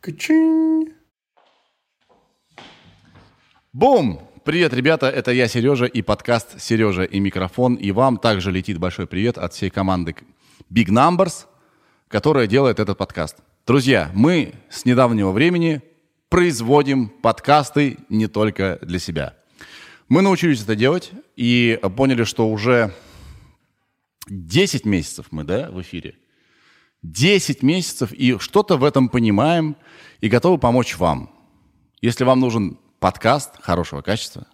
Качин. 0.00 0.94
Бум! 3.74 4.26
Привет, 4.44 4.72
ребята, 4.72 5.10
это 5.10 5.30
я, 5.30 5.46
Сережа, 5.46 5.84
и 5.84 6.00
подкаст 6.00 6.58
«Сережа 6.58 7.02
и 7.02 7.20
микрофон». 7.20 7.74
И 7.74 7.92
вам 7.92 8.16
также 8.16 8.50
летит 8.50 8.78
большой 8.78 9.06
привет 9.06 9.36
от 9.36 9.52
всей 9.52 9.68
команды 9.68 10.16
Big 10.72 10.86
Numbers, 10.86 11.44
которая 12.08 12.46
делает 12.46 12.80
этот 12.80 12.96
подкаст. 12.96 13.36
Друзья, 13.66 14.10
мы 14.14 14.54
с 14.70 14.86
недавнего 14.86 15.32
времени 15.32 15.82
производим 16.30 17.10
подкасты 17.10 17.98
не 18.08 18.26
только 18.26 18.78
для 18.80 18.98
себя. 18.98 19.36
Мы 20.08 20.22
научились 20.22 20.62
это 20.62 20.76
делать 20.76 21.10
и 21.36 21.78
поняли, 21.94 22.24
что 22.24 22.48
уже 22.48 22.94
10 24.28 24.86
месяцев 24.86 25.26
мы 25.30 25.44
да, 25.44 25.70
в 25.70 25.82
эфире. 25.82 26.14
10 27.02 27.62
месяцев, 27.62 28.12
и 28.12 28.38
что-то 28.38 28.76
в 28.76 28.84
этом 28.84 29.08
понимаем, 29.08 29.76
и 30.20 30.28
готовы 30.28 30.58
помочь 30.58 30.96
вам. 30.98 31.30
Если 32.00 32.24
вам 32.24 32.40
нужен 32.40 32.78
подкаст 32.98 33.62
хорошего 33.62 34.02
качества, 34.02 34.46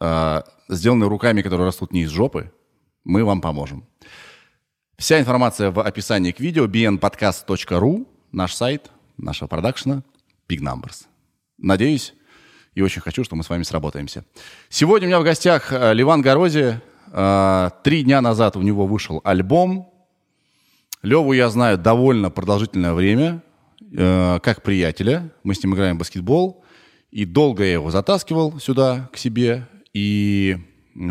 э, 0.00 0.42
сделанный 0.68 1.08
руками, 1.08 1.42
которые 1.42 1.66
растут 1.66 1.92
не 1.92 2.02
из 2.02 2.10
жопы, 2.10 2.52
мы 3.04 3.24
вам 3.24 3.40
поможем. 3.40 3.86
Вся 4.98 5.20
информация 5.20 5.70
в 5.70 5.80
описании 5.80 6.32
к 6.32 6.40
видео 6.40 6.66
bnpodcast.ru, 6.66 8.06
наш 8.32 8.54
сайт, 8.54 8.90
нашего 9.16 9.48
продакшена, 9.48 10.02
Big 10.48 10.60
Numbers. 10.60 11.06
Надеюсь 11.58 12.14
и 12.74 12.82
очень 12.82 13.00
хочу, 13.00 13.24
что 13.24 13.36
мы 13.36 13.42
с 13.42 13.48
вами 13.48 13.62
сработаемся. 13.62 14.24
Сегодня 14.68 15.06
у 15.06 15.08
меня 15.08 15.20
в 15.20 15.24
гостях 15.24 15.72
э, 15.72 15.94
Ливан 15.94 16.22
Горози. 16.22 16.80
Э, 17.08 17.70
три 17.82 18.04
дня 18.04 18.20
назад 18.20 18.56
у 18.56 18.62
него 18.62 18.86
вышел 18.86 19.20
альбом. 19.24 19.90
Леву 21.02 21.32
я 21.32 21.48
знаю 21.50 21.78
довольно 21.78 22.30
продолжительное 22.30 22.94
время, 22.94 23.42
э, 23.92 24.38
как 24.42 24.62
приятеля. 24.62 25.30
Мы 25.42 25.54
с 25.54 25.62
ним 25.62 25.74
играем 25.74 25.96
в 25.96 25.98
баскетбол. 26.00 26.64
И 27.10 27.24
долго 27.24 27.64
я 27.64 27.74
его 27.74 27.90
затаскивал 27.90 28.58
сюда, 28.58 29.08
к 29.12 29.16
себе. 29.16 29.68
И 29.94 30.58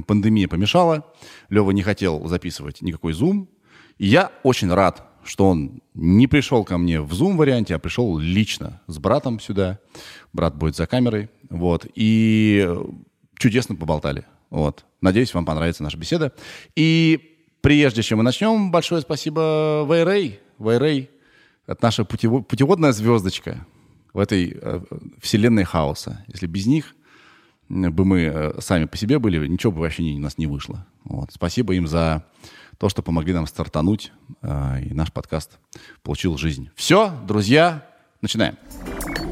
пандемия 0.07 0.47
помешала. 0.47 1.05
Лева 1.49 1.71
не 1.71 1.81
хотел 1.81 2.27
записывать 2.27 2.81
никакой 2.81 3.13
зум. 3.13 3.49
И 3.97 4.07
я 4.07 4.31
очень 4.43 4.71
рад, 4.71 5.07
что 5.23 5.49
он 5.49 5.81
не 5.93 6.27
пришел 6.27 6.63
ко 6.63 6.77
мне 6.77 7.01
в 7.01 7.11
Zoom 7.13 7.37
варианте, 7.37 7.75
а 7.75 7.79
пришел 7.79 8.17
лично 8.17 8.81
с 8.87 8.97
братом 8.97 9.39
сюда. 9.39 9.79
Брат 10.33 10.55
будет 10.55 10.75
за 10.75 10.85
камерой. 10.87 11.29
Вот. 11.49 11.87
И 11.95 12.69
чудесно 13.37 13.75
поболтали. 13.75 14.25
Вот. 14.49 14.85
Надеюсь, 15.01 15.33
вам 15.33 15.45
понравится 15.45 15.83
наша 15.83 15.97
беседа. 15.97 16.33
И 16.75 17.34
прежде 17.65 18.03
чем 18.03 18.19
мы 18.19 18.23
начнем, 18.23 18.69
большое 18.69 19.01
спасибо 19.01 19.85
Вайрей. 19.87 20.39
Вайрей— 20.59 21.09
это 21.65 21.79
наша 21.83 22.05
путеводная 22.05 22.91
звездочка 22.91 23.65
в 24.13 24.19
этой 24.19 24.55
э, 24.61 24.81
вселенной 25.19 25.63
хаоса. 25.63 26.23
Если 26.27 26.45
без 26.45 26.67
них 26.67 26.95
бы 27.67 28.05
мы 28.05 28.19
э, 28.21 28.61
сами 28.61 28.85
по 28.85 28.97
себе 28.97 29.17
были, 29.17 29.47
ничего 29.47 29.71
бы 29.71 29.81
вообще 29.81 30.03
у 30.03 30.19
нас 30.19 30.37
не 30.37 30.45
вышло. 30.45 30.85
Вот. 31.05 31.31
Спасибо 31.33 31.73
им 31.73 31.87
за 31.87 32.23
то, 32.77 32.87
что 32.87 33.01
помогли 33.01 33.33
нам 33.33 33.47
стартануть, 33.47 34.11
э, 34.43 34.83
и 34.83 34.93
наш 34.93 35.11
подкаст 35.11 35.57
получил 36.03 36.37
жизнь. 36.37 36.69
Все, 36.75 37.11
друзья, 37.25 37.83
начинаем. 38.21 38.57
Да, 38.85 39.24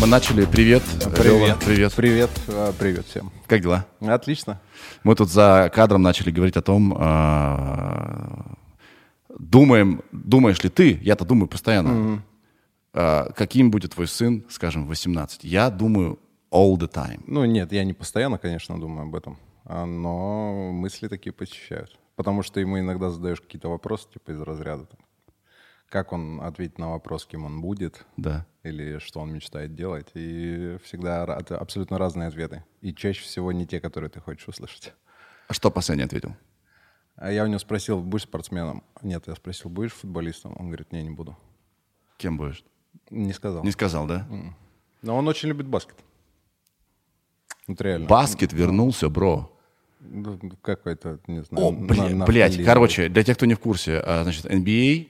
мы 0.00 0.06
начали. 0.06 0.46
Привет. 0.46 0.82
Привет. 1.14 1.24
Лёва, 1.24 1.58
привет. 1.62 1.92
Привет. 1.94 2.30
А, 2.48 2.72
привет 2.72 3.04
всем. 3.06 3.30
Как 3.46 3.60
дела? 3.60 3.86
Отлично. 4.00 4.58
Мы 5.04 5.14
тут 5.14 5.28
за 5.30 5.70
кадром 5.74 6.00
начали 6.00 6.30
говорить 6.30 6.56
о 6.56 6.62
том, 6.62 6.96
а, 6.98 8.56
думаем, 9.38 10.02
думаешь 10.10 10.62
ли 10.62 10.70
ты, 10.70 10.98
я-то 11.02 11.24
думаю 11.24 11.48
постоянно, 11.48 11.88
mm-hmm. 11.88 12.20
А, 12.92 13.32
каким 13.32 13.70
будет 13.70 13.92
твой 13.92 14.08
сын, 14.08 14.44
скажем, 14.48 14.86
в 14.86 14.88
18? 14.88 15.44
Я 15.44 15.68
думаю 15.70 16.18
all 16.50 16.76
the 16.76 16.90
time. 16.90 17.22
Ну 17.26 17.44
нет, 17.44 17.70
я 17.70 17.84
не 17.84 17.92
постоянно, 17.92 18.38
конечно, 18.38 18.80
думаю 18.80 19.06
об 19.06 19.14
этом, 19.14 19.38
но 19.64 20.72
мысли 20.72 21.08
такие 21.08 21.32
посещают. 21.32 21.98
Потому 22.16 22.42
что 22.42 22.58
ему 22.58 22.80
иногда 22.80 23.10
задаешь 23.10 23.40
какие-то 23.40 23.68
вопросы, 23.68 24.08
типа 24.12 24.32
из 24.32 24.40
разряда, 24.40 24.88
как 25.88 26.12
он 26.12 26.40
ответит 26.40 26.78
на 26.78 26.90
вопрос, 26.90 27.26
кем 27.26 27.44
он 27.44 27.60
будет, 27.60 28.06
да. 28.16 28.46
Или 28.62 28.98
что 28.98 29.20
он 29.20 29.32
мечтает 29.32 29.74
делать. 29.74 30.08
И 30.14 30.78
всегда 30.84 31.24
абсолютно 31.24 31.98
разные 31.98 32.28
ответы. 32.28 32.64
И 32.80 32.94
чаще 32.94 33.22
всего 33.22 33.52
не 33.52 33.66
те, 33.66 33.80
которые 33.80 34.10
ты 34.10 34.20
хочешь 34.20 34.48
услышать. 34.48 34.92
А 35.48 35.54
что 35.54 35.70
последний 35.70 36.04
ответил? 36.04 36.36
А 37.16 37.30
я 37.30 37.44
у 37.44 37.46
него 37.46 37.58
спросил, 37.58 38.00
будешь 38.00 38.22
спортсменом? 38.22 38.82
Нет, 39.02 39.24
я 39.26 39.34
спросил, 39.34 39.70
будешь 39.70 39.92
футболистом? 39.92 40.54
Он 40.58 40.66
говорит, 40.66 40.92
не, 40.92 41.02
не 41.02 41.10
буду. 41.10 41.36
Кем 42.16 42.36
будешь? 42.36 42.64
Не 43.10 43.32
сказал. 43.32 43.64
Не 43.64 43.70
сказал, 43.70 44.06
да? 44.06 44.26
Но 45.02 45.16
он 45.16 45.28
очень 45.28 45.48
любит 45.48 45.66
баскет. 45.66 45.96
Вот 47.66 47.80
реально. 47.80 48.06
Баскет 48.06 48.52
вернулся, 48.52 49.08
бро. 49.08 49.50
Какой-то, 50.62 51.18
не 51.26 51.42
знаю. 51.42 51.66
О, 51.66 51.72
на, 51.72 52.24
блядь. 52.24 52.62
короче, 52.64 53.08
для 53.08 53.22
тех, 53.22 53.36
кто 53.36 53.44
не 53.44 53.54
в 53.54 53.60
курсе, 53.60 53.98
а, 53.98 54.22
значит, 54.22 54.46
NBA 54.46 55.08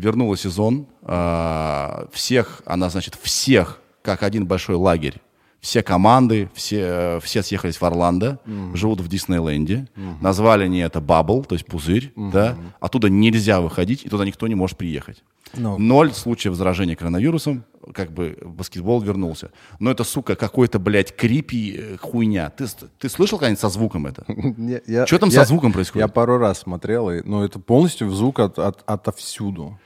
вернула 0.00 0.36
сезон. 0.36 0.86
А, 1.02 2.08
всех, 2.12 2.62
она, 2.64 2.90
значит, 2.90 3.14
всех, 3.20 3.80
как 4.02 4.22
один 4.22 4.46
большой 4.46 4.76
лагерь. 4.76 5.20
Все 5.60 5.82
команды, 5.82 6.50
все, 6.54 7.20
все 7.22 7.42
съехались 7.42 7.76
в 7.76 7.82
Орландо, 7.82 8.38
mm-hmm. 8.46 8.76
живут 8.76 9.00
в 9.00 9.08
Диснейленде. 9.08 9.88
Mm-hmm. 9.94 10.14
Назвали 10.20 10.64
они 10.64 10.78
это 10.78 11.00
Бабл, 11.00 11.44
то 11.44 11.54
есть 11.54 11.66
пузырь, 11.66 12.12
mm-hmm. 12.16 12.30
да. 12.30 12.56
Оттуда 12.80 13.10
нельзя 13.10 13.60
выходить, 13.60 14.04
и 14.04 14.08
туда 14.08 14.24
никто 14.24 14.46
не 14.46 14.54
может 14.54 14.78
приехать. 14.78 15.22
No. 15.54 15.76
Ну. 15.76 15.78
Ноль 15.78 16.12
случаев 16.12 16.54
заражения 16.54 16.94
коронавирусом, 16.94 17.64
как 17.92 18.12
бы 18.12 18.38
баскетбол 18.42 19.00
вернулся. 19.00 19.50
Но 19.78 19.90
это, 19.90 20.04
сука, 20.04 20.36
какой-то, 20.36 20.78
блядь, 20.78 21.14
крипи 21.14 21.76
э, 21.76 21.96
хуйня. 22.00 22.50
Ты, 22.50 22.66
ты 22.98 23.08
слышал 23.08 23.38
когда-нибудь 23.38 23.60
со 23.60 23.68
звуком 23.68 24.06
это? 24.06 24.24
Что 25.06 25.18
там 25.18 25.30
со 25.30 25.44
звуком 25.44 25.72
происходит? 25.72 26.06
Я 26.06 26.12
пару 26.12 26.38
раз 26.38 26.60
смотрел, 26.60 27.10
и, 27.10 27.22
ну, 27.24 27.42
это 27.42 27.58
полностью 27.58 28.10
звук 28.10 28.38
от, 28.38 28.58
от, 28.58 28.82
отовсюду. 28.86 29.78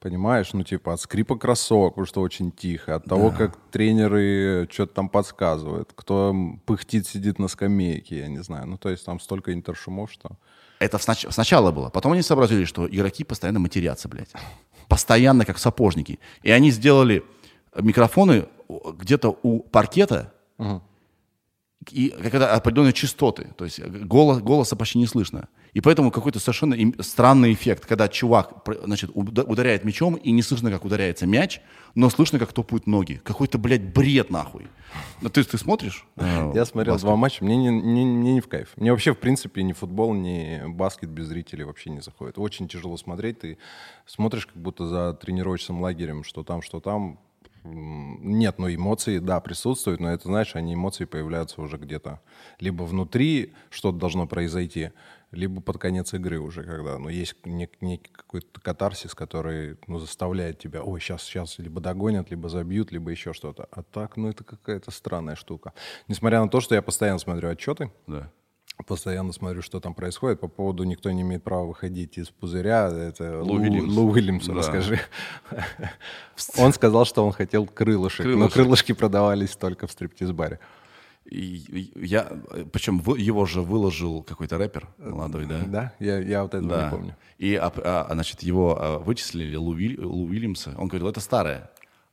Понимаешь, 0.00 0.52
ну 0.52 0.62
типа 0.62 0.92
от 0.92 1.00
скрипа 1.00 1.36
кроссовок, 1.36 1.94
потому 1.94 2.06
что 2.06 2.20
очень 2.20 2.52
тихо, 2.52 2.94
от 2.94 3.04
того, 3.04 3.30
как 3.30 3.58
тренеры 3.72 4.68
что-то 4.70 4.94
там 4.94 5.08
подсказывают, 5.08 5.90
кто 5.94 6.34
пыхтит, 6.66 7.06
сидит 7.06 7.38
на 7.40 7.48
скамейке, 7.48 8.18
я 8.18 8.28
не 8.28 8.42
знаю. 8.42 8.66
Ну 8.66 8.78
то 8.78 8.90
есть 8.90 9.04
там 9.04 9.18
столько 9.18 9.52
интершумов, 9.52 10.12
что... 10.12 10.30
Это 10.78 10.98
снач- 10.98 11.30
сначала 11.32 11.72
было. 11.72 11.90
Потом 11.90 12.12
они 12.12 12.22
сообразили, 12.22 12.64
что 12.64 12.86
игроки 12.86 13.24
постоянно 13.24 13.58
матерятся, 13.58 14.08
блядь 14.08 14.32
постоянно 14.88 15.44
как 15.44 15.58
сапожники. 15.58 16.18
И 16.42 16.50
они 16.50 16.70
сделали 16.70 17.22
микрофоны 17.76 18.48
где-то 18.68 19.38
у 19.42 19.60
паркета, 19.60 20.32
угу. 20.56 20.82
и 21.90 22.08
когда 22.08 22.54
определенные 22.54 22.92
частоты, 22.92 23.52
то 23.56 23.64
есть 23.64 23.80
голос, 23.80 24.40
голоса 24.40 24.76
почти 24.76 24.98
не 24.98 25.06
слышно. 25.06 25.48
И 25.74 25.80
поэтому 25.80 26.10
какой-то 26.10 26.40
совершенно 26.40 26.76
странный 27.00 27.52
эффект, 27.52 27.86
когда 27.86 28.08
чувак 28.08 28.66
значит, 28.84 29.10
ударяет 29.14 29.84
мячом, 29.84 30.14
и 30.14 30.30
не 30.30 30.42
слышно, 30.42 30.70
как 30.70 30.84
ударяется 30.84 31.26
мяч, 31.26 31.60
но 31.94 32.10
слышно, 32.10 32.38
как 32.38 32.52
топают 32.52 32.86
ноги. 32.86 33.20
Какой-то, 33.24 33.58
блядь, 33.58 33.92
бред 33.92 34.30
нахуй. 34.30 34.68
Ну, 35.20 35.28
ты, 35.28 35.42
ты 35.44 35.58
смотришь? 35.58 36.06
Я 36.16 36.64
смотрел 36.64 36.94
баскет? 36.94 37.06
два 37.06 37.16
матча, 37.16 37.44
мне 37.44 37.56
не, 37.56 37.68
не, 37.68 38.04
мне 38.04 38.34
не 38.34 38.40
в 38.40 38.48
кайф. 38.48 38.72
Мне 38.76 38.92
вообще, 38.92 39.12
в 39.14 39.18
принципе, 39.18 39.62
ни 39.62 39.72
футбол, 39.72 40.14
ни 40.14 40.62
баскет 40.66 41.10
без 41.10 41.26
зрителей 41.26 41.64
вообще 41.64 41.90
не 41.90 42.00
заходит. 42.00 42.38
Очень 42.38 42.68
тяжело 42.68 42.96
смотреть. 42.96 43.40
Ты 43.40 43.58
смотришь 44.06 44.46
как 44.46 44.56
будто 44.56 44.86
за 44.86 45.12
тренировочным 45.14 45.80
лагерем, 45.80 46.24
что 46.24 46.44
там, 46.44 46.62
что 46.62 46.80
там. 46.80 47.18
Нет, 47.64 48.58
ну 48.58 48.72
эмоции, 48.72 49.18
да, 49.18 49.40
присутствуют, 49.40 50.00
но 50.00 50.10
это, 50.10 50.28
знаешь, 50.28 50.54
они 50.54 50.74
эмоции 50.74 51.04
появляются 51.04 51.60
уже 51.60 51.76
где-то. 51.76 52.20
Либо 52.60 52.84
внутри 52.84 53.52
что-то 53.68 53.98
должно 53.98 54.26
произойти, 54.26 54.92
либо 55.30 55.60
под 55.60 55.78
конец 55.78 56.14
игры 56.14 56.38
уже, 56.40 56.62
когда 56.62 56.98
ну, 56.98 57.08
есть 57.08 57.36
нек- 57.44 57.76
некий 57.80 58.10
какой-то 58.10 58.60
катарсис, 58.60 59.14
который 59.14 59.76
ну, 59.86 59.98
заставляет 59.98 60.58
тебя, 60.58 60.82
ой, 60.82 61.00
сейчас, 61.00 61.22
сейчас 61.22 61.58
либо 61.58 61.80
догонят, 61.80 62.30
либо 62.30 62.48
забьют, 62.48 62.92
либо 62.92 63.10
еще 63.10 63.32
что-то. 63.32 63.68
А 63.70 63.82
так, 63.82 64.16
ну, 64.16 64.28
это 64.28 64.44
какая-то 64.44 64.90
странная 64.90 65.36
штука. 65.36 65.74
Несмотря 66.06 66.40
на 66.40 66.48
то, 66.48 66.60
что 66.60 66.74
я 66.74 66.82
постоянно 66.82 67.18
смотрю 67.18 67.50
отчеты, 67.50 67.92
да. 68.06 68.30
постоянно 68.86 69.32
смотрю, 69.32 69.60
что 69.60 69.80
там 69.80 69.92
происходит. 69.92 70.40
По 70.40 70.48
поводу 70.48 70.84
«никто 70.84 71.10
не 71.10 71.20
имеет 71.20 71.44
права 71.44 71.66
выходить 71.66 72.16
из 72.16 72.30
пузыря», 72.30 72.88
это 72.88 73.42
Лу, 73.42 73.54
Лу, 73.54 74.10
Уильямс. 74.10 74.48
Лу 74.48 74.54
да. 74.54 74.60
расскажи. 74.60 74.98
Он 76.56 76.72
сказал, 76.72 77.04
что 77.04 77.26
он 77.26 77.32
хотел 77.32 77.66
крылышек, 77.66 78.22
крылышек, 78.22 78.40
но 78.40 78.48
крылышки 78.48 78.92
продавались 78.92 79.56
только 79.56 79.86
в 79.86 79.92
стриптиз-баре. 79.92 80.60
И 81.30 81.90
я, 81.94 82.26
причем 82.72 83.02
его 83.16 83.44
же 83.44 83.60
выложил 83.60 84.22
какой-то 84.22 84.56
рэпер 84.56 84.88
молодой, 84.98 85.44
да? 85.46 85.58
Да, 85.66 85.92
я, 85.98 86.18
я 86.20 86.42
вот 86.42 86.54
это 86.54 86.66
да. 86.66 86.84
не 86.86 86.90
помню. 86.90 87.16
И, 87.36 87.54
а, 87.54 87.70
а, 87.76 88.08
значит, 88.14 88.42
его 88.42 88.78
а, 88.80 88.98
вычислили, 88.98 89.54
Лу, 89.54 89.72
Лу 89.72 90.26
Уильямса, 90.28 90.74
он 90.78 90.88
говорил, 90.88 91.08
это 91.08 91.20
старое. 91.20 91.70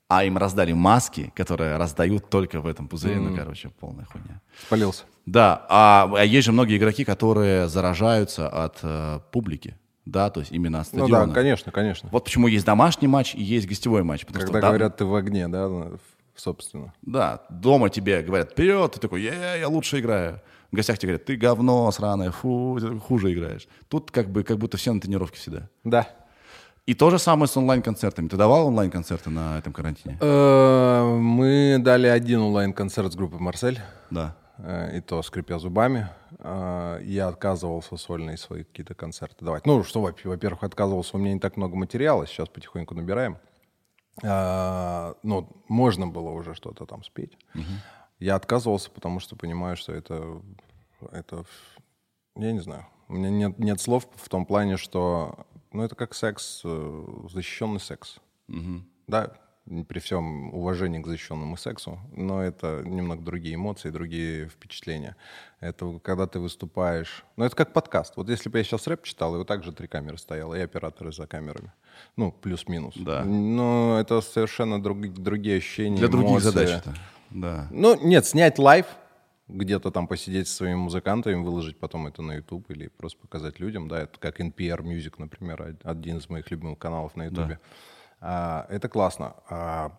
а 0.09 0.23
им 0.25 0.37
раздали 0.37 0.73
маски, 0.73 1.31
которые 1.33 1.77
раздают 1.77 2.29
только 2.29 2.59
в 2.59 2.67
этом 2.67 2.87
пузыре. 2.89 3.15
Ну, 3.19 3.35
короче, 3.35 3.69
полная 3.79 4.05
хуйня. 4.05 4.41
Спалился. 4.67 5.05
Да, 5.25 5.65
а, 5.69 6.11
а 6.15 6.23
есть 6.25 6.45
же 6.45 6.51
многие 6.51 6.77
игроки, 6.77 7.03
которые 7.05 7.67
заражаются 7.69 8.47
от 8.47 8.79
э, 8.83 9.19
публики, 9.31 9.75
да, 10.05 10.29
то 10.29 10.41
есть 10.41 10.51
именно 10.51 10.81
от 10.81 10.87
Ну 10.93 10.99
стадиона. 10.99 11.27
да, 11.27 11.33
конечно, 11.33 11.71
конечно. 11.71 12.09
Вот 12.11 12.25
почему 12.25 12.47
есть 12.47 12.65
домашний 12.65 13.07
матч 13.07 13.33
и 13.33 13.41
есть 13.41 13.65
гостевой 13.67 14.03
матч. 14.03 14.25
Потому 14.27 14.45
Когда 14.45 14.59
что 14.59 14.67
говорят, 14.67 14.97
ты 14.97 15.05
в 15.05 15.15
огне, 15.15 15.47
да, 15.47 15.67
в- 15.67 15.99
собственно. 16.35 16.93
Да, 17.01 17.43
дома 17.49 17.89
тебе 17.89 18.21
говорят, 18.21 18.51
вперед, 18.51 18.91
ты 18.93 18.99
такой, 18.99 19.21
я, 19.23 19.55
я 19.55 19.67
лучше 19.67 19.99
играю. 19.99 20.41
В 20.71 20.75
гостях 20.75 20.97
тебе 20.97 21.13
говорят, 21.13 21.25
ты 21.25 21.35
говно 21.35 21.89
сраное, 21.91 22.31
фу, 22.31 22.77
ты 22.81 22.97
хуже 22.99 23.33
играешь. 23.33 23.67
Тут 23.87 24.11
как 24.11 24.29
бы 24.29 24.43
как 24.43 24.57
будто 24.57 24.77
все 24.77 24.91
на 24.93 24.99
тренировке 24.99 25.37
всегда. 25.37 25.69
Да. 25.83 26.07
И 26.85 26.93
то 26.93 27.09
же 27.09 27.17
самое 27.17 27.47
с 27.47 27.55
онлайн-концертами. 27.57 28.27
Ты 28.27 28.37
давал 28.37 28.67
онлайн-концерты 28.67 29.29
на 29.31 29.57
этом 29.57 29.73
карантине? 29.73 30.17
Э, 30.21 31.03
Мы 31.17 31.77
дали 31.79 32.07
один 32.07 32.41
онлайн-концерт 32.41 33.11
с 33.11 33.15
группой 33.15 33.39
«Марсель», 33.39 33.79
Да. 34.11 34.35
э, 34.59 34.97
и 34.97 35.01
то 35.01 35.21
скрипя 35.23 35.57
зубами. 35.57 36.09
Э, 36.39 36.99
Я 37.03 37.29
отказывался 37.29 37.97
сольные 37.97 38.37
свои 38.37 38.63
какие-то 38.65 38.93
концерты 38.93 39.43
давать. 39.45 39.65
Ну, 39.65 39.83
что, 39.83 40.01
во- 40.01 40.13
во-первых, 40.25 40.63
отказывался, 40.63 41.17
у 41.17 41.19
меня 41.19 41.33
не 41.33 41.39
так 41.39 41.57
много 41.57 41.75
материала, 41.75 42.27
сейчас 42.27 42.49
потихоньку 42.49 42.93
набираем. 42.93 43.37
Э, 44.23 45.13
Ну, 45.23 45.49
можно 45.67 46.07
было 46.07 46.29
уже 46.29 46.53
что-то 46.55 46.85
там 46.85 47.03
спеть. 47.03 47.37
Я 48.19 48.35
отказывался, 48.35 48.89
потому 48.91 49.19
что 49.19 49.35
понимаю, 49.35 49.75
что 49.75 49.91
это, 49.93 50.41
это, 51.11 51.43
я 52.35 52.51
не 52.53 52.59
знаю, 52.59 52.85
у 53.09 53.13
меня 53.13 53.29
нет, 53.29 53.59
нет 53.59 53.81
слов 53.81 54.07
в 54.15 54.29
том 54.29 54.45
плане, 54.45 54.77
что, 54.77 55.45
ну, 55.73 55.83
это 55.83 55.95
как 55.95 56.13
секс, 56.13 56.61
э, 56.63 57.05
защищенный 57.29 57.79
секс. 57.81 58.19
Да, 59.07 59.33
при 59.87 59.97
всем 59.99 60.53
уважении 60.53 61.01
к 61.01 61.07
защищенному 61.07 61.57
сексу, 61.57 61.99
но 62.15 62.43
это 62.43 62.83
немного 62.85 63.23
другие 63.23 63.55
эмоции, 63.55 63.89
другие 63.89 64.47
впечатления. 64.47 65.15
Это 65.59 65.99
когда 66.03 66.27
ты 66.27 66.39
выступаешь... 66.39 67.23
Ну, 67.35 67.45
это 67.45 67.55
как 67.55 67.73
подкаст. 67.73 68.15
Вот 68.15 68.29
если 68.29 68.49
бы 68.49 68.59
я 68.59 68.63
сейчас 68.63 68.85
рэп 68.85 69.01
читал, 69.03 69.33
и 69.33 69.37
вот 69.39 69.47
так 69.47 69.63
же 69.63 69.71
три 69.71 69.87
камеры 69.87 70.17
стояло, 70.19 70.53
и 70.53 70.61
операторы 70.61 71.11
за 71.11 71.25
камерами. 71.25 71.71
Ну, 72.15 72.31
плюс-минус. 72.31 72.93
Да. 72.97 73.23
Но 73.23 73.97
это 73.99 74.21
совершенно 74.21 74.81
друг- 74.81 75.13
другие 75.13 75.57
ощущения, 75.57 75.97
Для 75.97 76.09
других 76.09 76.29
эмоции. 76.31 76.43
задач 76.45 76.69
это. 76.69 76.93
Да. 77.31 77.67
Ну, 77.71 77.99
нет, 78.05 78.25
снять 78.27 78.59
live, 78.59 78.85
где-то 79.47 79.89
там 79.89 80.07
посидеть 80.07 80.47
со 80.47 80.57
своими 80.57 80.75
музыкантами, 80.77 81.41
выложить 81.43 81.79
потом 81.79 82.05
это 82.05 82.21
на 82.21 82.33
YouTube 82.35 82.69
или 82.69 82.87
просто 82.89 83.17
показать 83.19 83.59
людям, 83.59 83.87
да, 83.87 84.01
это 84.03 84.19
как 84.19 84.39
NPR 84.39 84.81
Music, 84.83 85.13
например, 85.17 85.61
од- 85.61 85.81
один 85.83 86.17
из 86.17 86.29
моих 86.29 86.51
любимых 86.51 86.77
каналов 86.77 87.15
на 87.15 87.23
YouTube. 87.25 87.57
А, 88.27 88.65
это 88.69 88.89
классно. 88.89 89.35
А 89.49 89.91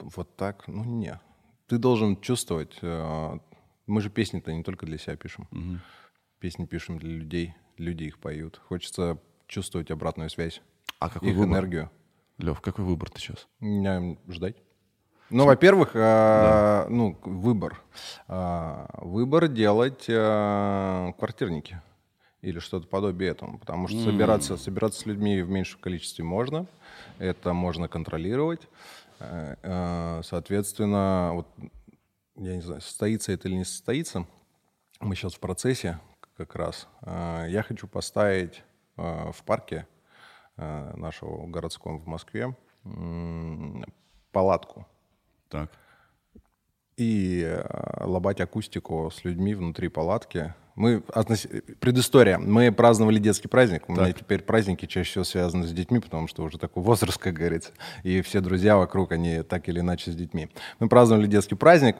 вот 0.00 0.34
так, 0.36 0.66
ну, 0.66 0.82
не. 0.84 1.20
Ты 1.68 1.78
должен 1.78 2.20
чувствовать, 2.20 2.76
э, 2.82 3.38
мы 3.86 4.00
же 4.00 4.10
песни-то 4.10 4.52
не 4.52 4.64
только 4.64 4.86
для 4.86 4.98
себя 4.98 5.16
пишем. 5.16 5.48
Песни 6.40 6.64
пишем 6.66 6.98
для 6.98 7.10
людей, 7.10 7.54
люди 7.78 8.04
их 8.04 8.18
поют. 8.18 8.60
Хочется 8.68 9.18
чувствовать 9.46 9.92
обратную 9.92 10.30
связь, 10.30 10.62
А 10.98 11.08
какой 11.08 11.30
их 11.30 11.36
выбор? 11.36 11.52
энергию. 11.52 11.90
Лев, 12.38 12.60
какой 12.60 12.84
выбор 12.84 13.08
ты 13.10 13.20
сейчас? 13.20 13.46
Меня 13.60 14.16
ждать. 14.28 14.56
Ну, 15.30 15.46
во-первых, 15.46 15.92
а, 15.94 16.88
ну, 16.90 17.16
выбор. 17.22 17.80
А, 18.26 18.88
выбор 19.00 19.46
делать 19.46 20.06
а, 20.08 21.12
квартирники 21.12 21.80
или 22.44 22.58
что-то 22.58 22.86
подобие 22.86 23.30
этому, 23.30 23.58
потому 23.58 23.88
что 23.88 23.98
собираться, 24.04 24.56
собираться 24.56 25.00
с 25.00 25.06
людьми 25.06 25.40
в 25.40 25.48
меньшем 25.48 25.80
количестве 25.80 26.24
можно, 26.24 26.66
это 27.18 27.52
можно 27.54 27.88
контролировать. 27.88 28.68
Э, 29.18 29.56
э, 29.62 30.20
Соответственно, 30.22 31.30
вот, 31.34 31.48
я 32.36 32.56
не 32.56 32.60
знаю, 32.60 32.80
состоится 32.82 33.32
это 33.32 33.48
или 33.48 33.56
не 33.56 33.64
состоится, 33.64 34.26
мы 35.00 35.14
сейчас 35.16 35.34
в 35.34 35.40
процессе 35.40 35.98
как 36.36 36.54
раз. 36.54 36.86
Э, 37.02 37.46
Я 37.48 37.62
хочу 37.62 37.88
поставить 37.88 38.62
в 38.96 39.42
парке 39.44 39.88
нашего 40.56 41.48
городском 41.48 41.98
в 41.98 42.06
Москве 42.06 42.54
палатку 44.30 44.86
Так. 45.48 45.68
и 46.96 47.60
лобать 47.98 48.40
акустику 48.40 49.10
с 49.10 49.24
людьми 49.24 49.56
внутри 49.56 49.88
палатки. 49.88 50.54
Мы 50.76 51.02
относ- 51.14 51.46
предыстория. 51.80 52.38
Мы 52.38 52.72
праздновали 52.72 53.18
детский 53.18 53.48
праздник. 53.48 53.88
У 53.88 53.92
меня 53.92 54.12
теперь 54.12 54.42
праздники 54.42 54.86
чаще 54.86 55.10
всего 55.10 55.24
связаны 55.24 55.66
с 55.66 55.72
детьми, 55.72 56.00
потому 56.00 56.26
что 56.26 56.42
уже 56.42 56.58
такой 56.58 56.82
возраст, 56.82 57.18
как 57.18 57.34
говорится. 57.34 57.70
И 58.02 58.20
все 58.22 58.40
друзья 58.40 58.76
вокруг, 58.76 59.12
они 59.12 59.42
так 59.42 59.68
или 59.68 59.80
иначе 59.80 60.10
с 60.10 60.16
детьми. 60.16 60.48
Мы 60.80 60.88
праздновали 60.88 61.26
детский 61.28 61.54
праздник. 61.54 61.96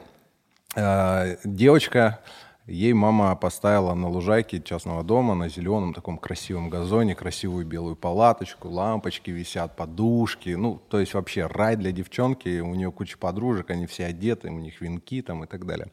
Э, 0.75 1.37
Девочка, 1.45 2.19
ей 2.67 2.91
мама 2.93 3.33
поставила 3.37 3.93
на 3.93 4.09
лужайке 4.09 4.61
частного 4.61 5.03
дома, 5.03 5.35
на 5.35 5.47
зеленом 5.47 5.93
таком 5.93 6.17
красивом 6.17 6.69
газоне, 6.69 7.15
красивую 7.15 7.65
белую 7.65 7.95
палаточку, 7.95 8.69
лампочки 8.69 9.29
висят, 9.31 9.77
подушки. 9.77 10.49
Ну, 10.49 10.81
то 10.89 10.99
есть 10.99 11.13
вообще 11.13 11.45
рай 11.47 11.77
для 11.77 11.93
девчонки. 11.93 12.59
У 12.59 12.75
нее 12.75 12.91
куча 12.91 13.17
подружек, 13.17 13.69
они 13.69 13.85
все 13.87 14.07
одеты, 14.07 14.49
у 14.49 14.59
них 14.59 14.81
венки 14.81 15.21
там 15.21 15.45
и 15.45 15.47
так 15.47 15.65
далее. 15.65 15.91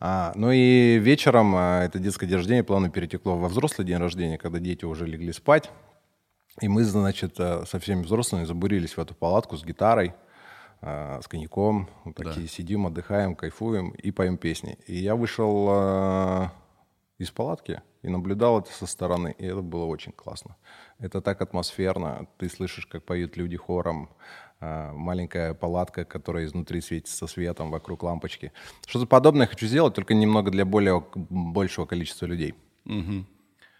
А, 0.00 0.32
ну 0.34 0.50
и 0.50 0.98
вечером 0.98 1.54
а, 1.56 1.84
это 1.84 1.98
детское 1.98 2.26
день 2.26 2.36
рождения 2.36 2.64
плавно 2.64 2.90
перетекло 2.90 3.36
во 3.36 3.48
взрослый 3.48 3.86
день 3.86 3.98
рождения, 3.98 4.38
когда 4.38 4.58
дети 4.58 4.84
уже 4.84 5.06
легли 5.06 5.32
спать. 5.32 5.70
И 6.60 6.68
мы, 6.68 6.84
значит, 6.84 7.34
э, 7.38 7.64
со 7.66 7.80
всеми 7.80 8.02
взрослыми 8.02 8.44
забурились 8.44 8.96
в 8.96 9.00
эту 9.00 9.14
палатку 9.14 9.56
с 9.56 9.64
гитарой, 9.64 10.14
э, 10.82 11.20
с 11.20 11.26
коньяком. 11.26 11.88
Вот 12.04 12.14
такие 12.14 12.46
сидим, 12.46 12.86
отдыхаем, 12.86 13.34
кайфуем 13.34 13.90
и 13.90 14.12
поем 14.12 14.36
песни. 14.36 14.78
И 14.86 14.96
я 14.96 15.16
вышел 15.16 15.66
э, 15.70 16.48
из 17.18 17.30
палатки 17.32 17.82
и 18.02 18.08
наблюдал 18.08 18.60
это 18.60 18.72
со 18.72 18.86
стороны. 18.86 19.34
И 19.38 19.46
это 19.46 19.62
было 19.62 19.84
очень 19.86 20.12
классно. 20.12 20.56
Это 20.98 21.20
так 21.20 21.42
атмосферно. 21.42 22.28
Ты 22.38 22.48
слышишь, 22.48 22.86
как 22.86 23.04
поют 23.04 23.36
люди 23.36 23.56
хором. 23.56 24.10
Э, 24.64 24.92
Маленькая 24.92 25.54
палатка, 25.54 26.04
которая 26.04 26.46
изнутри 26.46 26.80
светится 26.80 27.26
светом, 27.26 27.70
вокруг 27.70 28.02
лампочки. 28.02 28.52
Что-то 28.86 29.06
подобное 29.06 29.46
хочу 29.46 29.66
сделать, 29.66 29.94
только 29.94 30.14
немного 30.14 30.50
для 30.50 30.64
более 30.64 31.04
большего 31.14 31.86
количества 31.86 32.26
людей. 32.26 32.54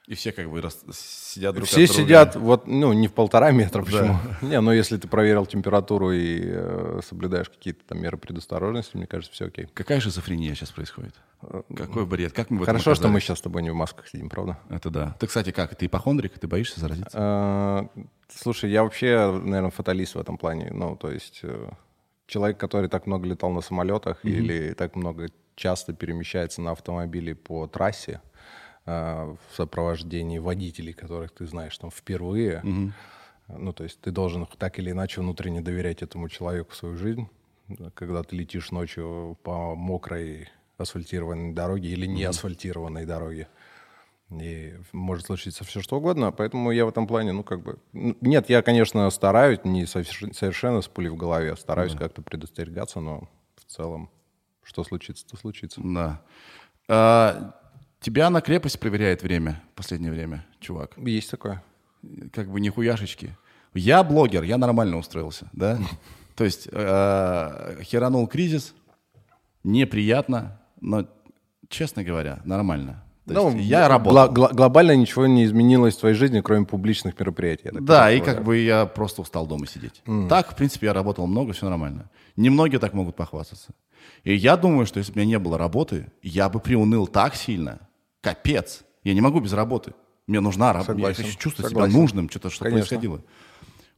И 0.07 0.15
все 0.15 0.33
как 0.33 0.51
бы 0.51 0.61
рас- 0.61 0.85
сидят 0.93 1.55
друг 1.55 1.67
Все 1.67 1.85
от 1.85 1.89
друга. 1.89 2.03
сидят 2.03 2.37
вот, 2.37 2.67
ну, 2.67 2.93
не 2.93 3.09
в 3.09 3.15
полтора 3.15 3.53
метра, 3.53 3.83
почему? 3.83 4.19
Не, 4.43 4.61
ну, 4.61 4.71
если 4.71 4.99
ты 4.99 5.09
проверил 5.09 5.47
температуру 5.47 6.13
и 6.13 6.43
э, 6.45 7.01
соблюдаешь 7.09 7.49
какие-то 7.49 7.85
там 7.87 8.03
меры 8.03 8.19
предосторожности, 8.19 8.99
мне 8.99 9.07
кажется, 9.07 9.33
все 9.33 9.47
окей. 9.47 9.67
Какая 9.73 10.01
шизофрения 10.01 10.55
сейчас 10.55 10.73
происходит? 10.73 11.15
Какой 11.75 12.05
бред? 12.05 12.35
Как 12.35 12.51
мы 12.51 12.59
в 12.59 12.63
этом 12.63 12.75
Хорошо, 12.75 12.95
что 12.95 13.09
мы 13.09 13.21
сейчас 13.21 13.39
с 13.39 13.43
тобой 13.43 13.63
не 13.63 13.71
в 13.71 13.75
масках 13.75 14.07
сидим, 14.09 14.29
правда? 14.29 14.59
Это 14.69 14.91
да. 14.91 15.17
Ты, 15.19 15.27
кстати, 15.27 15.53
как? 15.53 15.75
Ты 15.75 15.87
ипохондрик? 15.87 16.39
Ты 16.39 16.49
боишься 16.49 16.81
заразиться? 16.81 17.89
Э, 17.97 18.03
Слушай, 18.29 18.71
я 18.71 18.83
вообще, 18.83 19.31
наверное, 19.43 19.71
фаталист 19.71 20.17
в 20.17 20.19
этом 20.19 20.37
плане. 20.37 20.71
Ну, 20.71 20.97
то 20.97 21.11
есть 21.11 21.41
э, 21.43 21.71
человек, 22.27 22.59
который 22.59 22.91
так 22.91 23.07
много 23.07 23.27
летал 23.27 23.51
на 23.51 23.63
самолетах 23.63 24.23
или 24.25 24.75
так 24.75 24.97
много 24.97 25.29
часто 25.57 25.93
перемещается 25.95 26.61
на 26.61 26.73
автомобиле 26.73 27.35
по 27.35 27.67
трассе 27.67 28.21
э, 28.34 28.34
в 28.85 29.39
сопровождении 29.57 30.39
водителей, 30.39 30.93
которых 30.93 31.33
ты 31.33 31.47
знаешь 31.47 31.77
там 31.79 31.91
впервые. 31.91 32.63
Ну, 33.49 33.73
то 33.73 33.85
есть 33.85 34.01
ты 34.01 34.11
должен 34.11 34.47
так 34.59 34.79
или 34.79 34.91
иначе 34.91 35.21
внутренне 35.21 35.61
доверять 35.61 36.03
этому 36.03 36.29
человеку 36.29 36.75
свою 36.75 36.97
жизнь. 36.97 37.29
Когда 37.95 38.23
ты 38.23 38.37
летишь 38.37 38.71
ночью 38.71 39.39
по 39.43 39.75
мокрой 39.75 40.49
асфальтированной 40.77 41.53
дороге 41.53 41.91
или 41.91 42.07
не 42.07 42.25
асфальтированной 42.25 43.07
дороге. 43.07 43.49
И 44.31 44.75
может 44.93 45.27
случиться 45.27 45.65
все 45.65 45.81
что 45.81 45.99
угодно, 45.99 46.33
поэтому 46.33 46.71
я 46.73 46.87
в 46.87 46.89
этом 46.89 47.07
плане, 47.07 47.33
ну, 47.33 47.45
как 47.45 47.63
бы... 47.63 47.79
Нет, 47.93 48.49
я, 48.49 48.63
конечно, 48.63 49.09
стараюсь, 49.11 49.61
не 49.65 49.85
соверш- 49.85 50.33
совершенно 50.33 50.81
с 50.81 50.89
пулей 50.89 51.11
в 51.11 51.17
голове, 51.17 51.55
стараюсь 51.57 51.95
как-то 51.95 52.23
предостерегаться, 52.23 53.01
но 53.01 53.29
в 53.57 53.65
целом, 53.71 54.11
что 54.63 54.83
случится, 54.83 55.27
то 55.27 55.37
случится. 55.37 55.81
Да. 55.85 56.23
А, 56.89 57.55
тебя 58.05 58.29
на 58.31 58.41
крепость 58.43 58.79
проверяет 58.79 59.23
время 59.23 59.63
в 59.73 59.77
последнее 59.77 60.13
время, 60.13 60.45
чувак. 60.61 60.93
Есть 60.99 61.31
такое. 61.31 61.63
Как 62.33 62.51
бы 62.51 62.61
нихуяшечки. 62.61 63.35
Я 63.73 64.05
блогер, 64.05 64.43
я 64.43 64.59
нормально 64.59 64.99
устроился, 64.99 65.49
да? 65.53 65.79
То 66.37 66.45
есть 66.45 66.69
э, 66.71 67.79
херанул 67.83 68.27
кризис, 68.27 68.75
неприятно, 69.65 70.61
но, 70.81 71.07
честно 71.69 72.05
говоря, 72.05 72.41
нормально. 72.45 73.03
Есть 73.57 73.69
я 73.71 73.89
работал. 73.89 74.29
гла- 74.35 74.53
глобально 74.53 74.95
ничего 74.97 75.27
не 75.27 75.47
изменилось 75.47 75.97
в 75.97 76.01
твоей 76.01 76.15
жизни, 76.15 76.43
кроме 76.43 76.67
публичных 76.67 77.19
мероприятий. 77.19 77.71
Да, 77.73 78.13
и 78.13 78.21
как 78.21 78.45
бы 78.45 78.59
я 78.59 78.85
просто 78.85 79.23
устал 79.23 79.47
дома 79.47 79.67
сидеть. 79.67 80.03
Так, 80.29 80.53
в 80.53 80.57
принципе, 80.57 80.89
я 80.89 80.93
работал 80.93 81.27
много, 81.27 81.55
все 81.55 81.67
нормально. 81.71 82.11
Немногие 82.37 82.79
так 82.79 82.93
могут 82.93 83.17
похвастаться. 83.17 83.73
И 84.25 84.35
я 84.35 84.59
думаю, 84.59 84.85
что 84.85 84.99
если 84.99 85.13
бы 85.13 85.21
у 85.21 85.25
меня 85.25 85.31
не 85.31 85.39
было 85.39 85.57
работы, 85.57 86.13
я 86.23 86.51
бы 86.51 86.61
приуныл 86.61 87.07
так 87.07 87.35
сильно. 87.35 87.84
Капец. 88.25 88.83
Я 89.05 89.15
не 89.15 89.21
могу 89.21 89.41
без 89.41 89.53
работы. 89.53 89.93
Мне 90.27 90.41
нужна 90.41 90.73
работа. 90.73 90.95
Я 90.99 91.13
хочу 91.15 91.37
чувствовать 91.39 91.71
согласен. 91.71 91.93
себя 91.93 92.01
нужным, 92.01 92.31
что-то 92.31 92.49
что 92.51 92.65
Конечно. 92.65 92.81
происходило. 92.89 93.23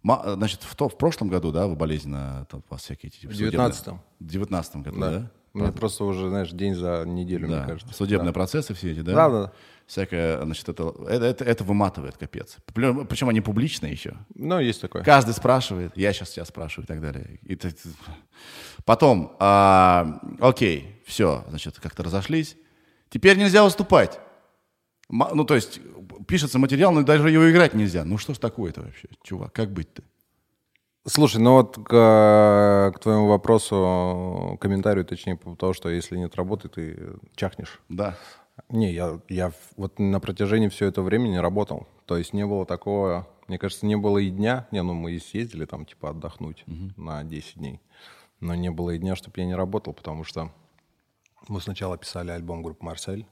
Ма- 0.02 0.34
Значит, 0.34 0.62
в, 0.64 0.74
то, 0.74 0.88
в 0.88 0.98
прошлом 0.98 1.28
году, 1.28 1.52
да, 1.52 1.66
вы 1.68 1.76
болезненно 1.76 2.46
там, 2.50 2.62
у 2.68 2.72
вас 2.74 2.82
всякие 2.82 3.10
эти... 3.10 3.26
В 3.26 3.30
судебные- 3.32 3.70
19-м. 3.70 4.00
В 4.20 4.24
19 4.26 4.76
году, 4.76 5.00
да? 5.00 5.10
Да. 5.10 5.30
Мне 5.54 5.72
просто 5.72 6.04
уже, 6.04 6.28
знаешь, 6.28 6.50
день 6.50 6.74
за 6.74 7.04
неделю, 7.06 7.48
Да. 7.48 7.58
мне 7.60 7.66
кажется. 7.66 7.94
Судебные 7.94 8.32
процессы 8.32 8.74
все 8.74 8.92
эти, 8.92 9.00
да? 9.00 9.14
Да, 9.14 9.28
да. 9.30 9.52
Всякое, 9.86 10.42
значит, 10.44 10.68
это, 10.68 10.92
это, 11.08 11.44
это, 11.44 11.64
выматывает, 11.64 12.16
капец. 12.18 12.56
Причем 12.74 13.28
они 13.28 13.40
публичные 13.40 13.92
еще. 13.92 14.16
Ну, 14.34 14.58
есть 14.58 14.80
такое. 14.80 15.02
Каждый 15.04 15.32
спрашивает, 15.32 15.96
я 15.96 16.12
сейчас 16.12 16.30
тебя 16.30 16.44
спрашиваю 16.44 16.84
и 16.84 16.88
так 16.88 17.00
далее. 17.00 17.38
И 17.44 17.54
ты- 17.54 17.70
ты- 17.70 17.88
Потом, 18.84 19.34
а, 19.38 20.20
окей, 20.40 21.00
все, 21.06 21.44
значит, 21.48 21.78
как-то 21.80 22.02
разошлись. 22.02 22.56
Теперь 23.08 23.38
нельзя 23.38 23.64
выступать. 23.64 24.18
Ну, 25.08 25.44
то 25.44 25.54
есть, 25.54 25.80
пишется 26.26 26.58
материал, 26.58 26.92
но 26.92 27.02
даже 27.02 27.30
его 27.30 27.50
играть 27.50 27.74
нельзя. 27.74 28.04
Ну, 28.04 28.18
что 28.18 28.34
ж 28.34 28.38
такое-то 28.38 28.82
вообще, 28.82 29.08
чувак, 29.22 29.52
как 29.52 29.72
быть-то? 29.72 30.02
Слушай, 31.08 31.40
ну 31.40 31.52
вот 31.52 31.76
к, 31.76 32.92
к 32.96 32.98
твоему 33.00 33.28
вопросу, 33.28 34.58
комментарию, 34.60 35.04
точнее, 35.04 35.36
по 35.36 35.54
того, 35.54 35.72
что 35.72 35.88
если 35.88 36.16
нет 36.16 36.34
работы, 36.34 36.68
ты 36.68 37.14
чахнешь. 37.36 37.80
Да. 37.88 38.18
Не, 38.70 38.92
я, 38.92 39.20
я 39.28 39.52
вот 39.76 40.00
на 40.00 40.18
протяжении 40.18 40.68
всего 40.68 40.88
этого 40.88 41.04
времени 41.04 41.36
работал. 41.36 41.86
То 42.06 42.16
есть 42.16 42.32
не 42.32 42.44
было 42.44 42.66
такого, 42.66 43.28
мне 43.46 43.56
кажется, 43.56 43.86
не 43.86 43.96
было 43.96 44.18
и 44.18 44.30
дня, 44.30 44.66
не, 44.72 44.82
ну 44.82 44.94
мы 44.94 45.12
и 45.12 45.20
съездили 45.20 45.64
там 45.64 45.86
типа 45.86 46.10
отдохнуть 46.10 46.64
на 46.96 47.22
10 47.22 47.54
дней, 47.54 47.80
но 48.40 48.56
не 48.56 48.72
было 48.72 48.90
и 48.90 48.98
дня, 48.98 49.14
чтобы 49.14 49.40
я 49.40 49.46
не 49.46 49.54
работал, 49.54 49.92
потому 49.92 50.24
что 50.24 50.50
мы 51.48 51.60
сначала 51.60 51.96
писали 51.98 52.30
альбом 52.30 52.62
группы 52.62 52.84
«Марсель», 52.84 53.26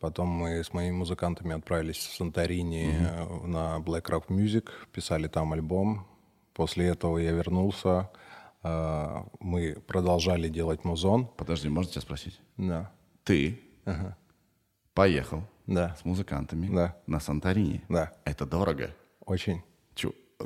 потом 0.00 0.28
мы 0.28 0.62
с 0.64 0.72
моими 0.72 0.94
музыкантами 0.94 1.54
отправились 1.56 1.96
в 1.98 2.14
Санторини 2.16 2.94
э, 2.98 3.46
на 3.46 3.78
Black 3.78 4.04
Rock 4.04 4.26
Music, 4.28 4.68
писали 4.92 5.26
там 5.28 5.52
альбом. 5.52 6.06
После 6.54 6.86
этого 6.86 7.18
я 7.18 7.32
вернулся, 7.32 8.08
э, 8.62 9.22
мы 9.40 9.76
продолжали 9.86 10.48
делать 10.48 10.84
музон. 10.84 11.26
Подожди, 11.36 11.68
можно 11.68 11.90
тебя 11.92 12.02
спросить? 12.02 12.40
Да, 12.56 12.90
Ты 13.24 13.60
поехал 14.94 15.42
да, 15.66 15.94
с 16.00 16.04
музыкантами 16.04 16.68
Да. 16.74 16.96
на 17.06 17.20
Санторини. 17.20 17.82
да, 17.88 18.12
Это 18.24 18.46
дорого. 18.46 18.90
очень. 19.24 19.62
Чё, 19.94 20.12
э, 20.40 20.44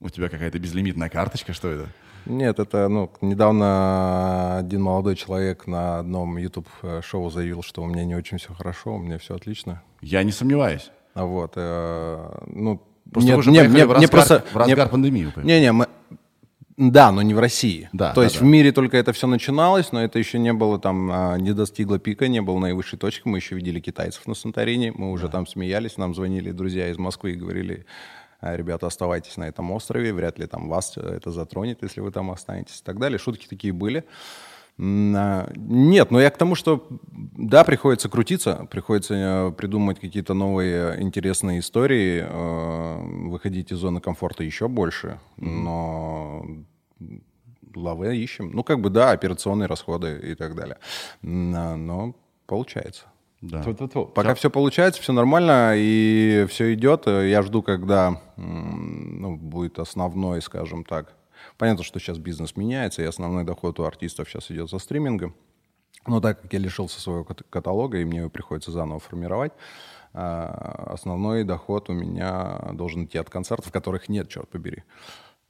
У 0.00 0.08
тебя 0.08 0.28
какая-то 0.30 0.58
безлимитная 0.58 1.08
карточка, 1.10 1.52
что 1.52 1.68
это? 1.68 1.88
Нет, 2.26 2.58
это, 2.58 2.88
ну, 2.88 3.10
недавно 3.20 4.58
один 4.58 4.82
молодой 4.82 5.16
человек 5.16 5.66
на 5.66 5.98
одном 6.00 6.36
YouTube-шоу 6.36 7.30
заявил, 7.30 7.62
что 7.62 7.82
у 7.82 7.86
меня 7.86 8.04
не 8.04 8.14
очень 8.14 8.38
все 8.38 8.52
хорошо, 8.54 8.94
у 8.94 8.98
меня 8.98 9.18
все 9.18 9.34
отлично. 9.34 9.82
Я 10.00 10.22
не 10.22 10.32
сомневаюсь. 10.32 10.90
А 11.14 11.24
вот, 11.24 11.52
э, 11.56 12.38
ну... 12.46 12.80
Просто 13.10 13.28
нет, 13.28 13.36
вы 13.38 13.42
же 13.42 13.50
поехали 13.50 13.72
мне- 13.72 13.86
в 13.86 13.92
разгар, 13.92 14.10
просто- 14.10 14.44
в 14.52 14.56
разгар 14.56 14.76
мне- 14.86 14.86
пандемии. 14.86 15.32
Не-не, 15.42 15.72
мы... 15.72 15.86
Да, 16.76 17.12
но 17.12 17.20
не 17.20 17.34
в 17.34 17.38
России. 17.38 17.90
Да, 17.92 18.10
То 18.14 18.20
да, 18.20 18.24
есть 18.24 18.38
да. 18.38 18.44
в 18.44 18.48
мире 18.48 18.72
только 18.72 18.96
это 18.96 19.12
все 19.12 19.26
начиналось, 19.26 19.92
но 19.92 20.02
это 20.02 20.18
еще 20.18 20.38
не 20.38 20.52
было 20.54 20.78
там, 20.78 21.10
а, 21.12 21.36
не 21.36 21.52
достигло 21.52 21.98
пика, 21.98 22.26
не 22.28 22.40
было 22.40 22.58
наивысшей 22.58 22.98
точки. 22.98 23.22
Мы 23.28 23.36
еще 23.38 23.54
видели 23.56 23.80
китайцев 23.80 24.26
на 24.26 24.34
Санторини, 24.34 24.90
мы 24.94 25.10
уже 25.10 25.28
там 25.28 25.46
смеялись, 25.46 25.98
нам 25.98 26.14
звонили 26.14 26.52
друзья 26.52 26.88
из 26.88 26.96
Москвы 26.96 27.32
и 27.32 27.34
говорили, 27.34 27.84
«А, 27.84 28.19
ребята, 28.42 28.86
оставайтесь 28.86 29.36
на 29.36 29.44
этом 29.44 29.70
острове, 29.70 30.12
вряд 30.12 30.38
ли 30.38 30.46
там 30.46 30.68
вас 30.68 30.96
это 30.96 31.30
затронет, 31.30 31.82
если 31.82 32.00
вы 32.00 32.10
там 32.10 32.30
останетесь 32.30 32.80
и 32.80 32.84
так 32.84 32.98
далее. 32.98 33.18
Шутки 33.18 33.46
такие 33.46 33.72
были. 33.72 34.04
А, 34.78 35.50
Нет, 35.56 36.10
но 36.10 36.20
я 36.20 36.30
к 36.30 36.38
тому, 36.38 36.54
что 36.54 36.86
да, 37.10 37.64
приходится 37.64 38.08
крутиться, 38.08 38.66
приходится 38.70 39.14
э, 39.14 39.52
придумать 39.52 40.00
какие-то 40.00 40.32
новые 40.32 41.02
интересные 41.02 41.58
истории, 41.58 42.24
э, 42.26 43.28
выходить 43.28 43.72
из 43.72 43.78
зоны 43.78 44.00
комфорта 44.00 44.42
еще 44.42 44.68
больше, 44.68 45.20
но 45.36 46.46
лавы 47.74 48.16
ищем. 48.16 48.52
Ну, 48.52 48.64
как 48.64 48.80
бы, 48.80 48.88
да, 48.88 49.10
операционные 49.10 49.66
расходы 49.66 50.18
и 50.22 50.34
так 50.34 50.54
далее. 50.54 50.78
А, 51.22 51.76
Но 51.76 52.14
получается. 52.46 53.04
Да. 53.40 53.62
Тьфу-тьфу-тьфу. 53.62 54.06
Пока 54.06 54.34
все 54.34 54.50
получается, 54.50 55.00
все 55.00 55.12
нормально 55.12 55.72
и 55.76 56.46
все 56.48 56.74
идет. 56.74 57.06
Я 57.06 57.42
жду, 57.42 57.62
когда 57.62 58.20
ну, 58.36 59.36
будет 59.36 59.78
основной, 59.78 60.42
скажем 60.42 60.84
так. 60.84 61.14
Понятно, 61.56 61.84
что 61.84 61.98
сейчас 61.98 62.18
бизнес 62.18 62.56
меняется, 62.56 63.02
и 63.02 63.06
основной 63.06 63.44
доход 63.44 63.80
у 63.80 63.84
артистов 63.84 64.28
сейчас 64.28 64.50
идет 64.50 64.68
со 64.68 64.78
стриминга. 64.78 65.32
Но 66.06 66.20
так 66.20 66.42
как 66.42 66.52
я 66.52 66.58
лишился 66.58 67.00
своего 67.00 67.24
кат- 67.24 67.42
каталога, 67.48 67.98
и 67.98 68.04
мне 68.04 68.20
его 68.20 68.30
приходится 68.30 68.70
заново 68.70 69.00
формировать, 69.00 69.52
а, 70.12 70.88
основной 70.92 71.44
доход 71.44 71.88
у 71.90 71.92
меня 71.92 72.70
должен 72.72 73.04
идти 73.04 73.18
от 73.18 73.30
концертов, 73.30 73.70
которых 73.70 74.08
нет, 74.08 74.28
черт 74.28 74.48
побери. 74.48 74.82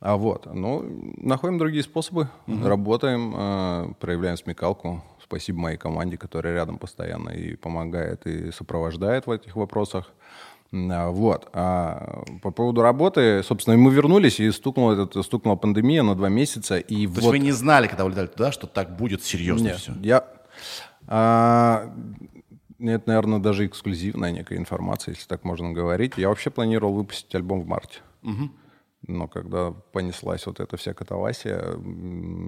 А 0.01 0.17
вот, 0.17 0.47
ну, 0.53 0.85
находим 1.19 1.59
другие 1.59 1.83
способы, 1.83 2.29
работаем, 2.47 3.35
э, 3.37 3.95
проявляем 4.01 4.37
смекалку. 4.39 5.05
Спасибо 5.31 5.61
моей 5.61 5.77
команде, 5.77 6.19
которая 6.19 6.55
рядом 6.55 6.77
постоянно 6.77 7.31
и 7.31 7.55
помогает, 7.55 8.27
и 8.27 8.51
сопровождает 8.51 9.29
в 9.29 9.31
этих 9.31 9.55
вопросах. 9.55 10.11
А, 10.73 11.11
Вот. 11.11 11.49
А 11.53 12.25
по 12.43 12.51
поводу 12.51 12.83
работы, 12.83 13.45
собственно, 13.45 13.77
мы 13.77 13.93
вернулись, 13.93 14.41
и 14.41 14.51
стукнула, 14.51 14.95
этот, 14.95 15.25
стукнула 15.25 15.55
пандемия 15.55 16.03
на 16.03 16.17
два 16.17 16.29
месяца. 16.29 16.79
И 16.79 17.07
То 17.07 17.13
есть 17.13 17.23
вот 17.23 17.31
вы 17.31 17.39
не 17.39 17.53
знали, 17.53 17.87
когда 17.87 18.05
улетали 18.05 18.27
туда, 18.27 18.51
что 18.51 18.67
так 18.67 18.97
будет 18.97 19.23
серьезно 19.23 19.69
нет, 19.69 19.77
все? 19.77 19.93
я... 20.03 20.25
а, 21.07 21.95
нет, 22.81 23.07
наверное, 23.07 23.39
даже 23.39 23.67
эксклюзивная 23.67 24.33
некая 24.33 24.59
информация, 24.59 25.15
если 25.15 25.29
так 25.29 25.45
можно 25.45 25.71
говорить. 25.71 26.15
Я 26.17 26.29
вообще 26.29 26.51
планировал 26.51 26.95
выпустить 26.95 27.33
альбом 27.37 27.61
в 27.63 27.69
марте. 27.69 28.01
Но 29.07 29.29
когда 29.29 29.71
понеслась 29.71 30.47
вот 30.47 30.61
эта 30.61 30.77
вся 30.77 30.93
катавасия, 30.93 31.75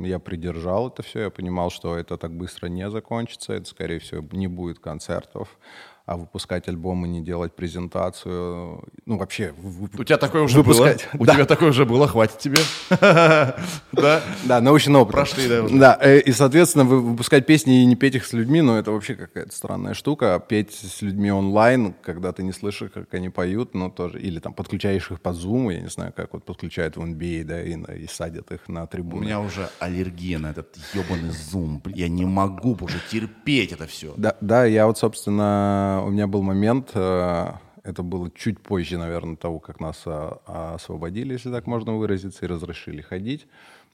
я 0.04 0.18
придержал 0.18 0.88
это 0.88 1.02
все, 1.02 1.20
я 1.20 1.30
понимал, 1.30 1.70
что 1.70 1.96
это 1.96 2.18
так 2.18 2.36
быстро 2.36 2.66
не 2.68 2.88
закончится, 2.90 3.54
это, 3.54 3.64
скорее 3.64 3.98
всего, 3.98 4.26
не 4.32 4.48
будет 4.48 4.78
концертов, 4.78 5.58
а 6.04 6.16
выпускать 6.16 6.68
альбом 6.68 7.06
и 7.06 7.08
не 7.08 7.20
делать 7.22 7.54
презентацию, 7.54 8.82
ну, 9.06 9.18
вообще... 9.18 9.54
У 9.96 10.02
тебя 10.04 10.18
такое 10.18 10.42
уже 10.42 10.58
Выпускать. 10.58 11.08
было? 11.12 11.22
У 11.22 11.26
тебя 11.26 11.44
такое 11.44 11.70
уже 11.70 11.84
было, 11.86 12.08
хватит 12.08 12.38
тебе. 12.38 12.56
Да? 13.92 14.22
Да, 14.44 14.60
научный 14.60 14.96
опыт. 14.98 15.12
Прошли, 15.12 15.48
да. 15.48 15.62
Да, 15.70 15.98
э, 16.00 16.20
и, 16.20 16.32
соответственно, 16.32 16.84
вы- 16.84 17.00
выпускать 17.00 17.46
песни 17.46 17.82
и 17.82 17.84
не 17.86 17.94
петь 17.94 18.14
их 18.16 18.24
с 18.26 18.32
людьми, 18.32 18.62
ну, 18.62 18.74
это 18.76 18.90
вообще 18.90 19.14
какая-то 19.14 19.54
странная 19.54 19.94
штука. 19.94 20.42
Петь 20.46 20.72
с 20.72 21.02
людьми 21.02 21.30
онлайн, 21.30 21.94
когда 22.02 22.32
ты 22.32 22.42
не 22.42 22.52
слышишь, 22.52 22.90
как 22.92 23.12
они 23.14 23.28
поют, 23.28 23.74
ну, 23.74 23.90
тоже. 23.90 24.20
Или 24.20 24.38
там 24.40 24.54
подключаешь 24.54 25.10
их 25.10 25.20
под 25.20 25.36
Zoom, 25.36 25.72
я 25.72 25.80
не 25.80 25.88
знаю, 25.88 26.12
как 26.16 26.32
вот 26.32 26.44
подключают 26.44 26.96
в 26.96 27.00
NBA, 27.02 27.44
да, 27.44 27.62
и, 27.62 27.76
и 28.04 28.06
садят 28.08 28.50
их 28.50 28.68
на 28.68 28.84
У 28.84 28.86
трибуны. 28.86 29.24
меня 29.24 29.40
уже 29.40 29.68
аллергия 29.78 30.38
на 30.38 30.50
этот 30.50 30.76
ебаный 30.94 31.30
зум. 31.30 31.80
Блин, 31.84 31.96
Я 31.96 32.08
не 32.08 32.24
могу 32.24 32.76
уже 32.80 32.98
терпеть 33.10 33.72
это 33.72 33.86
все. 33.86 34.14
Да, 34.16 34.36
да, 34.40 34.64
я 34.64 34.86
вот, 34.86 34.98
собственно, 34.98 35.91
у 36.00 36.10
меня 36.10 36.26
был 36.26 36.42
момент, 36.42 36.92
э, 36.94 37.52
это 37.82 38.02
было 38.02 38.30
чуть 38.30 38.60
позже, 38.60 38.98
наверное, 38.98 39.36
того, 39.36 39.58
как 39.58 39.80
нас 39.80 40.02
а, 40.06 40.74
освободили, 40.74 41.32
если 41.32 41.50
так 41.50 41.66
можно 41.66 41.96
выразиться, 41.96 42.44
и 42.44 42.48
разрешили 42.48 43.02
ходить. 43.02 43.46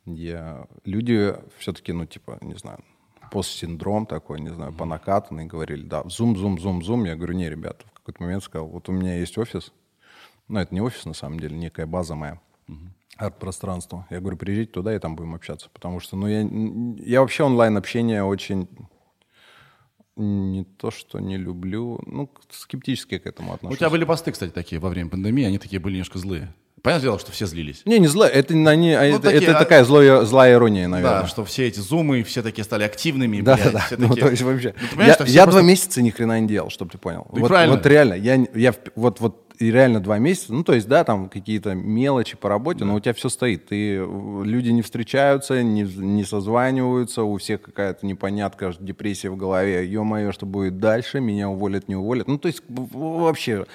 Я, 0.05 0.67
люди 0.85 1.35
все-таки, 1.59 1.93
ну, 1.93 2.07
типа, 2.07 2.39
не 2.41 2.55
знаю, 2.55 2.79
постсиндром 3.31 4.07
такой, 4.07 4.41
не 4.41 4.51
знаю, 4.51 4.73
по 4.73 4.85
накатанной, 4.85 5.47
говорили, 5.47 5.83
да, 5.83 6.03
зум, 6.07 6.37
зум, 6.37 6.59
зум, 6.59 6.83
зум. 6.83 7.05
Я 7.05 7.17
говорю, 7.17 7.35
не, 7.35 7.49
ребята, 7.49 7.85
в 7.89 7.93
какой-то 8.01 8.23
момент 8.23 8.43
сказал, 8.43 8.69
вот 8.69 8.89
у 8.89 8.93
меня 8.93 9.19
есть 9.19 9.37
офис, 9.39 9.73
ну, 10.49 10.61
это 10.61 10.75
не 10.75 10.81
офис, 10.81 11.05
на 11.05 11.15
самом 11.15 11.41
деле, 11.41 11.57
некая 11.57 11.87
база 11.87 12.15
моя, 12.15 12.41
арт-пространство. 13.17 14.07
Я 14.11 14.21
говорю, 14.21 14.37
приезжайте 14.37 14.73
туда, 14.73 14.95
и 14.95 14.99
там 14.99 15.17
будем 15.17 15.35
общаться. 15.35 15.69
Потому 15.73 16.01
что, 16.01 16.17
ну, 16.17 16.27
я, 16.27 16.49
я 17.05 17.21
вообще 17.21 17.45
онлайн-общение 17.45 18.23
очень 18.23 18.69
не 20.19 20.65
то, 20.65 20.91
что 20.91 21.19
не 21.21 21.37
люблю, 21.37 22.01
ну, 22.07 22.31
скептически 22.51 23.19
к 23.19 23.27
этому 23.27 23.53
У 23.53 23.55
отношусь. 23.55 23.79
тебя 23.79 23.91
были 23.91 24.05
посты, 24.05 24.33
кстати, 24.33 24.51
такие 24.51 24.81
во 24.81 24.89
время 24.89 25.11
пандемии, 25.11 25.45
они 25.45 25.59
такие 25.59 25.81
были 25.81 25.95
немножко 25.95 26.19
злые. 26.19 26.53
Понятное 26.83 27.03
дело, 27.09 27.19
что 27.19 27.33
все 27.33 27.47
злились. 27.47 27.83
Не, 27.87 27.99
не 27.99 28.07
зло, 28.07 28.25
это, 28.25 28.55
не, 28.55 28.65
они- 28.69 28.93
а 28.93 29.03
это, 29.05 29.19
такие, 29.21 29.43
это 29.43 29.57
а- 29.57 29.59
такая 29.59 29.85
злая, 29.85 30.23
злая 30.25 30.55
ирония, 30.55 30.87
наверное. 30.87 31.23
Да, 31.23 31.27
что 31.27 31.45
все 31.45 31.67
эти 31.67 31.81
зумы, 31.81 32.23
все 32.23 32.41
такие 32.41 32.63
стали 32.65 32.85
активными. 32.85 33.41
Да, 33.41 33.57
блядь, 33.57 33.73
да, 33.73 33.79
все 33.81 33.97
Ну, 33.97 34.09
такие- 34.09 34.23
то 34.25 34.31
есть 34.31 34.43
вообще. 34.43 34.75
Ну, 34.95 35.01
я 35.03 35.09
я 35.09 35.15
просто- 35.17 35.47
два 35.51 35.63
месяца 35.63 36.03
ни 36.03 36.11
хрена 36.11 36.39
не 36.41 36.47
делал, 36.47 36.71
чтобы 36.71 36.93
ты 36.93 36.99
понял. 36.99 37.27
Ну, 37.33 37.41
вот, 37.41 37.49
правильно. 37.49 37.75
вот 37.77 37.85
реально, 37.85 38.15
я, 38.15 38.37
не- 38.37 38.49
я 38.55 38.73
вот, 38.95 39.19
вот 39.21 39.48
и 39.59 39.71
реально 39.73 40.01
два 40.01 40.19
месяца, 40.19 40.53
ну, 40.53 40.63
то 40.63 40.73
есть, 40.73 40.87
да, 40.89 41.03
там 41.05 41.29
какие-то 41.29 41.75
мелочи 41.75 42.37
по 42.37 42.49
работе, 42.49 42.85
но 42.85 42.95
у 42.95 43.01
тебя 43.01 43.13
все 43.13 43.29
стоит. 43.29 43.67
Ты, 43.67 43.97
люди 43.97 44.71
не 44.71 44.83
встречаются, 44.83 45.63
не, 45.63 45.83
не 45.83 46.25
созваниваются, 46.25 47.25
у 47.25 47.37
всех 47.39 47.63
какая-то 47.63 48.07
непонятка, 48.07 48.73
депрессия 48.79 49.31
в 49.31 49.37
голове. 49.37 49.85
Ё-моё, 49.87 50.33
что 50.33 50.47
будет 50.47 50.79
дальше, 50.79 51.21
меня 51.21 51.49
уволят, 51.49 51.89
не 51.89 51.97
уволят. 51.97 52.29
Ну, 52.29 52.39
то 52.39 52.47
есть, 52.47 52.63
вообще 52.69 53.67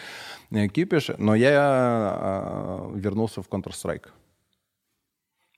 э, 0.52 0.68
кипиш. 0.70 1.10
Но 1.18 1.36
я 1.36 2.90
э, 2.94 2.98
вернулся 2.98 3.42
в 3.42 3.50
Counter-Strike. 3.50 4.08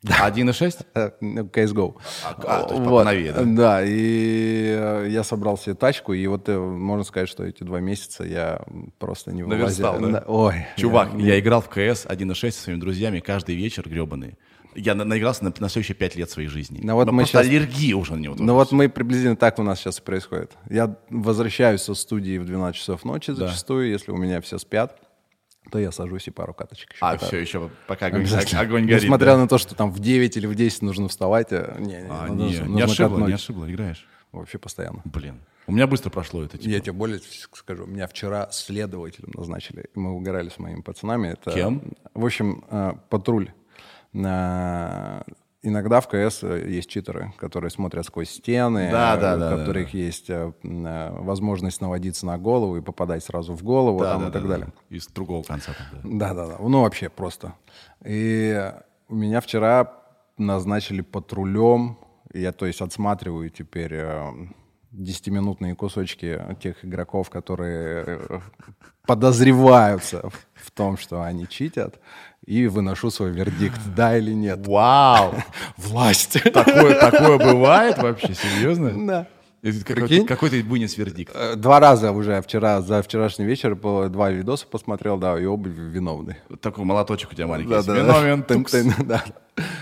1.6? 0.05 0.85
Э, 0.93 1.12
ну, 1.21 1.43
CSGO. 1.43 1.95
А, 2.24 2.35
а, 2.43 2.63
то 2.63 2.74
есть 2.75 2.85
Вот, 2.88 3.00
поновее, 3.00 3.31
да? 3.33 3.43
Да, 3.43 3.81
и 3.83 4.75
э, 4.77 5.07
я 5.09 5.24
собрал 5.24 5.57
себе 5.57 5.75
тачку, 5.75 6.13
и 6.13 6.25
вот 6.27 6.47
э, 6.50 6.57
можно 6.57 7.03
сказать, 7.03 7.29
что 7.29 7.43
эти 7.43 7.63
два 7.63 7.79
месяца 7.79 8.24
я 8.24 8.62
просто 9.00 9.31
не 9.31 9.43
вылазил. 9.43 9.85
Наверстал, 9.91 10.00
да? 10.12 10.24
Ой. 10.27 10.65
Чувак, 10.77 11.09
я- 11.17 11.33
я 11.35 11.39
играл 11.39 11.62
в 11.62 11.69
КС 11.69 12.05
1.6 12.05 12.51
со 12.51 12.62
своими 12.63 12.79
друзьями 12.79 13.19
каждый 13.19 13.55
вечер 13.55 13.88
гребаный. 13.89 14.38
Я 14.77 14.93
на- 14.93 15.05
наигрался 15.05 15.45
на, 15.45 15.53
на 15.57 15.69
следующие 15.69 15.95
пять 15.95 16.15
лет 16.17 16.29
своей 16.29 16.50
жизни. 16.50 16.81
Ну 16.83 16.95
вот 16.95 17.09
мы 17.09 17.19
просто 17.24 17.38
щас- 17.39 17.47
аллергия 17.47 17.95
уже 17.95 18.13
на 18.13 18.19
него. 18.19 18.35
Ну 18.38 18.53
вот 18.55 18.74
мы 18.74 18.89
приблизительно 18.89 19.38
так 19.38 19.57
у 19.57 19.63
нас 19.63 19.79
сейчас 19.79 20.00
и 20.00 20.01
происходит. 20.01 20.51
Я 20.69 20.97
возвращаюсь 21.09 21.81
со 21.81 21.93
студии 21.95 22.38
в 22.38 22.45
12 22.45 22.75
часов 22.77 23.05
ночи 23.05 23.31
зачастую, 23.31 23.89
если 23.89 24.12
у 24.12 24.17
меня 24.17 24.41
все 24.41 24.57
спят, 24.57 25.00
то 25.72 25.79
я 25.79 25.91
сажусь 25.91 26.27
и 26.27 26.31
пару 26.31 26.53
каточек 26.53 26.91
еще 26.93 27.00
А, 27.01 27.13
катаю. 27.13 27.27
все, 27.27 27.38
еще 27.39 27.69
пока 27.88 28.07
огонь, 28.07 28.25
огонь 28.25 28.86
горит. 28.86 29.03
Несмотря 29.03 29.31
да? 29.34 29.38
на 29.39 29.48
то, 29.48 29.57
что 29.57 29.75
там 29.75 29.91
в 29.91 30.00
9 30.00 30.38
или 30.38 30.45
в 30.48 30.55
10 30.55 30.81
нужно 30.84 31.07
вставать, 31.07 31.48
э, 31.51 31.75
не, 31.79 31.86
не, 31.88 32.07
А, 32.10 32.27
нужно- 32.27 32.34
не, 32.34 32.60
нужно 32.60 32.75
не 32.75 32.81
ошибло, 32.81 33.10
катнуть. 33.10 33.27
не 33.27 33.34
ошибло, 33.34 33.72
играешь. 33.72 34.07
Вообще 34.31 34.57
постоянно. 34.57 35.01
Блин, 35.05 35.39
у 35.67 35.72
меня 35.72 35.88
быстро 35.88 36.10
прошло 36.10 36.43
это. 36.43 36.57
Типа. 36.57 36.69
Я 36.69 36.79
тебе 36.79 36.91
более 36.93 37.19
скажу, 37.53 37.86
меня 37.86 38.07
вчера 38.07 38.50
следователем 38.51 39.31
назначили. 39.34 39.86
Мы 39.95 40.12
угорали 40.12 40.50
с 40.50 40.60
моими 40.60 40.81
пацанами. 40.81 41.29
Это, 41.29 41.51
Кем? 41.51 41.81
В 42.13 42.25
общем, 42.25 42.63
э, 42.69 42.93
патруль. 43.10 43.51
Иногда 45.65 46.00
в 46.00 46.07
КС 46.07 46.43
есть 46.43 46.89
читеры, 46.89 47.34
которые 47.38 47.72
смотрят 47.72 48.05
сквозь 48.05 48.29
стены, 48.29 48.89
Да, 48.91 49.17
э, 49.17 49.19
да, 49.19 49.36
у 49.36 49.39
да, 49.39 49.50
да, 49.50 49.57
которых 49.57 49.93
есть 49.95 50.29
э, 50.29 50.53
э, 50.63 51.10
возможность 51.22 51.81
наводиться 51.81 52.25
на 52.27 52.38
голову 52.38 52.77
и 52.77 52.81
попадать 52.81 53.24
сразу 53.24 53.53
в 53.55 53.63
голову 53.63 54.00
Да, 54.00 54.13
там, 54.13 54.22
да, 54.22 54.27
и 54.27 54.31
так 54.31 54.43
да, 54.43 54.48
далее. 54.50 54.67
да. 54.67 54.95
Из 54.95 55.07
другого 55.07 55.41
конца. 55.43 55.72
там, 55.74 56.01
да. 56.03 56.34
Да-да-да, 56.34 56.57
ну 56.60 56.81
вообще 56.81 57.10
просто. 57.10 57.53
И 58.05 58.72
меня 59.10 59.41
вчера 59.41 59.91
назначили 60.38 61.01
патрулем, 61.01 61.98
я, 62.34 62.51
то 62.51 62.65
есть, 62.65 62.81
отсматриваю 62.81 63.50
теперь 63.50 63.93
э, 63.93 64.31
10-минутные 64.93 65.75
кусочки 65.75 66.39
тех 66.62 66.84
игроков, 66.86 67.29
которые 67.29 68.03
э, 68.29 68.39
подозреваются 69.07 70.29
в 70.53 70.72
том, 70.72 70.98
что 70.98 71.22
они 71.24 71.48
читят, 71.48 72.00
и 72.45 72.67
выношу 72.67 73.09
свой 73.11 73.31
вердикт, 73.31 73.79
да 73.95 74.17
или 74.17 74.31
нет. 74.33 74.65
Вау! 74.67 75.33
Власть. 75.77 76.37
Такое, 76.53 76.99
такое 77.11 77.37
бывает 77.37 77.97
вообще? 77.97 78.33
Серьезно? 78.33 79.05
Да. 79.07 79.27
Это 79.63 79.83
Прикинь? 79.83 80.27
Какой, 80.27 80.27
какой 80.27 80.49
ты 80.51 80.61
вынес 80.63 80.95
вердикт? 80.95 81.31
Э, 81.35 81.55
Два 81.55 81.79
раза 81.79 82.11
уже 82.11 82.39
вчера, 82.43 82.81
за 82.83 83.01
вчерашний 83.01 83.45
вечер 83.45 83.75
по- 83.75 84.09
два 84.09 84.29
видоса 84.29 84.67
посмотрел, 84.67 85.17
да, 85.17 85.39
и 85.39 85.45
оба 85.45 85.67
виновны. 85.69 86.37
Такой 86.61 86.85
молоточек 86.85 87.31
у 87.31 87.35
тебя 87.35 87.47
маленький. 87.47 87.71
Да, 87.71 87.81
да, 87.81 87.95
Виновен, 87.95 88.43
Тын- 88.43 88.63
тын, 88.63 88.93
да. 89.07 89.23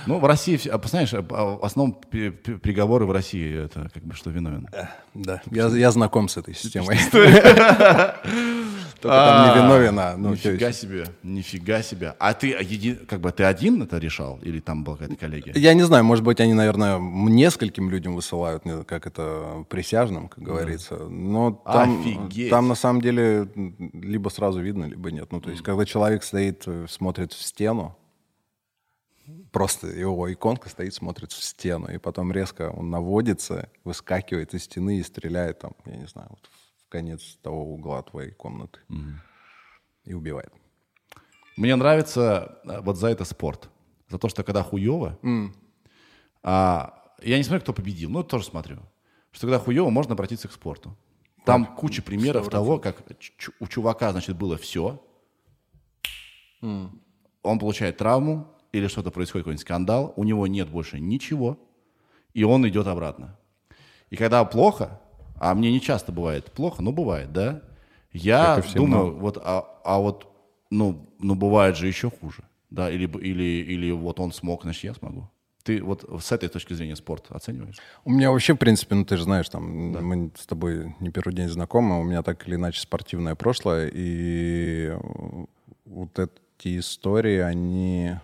Ну, 0.06 0.20
в 0.20 0.26
России, 0.26 0.58
а, 0.70 0.80
знаешь, 0.88 1.14
а, 1.14 1.18
а, 1.32 1.58
в 1.58 1.66
основном 1.66 2.00
приговоры 2.12 3.06
в 3.06 3.12
России, 3.12 3.66
это 3.66 3.90
как 3.94 4.04
бы 4.04 4.14
что 4.16 4.30
виновен. 4.30 4.70
Да, 5.14 5.42
я, 5.52 5.68
я 5.68 5.92
знаком 5.92 6.30
с 6.30 6.38
этой 6.38 6.54
системой. 6.56 6.98
Только 9.04 9.18
там 9.18 9.44
не 9.44 10.00
а... 10.00 10.16
Ну, 10.18 10.30
то 10.30 10.50
нифига 10.50 10.72
себе, 10.72 11.06
нифига 11.24 11.82
себе. 11.84 12.16
А 12.20 12.34
ты 12.34 12.54
еди- 12.54 13.06
как 13.06 13.20
бы 13.20 13.34
ты 13.34 13.44
один 13.44 13.82
это 13.82 13.98
решал? 13.98 14.40
Или 14.42 14.62
там 14.62 14.86
была 14.86 14.96
какая-то 14.96 15.18
коллегия? 15.18 15.52
Я 15.56 15.74
не 15.74 15.84
знаю, 15.84 16.06
может 16.06 16.24
быть, 16.24 16.40
они, 16.40 16.54
наверное, 16.54 17.00
нескольким 17.00 17.90
людям 17.90 18.16
высылают, 18.16 18.64
как 18.88 19.06
это, 19.06 19.66
присяжным, 19.68 20.30
как 20.30 20.42
говорится. 20.42 20.96
Но 20.96 21.52
там, 21.52 22.00
Офигеть. 22.00 22.50
там 22.50 22.70
на 22.70 22.76
самом 22.76 23.02
деле 23.02 23.50
либо 23.92 24.30
сразу 24.30 24.62
видно, 24.62 24.86
либо 24.86 25.12
нет. 25.12 25.34
Ну, 25.34 25.42
то 25.42 25.50
есть, 25.50 25.64
когда 25.64 25.86
человек 25.86 26.24
стоит, 26.24 26.64
э, 26.66 26.86
смотрит 26.90 27.34
в 27.34 27.44
стену, 27.44 27.98
просто 29.52 29.88
его 29.88 30.32
иконка 30.32 30.70
стоит, 30.70 30.94
смотрит 30.94 31.34
в 31.34 31.44
стену, 31.44 31.88
и 31.94 31.98
потом 31.98 32.32
резко 32.32 32.72
он 32.72 32.90
наводится, 32.90 33.68
выскакивает 33.84 34.54
из 34.54 34.64
стены 34.64 35.00
и 35.00 35.04
стреляет 35.04 35.60
там, 35.60 35.74
я 35.86 35.98
не 35.98 36.08
знаю, 36.08 36.30
вот 36.30 36.50
в 36.50 36.63
конец 36.94 37.40
того 37.42 37.74
угла 37.74 38.04
твоей 38.04 38.32
комнаты 38.32 38.80
и 40.06 40.14
убивает. 40.14 40.54
Мне 41.58 41.76
нравится 41.76 42.60
э, 42.66 42.82
вот 42.82 42.98
за 42.98 43.08
это 43.08 43.26
спорт. 43.26 43.70
За 44.10 44.20
то, 44.20 44.30
что 44.30 44.44
когда 44.44 44.62
хуево, 44.62 45.18
а, 46.44 46.94
я 47.24 47.38
не 47.38 47.44
смотрю, 47.44 47.62
кто 47.62 47.74
победил, 47.74 48.12
но 48.12 48.22
тоже 48.22 48.46
смотрю, 48.46 48.78
что 49.32 49.48
когда 49.48 49.58
хуево, 49.58 49.90
можно 49.90 50.14
обратиться 50.14 50.48
к 50.48 50.52
спорту. 50.52 50.96
Там 51.46 51.66
куча 51.66 52.04
примеров 52.04 52.50
того, 52.50 52.80
как 52.80 53.02
у 53.60 53.68
чувака, 53.68 54.12
значит, 54.12 54.38
было 54.38 54.56
все. 54.58 55.04
Он 56.62 57.60
получает 57.60 57.98
травму, 57.98 58.48
или 58.72 58.88
что-то 58.88 59.10
происходит, 59.10 59.46
какой-нибудь 59.46 59.62
скандал, 59.62 60.14
у 60.16 60.24
него 60.24 60.48
нет 60.48 60.70
больше 60.70 61.00
ничего, 61.00 61.58
и 62.34 62.44
он 62.44 62.68
идет 62.68 62.88
обратно. 62.88 63.38
И 64.12 64.16
когда 64.16 64.46
плохо, 64.46 65.02
а 65.44 65.54
мне 65.56 65.72
не 65.72 65.82
часто 65.82 66.14
бывает 66.14 66.52
плохо, 66.54 66.82
но 66.82 66.94
бывает, 66.94 67.34
да, 67.34 67.62
я 68.14 68.64
думаю, 68.76 69.18
вот, 69.18 69.38
а, 69.44 69.66
а 69.84 70.00
вот, 70.00 70.28
ну, 70.70 71.10
ну, 71.20 71.36
бывает 71.36 71.76
же 71.76 71.88
еще 71.88 72.10
хуже, 72.10 72.44
да, 72.70 72.90
или, 72.90 73.08
или, 73.18 73.44
или 73.44 73.92
вот 73.92 74.22
он 74.22 74.32
смог, 74.32 74.64
значит, 74.64 74.86
я 74.86 74.94
смогу. 74.94 75.30
Ты 75.64 75.84
вот 75.84 76.06
с 76.22 76.32
этой 76.32 76.48
точки 76.48 76.74
зрения 76.74 76.96
спорт 76.96 77.26
оцениваешь? 77.30 77.78
У 78.06 78.12
меня 78.12 78.32
вообще, 78.32 78.54
в 78.54 78.58
принципе, 78.58 78.96
ну 78.96 79.04
ты 79.04 79.18
же 79.18 79.24
знаешь, 79.24 79.50
там 79.50 79.64
мы 79.66 80.32
с 80.38 80.46
тобой 80.46 80.96
не 81.02 81.10
первый 81.10 81.34
день 81.34 81.50
знакомы, 81.50 82.00
у 82.00 82.04
меня 82.04 82.24
так 82.24 82.48
или 82.48 82.56
иначе 82.56 82.80
спортивное 82.80 83.36
прошлое, 83.36 83.92
и 83.94 84.98
вот 85.84 86.20
эти 86.20 86.80
истории, 86.80 87.40
они 87.40 88.16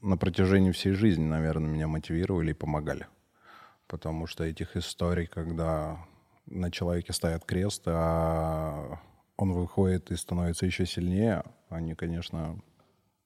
на 0.00 0.16
протяжении 0.16 0.70
всей 0.70 0.92
жизни, 0.92 1.24
наверное, 1.24 1.70
меня 1.70 1.88
мотивировали 1.88 2.52
и 2.52 2.54
помогали. 2.54 3.08
Потому 3.88 4.28
что 4.28 4.44
этих 4.44 4.76
историй, 4.76 5.26
когда 5.26 6.04
на 6.50 6.70
человеке 6.70 7.12
ставят 7.12 7.44
крест, 7.44 7.82
а 7.86 8.98
он 9.36 9.52
выходит 9.52 10.10
и 10.10 10.16
становится 10.16 10.66
еще 10.66 10.86
сильнее, 10.86 11.44
они, 11.68 11.94
конечно, 11.94 12.58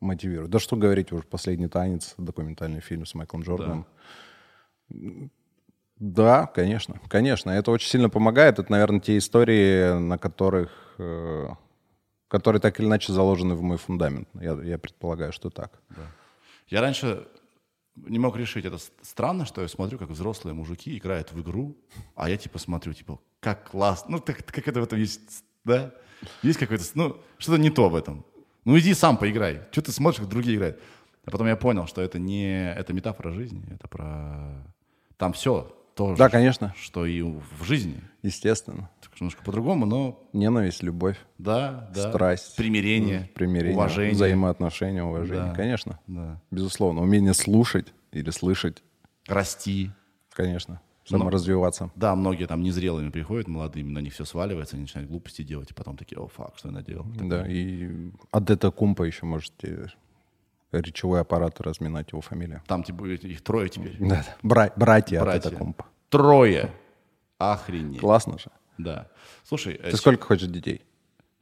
мотивируют. 0.00 0.50
Да 0.50 0.58
что 0.58 0.76
говорить, 0.76 1.12
уже 1.12 1.24
«Последний 1.24 1.68
танец», 1.68 2.14
документальный 2.18 2.80
фильм 2.80 3.06
с 3.06 3.14
Майклом 3.14 3.42
Джорданом. 3.42 3.86
Да, 5.98 6.46
конечно, 6.46 7.00
конечно. 7.08 7.50
Это 7.50 7.70
очень 7.70 7.88
сильно 7.88 8.10
помогает. 8.10 8.58
Это, 8.58 8.72
наверное, 8.72 9.00
те 9.00 9.16
истории, 9.16 9.96
на 9.98 10.18
которых, 10.18 10.96
э, 10.98 11.46
которые 12.26 12.60
так 12.60 12.80
или 12.80 12.86
иначе 12.86 13.12
заложены 13.12 13.54
в 13.54 13.62
мой 13.62 13.76
фундамент. 13.76 14.28
Я, 14.34 14.54
я 14.62 14.78
предполагаю, 14.78 15.32
что 15.32 15.48
так. 15.48 15.80
Я 16.66 16.80
раньше 16.80 17.28
не 17.96 18.18
мог 18.18 18.36
решить, 18.36 18.64
это 18.64 18.78
странно, 19.02 19.44
что 19.44 19.62
я 19.62 19.68
смотрю, 19.68 19.98
как 19.98 20.08
взрослые 20.08 20.54
мужики 20.54 20.96
играют 20.96 21.32
в 21.32 21.40
игру, 21.40 21.76
а 22.14 22.30
я 22.30 22.36
типа 22.36 22.58
смотрю, 22.58 22.92
типа, 22.92 23.20
как 23.40 23.70
классно, 23.70 24.12
ну, 24.12 24.18
так, 24.18 24.44
как 24.44 24.68
это 24.68 24.80
в 24.80 24.84
этом 24.84 24.98
есть, 24.98 25.44
да? 25.64 25.92
Есть 26.42 26.58
какой-то, 26.58 26.84
ну, 26.94 27.16
что-то 27.38 27.58
не 27.58 27.70
то 27.70 27.88
в 27.88 27.94
этом. 27.94 28.24
Ну, 28.64 28.78
иди 28.78 28.94
сам 28.94 29.16
поиграй. 29.16 29.62
Что 29.72 29.82
ты 29.82 29.92
смотришь, 29.92 30.20
как 30.20 30.28
другие 30.28 30.56
играют? 30.56 30.80
А 31.24 31.30
потом 31.30 31.46
я 31.48 31.56
понял, 31.56 31.86
что 31.86 32.00
это 32.00 32.18
не, 32.18 32.72
это 32.72 32.92
метафора 32.92 33.32
жизни, 33.32 33.64
это 33.70 33.88
про... 33.88 34.64
Там 35.16 35.32
все 35.32 35.76
то 35.94 36.14
Да, 36.16 36.26
же, 36.26 36.30
конечно. 36.30 36.74
что 36.78 37.04
и 37.06 37.22
в 37.22 37.64
жизни. 37.64 38.00
Естественно. 38.22 38.90
Так 39.00 39.20
Немножко 39.20 39.42
по-другому, 39.44 39.86
но 39.86 40.20
Ненависть, 40.32 40.82
любовь, 40.82 41.16
да, 41.38 41.88
да. 41.94 42.08
страсть, 42.10 42.56
Примирение, 42.56 43.30
примирение, 43.34 43.76
уважение. 43.76 44.14
взаимоотношения, 44.14 45.04
уважение. 45.04 45.44
Да. 45.50 45.54
Конечно. 45.54 46.00
Да. 46.06 46.40
Безусловно. 46.50 47.02
Умение 47.02 47.34
слушать 47.34 47.92
или 48.12 48.30
слышать. 48.30 48.82
Расти. 49.28 49.90
Конечно. 50.32 50.80
Саморазвиваться. 51.04 51.90
Да, 51.96 52.14
многие 52.14 52.46
там 52.46 52.62
незрелыми 52.62 53.10
приходят, 53.10 53.48
молодыми, 53.48 53.90
на 53.92 53.98
них 53.98 54.12
все 54.14 54.24
сваливается, 54.24 54.76
они 54.76 54.82
начинают 54.82 55.10
глупости 55.10 55.42
делать, 55.42 55.70
и 55.72 55.74
потом 55.74 55.96
такие, 55.96 56.18
о, 56.18 56.28
фак, 56.28 56.52
что 56.56 56.68
я 56.68 56.74
наделал. 56.74 57.04
Да, 57.20 57.46
и 57.46 57.90
от 58.30 58.50
этой 58.50 58.70
кумпа 58.72 59.02
еще 59.02 59.26
можете 59.26 59.92
речевой 60.80 61.20
аппарат 61.20 61.60
разминать 61.60 62.12
его 62.12 62.20
фамилия. 62.20 62.62
Там 62.66 62.82
типа, 62.82 63.04
их 63.06 63.42
трое 63.42 63.68
теперь. 63.68 63.96
Да, 63.98 64.24
бра- 64.42 64.72
братья, 64.76 65.18
от 65.18 65.24
Братья. 65.24 65.48
этой 65.48 65.58
кумпа. 65.58 65.86
Трое. 66.08 66.70
Охренеть. 67.38 68.00
Классно 68.00 68.38
же. 68.38 68.50
Да. 68.78 69.08
Слушай, 69.44 69.74
э, 69.74 69.90
Ты 69.90 69.96
сколько 69.96 70.24
хочешь 70.26 70.48
детей? 70.48 70.82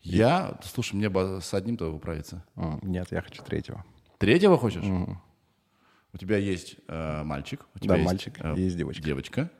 я, 0.03 0.59
слушай, 0.65 0.95
мне 0.95 1.09
бы 1.09 1.41
с 1.43 1.53
одним-то 1.55 1.93
управиться. 1.93 2.45
А, 2.57 2.79
Нет, 2.83 3.09
я 3.13 3.21
хочу 3.23 3.43
третьего. 3.43 3.85
Третьего 4.19 4.57
хочешь? 4.59 4.85
У 6.13 6.17
тебя 6.19 6.37
есть 6.39 6.77
э, 6.89 7.23
мальчик. 7.23 7.65
У 7.75 7.79
тебя 7.79 7.97
Да, 7.97 8.03
мальчик, 8.03 8.35
есть 8.57 8.77
девочка. 8.77 9.03
Девочка. 9.03 9.51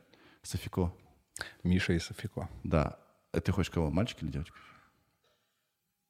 Софико. 0.41 0.93
Миша 1.63 1.93
и 1.93 1.99
Софико. 1.99 2.49
Да. 2.63 2.97
А 3.31 3.39
ты 3.39 3.51
хочешь 3.53 3.69
кого, 3.71 3.89
мальчик 3.89 4.21
или 4.21 4.29
девочку? 4.31 4.57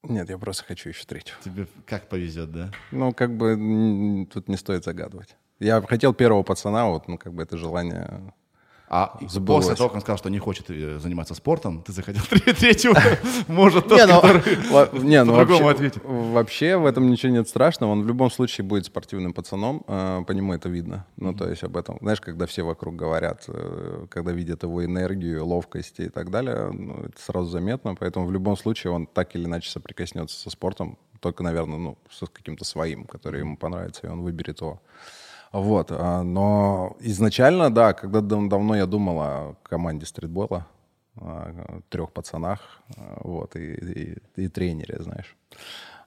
Нет, 0.03 0.29
я 0.29 0.37
просто 0.37 0.63
хочу 0.63 0.89
еще 0.89 1.05
третьего. 1.05 1.37
Тебе 1.43 1.67
как 1.85 2.09
повезет, 2.09 2.51
да? 2.51 2.71
Ну, 2.91 3.13
как 3.13 3.35
бы 3.35 4.27
тут 4.33 4.47
не 4.47 4.57
стоит 4.57 4.83
загадывать. 4.83 5.35
Я 5.59 5.81
хотел 5.81 6.13
первого 6.13 6.41
пацана, 6.43 6.87
вот, 6.87 7.07
ну, 7.07 7.17
как 7.17 7.33
бы 7.33 7.43
это 7.43 7.55
желание 7.57 8.33
А 8.93 9.17
Забылось. 9.25 9.67
после 9.67 9.77
того, 9.77 9.87
как 9.87 9.95
он 9.95 10.01
сказал, 10.01 10.17
что 10.17 10.29
не 10.29 10.39
хочет 10.39 10.69
э, 10.69 10.99
заниматься 10.99 11.33
спортом, 11.33 11.81
ты 11.81 11.93
захотел 11.93 12.23
тре- 12.29 12.51
третьего, 12.53 12.99
может, 13.47 13.87
тот, 13.87 13.97
Не, 13.97 14.05
ну, 15.23 15.31
ну 15.31 15.39
по-другому 15.39 15.63
вообще, 15.63 15.69
ответит. 15.69 16.01
вообще 16.03 16.75
в 16.75 16.85
этом 16.85 17.09
ничего 17.09 17.31
нет 17.31 17.47
страшного. 17.47 17.91
Он 17.91 18.03
в 18.03 18.07
любом 18.07 18.29
случае 18.29 18.65
будет 18.65 18.85
спортивным 18.85 19.31
пацаном, 19.31 19.85
э, 19.87 20.23
по 20.27 20.33
нему 20.33 20.53
это 20.53 20.67
видно. 20.67 21.05
Ну, 21.15 21.33
то 21.33 21.49
есть 21.49 21.63
об 21.63 21.77
этом, 21.77 21.99
знаешь, 22.01 22.19
когда 22.19 22.45
все 22.47 22.63
вокруг 22.63 22.97
говорят, 22.97 23.45
э, 23.47 24.07
когда 24.09 24.33
видят 24.33 24.63
его 24.63 24.83
энергию, 24.83 25.45
ловкость 25.45 26.01
и 26.01 26.09
так 26.09 26.29
далее, 26.29 26.71
ну, 26.73 27.05
это 27.05 27.21
сразу 27.21 27.49
заметно. 27.49 27.95
Поэтому 27.95 28.25
в 28.25 28.31
любом 28.33 28.57
случае 28.57 28.91
он 28.91 29.07
так 29.07 29.33
или 29.37 29.45
иначе 29.45 29.69
соприкоснется 29.69 30.37
со 30.37 30.49
спортом, 30.49 30.97
только, 31.21 31.43
наверное, 31.43 31.77
ну, 31.77 31.97
с 32.09 32.27
каким-то 32.27 32.65
своим, 32.65 33.05
который 33.05 33.39
ему 33.39 33.55
понравится, 33.55 34.07
и 34.07 34.09
он 34.09 34.21
выберет 34.21 34.59
его. 34.59 34.81
Вот, 35.51 35.91
а, 35.91 36.23
но 36.23 36.95
изначально, 37.01 37.69
да, 37.73 37.93
когда 37.93 38.21
дав- 38.21 38.47
давно 38.47 38.75
я 38.75 38.85
думал 38.85 39.19
о 39.21 39.55
команде 39.63 40.05
стритбола, 40.05 40.65
о 41.17 41.81
трех 41.89 42.11
пацанах, 42.13 42.79
а, 42.97 43.19
вот, 43.23 43.55
и, 43.55 43.73
и- 43.73 44.17
и 44.43 44.47
тренере, 44.47 44.97
знаешь. 45.01 45.35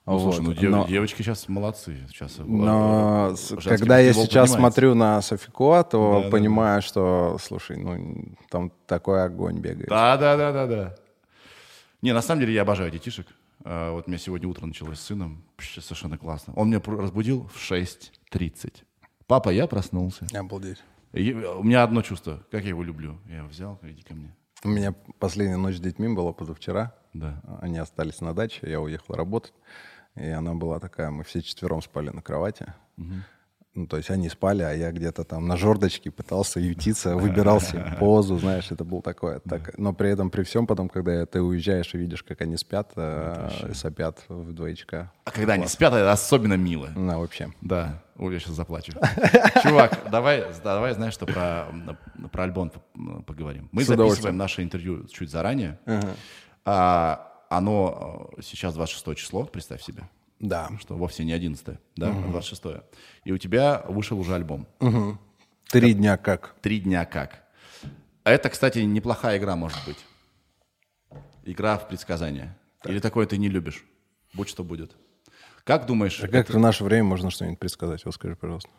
Ну, 0.07 0.19
слушай, 0.19 0.37
Вот, 0.39 0.47
ну 0.47 0.53
дев- 0.53 0.71
но- 0.71 0.85
девочки 0.87 1.21
сейчас 1.23 1.47
молодцы. 1.47 2.05
Сейчас, 2.07 2.37
но 2.37 3.33
э, 3.33 3.55
когда 3.67 3.97
я 3.99 4.13
сейчас 4.13 4.51
смотрю 4.51 4.93
на 4.95 5.21
Софико, 5.21 5.83
то 5.83 6.17
Да, 6.19 6.23
да, 6.25 6.29
понимаю, 6.29 6.81
что, 6.83 7.37
слушай, 7.41 7.77
ну 7.77 8.25
там 8.51 8.71
такой 8.87 9.23
огонь 9.23 9.59
бегает. 9.59 9.89
Да, 9.89 10.15
да, 10.17 10.37
да, 10.37 10.51
да, 10.51 10.67
да. 10.67 10.95
Не, 12.03 12.13
на 12.13 12.21
самом 12.21 12.41
деле 12.41 12.53
я 12.53 12.61
обожаю 12.61 12.91
детишек. 12.91 13.27
А, 13.63 13.91
Вот 13.93 14.05
у 14.07 14.09
меня 14.11 14.19
сегодня 14.19 14.47
утро 14.47 14.65
началось 14.67 14.99
с 14.99 15.05
сыном. 15.05 15.43
Вообще 15.57 15.81
совершенно 15.81 16.19
классно. 16.19 16.53
Он 16.55 16.67
меня 16.69 16.81
разбудил 16.85 17.47
в 17.51 17.57
6.30. 17.59 18.83
Папа, 19.27 19.49
я 19.49 19.67
проснулся. 19.67 20.27
Обалдеть. 20.33 20.83
И 21.13 21.33
у 21.33 21.63
меня 21.63 21.83
одно 21.83 22.01
чувство. 22.01 22.45
Как 22.51 22.63
я 22.63 22.69
его 22.69 22.83
люблю. 22.83 23.17
Я 23.27 23.37
его 23.37 23.47
взял, 23.47 23.79
иди 23.83 24.01
ко 24.03 24.13
мне. 24.13 24.35
У 24.63 24.67
меня 24.67 24.93
последняя 25.19 25.57
ночь 25.57 25.77
с 25.77 25.79
детьми 25.79 26.07
была 26.13 26.33
позавчера. 26.33 26.95
Да. 27.13 27.41
Они 27.61 27.77
остались 27.77 28.21
на 28.21 28.33
даче, 28.33 28.69
я 28.69 28.81
уехал 28.81 29.15
работать. 29.15 29.53
И 30.15 30.27
она 30.27 30.53
была 30.53 30.79
такая, 30.79 31.09
мы 31.09 31.23
все 31.23 31.41
четвером 31.41 31.81
спали 31.81 32.09
на 32.09 32.21
кровати. 32.21 32.73
Ну, 33.75 33.87
то 33.87 33.97
есть 33.97 34.09
они 34.09 34.29
спали, 34.29 34.63
а 34.63 34.71
я 34.71 34.91
где-то 34.91 35.25
там 35.25 35.47
на 35.47 35.57
жердочке 35.57 36.09
пытался 36.09 36.61
ютиться, 36.61 37.17
выбирал 37.17 37.59
себе 37.59 37.95
позу, 37.99 38.37
знаешь, 38.37 38.71
это 38.71 38.85
было 38.85 39.01
такое. 39.01 39.41
Так, 39.41 39.77
но 39.77 39.93
при 39.93 40.09
этом, 40.09 40.29
при 40.29 40.43
всем 40.43 40.65
потом, 40.65 40.87
когда 40.87 41.25
ты 41.25 41.41
уезжаешь 41.41 41.93
и 41.93 41.97
видишь, 41.97 42.23
как 42.23 42.39
они 42.39 42.55
спят, 42.55 42.93
э, 42.95 43.73
сопят 43.73 44.23
в 44.29 44.53
двоечка. 44.53 45.11
А 45.25 45.31
когда 45.31 45.53
они 45.53 45.67
спят, 45.67 45.93
это 45.93 46.09
особенно 46.09 46.53
мило. 46.53 46.89
Ну, 46.95 47.19
вообще. 47.19 47.51
Да. 47.59 48.01
Ой, 48.17 48.33
я 48.33 48.39
сейчас 48.39 48.53
заплачу. 48.53 48.93
Чувак, 49.63 50.07
давай, 50.09 50.45
давай, 50.63 50.93
знаешь, 50.93 51.13
что 51.13 51.25
про, 51.25 51.67
про 52.31 52.43
альбом 52.43 52.71
поговорим. 53.27 53.67
Мы 53.73 53.83
записываем 53.83 54.37
наше 54.37 54.63
интервью 54.63 55.05
чуть 55.07 55.29
заранее. 55.29 55.77
А, 56.63 57.31
оно 57.49 58.31
э, 58.37 58.41
сейчас 58.41 58.73
26 58.73 59.15
число, 59.17 59.43
представь 59.43 59.81
себе. 59.83 60.03
Да. 60.39 60.69
что 60.79 60.95
вовсе 60.95 61.23
не 61.23 61.31
11 61.31 61.79
да, 61.95 62.09
а 62.09 62.29
26 62.29 62.83
И 63.23 63.31
у 63.31 63.37
тебя 63.37 63.83
вышел 63.87 64.19
уже 64.19 64.35
альбом. 64.35 64.67
Три 65.69 65.93
дня 65.93 66.17
как? 66.17 66.55
Три 66.61 66.79
дня 66.79 67.05
как. 67.05 67.43
Это, 68.23 68.49
кстати, 68.49 68.79
неплохая 68.79 69.37
игра 69.37 69.55
может 69.55 69.77
быть. 69.85 69.97
Игра 71.43 71.77
в 71.77 71.87
предсказания. 71.87 72.57
Или 72.85 72.99
такое 72.99 73.25
ты 73.27 73.37
не 73.37 73.49
любишь? 73.49 73.85
Будь 74.33 74.49
что 74.49 74.63
будет. 74.63 74.95
Как 75.63 75.85
думаешь, 75.85 76.21
А 76.21 76.27
как 76.27 76.49
в 76.49 76.59
наше 76.59 76.83
время 76.83 77.05
можно 77.05 77.31
что-нибудь 77.31 77.59
предсказать? 77.59 78.05
Вот 78.05 78.13
скажи, 78.13 78.35
пожалуйста. 78.35 78.69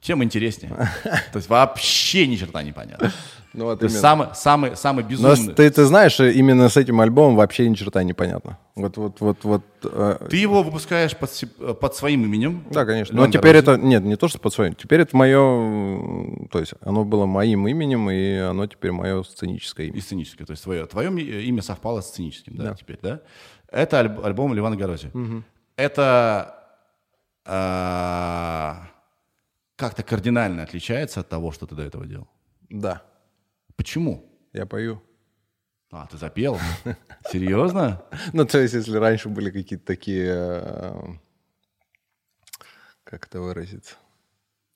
Тем 0.00 0.22
интереснее? 0.22 0.70
То 1.32 1.36
есть 1.38 1.48
вообще 1.48 2.26
ни 2.26 2.36
черта 2.36 2.62
не 2.62 2.72
понятно. 2.72 3.12
Ну, 3.56 3.66
вот 3.66 3.88
самый, 3.88 4.26
самый, 4.34 4.76
самый 4.76 5.04
Но 5.04 5.08
безумный. 5.10 5.54
ты, 5.54 5.70
ты 5.70 5.84
знаешь, 5.84 6.18
э, 6.18 6.32
именно 6.32 6.68
с 6.68 6.76
этим 6.76 7.00
альбомом 7.00 7.36
вообще 7.36 7.68
ни 7.68 7.74
черта 7.74 8.02
не 8.02 8.12
понятно. 8.12 8.58
Вот, 8.74 8.96
вот, 8.96 9.20
вот, 9.20 9.44
вот. 9.44 9.62
э, 9.84 10.26
Ты 10.28 10.38
его 10.38 10.64
выпускаешь 10.64 11.16
под, 11.16 11.30
се- 11.30 11.46
под 11.46 11.94
своим 11.94 12.24
именем. 12.24 12.64
Да, 12.72 12.84
конечно. 12.84 13.14
Леон 13.14 13.26
Но 13.26 13.30
теперь 13.32 13.52
Горозий. 13.60 13.78
это... 13.80 13.86
Нет, 13.86 14.02
не 14.02 14.16
то, 14.16 14.26
что 14.26 14.40
под 14.40 14.52
своим. 14.52 14.74
Теперь 14.74 15.02
это 15.02 15.16
мое... 15.16 15.38
То 16.50 16.58
есть 16.58 16.74
оно 16.80 17.04
было 17.04 17.26
моим 17.26 17.68
именем, 17.68 18.10
и 18.10 18.38
оно 18.38 18.66
теперь 18.66 18.90
мое 18.90 19.22
сценическое 19.22 19.86
имя. 19.86 19.98
И 19.98 20.00
сценическое. 20.00 20.44
То 20.46 20.50
есть 20.50 20.64
твое, 20.64 20.84
твое 20.86 21.10
ми- 21.10 21.22
имя 21.22 21.62
совпало 21.62 22.00
с 22.00 22.08
сценическим, 22.08 22.56
да, 22.56 22.74
теперь, 22.74 22.98
да? 23.00 23.20
Это 23.70 24.00
альб- 24.00 24.24
альбом 24.24 24.52
Ливана 24.52 24.74
Горози. 24.76 25.12
Это 25.76 26.56
а, 27.44 28.88
как-то 29.76 30.02
кардинально 30.02 30.62
отличается 30.62 31.20
от 31.20 31.28
того, 31.28 31.52
что 31.52 31.66
ты 31.66 31.74
до 31.74 31.82
этого 31.82 32.06
делал. 32.06 32.28
Да. 32.70 33.02
Почему? 33.76 34.24
Я 34.52 34.66
пою. 34.66 35.02
А, 35.90 36.06
ты 36.06 36.16
запел? 36.16 36.58
Серьезно? 37.30 38.02
Ну, 38.32 38.44
то 38.46 38.58
есть, 38.58 38.74
если 38.74 38.96
раньше 38.96 39.28
были 39.28 39.50
какие-то 39.50 39.84
такие... 39.86 40.32
э, 40.34 41.02
Как 43.04 43.26
это 43.26 43.40
выразить? 43.40 43.96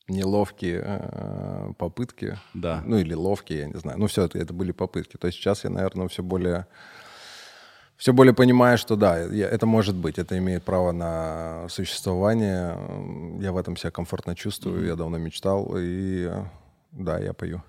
Неловкие 0.08 0.82
э, 0.84 1.72
попытки. 1.78 2.38
Да. 2.54 2.82
Ну, 2.86 2.98
или 2.98 3.14
ловкие, 3.14 3.60
я 3.60 3.66
не 3.66 3.74
знаю. 3.78 3.98
Ну, 3.98 4.06
все 4.06 4.24
это, 4.24 4.38
это 4.38 4.52
были 4.54 4.72
попытки. 4.72 5.16
То 5.16 5.26
есть 5.26 5.38
сейчас 5.38 5.64
я, 5.64 5.70
наверное, 5.70 6.08
все 6.08 6.22
более... 6.22 6.66
Все 7.98 8.12
более 8.12 8.32
понимаю, 8.32 8.78
что 8.78 8.94
да, 8.94 9.18
это 9.18 9.66
может 9.66 9.96
быть, 9.96 10.18
это 10.18 10.38
имеет 10.38 10.62
право 10.62 10.92
на 10.92 11.66
существование. 11.68 12.78
Я 13.40 13.50
в 13.50 13.56
этом 13.56 13.76
себя 13.76 13.90
комфортно 13.90 14.36
чувствую, 14.36 14.86
я 14.86 14.94
давно 14.94 15.18
мечтал, 15.18 15.74
и 15.76 16.30
да, 16.92 17.18
я 17.18 17.32
пою. 17.32 17.60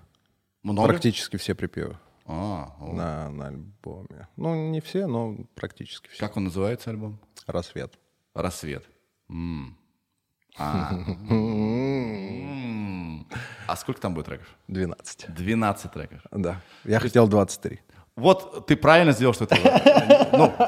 Много? 0.62 0.88
Практически 0.88 1.36
все 1.36 1.56
припевы 1.56 1.96
А, 2.26 2.76
о. 2.80 2.92
на, 2.92 3.28
на 3.30 3.48
альбоме. 3.48 4.28
Ну, 4.36 4.70
не 4.70 4.80
все, 4.80 5.08
но 5.08 5.34
практически 5.56 6.08
все. 6.10 6.20
Как 6.20 6.36
он 6.36 6.44
называется, 6.44 6.90
альбом? 6.90 7.18
Рассвет. 7.46 7.98
«Рассвет». 8.32 8.84
А. 10.56 10.92
А 13.66 13.76
сколько 13.76 14.00
там 14.00 14.14
будет 14.14 14.26
треков? 14.26 14.48
12. 14.68 15.32
12 15.32 15.92
треков. 15.92 16.20
Да. 16.32 16.60
Я 16.84 16.98
хотел 16.98 17.28
23. 17.28 17.78
Вот 18.16 18.66
ты 18.66 18.76
правильно 18.76 19.12
сделал, 19.12 19.32
что 19.32 19.44
это... 19.44 19.56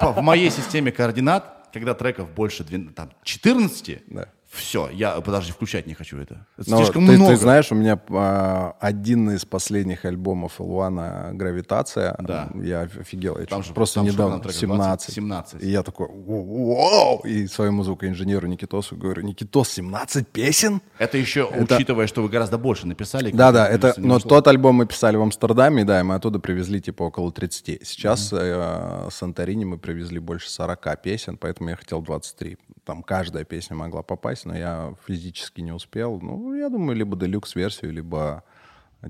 Ну, 0.01 0.13
в 0.13 0.23
моей 0.23 0.51
системе 0.51 0.93
координат, 0.93 1.69
когда 1.73 1.95
треков 1.95 2.31
больше 2.31 2.63
двен- 2.65 2.93
там, 2.93 3.11
14, 3.23 4.03
Да. 4.09 4.29
Все, 4.53 4.91
я, 4.91 5.19
подожди, 5.23 5.51
включать 5.51 5.87
не 5.87 5.95
хочу 5.95 6.19
это. 6.19 6.47
Это 6.59 6.71
Но 6.71 6.77
слишком 6.77 7.07
ты, 7.07 7.13
много. 7.13 7.31
ты 7.31 7.37
знаешь, 7.39 7.73
у 7.73 7.75
меня 7.75 7.99
а, 8.11 8.77
один 8.81 9.31
из 9.31 9.47
последних 9.47 10.05
альбомов 10.05 10.61
Илвана 10.61 11.31
«Гравитация». 11.33 12.15
Да. 12.19 12.51
Я 12.55 12.83
офигел. 12.83 13.39
Я 13.39 13.47
Там 13.47 13.63
же- 13.63 13.73
просто 13.73 13.97
там 13.97 14.05
недавно... 14.05 14.35
там 14.35 14.43
треков? 14.43 14.61
17. 14.61 15.15
17. 15.15 15.63
И 15.63 15.71
я 15.71 15.83
такой, 15.83 16.07
вау! 16.09 17.21
И 17.25 17.47
своему 17.47 17.83
звукоинженеру 17.83 18.47
Никитосу 18.47 18.95
говорю, 18.95 19.23
Никитос, 19.23 19.71
17 19.71 20.29
песен? 20.29 20.83
Это 20.99 21.17
еще 21.17 21.45
учитывая, 21.47 22.07
что 22.07 22.23
вы 22.23 22.29
гораздо 22.29 22.59
больше 22.59 22.87
написали. 22.87 23.31
Да-да, 23.31 23.67
это, 23.67 23.95
но 23.97 24.17
ушло. 24.17 24.29
тот 24.29 24.49
альбом 24.49 24.77
мы 24.77 24.87
писали 24.87 25.17
в 25.17 25.23
Амстердаме, 25.23 25.85
да, 25.85 26.01
и 26.01 26.03
мы 26.03 26.17
оттуда 26.17 26.39
привезли 26.39 26.81
типа 26.83 27.05
около 27.05 27.33
30. 27.33 27.87
Сейчас 27.87 28.31
э, 28.35 29.09
с 29.11 29.15
Санторини 29.15 29.65
мы 29.65 29.79
привезли 29.79 30.19
больше 30.19 30.51
40 30.51 31.03
песен, 31.03 31.39
поэтому 31.39 31.71
я 31.71 31.77
хотел 31.77 32.03
23. 32.03 32.59
Там 32.85 33.03
каждая 33.03 33.45
песня 33.45 33.77
могла 33.77 34.03
попасть, 34.03 34.42
но 34.45 34.57
я 34.57 34.95
физически 35.07 35.61
не 35.61 35.73
успел. 35.73 36.21
Ну, 36.21 36.55
я 36.55 36.69
думаю, 36.69 36.97
либо 36.97 37.17
делюкс-версию, 37.17 37.93
либо 37.93 38.43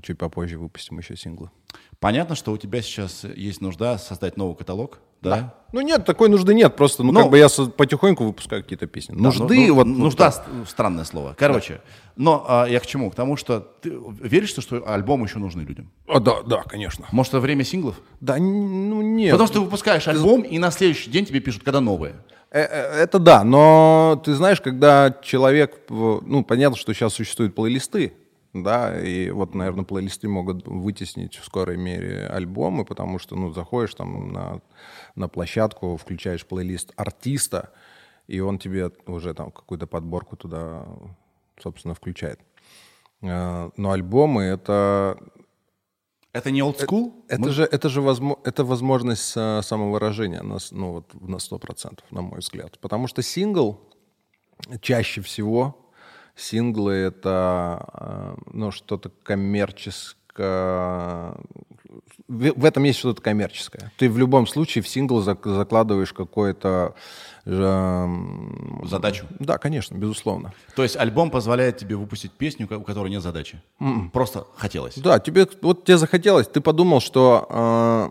чуть 0.01 0.17
попозже 0.17 0.57
выпустим 0.57 0.97
еще 0.99 1.15
синглы. 1.15 1.49
Понятно, 1.99 2.35
что 2.35 2.51
у 2.51 2.57
тебя 2.57 2.81
сейчас 2.81 3.23
есть 3.23 3.61
нужда 3.61 3.97
создать 3.97 4.37
новый 4.37 4.55
каталог, 4.55 4.99
да? 5.21 5.53
Ну 5.71 5.81
нет, 5.81 6.05
такой 6.05 6.29
нужды 6.29 6.53
нет, 6.53 6.75
просто, 6.75 7.01
ну, 7.01 7.11
Но- 7.11 7.21
как 7.21 7.31
бы 7.31 7.37
я 7.37 7.47
потихоньку 7.47 8.25
выпускаю 8.25 8.61
какие-то 8.61 8.87
песни. 8.87 9.13
Да, 9.15 9.21
Нужды, 9.21 9.67
ну, 9.67 9.75
вот... 9.75 9.85
ну, 9.87 9.97
нужда 9.97 10.31
ст- 10.31 10.43
странное 10.67 11.05
слово. 11.05 11.35
Короче, 11.39 11.81
но 12.15 12.45
а, 12.47 12.65
я 12.65 12.79
к 12.79 12.85
чему? 12.85 13.09
К 13.09 13.15
тому, 13.15 13.37
что 13.37 13.59
ты 13.59 13.97
веришь, 14.21 14.49
что, 14.49 14.61
что 14.61 14.87
альбом 14.87 15.23
еще 15.23 15.39
нужны 15.39 15.61
людям? 15.61 15.89
А, 16.07 16.19
да, 16.19 16.43
да, 16.43 16.63
конечно. 16.63 17.07
Может, 17.11 17.33
это 17.33 17.39
время 17.39 17.63
синглов? 17.63 18.01
Да, 18.19 18.37
ну 18.37 19.01
нет. 19.01 19.31
Потому 19.31 19.47
что 19.47 19.55
ты 19.55 19.61
выпускаешь 19.61 20.07
альбом, 20.07 20.41
и 20.41 20.59
на 20.59 20.71
следующий 20.71 21.09
день 21.09 21.25
тебе 21.25 21.39
пишут, 21.39 21.63
когда 21.63 21.79
новые. 21.79 22.15
Э, 22.53 22.61
э, 22.61 23.03
Это 23.03 23.17
да, 23.19 23.43
но 23.43 24.21
ты 24.23 24.35
знаешь, 24.35 24.61
когда 24.61 25.11
человек, 25.23 25.81
ну, 25.89 26.43
понятно, 26.43 26.77
что 26.77 26.93
сейчас 26.93 27.13
существуют 27.13 27.55
плейлисты, 27.55 28.13
да, 28.53 29.01
и 29.01 29.31
вот, 29.31 29.55
наверное, 29.55 29.83
плейлисты 29.83 30.27
могут 30.27 30.67
вытеснить 30.67 31.35
в 31.35 31.45
скорой 31.45 31.77
мере 31.77 32.27
альбомы, 32.27 32.85
потому 32.85 33.17
что, 33.17 33.35
ну, 33.35 33.51
заходишь 33.51 33.95
там 33.95 34.31
на, 34.31 34.61
на 35.15 35.27
площадку, 35.27 35.97
включаешь 35.97 36.45
плейлист 36.45 36.93
артиста, 36.95 37.71
и 38.27 38.39
он 38.39 38.59
тебе 38.59 38.91
уже 39.07 39.33
там 39.33 39.49
какую-то 39.49 39.87
подборку 39.87 40.37
туда, 40.37 40.85
собственно, 41.59 41.95
включает. 41.95 42.39
Э, 43.23 43.71
Но 43.77 43.91
альбомы— 43.91 44.43
это 44.43 45.17
Это 46.33 46.49
не 46.49 46.61
old 46.61 46.79
school? 46.79 47.13
это 47.27 47.51
же, 47.51 47.63
это 47.63 47.89
же 47.89 48.01
возмо- 48.01 48.39
это 48.43 48.65
возможность 48.65 49.33
э, 49.35 49.61
самовыражения 49.61 50.41
на, 50.41 50.57
ну, 50.71 50.93
вот, 50.93 51.13
на 51.21 51.35
100%, 51.35 51.99
на 52.09 52.21
мой 52.21 52.39
взгляд. 52.39 52.79
Потому 52.79 53.07
что 53.07 53.21
сингл 53.21 53.79
чаще 54.81 55.21
всего, 55.21 55.77
синглы— 56.35 56.93
это 56.93 57.85
э, 57.93 58.35
ну, 58.51 58.71
что-то 58.71 59.11
коммерческое... 59.23 61.35
В 62.27 62.65
этом 62.65 62.83
есть 62.83 62.99
что-то 62.99 63.21
коммерческое. 63.21 63.91
Ты 63.97 64.09
в 64.09 64.17
любом 64.17 64.47
случае 64.47 64.81
в 64.83 64.87
сингл 64.87 65.21
зак- 65.21 65.47
закладываешь 65.51 66.13
какое-то... 66.13 66.95
эм, 67.45 68.81
Задачу. 68.85 69.25
Да, 69.39 69.57
конечно, 69.57 69.95
безусловно. 69.97 70.53
То 70.75 70.83
есть 70.83 70.95
альбом 70.97 71.31
позволяет 71.31 71.77
тебе 71.77 71.95
выпустить 71.95 72.31
песню, 72.31 72.67
у 72.71 72.81
которой 72.83 73.09
нет 73.09 73.21
задачи. 73.21 73.61
Просто 74.11 74.45
хотелось. 74.55 74.95
Да, 74.97 75.19
тебе 75.19 75.47
вот 75.61 75.85
тебе 75.85 75.97
захотелось, 75.97 76.47
ты 76.47 76.61
подумал, 76.61 76.99
что 77.01 77.47
э, 77.49 78.09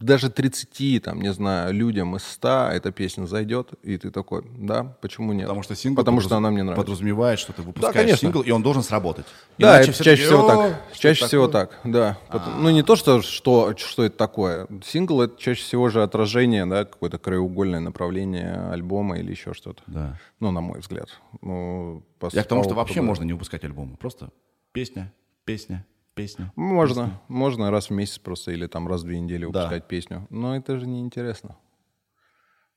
даже 0.00 0.28
30, 0.30 1.02
там, 1.02 1.20
не 1.20 1.32
знаю, 1.32 1.72
людям 1.72 2.16
из 2.16 2.24
100 2.24 2.70
эта 2.72 2.92
песня 2.92 3.26
зайдет, 3.26 3.70
и 3.82 3.96
ты 3.96 4.10
такой, 4.10 4.42
да, 4.58 4.84
почему 5.00 5.32
нет? 5.32 5.46
Потому 5.46 5.62
что 5.62 5.74
сингл 5.74 5.96
Потому 6.02 6.20
что 6.20 6.36
она 6.36 6.50
мне 6.50 6.62
нравится. 6.62 6.82
подразумевает, 6.84 7.38
что 7.38 7.52
ты 7.52 7.62
выпускаешь 7.62 7.94
конечно. 7.94 8.18
сингл, 8.18 8.40
и 8.42 8.50
он 8.50 8.62
должен 8.62 8.82
сработать. 8.82 9.26
Да, 9.58 9.78
Иначе 9.78 9.92
все 9.92 10.04
чаще 10.04 10.24
всего 10.24 10.46
«О, 10.46 10.48
так. 10.48 10.82
Чаще 10.98 11.26
всего 11.26 11.46
такое?» 11.46 11.66
так, 11.66 11.80
да. 11.84 12.18
Потом- 12.28 12.62
Ну, 12.62 12.70
не 12.70 12.82
то, 12.82 12.96
что, 12.96 13.22
что, 13.22 13.74
что 13.76 14.04
это 14.04 14.16
такое. 14.16 14.66
Сингл— 14.84 15.20
это 15.22 15.40
чаще 15.40 15.62
всего 15.62 15.88
же 15.88 16.02
отражение, 16.02 16.66
да, 16.66 16.84
какое-то 16.84 17.18
краеугольное 17.18 17.80
направление 17.80 18.70
альбома 18.70 19.18
или 19.18 19.30
еще 19.30 19.54
что-то. 19.54 19.82
Да. 19.86 20.18
Ну, 20.40 20.50
на 20.50 20.60
мой 20.60 20.80
взгляд. 20.80 21.08
Ну, 21.40 22.02
Я 22.32 22.42
к 22.42 22.48
тому, 22.48 22.64
что 22.64 22.74
вообще 22.74 23.00
можно 23.00 23.24
не 23.24 23.32
выпускать 23.32 23.64
альбомы. 23.64 23.96
Просто 23.96 24.30
песня, 24.72 25.12
песня, 25.44 25.86
песня. 26.14 26.52
Можно, 26.56 27.20
можно 27.28 27.70
раз 27.70 27.90
в 27.90 27.92
месяц 27.92 28.18
просто 28.18 28.52
или 28.52 28.66
там 28.66 28.88
раз 28.88 29.02
в 29.02 29.04
две 29.04 29.20
недели 29.20 29.42
Да. 29.44 29.46
выпускать 29.64 29.88
песню. 29.88 30.26
Но 30.30 30.56
это 30.56 30.78
же 30.78 30.86
неинтересно. 30.86 31.56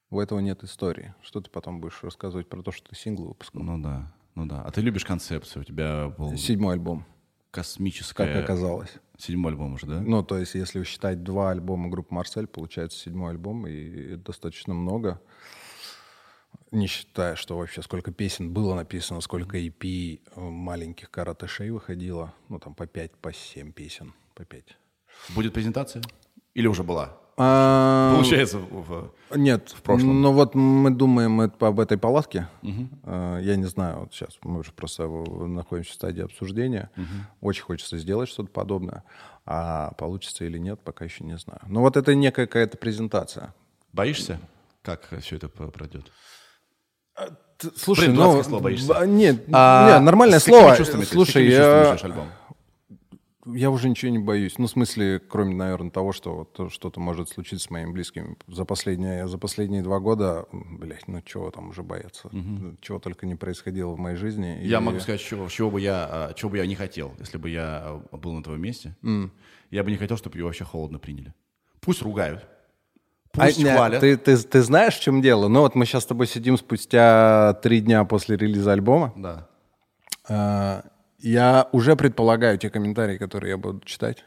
У 0.10 0.19
этого 0.19 0.39
нет 0.39 0.63
истории. 0.63 1.13
Что 1.21 1.41
ты 1.41 1.50
потом 1.50 1.82
будешь 1.82 2.02
рассказывать 2.04 2.47
про 2.47 2.62
то, 2.62 2.71
что 2.71 2.89
ты 2.89 2.95
синглы 2.95 3.28
выпускал? 3.30 3.62
Ну 3.62 3.78
да, 3.82 4.13
ну 4.36 4.45
да. 4.45 4.62
А 4.63 4.71
ты 4.71 4.82
любишь 4.82 5.06
концепцию, 5.06 5.62
у 5.62 5.65
тебя 5.65 6.10
был 6.17 6.36
Седьмой 6.38 6.76
альбом, 6.76 7.06
космическая... 7.52 8.34
как 8.34 8.43
оказалось. 8.43 8.93
Седьмой 9.17 9.52
альбом 9.52 9.73
уже, 9.73 9.86
да? 9.86 10.00
Ну, 10.00 10.23
то 10.23 10.38
есть, 10.38 10.54
если 10.56 10.84
считать 10.84 11.23
два 11.23 11.52
альбома 11.52 11.89
группы 11.89 12.13
Марсель, 12.13 12.47
получается 12.47 13.00
седьмой 13.00 13.32
альбом, 13.32 13.67
и 13.67 14.15
достаточно 14.15 14.73
много. 14.73 15.19
Не 16.71 16.87
считая, 16.87 17.35
что 17.35 17.57
вообще 17.57 17.81
сколько 17.81 18.11
песен 18.11 18.51
было 18.53 18.75
написано, 18.75 19.21
сколько 19.21 19.57
EP 19.57 20.19
э, 20.35 20.39
маленьких 20.39 21.09
каратышей 21.09 21.69
выходило. 21.69 22.33
Ну, 22.49 22.59
там 22.59 22.73
по 22.75 22.85
пять, 22.87 23.11
по 23.15 23.31
семь 23.33 23.71
песен, 23.71 24.13
по 24.35 24.43
пять. 24.43 24.77
Будет 25.35 25.53
презентация? 25.53 26.03
Или 26.53 26.67
уже 26.67 26.83
была? 26.83 27.17
А, 27.39 28.13
Получается, 28.15 28.57
в- 28.57 29.11
Нет, 29.35 29.69
в 29.69 29.81
прошлом. 29.83 30.21
Ну 30.23 30.31
вот 30.33 30.55
мы 30.55 30.89
думаем 30.89 31.39
об 31.39 31.79
этой 31.79 31.97
палатке. 31.97 32.47
Э, 33.03 33.39
Я 33.41 33.55
не 33.55 33.65
знаю, 33.65 33.99
вот 33.99 34.13
сейчас 34.13 34.37
мы 34.43 34.59
уже 34.59 34.71
просто 34.71 35.07
находимся 35.07 35.91
в 35.91 35.95
стадии 35.95 36.23
обсуждения. 36.23 36.89
Очень 37.39 37.63
хочется 37.63 37.97
сделать 37.97 38.27
что-то 38.29 38.49
подобное. 38.49 39.03
А 39.45 39.91
получится 39.93 40.45
или 40.45 40.57
нет, 40.57 40.79
пока 40.81 41.05
еще 41.05 41.23
не 41.23 41.37
знаю. 41.37 41.61
Но 41.67 41.81
вот 41.81 41.95
это 41.95 42.13
некая 42.15 42.47
какая-то 42.47 42.77
презентация. 42.77 43.53
боишься, 43.93 44.39
как 44.81 45.07
все 45.21 45.35
это 45.37 45.47
пройдет? 45.47 46.11
Т- 47.58 47.69
Слушай, 47.75 48.06
Блин, 48.10 48.15
ну... 48.17 48.43
слово 48.43 48.62
боишься. 48.62 48.88
б- 48.93 49.08
Нет, 49.08 49.43
А 49.51 49.89
нет, 49.93 50.01
нормальное 50.03 50.39
слово. 50.39 50.75
чувствами 50.77 51.01
ты- 51.06 51.08
Слушай, 51.08 51.47
чувствами 51.47 51.49
я, 51.49 51.91
альбом? 51.93 52.27
я 53.56 53.71
уже 53.71 53.89
ничего 53.89 54.12
не 54.12 54.19
боюсь. 54.19 54.58
Ну, 54.60 54.67
в 54.67 54.69
смысле, 54.69 55.19
кроме, 55.19 55.56
наверное, 55.56 55.89
того, 55.89 56.12
что 56.12 56.36
вот 56.56 56.71
что-то 56.71 56.99
может 56.99 57.30
случиться 57.30 57.65
с 57.65 57.69
моими 57.71 57.91
близкими. 57.91 58.36
За 58.47 58.65
последние, 58.65 59.27
за 59.27 59.38
последние 59.38 59.82
два 59.82 59.99
года, 59.99 60.45
блядь, 60.51 61.08
ну 61.08 61.21
чего 61.21 61.49
там 61.49 61.69
уже 61.69 61.82
бояться? 61.82 62.30
Чего 62.82 62.99
только 62.99 63.25
не 63.25 63.36
происходило 63.36 63.93
в 63.93 63.97
моей 63.99 64.17
жизни. 64.17 64.60
Я 64.62 64.77
И- 64.77 64.82
могу 64.82 64.99
сказать, 64.99 65.21
чего, 65.21 65.47
чего, 65.47 65.71
бы 65.71 65.82
я, 65.82 66.08
а, 66.10 66.34
чего 66.36 66.51
бы 66.51 66.58
я 66.58 66.65
не 66.67 66.75
хотел, 66.75 67.13
если 67.19 67.38
бы 67.38 67.49
я 67.49 68.01
а, 68.12 68.17
был 68.17 68.34
на 68.34 68.43
твоем 68.43 68.62
месте. 68.62 68.95
Я 69.71 69.84
бы 69.84 69.89
не 69.91 69.97
хотел, 69.97 70.17
чтобы 70.17 70.38
ее 70.38 70.43
вообще 70.45 70.63
холодно 70.65 70.99
приняли. 70.99 71.34
Пусть 71.80 72.01
ругают, 72.01 72.45
А, 73.38 73.45
пусть 73.45 73.58
не, 73.60 73.65
хвалят. 73.73 74.02
Ты, 74.02 74.17
ты, 74.17 74.38
ты 74.38 74.62
знаешь, 74.62 74.95
в 74.97 75.02
чем 75.02 75.21
дело? 75.21 75.47
Ну 75.47 75.62
вот 75.62 75.76
мы 75.76 75.86
сейчас 75.86 76.04
с 76.04 76.06
тобой 76.08 76.28
сидим 76.28 76.58
спустя 76.58 77.54
три 77.63 77.80
дня 77.82 78.04
после 78.04 78.38
релиза 78.38 78.73
альбома. 78.73 79.13
Да. 79.15 79.47
А, 80.28 80.84
Я 81.19 81.67
уже 81.71 81.95
предполагаю 81.95 82.58
те 82.58 82.69
комментарии, 82.69 83.17
которые 83.17 83.52
я 83.52 83.58
буду 83.58 83.82
читать, 83.86 84.23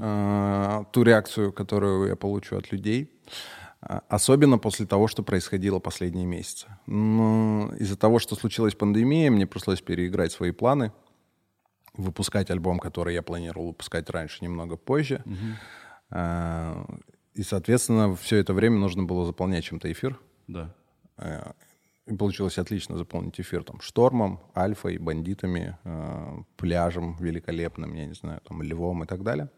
а, 0.00 0.84
ту 0.92 1.02
реакцию, 1.02 1.52
которую 1.52 2.08
я 2.08 2.16
получу 2.16 2.56
от 2.56 2.72
людей, 2.72 3.10
а, 3.80 4.02
особенно 4.08 4.58
после 4.58 4.86
того, 4.86 5.08
что 5.08 5.22
происходило 5.22 5.78
последние 5.78 6.26
месяцы. 6.26 6.66
Ну, 6.86 7.72
из-за 7.78 7.96
того, 7.96 8.18
что 8.18 8.34
случилась 8.34 8.74
пандемия, 8.74 9.30
мне 9.30 9.46
пришлось 9.46 9.80
переиграть 9.80 10.32
свои 10.32 10.50
планы, 10.52 10.92
выпускать 11.94 12.50
альбом, 12.50 12.78
который 12.78 13.14
я 13.14 13.22
планировал 13.22 13.68
выпускать 13.68 14.08
раньше, 14.10 14.38
немного 14.44 14.76
позже. 14.76 15.22
А, 16.10 16.84
И, 17.34 17.42
соответственно, 17.42 18.14
все 18.16 18.36
это 18.36 18.52
время 18.52 18.78
нужно 18.78 19.04
было 19.04 19.24
заполнять 19.24 19.64
чем-то 19.64 19.90
эфир. 19.90 20.18
Да. 20.48 20.74
Э, 21.16 21.52
И 22.06 22.14
получилось 22.16 22.58
отлично 22.58 22.96
заполнить 22.96 23.40
эфир 23.40 23.62
там 23.64 23.80
штормом, 23.80 24.40
альфой, 24.56 24.98
бандитами, 24.98 25.78
э, 25.84 26.42
пляжем 26.56 27.16
великолепным, 27.20 27.94
я 27.94 28.06
не 28.06 28.14
знаю, 28.14 28.40
там 28.48 28.60
львом 28.62 29.04
и 29.04 29.06
так 29.06 29.22
далее. 29.22 29.48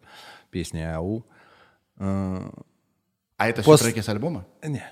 Песня 0.50 0.94
АУ. 0.96 1.24
Э, 1.98 2.50
А 3.38 3.48
это 3.48 3.62
все 3.62 3.72
Пос- 3.72 3.82
треки 3.82 4.00
с 4.00 4.08
альбома? 4.08 4.46
не, 4.62 4.84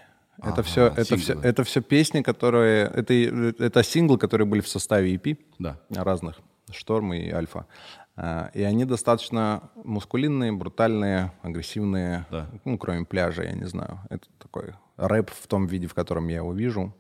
это 0.42 0.62
все, 0.62 0.86
это 0.96 1.16
все, 1.16 1.34
это 1.40 1.62
все 1.62 1.80
песни, 1.82 2.22
которые, 2.22 2.86
это, 2.86 3.12
это 3.64 3.82
синглы, 3.84 4.18
которые 4.18 4.46
были 4.46 4.60
в 4.60 4.68
составе 4.68 5.14
EP 5.14 5.38
Да. 5.58 5.78
разных, 5.90 6.40
Шторм 6.72 7.12
и 7.12 7.30
Альфа. 7.30 7.66
А, 8.16 8.50
И 8.54 8.62
они 8.62 8.84
достаточно 8.84 9.70
мускулинные, 9.84 10.52
брутальные, 10.52 11.32
агрессивные, 11.42 12.26
Да. 12.30 12.50
ну, 12.64 12.76
кроме 12.78 13.04
пляжа, 13.04 13.42
я 13.44 13.52
не 13.52 13.64
знаю. 13.64 14.00
Это 14.10 14.28
такой 14.38 14.74
рэп 14.96 15.30
в 15.30 15.46
том 15.46 15.66
виде, 15.66 15.86
в 15.86 15.94
котором 15.94 16.28
я 16.28 16.36
его 16.36 16.52
вижу, 16.52 16.94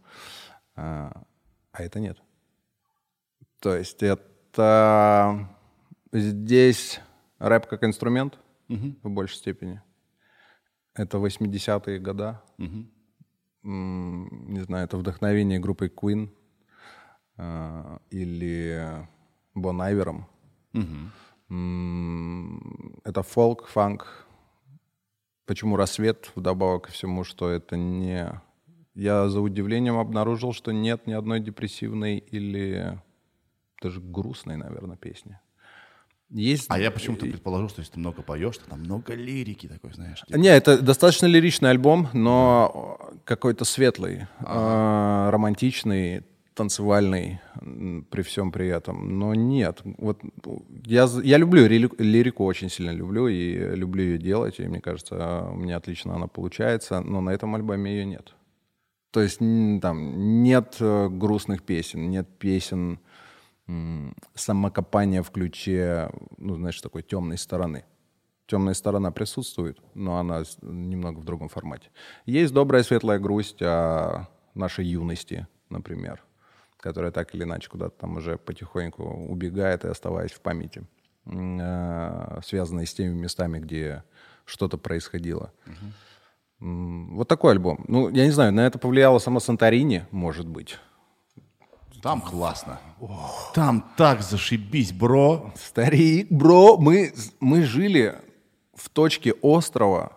а 0.74 1.22
а 1.72 1.82
это 1.82 2.00
нет. 2.00 2.18
То 3.60 3.74
есть 3.76 4.02
это 4.02 5.48
здесь 6.12 7.00
рэп 7.38 7.66
как 7.66 7.84
инструмент 7.84 8.38
в 9.02 9.08
большей 9.10 9.36
степени. 9.36 9.80
Это 10.94 11.18
80-е 11.18 11.98
года. 11.98 12.42
М, 13.64 14.52
Не 14.52 14.60
знаю, 14.60 14.84
это 14.86 14.96
вдохновение 14.96 15.58
группой 15.60 15.88
Queen 15.88 16.30
а, 17.36 18.00
или 18.10 19.06
Бон 19.54 19.80
Айвером. 19.80 20.26
Это 23.04 23.22
фолк, 23.22 23.66
фанк. 23.68 24.26
Почему 25.46 25.76
рассвет? 25.76 26.30
Вдобавок 26.34 26.84
ко 26.84 26.92
всему, 26.92 27.24
что 27.24 27.50
это 27.50 27.76
не... 27.76 28.40
Я 28.94 29.28
за 29.28 29.40
удивлением 29.40 29.98
обнаружил, 29.98 30.52
что 30.52 30.72
нет 30.72 31.06
ни 31.06 31.12
одной 31.12 31.40
депрессивной 31.40 32.18
или 32.18 32.98
даже 33.82 34.00
грустной, 34.00 34.56
наверное, 34.56 34.96
песни. 34.96 35.38
Есть... 36.30 36.66
А 36.68 36.78
я 36.78 36.90
почему-то 36.90 37.26
предположил, 37.26 37.68
что 37.68 37.80
если 37.80 37.92
ты 37.94 37.98
много 37.98 38.22
поешь, 38.22 38.56
то 38.56 38.70
там 38.70 38.80
много 38.80 39.14
лирики 39.14 39.66
такой, 39.66 39.92
знаешь. 39.92 40.22
типа. 40.22 40.38
Не, 40.38 40.48
это 40.48 40.80
достаточно 40.80 41.26
лиричный 41.26 41.68
альбом, 41.68 42.08
но 42.14 43.12
какой-то 43.24 43.66
светлый, 43.66 44.26
э, 44.40 45.30
романтичный, 45.30 46.22
танцевальный 46.54 47.40
при 48.10 48.22
всем 48.22 48.52
при 48.52 48.68
этом. 48.68 49.18
Но 49.18 49.34
нет, 49.34 49.80
вот 49.84 50.20
я, 50.84 51.08
я 51.22 51.38
люблю 51.38 51.66
лирику, 51.66 52.44
очень 52.44 52.68
сильно 52.68 52.90
люблю 52.90 53.28
и 53.28 53.74
люблю 53.74 54.04
ее 54.04 54.18
делать, 54.18 54.60
и 54.60 54.66
мне 54.66 54.80
кажется, 54.80 55.48
у 55.50 55.56
меня 55.56 55.76
отлично 55.76 56.14
она 56.14 56.26
получается, 56.26 57.00
но 57.00 57.20
на 57.20 57.30
этом 57.30 57.54
альбоме 57.54 57.92
ее 57.92 58.04
нет. 58.04 58.34
То 59.10 59.20
есть 59.20 59.38
там 59.38 60.42
нет 60.42 60.76
э, 60.80 61.08
грустных 61.10 61.62
песен, 61.62 62.08
нет 62.10 62.26
песен 62.38 62.98
самокопания 64.34 65.22
в 65.22 65.30
ключе, 65.30 66.10
ну, 66.36 66.56
знаешь, 66.56 66.80
такой 66.80 67.02
темной 67.02 67.38
стороны. 67.38 67.84
Темная 68.46 68.74
сторона 68.74 69.10
присутствует, 69.10 69.78
но 69.94 70.18
она 70.18 70.42
немного 70.62 71.20
в 71.20 71.24
другом 71.24 71.48
формате. 71.48 71.90
Есть 72.26 72.52
добрая 72.52 72.82
светлая 72.82 73.18
грусть 73.18 73.62
о 73.62 74.28
нашей 74.54 74.84
юности, 74.84 75.46
например, 75.70 76.22
которая 76.82 77.12
так 77.12 77.34
или 77.34 77.44
иначе 77.44 77.70
куда-то 77.70 77.96
там 78.00 78.16
уже 78.16 78.36
потихоньку 78.36 79.02
убегает 79.04 79.84
и 79.84 79.88
оставаясь 79.88 80.32
в 80.32 80.40
памяти, 80.40 80.84
э, 81.26 82.40
связанной 82.44 82.86
с 82.86 82.92
теми 82.94 83.14
местами, 83.14 83.58
где 83.60 84.02
что-то 84.44 84.76
происходило. 84.78 85.52
М, 86.60 87.16
Вот 87.16 87.28
такой 87.28 87.52
альбом. 87.52 87.84
Ну, 87.88 88.08
я 88.10 88.24
не 88.24 88.30
знаю, 88.32 88.52
на 88.52 88.60
это 88.66 88.78
повлияло 88.78 89.18
само 89.18 89.40
Санторини, 89.40 90.04
может 90.10 90.46
быть. 90.48 90.78
Там 92.02 92.20
классно. 92.20 92.80
Там 93.54 93.84
так 93.96 94.22
зашибись, 94.22 94.92
бро. 94.92 95.52
Старик, 95.56 96.26
бро, 96.30 96.76
мы, 96.76 97.12
мы 97.38 97.62
жили 97.62 98.16
в 98.74 98.88
точке 98.88 99.34
острова, 99.34 100.16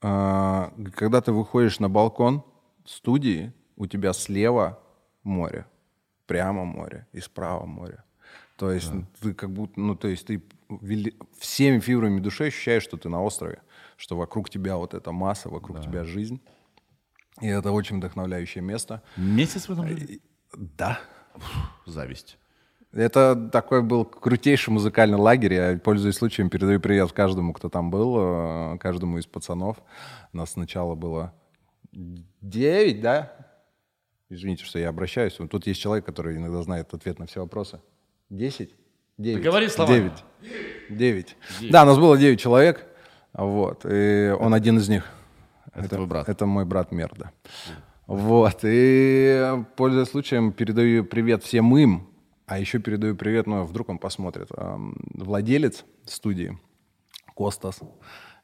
а, 0.00 0.72
когда 0.94 1.20
ты 1.20 1.32
выходишь 1.32 1.80
на 1.80 1.88
балкон 1.90 2.44
студии, 2.84 3.52
у 3.76 3.86
тебя 3.86 4.12
слева 4.12 4.78
море, 5.24 5.66
прямо 6.28 6.64
море 6.64 7.06
и 7.12 7.20
справа 7.20 7.66
море. 7.66 8.04
То 8.56 8.70
есть 8.70 8.92
ты 9.20 9.34
как 9.34 9.50
будто, 9.50 9.80
ну 9.80 9.96
то 9.96 10.06
есть 10.08 10.26
ты 10.26 10.42
вели- 10.68 11.14
всеми 11.38 11.80
фибрами 11.80 12.20
души 12.20 12.44
ощущаешь, 12.44 12.84
что 12.84 12.96
ты 12.96 13.08
на 13.08 13.22
острове, 13.22 13.60
что 13.96 14.16
вокруг 14.16 14.50
тебя 14.50 14.76
вот 14.76 14.94
эта 14.94 15.10
масса, 15.10 15.48
вокруг 15.48 15.80
тебя 15.80 16.04
жизнь. 16.04 16.40
И 17.40 17.46
это 17.46 17.70
очень 17.72 17.98
вдохновляющее 17.98 18.62
место. 18.62 19.02
Месяц 19.16 19.68
в 19.68 19.72
этом 19.72 19.88
жили? 19.88 20.20
Да. 20.56 21.00
Зависть. 21.86 22.38
Это 22.92 23.36
такой 23.52 23.82
был 23.82 24.04
крутейший 24.04 24.72
музыкальный 24.72 25.18
лагерь. 25.18 25.54
Я, 25.54 25.78
пользуясь 25.78 26.16
случаем, 26.16 26.50
передаю 26.50 26.80
привет 26.80 27.12
каждому, 27.12 27.52
кто 27.52 27.68
там 27.68 27.90
был, 27.90 28.16
э, 28.74 28.78
каждому 28.78 29.18
из 29.18 29.26
пацанов. 29.26 29.76
Нас 30.32 30.52
сначала 30.52 30.94
было 30.94 31.32
9, 31.92 33.00
да? 33.00 33.32
Извините, 34.30 34.64
что 34.64 34.78
я 34.78 34.90
обращаюсь. 34.90 35.38
Вот 35.38 35.50
Тут 35.50 35.66
есть 35.66 35.80
человек, 35.80 36.04
который 36.04 36.36
иногда 36.36 36.62
знает 36.62 36.92
ответ 36.92 37.18
на 37.18 37.26
все 37.26 37.40
вопросы. 37.40 37.80
10? 38.30 38.74
9. 39.16 39.42
говори 39.42 39.68
словами. 39.68 40.12
9. 40.88 41.36
9. 41.60 41.70
Да, 41.70 41.84
нас 41.84 41.98
было 41.98 42.16
9 42.18 42.38
человек. 42.38 42.86
Вот. 43.32 43.86
И 43.88 44.34
он 44.38 44.52
один 44.54 44.78
из 44.78 44.88
них. 44.88 45.10
Это 45.72 45.88
твой 45.88 46.06
брат. 46.06 46.28
Это 46.28 46.46
мой 46.46 46.64
брат 46.64 46.92
Мерда. 46.92 47.32
Вот. 48.06 48.60
И, 48.62 49.64
пользуясь 49.76 50.08
случаем, 50.08 50.52
передаю 50.52 51.04
привет 51.04 51.42
всем 51.42 51.76
им. 51.76 52.08
А 52.46 52.58
еще 52.58 52.78
передаю 52.78 53.14
привет, 53.14 53.46
ну, 53.46 53.64
вдруг 53.64 53.90
он 53.90 53.98
посмотрит. 53.98 54.48
Владелец 55.14 55.84
студии 56.06 56.58
Костас. 57.34 57.80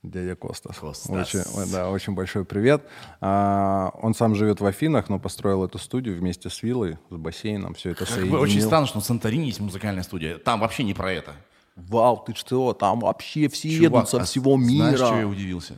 Дядя 0.04 0.36
Костас. 0.36 0.76
Костас. 0.78 1.08
Очень, 1.34 1.72
да, 1.72 1.88
очень 1.88 2.12
большой 2.14 2.44
привет. 2.44 2.82
А, 3.22 3.90
он 4.02 4.14
сам 4.14 4.34
живет 4.34 4.60
в 4.60 4.66
Афинах, 4.66 5.08
но 5.08 5.18
построил 5.18 5.64
эту 5.64 5.78
студию 5.78 6.18
вместе 6.18 6.50
с 6.50 6.62
виллой, 6.62 6.98
с 7.08 7.16
бассейном. 7.16 7.72
Все 7.74 7.90
это 7.90 8.00
Как 8.00 8.08
бы 8.08 8.14
соединил. 8.14 8.40
очень 8.40 8.60
странно, 8.60 8.86
что 8.86 8.98
на 8.98 9.02
Санторини 9.02 9.46
есть 9.46 9.60
музыкальная 9.60 10.02
студия. 10.02 10.36
Там 10.36 10.60
вообще 10.60 10.84
не 10.84 10.92
про 10.92 11.10
это. 11.10 11.32
Вау, 11.76 12.22
ты 12.24 12.34
что, 12.34 12.74
там 12.74 13.00
вообще 13.00 13.48
все 13.48 13.70
Чувак, 13.70 13.82
едут 14.04 14.08
со 14.10 14.20
а 14.20 14.24
всего 14.24 14.56
мира. 14.58 14.82
Знаешь, 14.96 14.98
что 14.98 15.18
я 15.18 15.26
удивился? 15.26 15.74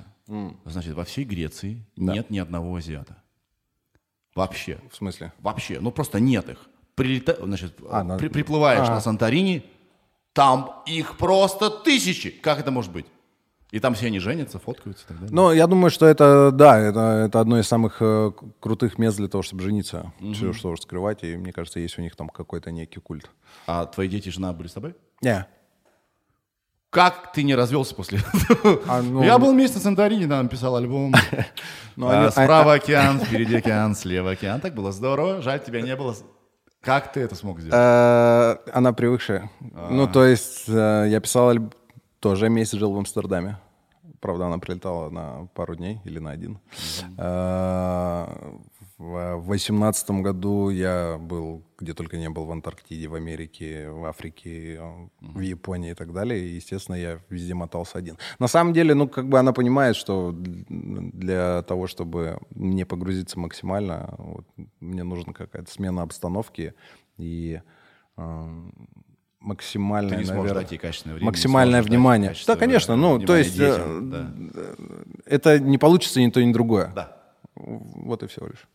Значит, 0.64 0.94
во 0.94 1.04
всей 1.04 1.24
Греции 1.24 1.86
нет 1.96 2.28
ни 2.28 2.38
одного 2.40 2.74
азиата. 2.74 3.16
Вообще. 4.34 4.78
В 4.90 4.96
смысле? 4.96 5.32
Вообще. 5.38 5.78
Ну, 5.80 5.92
просто 5.92 6.18
нет 6.18 6.48
их. 6.48 6.58
Прилета... 6.96 7.36
Значит, 7.42 7.78
А, 7.90 8.02
на- 8.02 8.18
при- 8.18 8.28
приплываешь 8.28 8.88
А. 8.88 8.94
на 8.94 9.00
Санторини, 9.00 9.64
там 10.32 10.82
их 10.84 11.16
просто 11.16 11.70
тысячи. 11.70 12.30
Как 12.30 12.58
это 12.58 12.70
может 12.72 12.90
быть? 12.92 13.06
И 13.72 13.81
там 13.81 13.94
все 13.94 14.07
они 14.07 14.20
женятся, 14.20 14.59
фоткаются 14.59 15.05
и 15.05 15.09
так 15.09 15.16
далее. 15.18 15.35
Ну, 15.35 15.52
я 15.52 15.66
думаю, 15.66 15.90
что 15.90 16.07
это, 16.07 16.50
да, 16.52 16.79
это, 16.79 17.24
это 17.26 17.40
одно 17.40 17.59
из 17.59 17.66
самых 17.66 17.96
э, 18.00 18.31
крутых 18.61 18.96
мест 18.98 19.16
для 19.16 19.26
того, 19.29 19.42
чтобы 19.42 19.62
жениться. 19.62 20.12
Все, 20.35 20.52
что 20.52 20.70
уж 20.70 20.81
скрывать, 20.81 21.24
и 21.24 21.37
мне 21.37 21.52
кажется, 21.52 21.81
есть 21.81 21.98
у 21.98 22.02
них 22.02 22.14
там 22.14 22.29
какой-то 22.29 22.70
некий 22.70 23.00
культ. 23.00 23.29
А 23.66 23.87
твои 23.87 24.07
дети 24.09 24.29
и 24.29 24.31
жена 24.31 24.52
были 24.52 24.68
с 24.68 24.72
тобой? 24.72 24.94
Не. 25.20 25.46
Как 26.90 27.33
ты 27.33 27.42
не 27.42 27.55
развелся 27.55 27.94
после 27.94 28.20
этого? 28.20 28.81
А, 28.87 29.02
ну- 29.02 29.22
Я 29.24 29.38
был 29.38 29.52
месяц 29.52 29.74
на 29.74 29.81
Санторини, 29.81 30.24
да, 30.26 30.42
написал 30.42 30.76
альбом. 30.76 31.14
Ну, 31.96 32.09
А, 32.09 32.22
они- 32.24 32.31
Справа 32.31 32.74
океан, 32.74 33.18
впереди 33.24 33.57
океан, 33.57 33.94
слева 33.94 34.31
океан. 34.33 34.61
Так 34.61 34.74
было 34.74 34.92
здорово. 34.92 35.40
Жаль, 35.42 35.62
тебя 35.64 35.81
не 35.81 35.96
было. 35.96 36.14
Как 36.83 37.11
ты 37.12 37.20
это 37.20 37.35
смог 37.35 37.59
сделать? 37.61 37.74
Э, 37.76 38.57
Она 38.72 38.92
привыкшая. 38.92 39.50
А. 39.74 39.88
Ну, 39.90 40.07
то 40.07 40.24
есть, 40.24 40.68
э, 40.68 41.07
я 41.09 41.20
писал 41.20 41.50
альб- 41.50 41.72
тоже 42.20 42.48
месяц 42.48 42.79
жил 42.79 42.92
в 42.92 42.98
Амстердаме. 42.98 43.59
Правда, 44.20 44.46
она 44.46 44.59
прилетала 44.59 45.11
на 45.11 45.46
пару 45.55 45.74
дней 45.74 46.00
или 46.05 46.18
на 46.18 46.31
один. 46.31 46.59
Э, 47.18 48.26
В 48.98 49.37
восемнадцатом 49.44 50.22
году 50.22 50.70
я 50.70 51.18
был, 51.18 51.62
где 51.79 51.92
только 51.92 52.16
не 52.16 52.31
был, 52.31 52.46
в 52.46 52.50
Антарктиде, 52.50 53.09
в 53.09 53.14
Америке, 53.14 53.90
в 53.90 54.07
Африке, 54.07 54.81
в 55.20 55.40
Японии 55.40 55.90
и 55.90 55.94
так 55.94 56.12
далее. 56.12 56.40
И, 56.40 56.57
естественно, 56.57 56.96
я 56.96 57.20
везде 57.29 57.52
мотался 57.55 57.98
один. 57.98 58.16
На 58.38 58.48
самом 58.48 58.72
деле, 58.72 58.94
ну, 58.94 59.07
как 59.07 59.29
бы 59.29 59.38
она 59.38 59.52
понимает, 59.52 59.96
что 59.96 60.33
для 60.33 61.62
того, 61.62 61.87
чтобы 61.87 62.38
мне 62.55 62.87
погрузиться 62.87 63.38
максимально, 63.38 64.14
вот, 64.18 64.46
мне 64.81 65.02
нужна 65.05 65.33
какая-то 65.35 65.70
смена 65.70 66.02
обстановки 66.02 66.72
и 67.18 67.61
э, 68.16 68.70
максимальное, 69.40 70.11
Ты 70.12 70.16
не 70.18 70.25
сможешь 70.25 70.42
наверное, 70.42 70.62
дать 70.62 70.72
ей 70.72 70.79
качественное 70.79 71.14
время. 71.14 71.27
максимальное 71.27 71.83
внимание. 71.83 72.35
Да, 72.46 72.57
конечно, 72.57 72.96
ну, 72.96 73.18
то 73.18 73.37
есть 73.37 73.59
э, 73.59 73.72
детям, 73.72 74.11
да. 74.11 74.31
это 75.25 75.59
не 75.59 75.79
получится 75.79 76.20
ни 76.20 76.31
то, 76.31 76.42
ни 76.44 76.53
другое. 76.53 76.92
Да. 76.94 77.16
Вот 77.55 78.22
и 78.22 78.27
всего 78.27 78.46
лишь. 78.46 78.66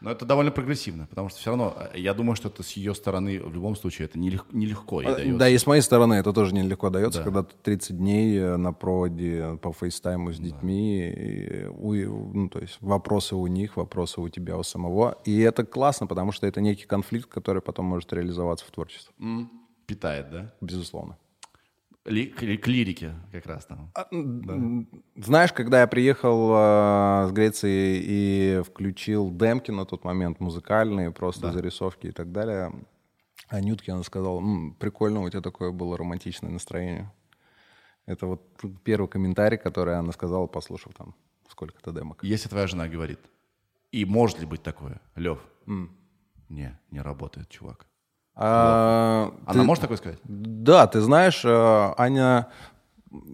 Но 0.00 0.12
это 0.12 0.24
довольно 0.24 0.52
прогрессивно, 0.52 1.06
потому 1.10 1.28
что 1.28 1.40
все 1.40 1.50
равно, 1.50 1.76
э, 1.92 1.98
я 1.98 2.14
думаю, 2.14 2.36
что 2.36 2.48
это 2.48 2.62
с 2.62 2.70
ее 2.72 2.94
стороны 2.94 3.40
в 3.42 3.52
любом 3.52 3.74
случае 3.74 4.06
это 4.06 4.16
нелег- 4.16 4.44
нелегко 4.52 5.00
ей 5.00 5.08
дается. 5.08 5.34
А, 5.34 5.38
Да, 5.38 5.48
и 5.48 5.58
с 5.58 5.66
моей 5.66 5.82
стороны 5.82 6.14
это 6.14 6.32
тоже 6.32 6.54
нелегко 6.54 6.88
дается, 6.88 7.18
Да. 7.18 7.24
когда 7.24 7.42
ты 7.42 7.54
30 7.64 7.98
дней 7.98 8.38
э, 8.38 8.56
на 8.56 8.72
проводе 8.72 9.58
по 9.60 9.72
фейстайму 9.72 10.32
с 10.32 10.38
детьми, 10.38 11.08
и 11.10 11.64
у- 11.66 12.32
ну, 12.32 12.48
то 12.48 12.60
есть 12.60 12.78
вопросы 12.80 13.34
у 13.34 13.44
них, 13.48 13.76
вопросы 13.76 14.20
у 14.20 14.28
тебя 14.28 14.56
у 14.56 14.62
самого. 14.62 15.18
И 15.24 15.40
это 15.40 15.64
классно, 15.64 16.06
потому 16.06 16.30
что 16.30 16.46
это 16.46 16.60
некий 16.60 16.86
конфликт, 16.86 17.28
который 17.28 17.60
потом 17.60 17.86
может 17.86 18.12
реализоваться 18.12 18.64
в 18.66 18.70
творчестве, 18.70 19.12
М, 19.18 19.50
Питает, 19.88 20.30
да? 20.30 20.52
безусловно. 20.60 21.16
Ли- 22.04 22.26
к, 22.26 22.36
к 22.40 22.66
лирике 22.68 23.14
как 23.32 23.46
раз 23.46 23.64
там. 23.64 23.90
А, 23.94 24.06
м, 24.12 24.86
Знаешь, 25.16 25.52
когда 25.54 25.80
я 25.80 25.86
приехал 25.86 26.52
э, 26.52 27.28
с 27.28 27.32
Греции 27.32 28.00
и 28.02 28.62
включил 28.66 29.30
демки 29.30 29.70
на 29.70 29.86
тот 29.86 30.04
момент, 30.04 30.40
музыкальные, 30.40 31.10
просто 31.10 31.46
зарисовки 31.52 32.08
и 32.08 32.12
так 32.12 32.32
далее, 32.32 32.70
Анютке 33.48 33.92
она 33.92 34.02
сказала, 34.02 34.40
«М, 34.40 34.74
прикольно, 34.78 35.22
у 35.22 35.30
тебя 35.30 35.40
такое 35.40 35.70
было 35.72 35.96
романтичное 35.96 36.50
настроение. 36.50 37.10
Это 38.04 38.26
вот 38.26 38.42
первый 38.84 39.08
комментарий, 39.08 39.56
который 39.58 39.98
она 39.98 40.12
сказала, 40.12 40.46
послушав 40.46 40.92
там 40.94 41.14
сколько-то 41.48 41.92
демок. 41.92 42.22
Если 42.24 42.48
твоя 42.50 42.66
жена 42.66 42.88
говорит, 42.88 43.20
и 43.90 44.04
может 44.04 44.38
ли 44.40 44.46
быть 44.46 44.62
такое, 44.62 45.00
Лев? 45.16 45.38
Не, 46.50 46.78
не 46.90 47.00
работает, 47.00 47.48
чувак. 47.48 47.86
А, 48.40 49.32
Она 49.46 49.60
ты- 49.60 49.66
может 49.66 49.82
такое 49.82 49.96
сказать? 49.96 50.18
Да, 50.24 50.86
ты 50.86 51.00
знаешь, 51.00 51.44
э, 51.44 51.92
Аня 51.98 52.46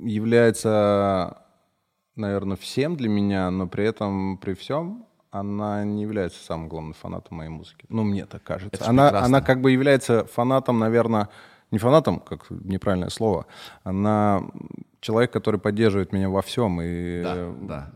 является, 0.02 1.38
наверное, 2.16 2.56
всем 2.56 2.96
для 2.96 3.08
меня, 3.08 3.50
но 3.50 3.66
при 3.66 3.84
этом, 3.84 4.38
при 4.38 4.54
всем, 4.54 5.06
она 5.30 5.84
не 5.84 6.02
является 6.02 6.42
самым 6.44 6.68
главным 6.68 6.94
фанатом 6.94 7.36
моей 7.38 7.50
музыки. 7.50 7.84
Ну, 7.88 8.02
мне 8.04 8.24
так 8.24 8.42
кажется. 8.42 8.70
Это 8.80 8.88
Она, 8.88 9.04
прекрасно. 9.08 9.26
она 9.26 9.40
как 9.42 9.60
бы 9.60 9.70
является 9.72 10.24
фанатом, 10.26 10.78
наверное, 10.78 11.28
не 11.70 11.78
фанатом, 11.78 12.20
как 12.20 12.46
неправильное 12.50 13.08
слово, 13.10 13.46
она 13.82 14.42
человек, 15.00 15.32
который 15.32 15.58
поддерживает 15.60 16.12
меня 16.12 16.30
во 16.30 16.40
всем. 16.40 16.80
И, 16.80 17.22
Да, 17.22 17.52
да. 17.62 17.90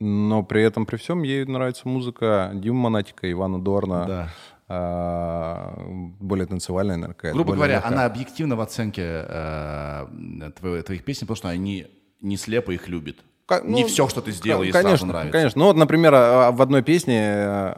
Но 0.00 0.42
при 0.42 0.62
этом, 0.62 0.86
при 0.86 0.96
всем, 0.96 1.22
ей 1.22 1.44
нравится 1.44 1.86
музыка 1.86 2.50
Дима 2.54 2.80
Монатика, 2.80 3.30
Ивана 3.30 3.60
Дорна. 3.62 4.04
Да. 4.06 4.28
А, 4.72 5.74
более 6.20 6.46
танцевальная, 6.46 6.94
наверное, 6.94 7.14
какая-то, 7.16 7.34
Грубо 7.34 7.54
говоря, 7.54 7.74
легкая. 7.74 7.92
она 7.92 8.04
объективна 8.04 8.54
в 8.54 8.60
оценке 8.60 9.02
э, 9.04 10.50
твоих, 10.60 10.84
твоих 10.84 11.04
песен, 11.04 11.22
потому 11.22 11.34
что 11.34 11.48
они 11.48 11.88
не 12.20 12.36
слепо 12.36 12.70
их 12.70 12.86
любит. 12.86 13.18
Не 13.64 13.82
ну, 13.82 13.88
все, 13.88 14.08
что 14.08 14.20
ты 14.20 14.30
сделал, 14.30 14.62
ей 14.62 14.70
конечно, 14.70 14.90
сразу 14.90 15.06
нравится. 15.06 15.32
Конечно. 15.32 15.58
Ну 15.58 15.64
вот, 15.64 15.76
например, 15.76 16.14
а, 16.14 16.52
в 16.52 16.62
одной 16.62 16.84
песне, 16.84 17.20
э, 17.20 17.74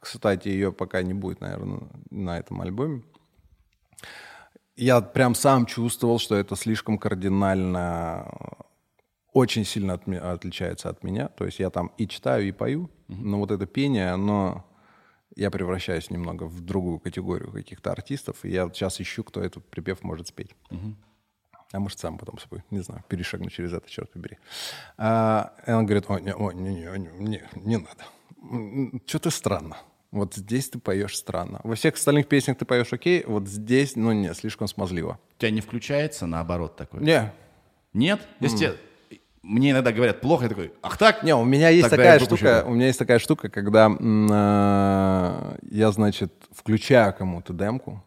кстати, 0.00 0.48
ее 0.48 0.72
пока 0.72 1.00
не 1.02 1.14
будет, 1.14 1.40
наверное, 1.40 1.82
на 2.10 2.40
этом 2.40 2.60
альбоме. 2.60 3.04
Я 4.74 5.00
прям 5.02 5.36
сам 5.36 5.64
чувствовал, 5.64 6.18
что 6.18 6.34
это 6.34 6.56
слишком 6.56 6.98
кардинально, 6.98 8.26
э, 8.26 8.62
очень 9.32 9.64
сильно 9.64 9.94
от 9.94 10.08
отличается 10.08 10.88
от 10.88 11.04
меня. 11.04 11.28
То 11.28 11.44
есть 11.44 11.60
я 11.60 11.70
там 11.70 11.92
и 11.98 12.08
читаю, 12.08 12.48
и 12.48 12.50
пою, 12.50 12.90
но 13.06 13.38
вот 13.38 13.52
это 13.52 13.64
пение, 13.66 14.10
оно... 14.10 14.64
Я 15.36 15.50
превращаюсь 15.50 16.10
немного 16.10 16.44
в 16.44 16.60
другую 16.60 16.98
категорию 16.98 17.52
каких-то 17.52 17.92
артистов, 17.92 18.44
и 18.44 18.48
я 18.48 18.68
сейчас 18.72 19.00
ищу, 19.00 19.22
кто 19.22 19.42
этот 19.42 19.64
припев 19.68 20.02
может 20.02 20.28
спеть. 20.28 20.56
А 21.72 21.80
может, 21.80 21.98
сам 21.98 22.16
потом 22.16 22.38
собой, 22.38 22.62
не 22.70 22.80
знаю, 22.80 23.04
перешагну 23.08 23.50
через 23.50 23.72
это, 23.72 23.90
черт 23.90 24.10
побери. 24.12 24.38
А, 24.96 25.52
и 25.66 25.72
он 25.72 25.84
говорит, 25.84 26.04
ой, 26.08 26.22
не, 26.22 26.32
ой, 26.32 26.54
не, 26.54 26.74
не, 26.74 26.86
не, 26.98 27.10
не, 27.18 27.42
не 27.54 27.76
надо. 27.76 29.00
Что-то 29.06 29.30
странно. 29.30 29.76
Вот 30.12 30.34
здесь 30.34 30.68
ты 30.70 30.78
поешь 30.78 31.16
странно. 31.16 31.60
Во 31.64 31.74
всех 31.74 31.96
остальных 31.96 32.28
песнях 32.28 32.56
ты 32.56 32.64
поешь 32.64 32.92
окей, 32.92 33.24
вот 33.26 33.48
здесь, 33.48 33.96
ну 33.96 34.12
не, 34.12 34.32
слишком 34.34 34.68
смазливо. 34.68 35.18
У 35.36 35.40
тебя 35.40 35.50
не 35.50 35.60
включается 35.60 36.26
наоборот 36.26 36.76
такой? 36.76 37.02
Не, 37.02 37.32
Нет? 37.92 38.26
Если 38.40 38.56
тебе- 38.58 38.76
Мне 39.46 39.70
иногда 39.70 39.92
говорят 39.92 40.20
плохо, 40.20 40.42
я 40.44 40.48
такой, 40.48 40.72
ах 40.82 40.98
так? 40.98 41.22
не, 41.22 41.32
у 41.32 41.44
меня 41.44 41.68
есть 41.68 41.88
Тогда 41.88 41.96
такая 41.96 42.18
штука, 42.18 42.64
у 42.66 42.74
меня 42.74 42.86
есть 42.86 42.98
такая 42.98 43.20
штука, 43.20 43.48
когда 43.48 43.88
э, 43.88 45.56
я, 45.70 45.92
значит, 45.92 46.32
включаю 46.50 47.14
кому-то 47.14 47.52
демку 47.52 48.02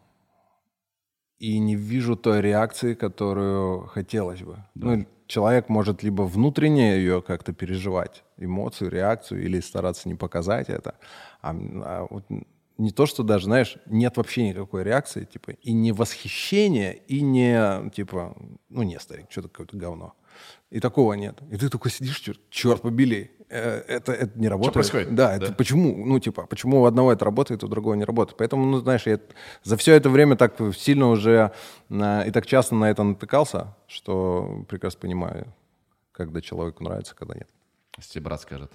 и 1.38 1.58
не 1.58 1.76
вижу 1.76 2.14
той 2.14 2.42
реакции, 2.42 2.92
которую 2.92 3.86
хотелось 3.86 4.42
бы. 4.42 4.58
Ну, 4.74 5.06
человек 5.26 5.70
может 5.70 6.02
либо 6.02 6.22
внутренне 6.22 6.96
ее 6.96 7.22
как-то 7.22 7.54
переживать, 7.54 8.22
эмоцию, 8.36 8.90
реакцию, 8.90 9.42
или 9.42 9.60
стараться 9.60 10.10
не 10.10 10.16
показать 10.16 10.68
это. 10.68 10.96
А, 11.40 11.52
а 11.52 12.06
вот 12.10 12.26
не 12.76 12.90
то, 12.90 13.06
что 13.06 13.22
даже, 13.22 13.46
знаешь, 13.46 13.78
нет 13.86 14.18
вообще 14.18 14.46
никакой 14.46 14.84
реакции, 14.84 15.24
типа, 15.24 15.52
и 15.52 15.72
не 15.72 15.92
восхищения, 15.92 16.92
и 16.92 17.22
не, 17.22 17.90
типа, 17.90 18.36
ну, 18.68 18.82
не, 18.82 19.00
старик, 19.00 19.26
что-то 19.30 19.48
какое-то 19.48 19.78
говно. 19.78 20.14
И 20.70 20.80
такого 20.80 21.14
нет. 21.14 21.38
И 21.50 21.56
ты 21.56 21.68
такой 21.68 21.90
сидишь, 21.90 22.20
черт, 22.20 22.40
черт 22.50 22.82
побели, 22.82 23.30
э, 23.48 23.82
это, 23.88 24.12
это 24.12 24.38
не 24.38 24.48
работает. 24.48 24.72
Что 24.72 24.92
происходит? 24.92 25.14
Да, 25.14 25.34
это 25.34 25.52
почему, 25.52 26.06
ну, 26.06 26.18
типа, 26.20 26.46
почему 26.46 26.82
у 26.82 26.84
одного 26.84 27.12
это 27.12 27.24
работает, 27.24 27.64
у 27.64 27.68
другого 27.68 27.94
не 27.94 28.04
работает. 28.04 28.38
Поэтому, 28.38 28.64
ну, 28.64 28.78
знаешь, 28.78 29.06
я 29.06 29.18
за 29.64 29.76
все 29.76 29.94
это 29.94 30.10
время 30.10 30.36
так 30.36 30.54
сильно 30.76 31.08
уже 31.08 31.52
на, 31.88 32.22
и 32.24 32.30
так 32.30 32.46
часто 32.46 32.74
на 32.74 32.90
это 32.90 33.02
натыкался, 33.02 33.76
что 33.86 34.64
прекрасно 34.68 35.00
понимаю, 35.00 35.46
когда 36.12 36.40
человеку 36.40 36.84
нравится, 36.84 37.14
когда 37.16 37.34
нет. 37.34 37.48
Если 37.96 38.12
тебе 38.12 38.24
брат 38.24 38.40
скажет. 38.40 38.72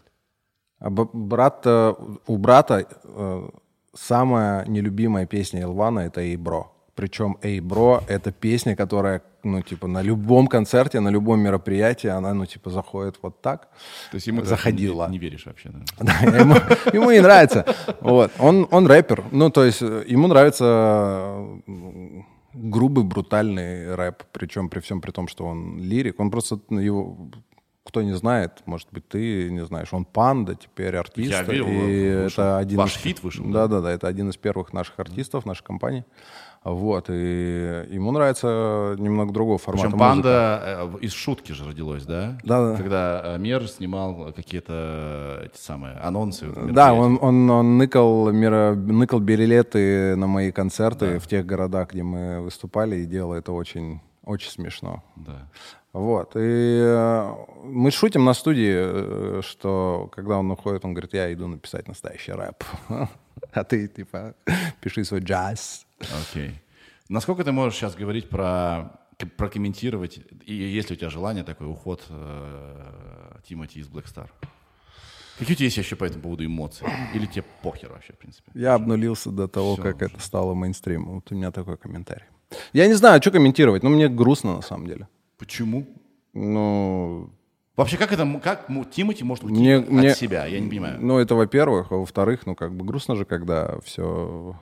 А 0.80 0.90
брат, 0.90 1.62
э, 1.66 1.94
у 2.28 2.38
брата 2.38 2.86
э, 3.04 3.50
самая 3.94 4.66
нелюбимая 4.66 5.26
песня 5.26 5.62
Илвана— 5.62 6.00
это 6.02 6.22
«Эй, 6.22 6.36
бро». 6.36 6.72
Причем 6.96 7.38
«Эй, 7.42 7.60
бро»— 7.60 8.04
это 8.08 8.32
песня, 8.32 8.76
которая, 8.76 9.22
ну, 9.46 9.62
типа, 9.62 9.88
на 9.88 10.02
любом 10.02 10.48
концерте, 10.48 11.00
на 11.00 11.10
любом 11.10 11.40
мероприятии, 11.40 12.08
она, 12.10 12.34
ну, 12.34 12.46
типа, 12.46 12.70
заходит 12.70 13.16
вот 13.22 13.42
так. 13.42 13.70
То 14.12 14.16
есть 14.16 14.28
ему 14.28 14.44
Заходила. 14.44 15.06
Не, 15.08 15.14
не 15.14 15.18
веришь 15.20 15.46
вообще, 15.46 15.70
да? 15.70 15.80
Да, 16.00 16.38
ему, 16.40 16.56
ему 16.94 17.12
не 17.12 17.22
нравится. 17.22 17.66
Вот. 18.02 18.32
Он, 18.40 18.68
он 18.72 18.88
рэпер. 18.88 19.24
Ну, 19.32 19.50
то 19.50 19.64
есть 19.64 19.82
э, 19.82 20.04
ему 20.08 20.28
нравится 20.28 20.66
э, 21.68 22.22
грубый, 22.54 23.04
брутальный 23.04 23.96
рэп. 23.96 24.24
Причем 24.32 24.70
при 24.70 24.80
всем 24.80 25.02
при 25.02 25.12
том, 25.12 25.28
что 25.28 25.46
он 25.46 25.78
лирик. 25.80 26.20
Он 26.20 26.32
просто, 26.32 26.60
ну, 26.70 26.80
его, 26.80 27.18
кто 27.86 28.02
не 28.02 28.14
знает, 28.16 28.64
может 28.66 28.88
быть, 28.92 29.08
ты 29.08 29.50
не 29.52 29.64
знаешь, 29.66 29.94
он 29.94 30.06
панда, 30.06 30.56
теперь 30.56 30.96
артист. 30.96 31.32
Я 31.32 31.44
видел, 31.44 31.68
и 31.68 32.24
вышел. 32.24 32.44
это 32.44 32.58
один 32.58 32.78
Ваш 32.78 32.96
из- 32.96 33.02
фит 33.02 33.24
вышел, 33.24 33.46
Да, 33.46 33.68
да, 33.68 33.82
да, 33.82 33.92
это 33.92 34.08
один 34.08 34.30
из 34.30 34.38
первых 34.38 34.74
наших 34.74 35.00
артистов, 35.00 35.46
нашей 35.46 35.64
компании. 35.64 36.04
Вот, 36.66 37.12
и 37.12 37.86
ему 37.92 38.12
нравится 38.12 38.96
немного 38.98 39.32
другого 39.32 39.60
формата 39.60 39.86
Причем 39.86 40.00
музыки. 40.00 40.24
панда 40.24 40.62
э, 40.66 40.98
из 41.02 41.14
шутки 41.14 41.52
же 41.52 41.64
родилась, 41.64 42.06
да? 42.06 42.40
Да, 42.44 42.72
да. 42.72 42.76
Когда 42.76 43.22
э, 43.24 43.38
Мер 43.38 43.68
снимал 43.68 44.34
какие-то 44.36 45.44
эти 45.46 45.62
самые 45.62 45.94
анонсы. 45.98 46.48
вот, 46.48 46.74
Да, 46.74 46.96
он, 46.96 47.20
он, 47.22 47.48
он 47.52 47.78
ныкал, 47.78 48.32
мира, 48.32 48.74
ныкал 48.74 49.20
билеты 49.20 50.16
на 50.16 50.26
мои 50.26 50.52
концерты 50.52 51.20
в 51.20 51.28
тех 51.28 51.46
городах, 51.46 51.92
где 51.92 52.02
мы 52.02 52.42
выступали, 52.42 52.96
и 52.96 53.06
делал 53.06 53.34
это 53.34 53.52
очень, 53.52 54.02
очень 54.24 54.50
смешно. 54.50 55.04
Да. 55.16 55.48
Вот. 55.96 56.36
И 56.36 56.40
э, 56.84 57.36
мы 57.64 57.90
шутим 57.90 58.26
на 58.26 58.34
студии, 58.34 58.76
э, 58.76 59.42
что 59.42 60.10
когда 60.12 60.38
он 60.40 60.52
уходит, 60.52 60.84
он 60.84 60.94
говорит, 60.94 61.14
я 61.14 61.32
иду 61.32 61.48
написать 61.48 61.88
настоящий 61.88 62.34
рэп. 62.34 62.64
А 63.52 63.64
ты, 63.64 63.88
типа, 63.88 64.34
пиши 64.82 65.04
свой 65.06 65.22
джаз. 65.22 65.86
Окей. 66.00 66.52
Насколько 67.10 67.44
ты 67.44 67.52
можешь 67.52 67.78
сейчас 67.78 67.96
говорить 67.96 68.30
про 68.30 68.92
прокомментировать, 69.38 70.20
и 70.46 70.54
есть 70.54 70.90
ли 70.90 70.96
у 70.96 71.00
тебя 71.00 71.10
желание 71.10 71.44
такой 71.46 71.68
уход 71.68 72.04
э, 72.10 73.40
Тимати 73.48 73.80
из 73.80 73.88
Black 73.88 74.06
Star? 74.06 74.30
Какие 75.40 75.54
у 75.54 75.58
тебя 75.58 75.66
есть 75.66 75.78
еще 75.78 75.96
по 75.96 76.04
этому 76.04 76.24
поводу 76.24 76.46
эмоции? 76.46 76.88
Или 77.14 77.26
тебе 77.26 77.46
похер 77.62 77.92
вообще, 77.92 78.14
в 78.14 78.18
принципе? 78.18 78.52
Я 78.54 78.74
обнулился 78.74 79.32
до 79.32 79.48
того, 79.48 79.76
Всё 79.76 79.84
как 79.84 79.96
уже. 79.96 80.06
это 80.06 80.20
стало 80.20 80.54
мейнстримом. 80.54 81.16
Вот 81.16 81.32
у 81.32 81.36
меня 81.36 81.52
такой 81.52 81.78
комментарий. 81.78 82.26
Я 82.74 82.88
не 82.88 82.94
знаю, 82.96 83.22
что 83.22 83.32
комментировать, 83.32 83.84
но 83.84 83.90
мне 83.90 84.10
грустно 84.10 84.58
на 84.58 84.62
самом 84.62 84.88
деле. 84.88 85.08
Почему? 85.38 85.86
Ну, 86.34 87.30
Вообще, 87.76 87.98
как 87.98 88.14
это, 88.14 88.26
как 88.42 88.68
Тимати 88.92 89.24
может 89.24 89.44
уйти 89.44 89.60
Мне- 89.60 89.78
от 89.78 89.90
мне- 89.90 90.16
себя? 90.16 90.46
Я 90.46 90.60
не 90.62 90.70
понимаю. 90.70 90.98
Ну, 91.02 91.18
это 91.18 91.36
во-первых. 91.36 91.92
А 91.92 91.96
во-вторых, 91.96 92.46
ну, 92.46 92.56
как 92.56 92.74
бы 92.74 92.86
грустно 92.86 93.16
же, 93.16 93.26
когда 93.26 93.80
все... 93.82 94.58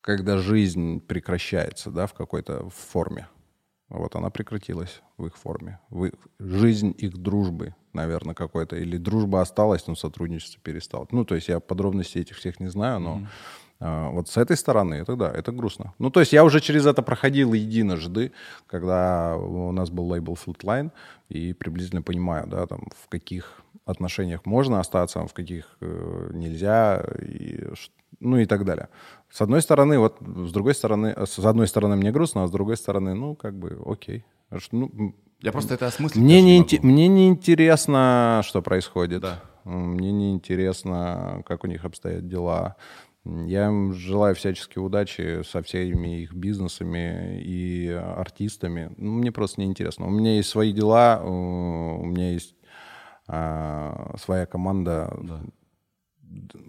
Когда 0.00 0.36
жизнь 0.38 1.00
прекращается, 1.00 1.90
да, 1.90 2.06
в 2.06 2.14
какой-то 2.14 2.68
форме. 2.70 3.26
Вот 3.88 4.16
она 4.16 4.30
прекратилась 4.30 5.02
в 5.18 5.26
их 5.26 5.36
форме. 5.36 5.78
В 5.90 6.06
их- 6.06 6.14
жизнь 6.38 6.94
их 6.96 7.16
дружбы, 7.16 7.74
наверное, 7.92 8.34
какой-то. 8.34 8.76
Или 8.76 8.96
дружба 8.98 9.40
осталась, 9.42 9.86
но 9.86 9.94
сотрудничество 9.94 10.60
перестало. 10.62 11.06
Ну, 11.10 11.24
то 11.24 11.34
есть 11.34 11.48
я 11.48 11.60
подробностей 11.60 12.20
этих 12.22 12.36
всех 12.36 12.60
не 12.60 12.68
знаю, 12.68 13.00
но 13.00 13.14
а, 13.14 13.28
вот 13.80 14.28
с 14.28 14.36
этой 14.36 14.56
стороны 14.56 14.94
это 14.94 15.16
да, 15.16 15.30
это 15.30 15.52
грустно. 15.52 15.92
Ну, 15.98 16.10
то 16.10 16.20
есть 16.20 16.32
я 16.32 16.44
уже 16.44 16.60
через 16.60 16.86
это 16.86 17.02
проходил 17.02 17.52
единожды, 17.52 18.32
когда 18.66 19.36
у 19.36 19.72
нас 19.72 19.90
был 19.90 20.08
лейбл 20.08 20.38
Flatline, 20.46 20.90
и 21.28 21.52
приблизительно 21.52 22.02
понимаю, 22.02 22.46
да, 22.46 22.66
там, 22.66 22.88
в 22.96 23.08
каких 23.08 23.64
отношениях 23.84 24.46
можно 24.46 24.80
остаться, 24.80 25.26
в 25.26 25.34
каких 25.34 25.76
э, 25.80 26.30
нельзя, 26.32 27.04
и, 27.20 27.68
ну 28.20 28.38
и 28.38 28.46
так 28.46 28.64
далее. 28.64 28.88
С 29.30 29.40
одной 29.42 29.60
стороны, 29.60 29.98
вот 29.98 30.16
с 30.20 30.52
другой 30.52 30.74
стороны, 30.74 31.12
э, 31.16 31.26
с 31.26 31.38
одной 31.38 31.66
стороны 31.66 31.96
мне 31.96 32.12
грустно, 32.12 32.44
а 32.44 32.46
с 32.46 32.50
другой 32.50 32.76
стороны, 32.76 33.14
ну, 33.14 33.34
как 33.34 33.54
бы, 33.54 33.78
окей. 33.84 34.24
Ну, 34.72 35.14
Я 35.40 35.52
просто 35.52 35.74
это 35.74 35.86
осмыслить 35.86 36.22
мне 36.22 36.40
не, 36.42 36.62
инте- 36.62 36.80
мне 36.82 37.08
не 37.08 37.28
интересно, 37.28 38.40
что 38.44 38.62
происходит. 38.62 39.20
Да. 39.20 39.42
Мне 39.64 40.12
не 40.12 40.32
интересно, 40.32 41.42
как 41.46 41.64
у 41.64 41.66
них 41.66 41.84
обстоят 41.84 42.28
дела. 42.28 42.76
Я 43.24 43.66
им 43.66 43.94
желаю 43.94 44.34
всячески 44.34 44.78
удачи 44.78 45.42
со 45.44 45.62
всеми 45.62 46.22
их 46.22 46.34
бизнесами 46.34 47.40
и 47.40 47.88
артистами. 47.88 48.92
Ну, 48.98 49.12
Мне 49.12 49.32
просто 49.32 49.62
не 49.62 49.66
интересно. 49.66 50.06
У 50.06 50.10
меня 50.10 50.36
есть 50.36 50.50
свои 50.50 50.72
дела, 50.72 51.22
у 51.24 52.04
меня 52.04 52.32
есть 52.32 52.54
а, 53.26 54.14
своя 54.18 54.44
команда. 54.44 55.10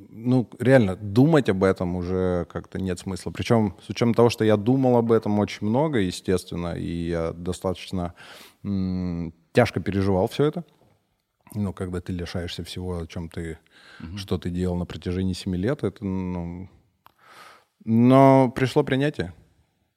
Ну, 0.09 0.49
реально, 0.59 0.95
думать 0.95 1.49
об 1.49 1.63
этом 1.63 1.97
уже 1.97 2.45
как-то 2.49 2.79
нет 2.79 2.99
смысла. 2.99 3.31
Причем, 3.31 3.75
с 3.85 3.89
учетом 3.89 4.13
того, 4.13 4.29
что 4.29 4.45
я 4.45 4.55
думал 4.55 4.95
об 4.95 5.11
этом 5.11 5.39
очень 5.39 5.67
много, 5.67 5.99
естественно, 5.99 6.73
и 6.73 7.09
я 7.09 7.33
достаточно 7.33 8.13
м, 8.63 9.33
тяжко 9.51 9.81
переживал 9.81 10.27
все 10.29 10.45
это. 10.45 10.63
Ну, 11.53 11.73
когда 11.73 11.99
ты 11.99 12.13
лишаешься 12.13 12.63
всего, 12.63 12.99
о 12.99 13.07
чем 13.07 13.29
ты, 13.29 13.57
что 14.17 14.37
ты 14.37 14.49
делал 14.49 14.75
на 14.75 14.85
протяжении 14.85 15.33
семи 15.33 15.57
лет, 15.57 15.83
это, 15.83 16.03
ну... 16.03 16.69
Но 17.83 18.51
пришло 18.55 18.83
принятие. 18.83 19.33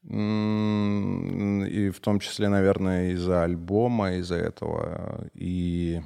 И 0.05 1.91
в 1.91 2.01
том 2.01 2.21
числе, 2.21 2.49
наверное, 2.49 3.11
из-за 3.13 3.45
альбома, 3.45 4.15
из-за 4.15 4.37
этого. 4.37 5.27
И 5.35 6.01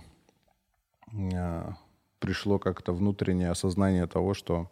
а, 1.35 1.75
пришло 2.19 2.59
как-то 2.59 2.93
внутреннее 2.93 3.51
осознание 3.51 4.07
того, 4.07 4.35
что 4.35 4.71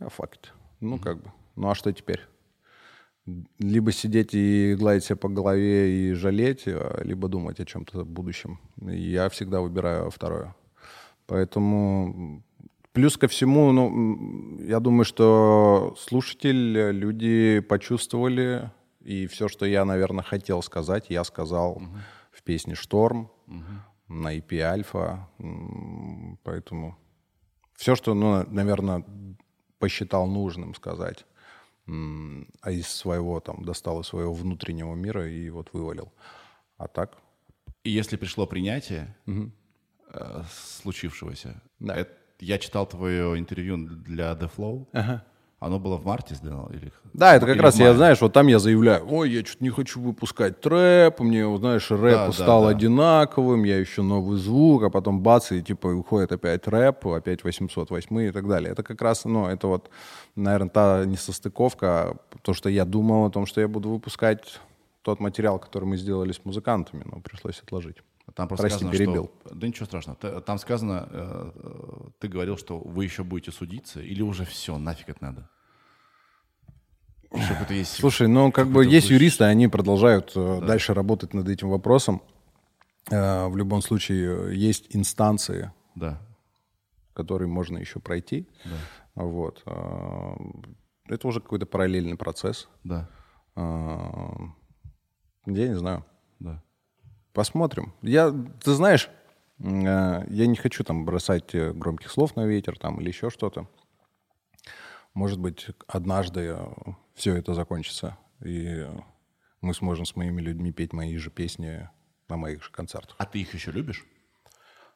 а, 0.00 0.08
факт. 0.08 0.52
Ну, 0.80 0.98
как 0.98 1.22
бы. 1.22 1.32
Ну, 1.56 1.70
а 1.70 1.74
что 1.74 1.92
теперь? 1.92 2.20
Либо 3.58 3.92
сидеть 3.92 4.34
и 4.34 4.74
гладить 4.78 5.04
себя 5.04 5.16
по 5.16 5.28
голове 5.28 6.10
и 6.10 6.12
жалеть, 6.14 6.64
а, 6.66 7.02
либо 7.04 7.28
думать 7.28 7.60
о 7.60 7.66
чем-то 7.66 8.04
будущем. 8.04 8.58
Я 8.80 9.28
всегда 9.28 9.60
выбираю 9.60 10.10
второе. 10.10 10.54
Поэтому 11.28 12.42
плюс 12.92 13.16
ко 13.16 13.28
всему, 13.28 13.70
ну, 13.70 14.58
я 14.60 14.80
думаю, 14.80 15.04
что 15.04 15.94
слушатель, 15.98 16.90
люди 16.90 17.60
почувствовали, 17.60 18.72
и 19.00 19.26
все, 19.26 19.46
что 19.46 19.66
я, 19.66 19.84
наверное, 19.84 20.24
хотел 20.24 20.62
сказать, 20.62 21.06
я 21.10 21.22
сказал 21.24 21.82
в 22.32 22.42
песне 22.42 22.74
«Шторм», 22.74 23.30
на 24.08 24.36
EP 24.36 24.58
«Альфа». 24.60 25.28
Поэтому 26.42 26.96
все, 27.74 27.94
что, 27.94 28.14
ну, 28.14 28.44
наверное, 28.48 29.04
посчитал 29.78 30.26
нужным 30.26 30.74
сказать, 30.74 31.26
а 31.86 32.70
из 32.70 32.88
своего, 32.88 33.38
там, 33.40 33.64
достал 33.64 34.00
из 34.00 34.06
своего 34.06 34.32
внутреннего 34.32 34.94
мира 34.94 35.30
и 35.30 35.50
вот 35.50 35.74
вывалил. 35.74 36.10
А 36.78 36.88
так, 36.88 37.18
И 37.84 37.90
если 37.90 38.16
пришло 38.16 38.46
принятие 38.46 39.16
э, 40.12 40.42
случившегося, 40.82 41.60
Да. 41.80 41.94
это- 41.96 42.12
я 42.40 42.58
читал 42.58 42.86
твое 42.86 43.36
интервью 43.38 43.76
для 43.78 44.32
The 44.32 44.50
Flow. 44.56 44.86
Оно 45.60 45.80
было 45.80 45.96
в 45.96 46.06
марте 46.06 46.36
сделано? 46.36 46.72
Или... 46.72 46.92
Да, 47.12 47.34
это 47.34 47.44
как 47.46 47.56
или 47.56 47.62
раз, 47.62 47.80
я, 47.80 47.92
знаешь, 47.92 48.20
вот 48.20 48.32
там 48.32 48.46
я 48.46 48.60
заявляю, 48.60 49.04
ой, 49.10 49.28
я 49.32 49.44
что-то 49.44 49.64
не 49.64 49.70
хочу 49.70 50.00
выпускать 50.00 50.60
трэп, 50.60 51.18
мне, 51.18 51.56
знаешь, 51.58 51.90
рэп 51.90 52.00
Да, 52.14 52.26
да, 52.28 52.32
стал 52.32 52.62
да. 52.62 52.68
одинаковым, 52.68 53.64
я 53.64 53.82
ищу 53.82 54.04
новый 54.04 54.38
звук, 54.38 54.84
а 54.84 54.90
потом 54.90 55.20
бац, 55.20 55.50
и 55.50 55.60
типа 55.60 55.88
уходит 55.88 56.30
опять 56.30 56.68
рэп, 56.68 57.08
опять 57.08 57.42
808 57.42 58.20
и 58.28 58.30
так 58.30 58.46
далее. 58.46 58.70
Это 58.70 58.84
как 58.84 59.02
раз, 59.02 59.24
ну, 59.24 59.46
это 59.48 59.66
вот, 59.66 59.90
наверное, 60.36 60.70
та 60.70 61.04
несостыковка, 61.04 62.16
то, 62.42 62.54
что 62.54 62.68
я 62.68 62.84
думал 62.84 63.26
о 63.26 63.30
том, 63.30 63.44
что 63.44 63.60
я 63.60 63.66
буду 63.66 63.88
выпускать 63.88 64.60
тот 65.02 65.18
материал, 65.18 65.58
который 65.58 65.86
мы 65.86 65.96
сделали 65.96 66.30
с 66.30 66.44
музыкантами, 66.44 67.02
но 67.04 67.20
пришлось 67.20 67.58
отложить. 67.60 67.96
Там 68.34 68.46
просто 68.48 68.64
Прости, 68.68 68.78
сказано, 68.84 68.92
перебил. 68.92 69.30
что... 69.44 69.54
Да 69.54 69.66
ничего 69.66 69.86
страшного. 69.86 70.18
Т- 70.18 70.40
Там 70.42 70.58
сказано, 70.58 71.08
э, 71.10 71.50
э, 71.54 72.08
ты 72.20 72.28
говорил, 72.28 72.56
что 72.58 72.78
вы 72.78 73.04
еще 73.04 73.24
будете 73.24 73.52
судиться, 73.52 74.00
или 74.00 74.22
уже 74.22 74.44
все, 74.44 74.78
нафиг 74.78 75.08
это 75.08 75.22
надо? 75.24 75.48
Есть... 77.70 77.96
Слушай, 77.96 78.28
ну 78.28 78.50
как 78.52 78.68
бы 78.68 78.84
есть 78.86 79.10
выше- 79.10 79.14
юристы, 79.14 79.44
они 79.44 79.68
продолжают 79.68 80.32
э, 80.34 80.60
дальше 80.66 80.94
работать 80.94 81.34
над 81.34 81.48
этим 81.48 81.68
вопросом. 81.68 82.22
Э, 83.10 83.46
в 83.48 83.56
любом 83.56 83.82
случае 83.82 84.50
э, 84.50 84.54
есть 84.54 84.86
инстанции, 84.96 85.70
Да. 85.94 86.20
которые 87.14 87.48
можно 87.48 87.76
еще 87.78 88.00
пройти. 88.00 88.48
Вот. 89.14 89.62
А, 89.66 90.36
Это 91.08 91.26
уже 91.28 91.40
какой-то 91.40 91.66
параллельный 91.66 92.16
процесс. 92.16 92.68
Да, 92.84 93.08
Я 93.56 95.68
не 95.68 95.76
знаю. 95.76 96.04
да. 96.38 96.62
Посмотрим. 97.38 97.94
Я, 98.02 98.34
ты 98.64 98.72
знаешь, 98.72 99.08
э, 99.60 100.24
я 100.28 100.46
не 100.48 100.56
хочу 100.56 100.82
там 100.82 101.04
бросать 101.04 101.54
э, 101.54 101.72
громких 101.72 102.10
слов 102.10 102.34
на 102.34 102.44
ветер 102.44 102.76
там 102.76 103.00
или 103.00 103.10
еще 103.10 103.30
что-то. 103.30 103.68
Может 105.14 105.38
быть, 105.38 105.68
однажды 105.86 106.56
все 107.14 107.36
это 107.36 107.54
закончится, 107.54 108.18
и 108.44 108.84
мы 109.60 109.72
сможем 109.72 110.04
с 110.04 110.16
моими 110.16 110.40
людьми 110.40 110.72
петь 110.72 110.92
мои 110.92 111.16
же 111.16 111.30
песни 111.30 111.88
на 112.28 112.36
моих 112.36 112.64
же 112.64 112.72
концертах. 112.72 113.14
А 113.18 113.24
ты 113.24 113.42
их 113.42 113.54
еще 113.54 113.70
любишь? 113.70 114.04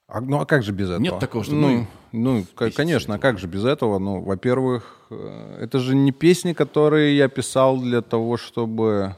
А, 0.09 0.21
ну 0.21 0.41
а 0.41 0.45
как 0.45 0.65
же 0.65 0.73
без 0.73 0.89
этого? 0.89 1.01
Нет 1.01 1.21
такого, 1.21 1.45
что, 1.45 1.55
ну, 1.55 1.87
ну, 2.11 2.45
ну, 2.59 2.71
конечно, 2.73 3.15
а 3.15 3.19
как 3.21 3.39
же 3.39 3.47
без 3.47 3.65
этого? 3.65 4.01
Ну, 4.01 4.21
во-первых, 4.21 5.07
э, 5.11 5.59
это 5.61 5.79
же 5.79 5.95
не 5.95 6.11
песни, 6.11 6.55
которые 6.55 7.17
я 7.17 7.29
писал 7.29 7.79
для 7.79 8.03
того, 8.03 8.37
чтобы, 8.37 9.17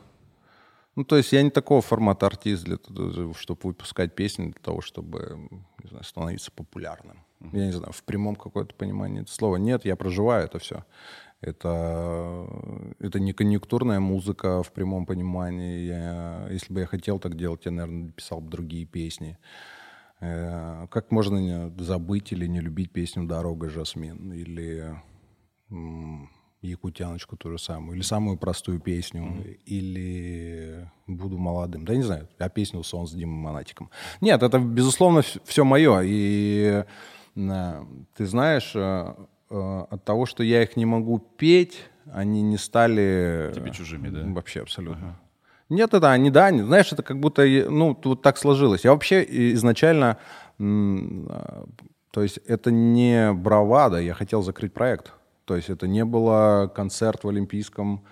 ну, 0.96 1.04
то 1.04 1.16
есть 1.16 1.32
я 1.32 1.42
не 1.42 1.50
такого 1.50 1.82
формата 1.82 2.26
артист 2.26 2.64
для 2.64 2.76
того, 2.76 3.34
чтобы 3.34 3.60
выпускать 3.62 4.14
песни 4.14 4.46
для 4.46 4.60
того, 4.62 4.80
чтобы, 4.80 5.48
не 5.82 5.88
знаю, 5.88 6.04
становиться 6.04 6.50
популярным. 6.52 7.24
Я 7.52 7.66
не 7.66 7.72
знаю, 7.72 7.92
в 7.92 8.02
прямом 8.04 8.36
какое-то 8.36 8.74
понимании 8.74 9.22
это 9.22 9.32
слова. 9.32 9.56
Нет, 9.56 9.84
я 9.84 9.96
проживаю 9.96 10.44
это 10.44 10.58
все. 10.58 10.84
Это, 11.40 12.46
это 13.00 13.20
не 13.20 13.34
конъюнктурная 13.34 14.00
музыка 14.00 14.62
в 14.62 14.72
прямом 14.72 15.04
понимании. 15.04 15.86
Я, 15.86 16.48
если 16.50 16.72
бы 16.72 16.80
я 16.80 16.86
хотел 16.86 17.18
так 17.18 17.36
делать, 17.36 17.66
я, 17.66 17.70
наверное, 17.70 18.12
писал 18.12 18.40
бы 18.40 18.50
другие 18.50 18.86
песни. 18.86 19.36
Э, 20.20 20.86
Как 20.90 21.10
можно 21.10 21.70
забыть 21.78 22.32
или 22.32 22.46
не 22.46 22.60
любить 22.60 22.92
песню 22.92 23.24
«Дорога, 23.26 23.68
Жасмин» 23.68 24.32
или 24.32 24.94
«Якутяночку» 26.68 27.36
ту 27.36 27.50
же 27.50 27.58
самую, 27.58 27.96
или 27.96 28.02
самую 28.02 28.36
простую 28.36 28.80
песню, 28.80 29.44
или 29.66 30.90
«Буду 31.06 31.38
молодым». 31.38 31.84
Да 31.84 31.94
не 31.94 32.02
знаю, 32.02 32.28
а 32.38 32.48
песню 32.48 32.82
«Сон 32.82 33.06
с 33.06 33.12
Димой 33.12 33.36
Монатиком». 33.36 33.90
Нет, 34.20 34.42
это, 34.42 34.58
безусловно, 34.58 35.22
все 35.44 35.64
мое. 35.64 36.00
И 36.04 36.84
э, 37.36 37.84
ты 38.16 38.26
знаешь, 38.26 38.72
э, 38.74 39.14
э, 39.50 39.86
от 39.90 40.04
того, 40.04 40.26
что 40.26 40.42
я 40.42 40.62
их 40.62 40.76
не 40.76 40.86
могу 40.86 41.18
петь, 41.18 41.80
они 42.12 42.42
не 42.42 42.58
стали... 42.58 43.52
Тебе 43.54 43.70
чужими, 43.70 44.08
да? 44.08 44.22
Вообще 44.24 44.62
абсолютно. 44.62 45.18
Нет, 45.70 45.94
это 45.94 46.12
они, 46.12 46.30
да, 46.30 46.46
они, 46.46 46.62
знаешь, 46.62 46.92
это 46.92 47.02
как 47.02 47.18
будто, 47.18 47.44
ну, 47.46 47.98
вот 48.04 48.22
так 48.22 48.36
сложилось. 48.36 48.84
Я 48.84 48.92
вообще 48.92 49.24
изначально, 49.54 50.18
то 50.58 52.22
есть 52.22 52.38
это 52.46 52.70
не 52.70 53.32
бравада, 53.32 53.98
я 53.98 54.12
хотел 54.12 54.42
закрыть 54.42 54.74
проект. 54.74 55.12
То 55.44 55.56
есть 55.56 55.70
это 55.70 55.86
не 55.86 56.04
было 56.04 56.72
концерт 56.74 57.24
в 57.24 57.28
Олимпийском, 57.28 58.04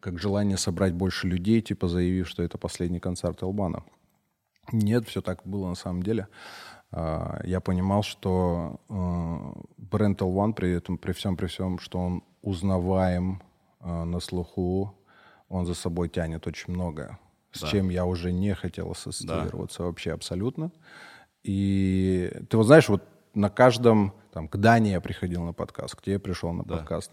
как 0.00 0.18
желание 0.18 0.56
собрать 0.56 0.92
больше 0.94 1.26
людей, 1.26 1.60
типа 1.60 1.88
заявив, 1.88 2.28
что 2.28 2.42
это 2.42 2.58
последний 2.58 3.00
концерт 3.00 3.42
Элбана. 3.42 3.82
Нет, 4.72 5.06
все 5.08 5.20
так 5.20 5.42
было 5.44 5.68
на 5.68 5.74
самом 5.74 6.02
деле. 6.02 6.28
А, 6.90 7.40
Я 7.44 7.60
понимал, 7.60 8.02
что 8.02 8.80
э, 8.88 9.62
бренд 9.78 10.22
L1 10.22 10.52
при 10.54 10.70
этом, 10.72 10.96
при 10.96 11.12
всем, 11.12 11.36
при 11.36 11.46
всем, 11.46 11.78
что 11.78 11.98
он 11.98 12.22
узнаваем 12.42 13.42
э, 13.80 14.04
на 14.04 14.20
слуху, 14.20 14.94
он 15.48 15.66
за 15.66 15.74
собой 15.74 16.08
тянет 16.08 16.46
очень 16.46 16.72
многое, 16.72 17.18
с 17.52 17.60
Да. 17.60 17.66
чем 17.68 17.90
я 17.90 18.04
уже 18.06 18.32
не 18.32 18.54
хотел 18.54 18.90
ассоциироваться 18.92 19.82
вообще 19.82 20.12
абсолютно. 20.12 20.70
И 21.42 22.30
ты 22.48 22.56
вот 22.56 22.64
знаешь, 22.66 22.88
вот 22.88 23.02
на 23.34 23.50
каждом, 23.50 24.12
там, 24.32 24.48
к 24.48 24.56
Дане 24.56 24.92
я 24.92 25.00
приходил 25.00 25.42
на 25.44 25.52
подкаст, 25.52 25.96
к 25.96 26.02
тебе 26.02 26.18
пришел 26.18 26.52
на 26.52 26.64
Да. 26.64 26.76
подкаст, 26.76 27.12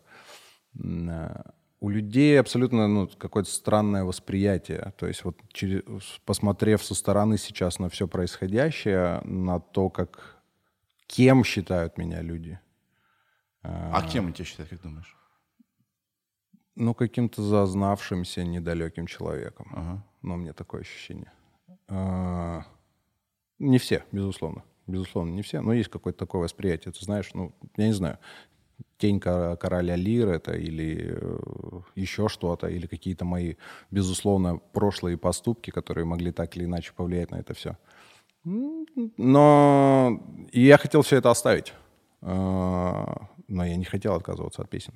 э, 0.76 1.42
у 1.80 1.90
людей 1.90 2.40
абсолютно 2.40 2.88
ну, 2.88 3.08
какое-то 3.08 3.50
странное 3.50 4.04
восприятие. 4.04 4.94
То 4.98 5.08
есть 5.08 5.24
вот 5.24 5.38
через- 5.52 5.82
посмотрев 6.26 6.84
со 6.84 6.94
стороны 6.96 7.38
сейчас 7.38 7.80
на 7.80 7.90
все 7.90 8.08
происходящее, 8.08 9.22
на 9.24 9.60
то, 9.60 9.90
как 9.90 10.38
кем 11.08 11.44
считают 11.44 11.98
меня 11.98 12.22
люди, 12.22 12.60
А 13.64 14.02
кем 14.08 14.28
он 14.28 14.34
тебя 14.34 14.46
считает, 14.46 14.70
как 14.70 14.82
думаешь? 14.82 15.18
ну, 16.76 16.94
каким-то 16.94 17.42
зазнавшимся, 17.44 18.44
недалеким 18.44 19.06
человеком. 19.06 19.68
Ага. 19.74 20.04
Но 20.22 20.38
мне 20.38 20.54
такое 20.54 20.82
ощущение. 20.82 21.32
А, 21.88 22.64
Не 23.60 23.78
все, 23.78 24.04
безусловно. 24.12 24.64
Безусловно, 24.92 25.32
не 25.32 25.42
все, 25.42 25.62
но 25.62 25.74
есть 25.74 25.90
какое-то 25.90 26.20
такое 26.20 26.42
восприятие. 26.42 26.92
Ты 26.92 27.04
знаешь, 27.06 27.32
ну, 27.34 27.54
я 27.78 27.88
не 27.88 27.94
знаю, 27.94 28.18
тень 28.98 29.20
ко- 29.20 29.56
короля 29.56 29.96
Лир 29.96 30.28
это 30.30 30.54
или 30.54 31.16
э, 31.16 31.82
еще 31.96 32.28
что-то, 32.28 32.68
или 32.68 32.88
какие-то 32.88 33.26
мои, 33.26 33.56
безусловно, 33.92 34.58
прошлые 34.74 35.18
поступки, 35.18 35.72
которые 35.72 36.06
могли 36.06 36.32
так 36.32 36.56
или 36.58 36.66
иначе 36.66 36.94
повлиять 36.96 37.32
на 37.32 37.38
это 37.40 37.54
все. 37.54 37.78
Но 39.18 40.20
и 40.52 40.62
я 40.62 40.78
хотел 40.78 41.02
все 41.02 41.18
это 41.18 41.30
оставить. 41.32 41.74
А, 42.22 43.28
Но 43.48 43.66
я 43.66 43.76
не 43.76 43.86
хотел 43.86 44.14
отказываться 44.16 44.62
от 44.62 44.70
песен. 44.70 44.94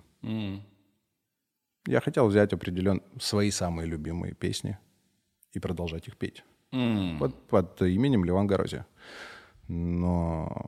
Я 1.88 2.02
хотел 2.02 2.28
взять 2.28 2.54
определенно 2.54 3.02
свои 3.20 3.52
самые 3.52 3.88
любимые 3.88 4.34
песни 4.34 4.78
и 5.54 5.60
продолжать 5.60 6.08
их 6.08 6.18
петь. 6.18 6.44
Под, 7.20 7.48
под 7.48 7.82
именем 7.82 8.26
Ливан 8.26 8.48
Горозия. 8.48 8.86
Но... 9.68 10.66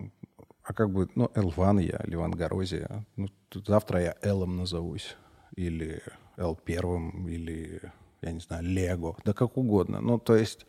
А 0.64 0.74
как 0.74 0.92
бы... 0.92 1.10
Ну, 1.16 1.32
Элван 1.36 1.80
я, 1.80 2.02
Ливан 2.04 2.32
Горозия. 2.32 3.06
Ну, 3.16 3.30
завтра 3.54 4.02
я 4.02 4.16
Элом 4.22 4.58
назовусь. 4.58 5.16
Или 5.56 6.02
Эл 6.36 6.56
Первым, 6.56 7.28
или, 7.28 7.92
я 8.22 8.32
не 8.32 8.40
знаю, 8.40 8.64
Лего. 8.64 9.18
Да 9.24 9.34
как 9.34 9.58
угодно. 9.58 10.02
Ну, 10.02 10.20
то 10.20 10.36
есть... 10.36 10.66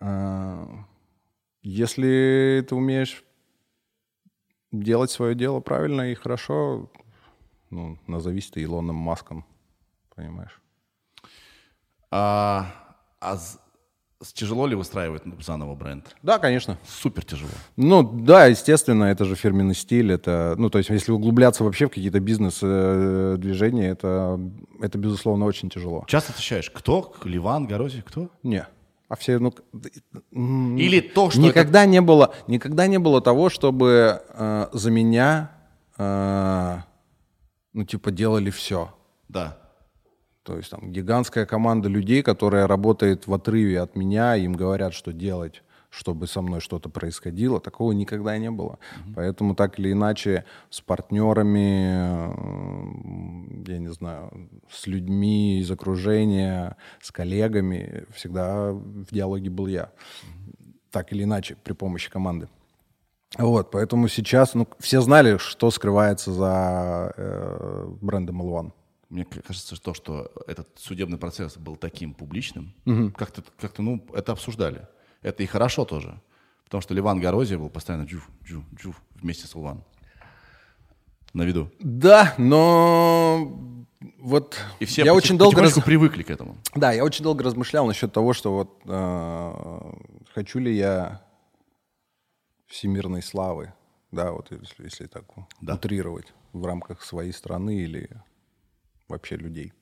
а, 0.00 0.66
если 1.62 2.64
ты 2.66 2.74
умеешь 2.74 3.22
делать 4.72 5.10
свое 5.10 5.34
дело 5.34 5.60
правильно 5.60 6.10
и 6.10 6.14
хорошо, 6.14 6.90
ну, 7.68 7.98
назовись 8.06 8.50
ты 8.50 8.62
Илоном 8.62 8.96
Маском, 8.96 9.44
понимаешь? 10.14 10.60
А, 12.10 12.96
а 13.20 13.36
тяжело 14.34 14.66
ли 14.66 14.74
выстраивать 14.74 15.22
заново 15.40 15.74
бренд? 15.74 16.14
Да, 16.22 16.38
конечно. 16.38 16.76
Супер 16.86 17.24
тяжело. 17.24 17.50
Ну, 17.76 18.02
да, 18.02 18.46
естественно, 18.46 19.04
это 19.04 19.24
же 19.24 19.34
фирменный 19.34 19.74
стиль, 19.74 20.12
это, 20.12 20.54
ну, 20.58 20.68
то 20.68 20.78
есть, 20.78 20.90
если 20.90 21.12
углубляться 21.12 21.64
вообще 21.64 21.86
в 21.86 21.88
какие-то 21.88 22.20
бизнес-движения, 22.20 23.88
это, 23.90 24.38
это, 24.80 24.98
безусловно, 24.98 25.46
очень 25.46 25.70
тяжело. 25.70 26.04
Часто 26.06 26.32
отвечаешь, 26.32 26.70
кто? 26.70 27.14
Ливан, 27.24 27.66
Горози, 27.66 28.02
кто? 28.06 28.28
Не. 28.42 28.66
А 29.08 29.16
все, 29.16 29.38
ну, 29.40 29.52
Или 30.76 31.00
то, 31.00 31.30
что 31.30 31.40
никогда 31.40 31.84
не 31.86 32.00
было, 32.00 32.32
никогда 32.46 32.86
не 32.86 32.98
было 32.98 33.20
того, 33.20 33.48
чтобы 33.48 34.22
э, 34.28 34.66
за 34.72 34.90
меня, 34.90 35.50
э, 35.98 36.78
ну, 37.72 37.84
типа, 37.84 38.10
делали 38.12 38.50
все. 38.50 38.82
это- 38.84 38.92
Да. 39.28 39.56
То 40.42 40.56
есть 40.56 40.70
там 40.70 40.90
гигантская 40.90 41.44
команда 41.44 41.88
людей, 41.88 42.22
которая 42.22 42.66
работает 42.66 43.26
в 43.26 43.34
отрыве 43.34 43.80
от 43.80 43.94
меня, 43.94 44.36
им 44.36 44.54
говорят, 44.54 44.94
что 44.94 45.12
делать, 45.12 45.62
чтобы 45.90 46.26
со 46.26 46.40
мной 46.40 46.60
что-то 46.60 46.88
происходило. 46.88 47.60
Такого 47.60 47.92
никогда 47.92 48.38
не 48.38 48.50
было. 48.50 48.78
Поэтому 49.14 49.54
так 49.54 49.78
или 49.78 49.92
иначе 49.92 50.44
с 50.70 50.80
партнерами, 50.80 52.30
я 53.68 53.78
не 53.78 53.92
знаю, 53.92 54.48
с 54.70 54.86
людьми 54.86 55.60
из 55.60 55.70
окружения, 55.70 56.76
с 57.02 57.10
коллегами 57.10 58.06
всегда 58.14 58.72
в 58.72 59.12
диалоге 59.12 59.50
был 59.50 59.66
я. 59.66 59.92
Так 60.90 61.12
или 61.12 61.24
иначе, 61.24 61.56
при 61.62 61.74
помощи 61.74 62.10
команды. 62.10 62.48
Вот, 63.38 63.70
поэтому 63.70 64.08
сейчас, 64.08 64.54
ну, 64.54 64.66
все 64.80 65.00
знали, 65.00 65.36
что 65.36 65.70
скрывается 65.70 66.32
за 66.32 67.12
э, 67.16 67.86
брендом 68.00 68.42
L1. 68.42 68.72
Мне 69.10 69.24
кажется, 69.24 69.74
что, 69.76 69.92
что 69.92 70.30
этот 70.46 70.68
судебный 70.78 71.18
процесс 71.18 71.56
был 71.56 71.76
таким 71.76 72.14
публичным, 72.14 72.72
как-то, 73.16 73.42
как-то, 73.60 73.82
ну, 73.82 74.06
это 74.14 74.32
обсуждали. 74.32 74.86
Это 75.22 75.42
и 75.42 75.46
хорошо 75.46 75.84
тоже. 75.84 76.20
Потому 76.64 76.80
что 76.80 76.94
Ливан 76.94 77.18
Горозия 77.20 77.58
был 77.58 77.68
постоянно 77.68 78.04
джуф, 78.04 78.28
джуф, 78.44 78.64
джуф 78.74 79.02
вместе 79.16 79.46
с 79.48 79.54
Улван. 79.56 79.82
На 81.34 81.42
виду. 81.42 81.70
Да, 81.80 82.34
но 82.38 83.84
вот 84.18 84.56
И 84.78 84.84
все 84.84 85.04
я 85.04 85.12
очень 85.14 85.36
долго 85.36 85.60
раз- 85.60 85.74
привыкли 85.84 86.22
к 86.22 86.30
этому. 86.30 86.56
да, 86.76 86.92
я 86.92 87.04
очень 87.04 87.24
долго 87.24 87.42
размышлял 87.44 87.86
насчет 87.86 88.12
того, 88.12 88.32
что 88.32 88.52
вот 88.52 88.80
э, 88.84 89.92
хочу 90.34 90.58
ли 90.60 90.76
я 90.76 91.20
всемирной 92.66 93.22
славы, 93.22 93.72
да, 94.12 94.30
вот 94.32 94.50
если, 94.52 94.84
если 94.84 95.06
так 95.06 95.24
Да. 95.60 95.74
утрировать 95.74 96.32
в 96.52 96.64
рамках 96.64 97.02
своей 97.02 97.32
страны 97.32 97.76
или 97.80 98.08
вообще 99.10 99.36
людей. 99.36 99.72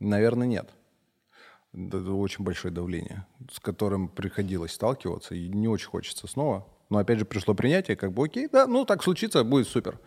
Наверное, 0.00 0.46
нет. 0.46 0.70
Это 1.74 2.12
очень 2.12 2.44
большое 2.44 2.72
давление, 2.72 3.26
с 3.52 3.60
которым 3.60 4.08
приходилось 4.08 4.72
сталкиваться, 4.72 5.34
и 5.34 5.48
не 5.48 5.68
очень 5.68 5.88
хочется 5.88 6.26
снова 6.26 6.66
Но 6.88 6.96
опять 6.98 7.18
же 7.18 7.26
пришло 7.26 7.52
принятие, 7.54 7.94
как 7.96 8.12
бы 8.12 8.24
окей, 8.24 8.48
да, 8.50 8.66
ну 8.66 8.86
так 8.86 9.02
случится, 9.02 9.44
будет 9.44 9.68
супер. 9.68 10.00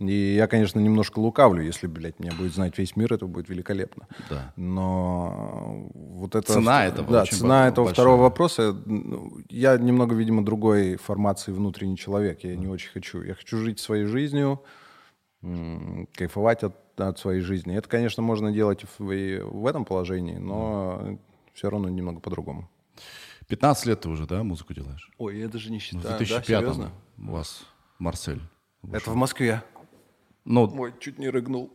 И 0.00 0.34
я, 0.34 0.48
конечно, 0.48 0.80
немножко 0.80 1.20
лукавлю, 1.20 1.62
если, 1.62 1.86
блядь, 1.86 2.18
меня 2.18 2.32
будет 2.36 2.52
знать 2.52 2.76
весь 2.76 2.96
мир, 2.96 3.12
это 3.14 3.26
будет 3.26 3.48
великолепно. 3.48 4.08
Да. 4.28 4.52
Но 4.56 5.88
вот 5.94 6.34
это... 6.34 6.52
Цена 6.52 6.86
этого 6.86 7.12
Да, 7.12 7.24
цена 7.26 7.48
большая. 7.48 7.70
этого 7.70 7.88
второго 7.88 8.22
вопроса. 8.22 8.76
ну, 8.84 9.38
Я 9.48 9.78
немного, 9.78 10.16
видимо, 10.16 10.44
другой 10.44 10.96
формации 10.96 11.52
внутренний 11.52 11.96
человек. 11.96 12.42
Я 12.42 12.56
не 12.56 12.66
очень 12.66 12.90
хочу. 12.90 13.22
Я 13.22 13.34
хочу 13.34 13.58
жить 13.58 13.78
своей 13.78 14.06
жизнью, 14.06 14.60
кайфовать 16.16 16.64
от, 16.64 16.74
от 16.96 17.18
своей 17.18 17.40
жизни. 17.40 17.76
Это, 17.76 17.88
конечно, 17.88 18.22
можно 18.22 18.52
делать 18.52 18.84
и 18.84 18.86
в, 18.98 19.10
и 19.12 19.38
в 19.40 19.66
этом 19.66 19.84
положении, 19.84 20.36
но 20.36 21.18
все 21.52 21.70
равно 21.70 21.88
немного 21.88 22.20
по-другому. 22.20 22.68
15 23.48 23.86
лет 23.86 24.00
ты 24.00 24.08
уже, 24.08 24.26
да, 24.26 24.42
музыку 24.42 24.72
делаешь? 24.74 25.10
Ой, 25.18 25.38
я 25.38 25.48
даже 25.48 25.70
не 25.70 25.78
В 25.78 25.82
считаю. 25.82 26.16
2005 26.18 26.64
у 27.18 27.30
вас 27.30 27.62
Марсель. 27.98 28.40
Это 28.92 29.10
в 29.10 29.14
Москве. 29.16 29.62
Ну, 30.44 30.70
Ой, 30.78 30.92
чуть 31.00 31.18
не 31.18 31.30
рыгнул. 31.30 31.72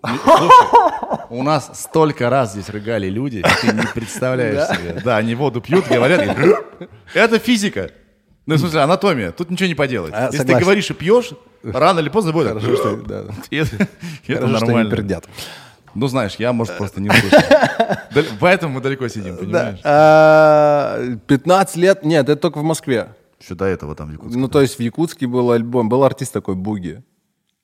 у 1.30 1.42
нас 1.42 1.82
столько 1.82 2.30
раз 2.30 2.52
здесь 2.54 2.70
рыгали 2.70 3.10
люди, 3.10 3.44
ты 3.62 3.74
не 3.74 3.82
представляешь 3.94 4.68
себе. 4.78 5.02
Да, 5.04 5.18
они 5.18 5.34
воду 5.34 5.60
пьют, 5.60 5.88
говорят, 5.88 6.38
это 7.16 7.40
физика. 7.40 7.92
Ну, 8.50 8.56
в 8.56 8.60
смысле, 8.60 8.80
анатомия. 8.82 9.32
Тут 9.32 9.50
ничего 9.52 9.68
не 9.68 9.76
поделать. 9.76 10.12
А, 10.14 10.26
Если 10.26 10.38
ты 10.38 10.44
согласен. 10.44 10.64
говоришь 10.66 10.90
и 10.90 10.94
пьешь, 10.94 11.32
рано 11.64 12.00
или 12.00 12.10
поздно 12.10 12.32
будет. 12.32 12.48
Хорошо, 12.48 12.76
что, 12.76 12.96
да. 12.98 13.24
Это 13.52 13.76
это 13.76 13.88
Хорошо, 14.28 14.58
что 14.58 14.66
не 14.66 14.72
нормально. 14.84 15.22
Ну, 15.96 16.08
знаешь, 16.08 16.36
я, 16.40 16.54
может, 16.54 16.78
просто 16.78 17.02
не 17.02 17.10
услышал. 17.10 17.40
Дал- 18.14 18.24
Поэтому 18.40 18.76
мы 18.76 18.82
далеко 18.82 19.08
сидим, 19.08 19.38
понимаешь? 19.38 19.80
А, 19.84 21.00
15 21.28 21.76
лет, 21.78 22.04
нет, 22.06 22.30
это 22.30 22.36
только 22.42 22.60
в 22.60 22.64
Москве. 22.64 23.10
Еще 23.42 23.56
до 23.56 23.66
этого 23.66 23.96
там 23.96 24.10
в 24.10 24.12
Якутске. 24.12 24.38
Ну, 24.40 24.48
то 24.48 24.62
есть 24.62 24.78
в 24.78 24.82
Якутске 24.82 25.26
был 25.28 25.52
альбом, 25.52 25.90
был 25.90 26.04
артист 26.04 26.34
такой 26.34 26.56
Буги. 26.56 27.04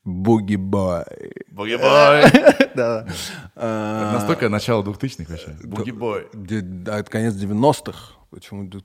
Буги 0.03 0.55
Бой. 0.55 1.03
Буги-бой. 1.51 2.23
Да. 2.75 3.07
А, 3.55 4.13
Настолько 4.13 4.49
начало 4.49 4.83
2000-х 4.83 5.25
вообще. 5.29 5.55
Буги-бой. 5.63 6.27
де- 6.33 6.61
да, 6.61 6.99
это 6.99 7.09
конец 7.09 7.33
90-х. 7.33 7.97
Почему 8.29 8.69
ты- 8.69 8.83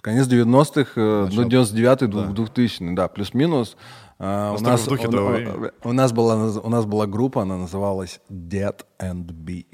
Конец 0.00 0.26
90-х, 0.26 0.92
э, 0.96 1.28
ну, 1.32 1.42
99-й, 1.42 2.08
2000 2.32 2.94
да, 2.94 3.08
плюс-минус. 3.08 3.76
А, 4.18 4.54
У 4.58 4.60
нас, 4.62 4.86
у- 4.86 4.96
того 4.96 5.38
у- 5.84 5.92
нас 5.92 6.12
была, 6.12 6.34
у 6.62 6.68
нас 6.68 6.84
была 6.84 7.06
группа, 7.06 7.42
она 7.42 7.56
называлась 7.56 8.20
Dead 8.30 8.76
and 8.98 9.32
B. 9.32 9.64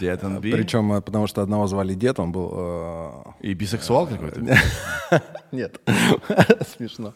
And 0.00 0.40
Be. 0.40 0.50
Причем, 0.52 0.92
э, 0.92 1.00
потому 1.00 1.26
что 1.26 1.42
одного 1.42 1.66
звали 1.66 1.94
Дед, 1.94 2.18
он 2.20 2.32
был... 2.32 2.52
э, 2.54 3.10
И 3.40 3.54
бисексуал 3.54 4.06
какой-то? 4.06 4.40
Нет, 5.52 5.80
смешно. 6.76 7.12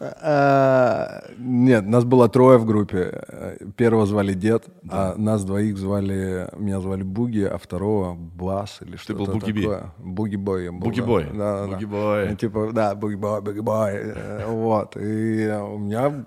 А, 0.00 1.22
Нет, 1.38 1.86
нас 1.86 2.04
было 2.04 2.28
трое 2.28 2.58
в 2.58 2.64
группе. 2.64 3.22
Э, 3.28 3.56
Первого 3.76 4.06
звали 4.06 4.34
Дед, 4.34 4.66
а 4.88 5.14
нас 5.16 5.44
двоих 5.44 5.76
звали... 5.78 6.48
Меня 6.56 6.80
звали 6.80 7.02
Буги, 7.02 7.42
а 7.44 7.58
второго 7.58 8.14
Бас 8.14 8.78
или 8.82 8.96
что-то 8.96 9.24
был 9.24 9.32
Буги 9.38 9.52
Би. 9.52 9.62
такое. 9.62 9.92
Буги 9.98 10.36
Бой. 10.36 10.64
я 10.64 10.72
был, 10.72 10.78
Буги 10.80 11.00
да. 11.00 11.06
Бой. 11.06 11.24
Да, 11.24 11.36
да, 11.36 11.66
да. 11.66 11.72
Буги 11.72 11.84
Бой. 11.84 12.28
Ну, 12.30 12.36
Типа, 12.36 12.70
да, 12.72 12.94
Буги 12.94 13.14
Бой, 13.16 13.40
Буги 13.42 13.60
Бой. 13.60 13.90
Э, 13.94 14.46
Вот. 14.46 14.96
И 14.96 15.42
э, 15.44 15.60
у 15.60 15.78
меня... 15.78 16.24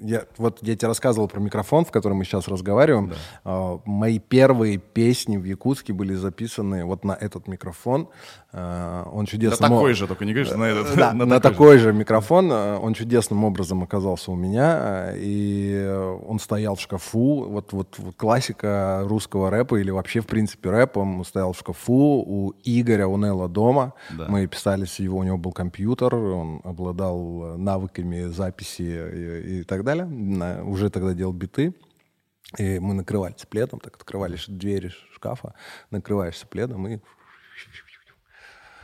Я, 0.00 0.24
вот 0.38 0.58
я 0.62 0.74
тебе 0.74 0.88
рассказывал 0.88 1.28
про 1.28 1.38
микрофон, 1.38 1.84
в 1.84 1.90
котором 1.90 2.16
мы 2.16 2.24
сейчас 2.24 2.48
разговариваем. 2.48 3.12
А, 3.44 3.78
Мои 3.84 4.18
первые 4.18 4.78
песни 4.78 5.36
в 5.36 5.44
Якутске 5.44 5.92
были 5.92 6.14
записаны 6.14 6.86
вот 6.86 7.04
на 7.04 7.12
этот 7.12 7.46
микрофон. 7.46 8.08
А, 8.52 9.06
Он 9.12 9.20
На 9.20 9.26
чудесно... 9.26 9.68
такой 9.68 9.92
же, 9.92 10.06
только 10.06 10.24
не 10.24 10.32
говоришь, 10.32 10.52
на 10.54 10.64
этот. 10.64 10.96
Да, 10.96 11.12
на 11.14 11.26
на 11.26 11.40
такой 11.40 11.50
же. 11.50 11.52
такой 11.52 11.78
же 11.78 11.92
микрофон. 11.92 12.50
э, 12.50 12.78
Он 12.78 12.94
чудесным 12.94 13.44
образом 13.44 13.82
оказался 13.82 14.30
у 14.30 14.34
меня. 14.34 15.12
И 15.14 15.86
он 16.26 16.38
стоял 16.40 16.76
в 16.76 16.80
шкафу. 16.80 17.44
Вот, 17.48 17.72
вот, 17.72 17.98
классика 18.16 19.02
русского 19.04 19.50
рэпа 19.50 19.76
или 19.76 19.90
вообще, 19.90 20.20
в 20.20 20.26
принципе, 20.26 20.70
рэпа. 20.70 21.00
Он 21.00 21.22
стоял 21.24 21.52
в 21.52 21.58
шкафу 21.58 22.24
у 22.26 22.54
Игоря 22.64 23.06
Унелла 23.06 23.48
дома. 23.48 23.92
Да. 24.16 24.24
Мы 24.28 24.46
писали 24.46 24.86
с 24.86 24.98
его, 24.98 25.18
у 25.18 25.22
него 25.22 25.36
был 25.36 25.52
компьютер. 25.52 26.14
Он 26.14 26.62
обладал 26.64 27.56
навыками 27.58 28.24
записи 28.24 28.82
и, 28.82 29.60
и 29.60 29.62
так 29.64 29.81
далее. 29.84 30.04
На- 30.06 30.64
Уже 30.64 30.90
тогда 30.90 31.12
делал 31.14 31.32
биты. 31.32 31.74
И 32.58 32.78
мы 32.78 32.92
накрывались 32.94 33.46
пледом, 33.48 33.80
так 33.80 33.96
открывали 33.96 34.36
двери 34.46 34.90
шкафа, 35.14 35.54
накрываешься 35.90 36.46
пледом 36.46 36.86
и 36.86 36.98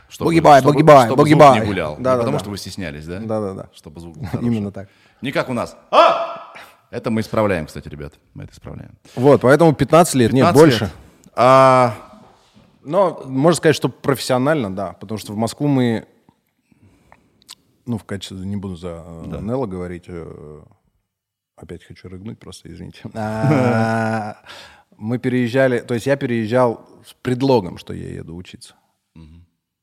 Чтобы- 0.09 0.31
Буги-бай, 0.31 0.61
чтобы- 0.61 0.73
буги-бай, 0.73 1.05
чтобы 1.05 1.21
звук 1.27 1.37
буги-бай. 1.37 1.59
не 1.59 1.65
гулял. 1.67 1.97
Не 1.97 2.03
Да-да-да. 2.03 2.21
потому 2.23 2.39
что 2.39 2.49
вы 2.49 2.57
стеснялись, 2.57 3.05
да? 3.05 3.19
Да-да-да. 3.19 3.69
Чтобы 3.73 3.99
звук 4.01 4.17
был 4.17 4.25
хороший. 4.25 4.47
именно 4.47 4.71
так. 4.71 4.89
Не 5.21 5.31
как 5.31 5.49
у 5.49 5.53
нас. 5.53 5.77
А! 5.91 6.51
Это 6.89 7.11
мы 7.11 7.21
исправляем, 7.21 7.67
кстати, 7.67 7.87
ребят. 7.87 8.15
Мы 8.33 8.45
это 8.45 8.53
исправляем. 8.53 8.97
Вот, 9.15 9.41
поэтому 9.41 9.71
15 9.73 10.15
лет, 10.15 10.33
нет, 10.33 10.47
15 10.47 10.59
больше. 10.59 10.83
лет. 10.85 10.93
А, 11.35 11.93
Но 12.81 13.21
можно 13.25 13.55
сказать, 13.57 13.75
что 13.75 13.87
профессионально, 13.89 14.73
да, 14.75 14.93
потому 14.93 15.19
что 15.19 15.33
в 15.33 15.37
Москву 15.37 15.67
мы, 15.67 16.07
ну, 17.85 17.99
в 17.99 18.03
качестве, 18.05 18.37
не 18.39 18.55
буду 18.57 18.75
за 18.77 19.03
да. 19.27 19.39
Нелла 19.41 19.67
говорить, 19.67 20.05
э, 20.07 20.61
опять 21.61 21.83
хочу 21.83 22.09
рыгнуть, 22.09 22.39
просто 22.39 22.71
извините. 22.71 23.01
А, 23.13 24.37
Мы 24.97 25.17
переезжали, 25.19 25.79
то 25.79 25.93
есть 25.93 26.07
я 26.07 26.15
переезжал 26.17 26.87
с 27.05 27.13
предлогом, 27.13 27.77
что 27.77 27.93
я 27.93 28.09
еду 28.09 28.35
учиться. 28.35 28.75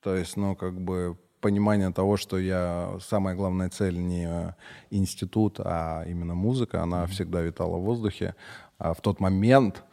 То 0.03 0.15
есть, 0.15 0.37
ну, 0.37 0.55
как 0.55 0.81
бы 0.81 1.17
понимание 1.41 1.93
того, 1.93 2.17
что 2.17 2.39
я 2.39 2.97
самая 3.01 3.35
главная 3.35 3.69
цель 3.71 3.99
не 3.99 4.55
институт, 4.91 5.61
а 5.61 6.05
именно 6.07 6.35
музыка, 6.35 6.83
она 6.83 7.07
всегда 7.07 7.41
витала 7.41 7.77
в 7.77 7.83
воздухе. 7.83 8.35
А 8.79 8.93
в 8.95 9.01
тот 9.01 9.21
момент 9.21 9.85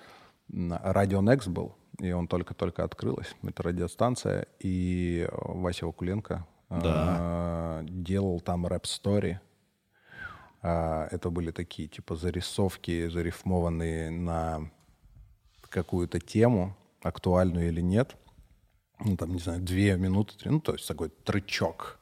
Радио 0.49 1.21
Next 1.21 1.49
был, 1.49 1.75
и 1.99 2.11
он 2.11 2.27
только-только 2.27 2.83
открылась. 2.83 3.35
Это 3.43 3.63
радиостанция, 3.63 4.45
и 4.59 5.27
Вася 5.31 5.85
Вакуленко 5.85 6.45
э, 6.69 7.83
делал 7.87 8.39
там 8.41 8.67
рэп-стори. 8.67 9.39
А, 10.63 11.07
Это 11.11 11.29
были 11.29 11.51
такие 11.51 11.87
типа 11.89 12.15
зарисовки, 12.15 13.09
зарифмованные 13.09 14.09
на 14.09 14.71
какую-то 15.69 16.19
тему, 16.19 16.75
актуальную 17.01 17.67
или 17.67 17.81
нет. 17.81 18.15
Ну, 18.99 19.17
там, 19.17 19.33
не 19.33 19.39
знаю, 19.39 19.59
две 19.59 19.97
минуты, 19.97 20.37
три, 20.37 20.49
ну, 20.49 20.61
то 20.61 20.73
есть 20.73 20.87
такой 20.87 21.09
трючок. 21.09 21.99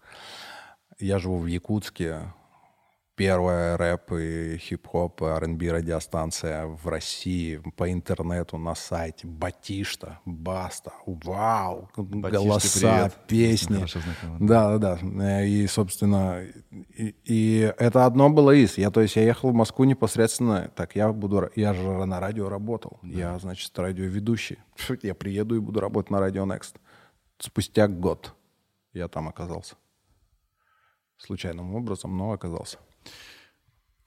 Я 1.00 1.18
живу 1.18 1.40
в 1.40 1.48
Якутске. 1.48 2.34
Первая 3.16 3.78
рэп 3.78 4.14
и 4.14 4.58
хип-хоп, 4.58 5.22
R&B 5.22 5.72
радиостанция 5.72 6.66
в 6.66 6.88
России 6.88 7.62
по 7.76 7.92
интернету 7.92 8.58
на 8.58 8.74
сайте. 8.74 9.28
Батишта, 9.28 10.20
Баста, 10.26 10.94
вау, 11.06 11.90
голоса, 11.96 12.80
привет. 12.80 13.28
песни. 13.28 13.86
Да, 14.40 14.78
да, 14.78 14.98
да. 15.02 15.44
И, 15.44 15.68
собственно, 15.68 16.42
и, 16.98 17.16
и 17.26 17.74
это 17.78 18.06
одно 18.06 18.30
было 18.30 18.52
из. 18.52 18.78
Я, 18.78 18.90
то 18.92 19.02
есть, 19.02 19.16
я 19.18 19.24
ехал 19.24 19.52
в 19.52 19.54
Москву 19.54 19.84
непосредственно. 19.84 20.72
Так, 20.76 20.96
я 20.96 21.12
буду, 21.12 21.52
я 21.56 21.74
же 21.74 22.06
на 22.06 22.20
радио 22.20 22.50
работал. 22.50 23.00
Я, 23.04 23.38
значит, 23.40 23.78
радиоведущий. 23.78 24.58
Я 25.04 25.14
приеду 25.14 25.56
и 25.56 25.60
буду 25.60 25.80
работать 25.80 26.10
на 26.12 26.20
радио 26.20 26.46
Next. 26.46 26.76
Спустя 27.38 27.88
год 27.88 28.34
я 28.94 29.08
там 29.08 29.28
оказался. 29.28 29.76
Случайным 31.18 31.76
образом, 31.76 32.18
но 32.18 32.32
оказался. 32.32 32.78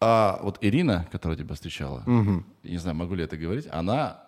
А 0.07 0.39
вот 0.43 0.59
Ирина, 0.61 1.09
которая 1.11 1.39
тебя 1.39 1.55
встречала, 1.55 2.03
я 2.63 2.71
не 2.71 2.77
знаю, 2.79 2.95
могу 2.97 3.15
ли 3.15 3.25
это 3.25 3.37
говорить, 3.39 3.67
она 3.71 4.21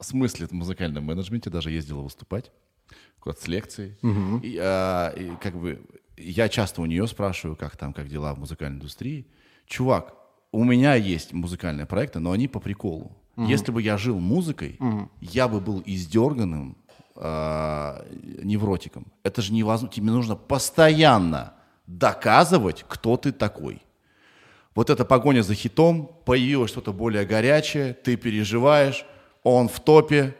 смыслит 0.00 0.50
в 0.50 0.54
музыкальном 0.54 1.04
менеджменте, 1.04 1.48
даже 1.50 1.70
ездила 1.70 2.02
выступать 2.02 2.52
куда-то 3.20 3.42
с 3.42 3.48
лекцией. 3.48 3.96
И, 4.42 4.58
а, 4.60 5.08
и 5.10 5.34
как 5.36 5.54
бы 5.58 5.80
я 6.16 6.48
часто 6.48 6.82
у 6.82 6.86
нее 6.86 7.06
спрашиваю, 7.06 7.56
как 7.56 7.76
там, 7.76 7.92
как 7.92 8.08
дела 8.08 8.34
в 8.34 8.38
музыкальной 8.38 8.76
индустрии. 8.76 9.26
Чувак, 9.66 10.14
у 10.52 10.62
меня 10.64 10.94
есть 10.94 11.32
музыкальные 11.32 11.86
проекты, 11.86 12.18
но 12.18 12.32
они 12.32 12.46
по 12.48 12.60
приколу. 12.60 13.16
Если 13.48 13.72
бы 13.72 13.80
я 13.80 13.96
жил 13.96 14.18
музыкой, 14.18 14.78
я 15.20 15.48
бы 15.48 15.60
был 15.60 15.82
издерганным 15.86 16.76
а, 17.16 18.04
невротиком. 18.42 19.06
Это 19.22 19.42
же 19.42 19.52
невозможно. 19.52 19.94
Тебе 19.94 20.10
нужно 20.10 20.36
постоянно 20.36 21.54
доказывать, 21.86 22.84
кто 22.88 23.16
ты 23.16 23.32
такой. 23.32 23.82
Вот 24.78 24.90
эта 24.90 25.04
погоня 25.04 25.42
за 25.42 25.54
хитом, 25.54 26.08
появилось 26.24 26.70
что-то 26.70 26.92
более 26.92 27.26
горячее, 27.26 27.94
ты 27.94 28.16
переживаешь, 28.16 29.04
он 29.42 29.68
в 29.68 29.80
топе, 29.80 30.36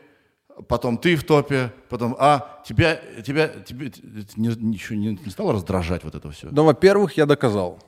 потом 0.68 0.96
ты 0.96 1.16
в 1.16 1.24
топе, 1.24 1.72
потом, 1.88 2.14
а, 2.20 2.62
тебя, 2.64 3.00
тебя, 3.26 3.48
тебе 3.48 3.90
не, 4.36 4.48
ничего 4.62 4.96
не, 4.96 5.18
не 5.24 5.30
стало 5.30 5.54
раздражать 5.54 6.04
вот 6.04 6.14
это 6.14 6.30
все? 6.30 6.50
Ну, 6.52 6.62
во-первых, 6.62 7.16
я 7.16 7.26
доказал. 7.26 7.80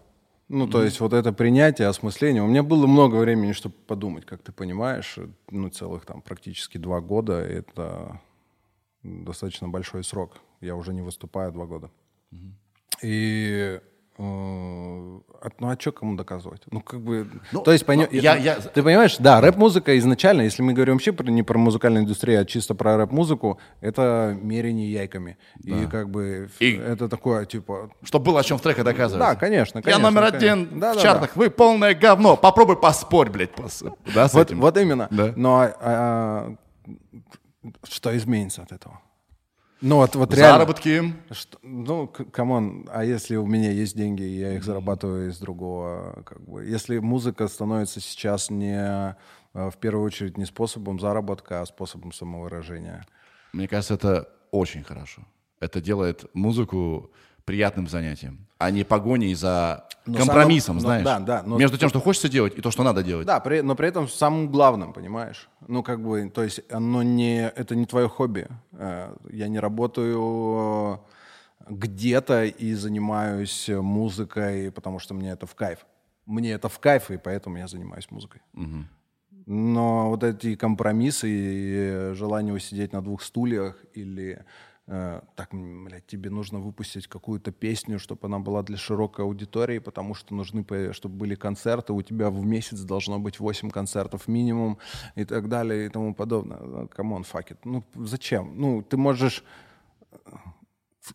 Ну, 0.48 0.66
то 0.66 0.82
есть 0.82 0.98
вот 0.98 1.12
это 1.12 1.32
принятие, 1.32 1.86
осмысление. 1.86 2.42
У 2.42 2.48
меня 2.48 2.64
было 2.64 2.88
много 2.88 3.14
времени, 3.14 3.52
чтобы 3.52 3.76
подумать, 3.86 4.26
как 4.26 4.42
ты 4.42 4.50
понимаешь. 4.50 5.20
Ну, 5.52 5.68
целых 5.68 6.04
там 6.04 6.20
практически 6.20 6.78
два 6.78 7.00
года. 7.00 7.34
Это 7.34 8.20
достаточно 9.04 9.68
большой 9.68 10.02
срок. 10.02 10.40
Я 10.60 10.74
уже 10.74 10.92
не 10.94 11.02
выступаю 11.02 11.52
два 11.52 11.66
года. 11.66 11.92
И 13.02 13.50
э, 13.52 13.76
а- 13.78 13.89
ну 14.22 15.68
а 15.70 15.76
что 15.78 15.92
кому 15.92 16.16
доказывать? 16.16 16.62
Ну 16.70 16.80
как 16.80 17.00
бы, 17.00 17.26
Ну, 17.52 17.62
то 17.62 17.72
есть, 17.72 17.86
ну, 17.88 18.06
я- 18.10 18.36
я- 18.36 18.56
ты 18.56 18.82
понимаешь, 18.82 19.16
да, 19.18 19.40
рэп-музыка 19.40 19.98
изначально, 19.98 20.42
если 20.42 20.62
мы 20.62 20.72
говорим 20.74 20.94
вообще 20.94 21.12
про, 21.12 21.24
не 21.30 21.42
про 21.42 21.56
музыкальную 21.58 22.04
индустрию, 22.04 22.42
а 22.42 22.44
чисто 22.44 22.74
про 22.74 22.96
рэп-музыку, 22.98 23.58
это 23.80 24.36
мерение 24.40 24.92
яйцами. 24.92 25.38
И 25.64 25.86
как 25.90 26.10
бы 26.10 26.50
И- 26.58 26.76
это 26.76 27.08
такое, 27.08 27.46
типа, 27.46 27.90
Чтобы 28.02 28.26
было 28.26 28.40
о 28.40 28.42
чем 28.42 28.58
в 28.58 28.60
треках 28.60 28.84
доказывать. 28.84 29.24
да, 29.26 29.34
конечно, 29.36 29.78
Я 29.78 29.82
конечно. 29.82 30.10
номер 30.10 30.30
конечно. 30.32 30.52
один 30.52 30.80
Да, 30.80 30.92
в 30.92 30.96
да, 30.96 31.00
чартах, 31.02 31.36
вы 31.36 31.48
полное 31.50 31.94
говно. 31.94 32.36
Попробуй 32.36 32.76
поспорь, 32.76 33.30
блядь. 33.30 33.52
пос- 33.52 33.90
Да, 34.14 34.28
с 34.28 34.34
Вот, 34.34 34.48
этим? 34.48 34.60
вот 34.60 34.76
именно. 34.76 35.08
Да. 35.10 35.32
Но 35.36 35.60
а, 35.60 35.74
а, 35.80 36.54
что 37.88 38.16
изменится 38.16 38.62
от 38.62 38.72
этого? 38.72 39.00
Ну 39.80 39.96
вот, 39.96 40.14
вот 40.14 40.34
реально. 40.34 40.58
Заработки. 40.58 41.14
Что- 41.30 41.58
ну, 41.62 42.06
come 42.06 42.52
on, 42.52 42.86
а 42.92 43.04
если 43.04 43.36
у 43.36 43.46
меня 43.46 43.70
есть 43.70 43.96
деньги, 43.96 44.22
я 44.22 44.54
их 44.54 44.64
зарабатываю 44.64 45.30
из 45.30 45.38
другого, 45.38 46.22
как 46.26 46.40
бы, 46.42 46.64
если 46.64 46.98
музыка 46.98 47.48
становится 47.48 48.00
сейчас 48.00 48.50
не 48.50 48.76
э, 49.54 49.70
в 49.70 49.76
первую 49.78 50.04
очередь 50.04 50.36
не 50.36 50.44
способом 50.44 51.00
заработка, 51.00 51.62
а 51.62 51.66
способом 51.66 52.12
самовыражения. 52.12 53.06
Мне 53.52 53.68
кажется, 53.68 53.94
это 53.94 54.28
очень 54.50 54.84
хорошо. 54.84 55.22
Это 55.60 55.80
делает 55.80 56.24
музыку 56.34 57.10
приятным 57.50 57.86
занятием, 57.88 58.46
а 58.58 58.70
не 58.70 58.84
погоней 58.84 59.34
за 59.34 59.84
Но 60.06 60.18
компромиссом, 60.18 60.80
самым- 60.80 60.82
но- 60.82 61.02
знаешь. 61.02 61.04
да, 61.04 61.18
да, 61.18 61.42
но- 61.46 61.58
Между 61.58 61.76
тем, 61.78 61.88
что 61.88 62.00
хочется 62.00 62.28
делать, 62.28 62.54
и 62.58 62.60
то, 62.62 62.70
что 62.70 62.82
надо 62.84 63.02
делать. 63.02 63.26
Да, 63.26 63.40
при- 63.40 63.60
но 63.62 63.74
при 63.74 63.88
этом 63.88 64.08
самым 64.08 64.48
главным, 64.50 64.92
понимаешь? 64.92 65.48
Ну, 65.68 65.82
как 65.82 66.00
бы, 66.00 66.30
то 66.30 66.42
есть 66.42 66.60
оно 66.70 67.02
не, 67.02 67.48
это 67.48 67.74
не 67.74 67.86
твое 67.86 68.08
хобби. 68.08 68.46
Э, 68.72 69.14
Я 69.32 69.48
не 69.48 69.60
работаю 69.60 70.20
э, 70.24 70.98
где-то 71.70 72.44
и 72.44 72.74
занимаюсь 72.74 73.68
музыкой, 73.68 74.70
потому 74.72 74.98
что 75.00 75.14
мне 75.14 75.30
это 75.32 75.46
в 75.46 75.54
кайф. 75.54 75.78
Мне 76.26 76.52
это 76.52 76.68
в 76.68 76.78
кайф, 76.78 77.10
и 77.10 77.16
поэтому 77.16 77.58
я 77.58 77.66
занимаюсь 77.66 78.10
музыкой. 78.10 78.40
Но 79.46 80.10
вот 80.10 80.22
эти 80.22 80.54
компромиссы 80.54 81.28
и 81.28 82.14
желание 82.14 82.54
усидеть 82.54 82.92
на 82.92 83.02
двух 83.02 83.22
стульях 83.22 83.76
или 83.94 84.44
так, 84.90 85.54
м, 85.54 85.84
блядь, 85.84 86.06
тебе 86.06 86.30
нужно 86.30 86.58
выпустить 86.58 87.06
какую-то 87.06 87.52
песню, 87.52 88.00
чтобы 88.00 88.26
она 88.26 88.40
была 88.40 88.64
для 88.64 88.76
широкой 88.76 89.24
аудитории, 89.24 89.78
потому 89.78 90.14
что 90.14 90.34
нужны, 90.34 90.64
чтобы 90.92 91.14
были 91.14 91.36
концерты, 91.36 91.92
у 91.92 92.02
тебя 92.02 92.28
в 92.28 92.44
месяц 92.44 92.80
должно 92.80 93.20
быть 93.20 93.38
8 93.38 93.70
концертов 93.70 94.26
минимум 94.26 94.78
и 95.14 95.24
так 95.24 95.48
далее 95.48 95.86
и 95.86 95.88
тому 95.88 96.12
подобное. 96.12 96.88
Come 96.88 97.07
on, 97.07 97.22
fuck 97.22 97.50
it. 97.50 97.58
Ну, 97.64 97.84
зачем? 97.94 98.54
Ну, 98.56 98.82
ты 98.82 98.96
можешь... 98.96 99.44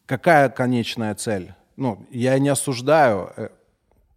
Какая 0.05 0.49
конечная 0.49 1.13
цель? 1.15 1.53
Ну, 1.75 2.07
я 2.11 2.39
не 2.39 2.49
осуждаю, 2.49 3.33
э, 3.35 3.49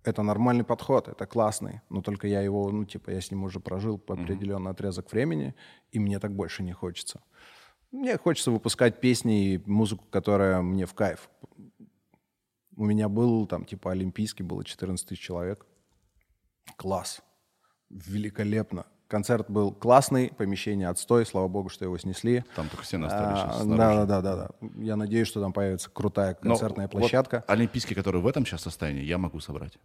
это 0.05 0.23
нормальный 0.23 0.65
подход, 0.65 1.09
это 1.09 1.27
классный, 1.27 1.81
но 1.91 2.01
только 2.01 2.29
я 2.29 2.43
его, 2.43 2.71
ну, 2.71 2.85
типа, 2.85 3.11
я 3.11 3.21
с 3.21 3.31
ним 3.31 3.45
уже 3.45 3.59
прожил 3.59 3.99
по 3.99 4.15
определенный 4.15 4.71
отрезок 4.71 5.13
времени, 5.13 5.55
и 5.93 5.99
мне 5.99 6.19
так 6.21 6.33
больше 6.33 6.63
не 6.63 6.73
хочется. 6.73 7.21
Мне 7.91 8.18
хочется 8.18 8.51
выпускать 8.51 9.01
песни 9.01 9.55
и 9.55 9.62
музыку, 9.66 10.05
которая 10.11 10.61
мне 10.61 10.86
в 10.86 10.95
кайф. 10.95 11.30
У 12.76 12.84
меня 12.84 13.09
был 13.09 13.47
там, 13.47 13.64
типа, 13.64 13.93
олимпийский, 13.93 14.43
было 14.43 14.64
14 14.64 15.09
тысяч 15.09 15.20
человек. 15.20 15.66
Класс. 16.76 17.22
Великолепно. 17.91 18.86
Концерт 19.09 19.51
был 19.51 19.72
классный, 19.72 20.30
помещение 20.36 20.89
отстой, 20.89 21.24
слава 21.24 21.49
богу, 21.49 21.70
что 21.70 21.86
его 21.86 21.97
снесли. 21.97 22.45
Там 22.55 22.68
только 22.68 22.84
стены 22.84 23.07
остались 23.07 23.39
А, 23.41 23.53
сейчас 23.55 23.66
да, 23.66 23.76
да, 23.76 24.05
да, 24.05 24.20
да, 24.20 24.36
да. 24.36 24.68
Я 24.76 24.97
надеюсь, 24.97 25.26
что 25.26 25.41
там 25.41 25.55
появится 25.55 25.89
крутая 25.89 26.36
Но 26.43 26.51
концертная 26.51 26.89
вот 26.89 27.01
площадка. 27.01 27.43
олимпийский, 27.49 27.95
который 27.95 28.20
в 28.20 28.26
этом 28.26 28.45
сейчас 28.45 28.61
состоянии, 28.61 29.03
я 29.03 29.16
могу 29.16 29.41
собрать. 29.41 29.78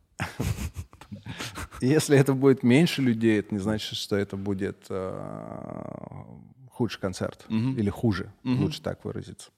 Если 1.79 2.17
это 2.17 2.33
будет 2.33 2.63
меньше 2.63 3.01
людей, 3.01 3.39
это 3.39 3.55
не 3.55 3.59
значит, 3.59 3.97
что 3.97 4.17
это 4.17 4.35
будет 4.35 4.87
э, 4.89 6.23
худший 6.73 6.99
концерт. 6.99 7.45
Или 7.49 7.89
хуже, 7.89 8.31
лучше 8.43 8.81
так 8.81 9.05
выразиться. 9.05 9.51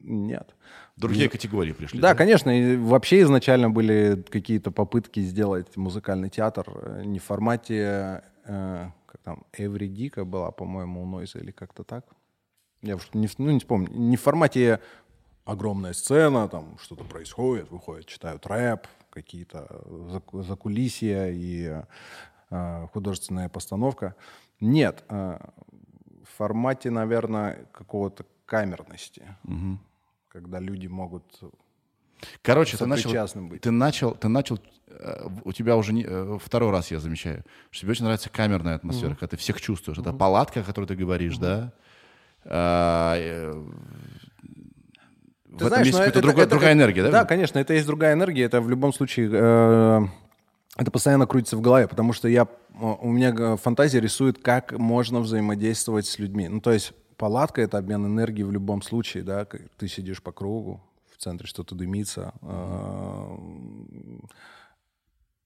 Нет. 0.00 0.54
Другие 0.96 1.28
категории 1.28 1.72
пришли. 1.72 2.00
Да, 2.00 2.14
конечно, 2.14 2.50
и 2.50 2.76
вообще 2.76 3.22
изначально 3.22 3.70
были 3.70 4.22
какие-то 4.30 4.70
попытки 4.70 5.20
сделать 5.20 5.76
музыкальный 5.76 6.28
театр 6.28 6.66
э, 6.68 7.02
не 7.04 7.18
в 7.18 7.24
формате, 7.24 8.22
э, 8.44 8.90
как 9.06 9.20
там, 9.22 9.44
Dick 9.56 10.24
была, 10.24 10.50
по-моему, 10.50 11.02
у 11.02 11.06
Нойза 11.06 11.38
или 11.38 11.52
как-то 11.52 11.84
так. 11.84 12.04
Я 12.82 12.96
уж 12.96 13.08
не, 13.14 13.28
ну, 13.38 13.50
не 13.50 13.60
вспомню. 13.60 13.88
Не 13.92 14.16
в 14.16 14.20
формате 14.20 14.80
огромная 15.44 15.92
сцена, 15.94 16.48
там 16.48 16.76
что-то 16.78 17.04
происходит, 17.04 17.70
выходят, 17.70 18.06
читают 18.06 18.46
рэп, 18.46 18.86
какие-то 19.10 19.82
зак- 20.10 20.42
закулисья 20.42 21.28
и 21.30 21.82
э, 22.50 22.86
художественная 22.92 23.48
постановка. 23.48 24.16
Нет, 24.60 25.04
э, 25.08 25.38
формате, 26.36 26.90
наверное, 26.90 27.66
какого-то 27.72 28.24
камерности, 28.46 29.22
когда 30.28 30.60
люди 30.60 30.86
могут 30.86 31.24
Короче, 32.42 32.76
ты 32.76 32.86
начал, 32.86 33.10
быть. 33.48 33.62
ты 33.62 33.72
начал, 33.72 34.14
ты 34.14 34.28
начал, 34.28 34.60
э, 34.86 35.26
у 35.44 35.52
тебя 35.52 35.76
уже 35.76 35.92
не, 35.92 36.04
э, 36.06 36.38
второй 36.40 36.70
раз 36.70 36.92
я 36.92 37.00
замечаю, 37.00 37.42
что 37.72 37.80
тебе 37.82 37.90
очень 37.92 38.04
нравится 38.04 38.30
камерная 38.30 38.76
атмосфера, 38.76 39.10
когда 39.10 39.26
ты 39.26 39.36
всех 39.36 39.60
чувствуешь. 39.60 39.98
Это 39.98 40.12
палатка, 40.12 40.60
о 40.60 40.62
которой 40.62 40.84
ты 40.86 40.94
говоришь, 40.94 41.36
да? 41.38 41.72
А, 42.44 43.16
э, 43.16 43.50
в 43.52 45.58
Ты 45.58 45.66
этом 45.66 45.68
знаешь, 45.68 45.86
есть 45.86 45.98
но 45.98 46.04
какая-то 46.04 46.18
это- 46.18 46.26
другая, 46.26 46.46
это 46.46 46.50
другая 46.50 46.72
энергия, 46.74 47.02
да? 47.02 47.10
Да, 47.10 47.24
конечно, 47.24 47.58
это 47.58 47.74
есть 47.74 47.86
другая 47.86 48.14
энергия. 48.14 48.44
Это 48.44 48.60
в 48.60 48.70
любом 48.70 48.92
случае 48.92 49.28
э, 49.32 50.00
это 50.76 50.90
постоянно 50.90 51.26
крутится 51.26 51.56
в 51.56 51.60
голове, 51.60 51.86
потому 51.86 52.12
что 52.12 52.28
я 52.28 52.48
у 52.80 53.10
меня 53.10 53.34
э, 53.36 53.56
фантазия 53.56 54.00
рисует, 54.00 54.42
как 54.42 54.72
можно 54.72 55.20
взаимодействовать 55.20 56.06
с 56.06 56.18
людьми. 56.18 56.48
Ну, 56.48 56.60
то 56.60 56.72
есть 56.72 56.92
палатка 57.16 57.60
это 57.60 57.78
обмен 57.78 58.06
энергией 58.06 58.44
в 58.44 58.52
любом 58.52 58.82
случае, 58.82 59.22
да. 59.22 59.44
Ты 59.44 59.88
сидишь 59.88 60.22
по 60.22 60.32
кругу, 60.32 60.82
в 61.10 61.18
центре 61.18 61.46
что-то 61.46 61.74
дымится. 61.74 62.32
э, 62.40 63.36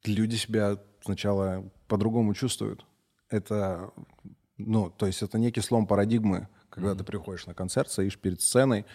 Люди 0.05 0.37
себя 0.37 0.79
сначала 1.03 1.69
по-другому 1.89 2.33
чувствуют. 2.33 2.87
Это, 3.29 3.91
ну, 4.57 4.89
то 4.89 5.07
есть 5.07 5.23
это 5.23 5.37
некий 5.37 5.61
слом 5.61 5.89
парадигмы, 5.89 6.49
когда 6.71 6.95
ты 6.95 7.03
приходишь 7.03 7.47
на 7.47 7.55
концерт, 7.55 7.91
стоишь 7.91 8.17
перед 8.17 8.41
сценой, 8.41 8.87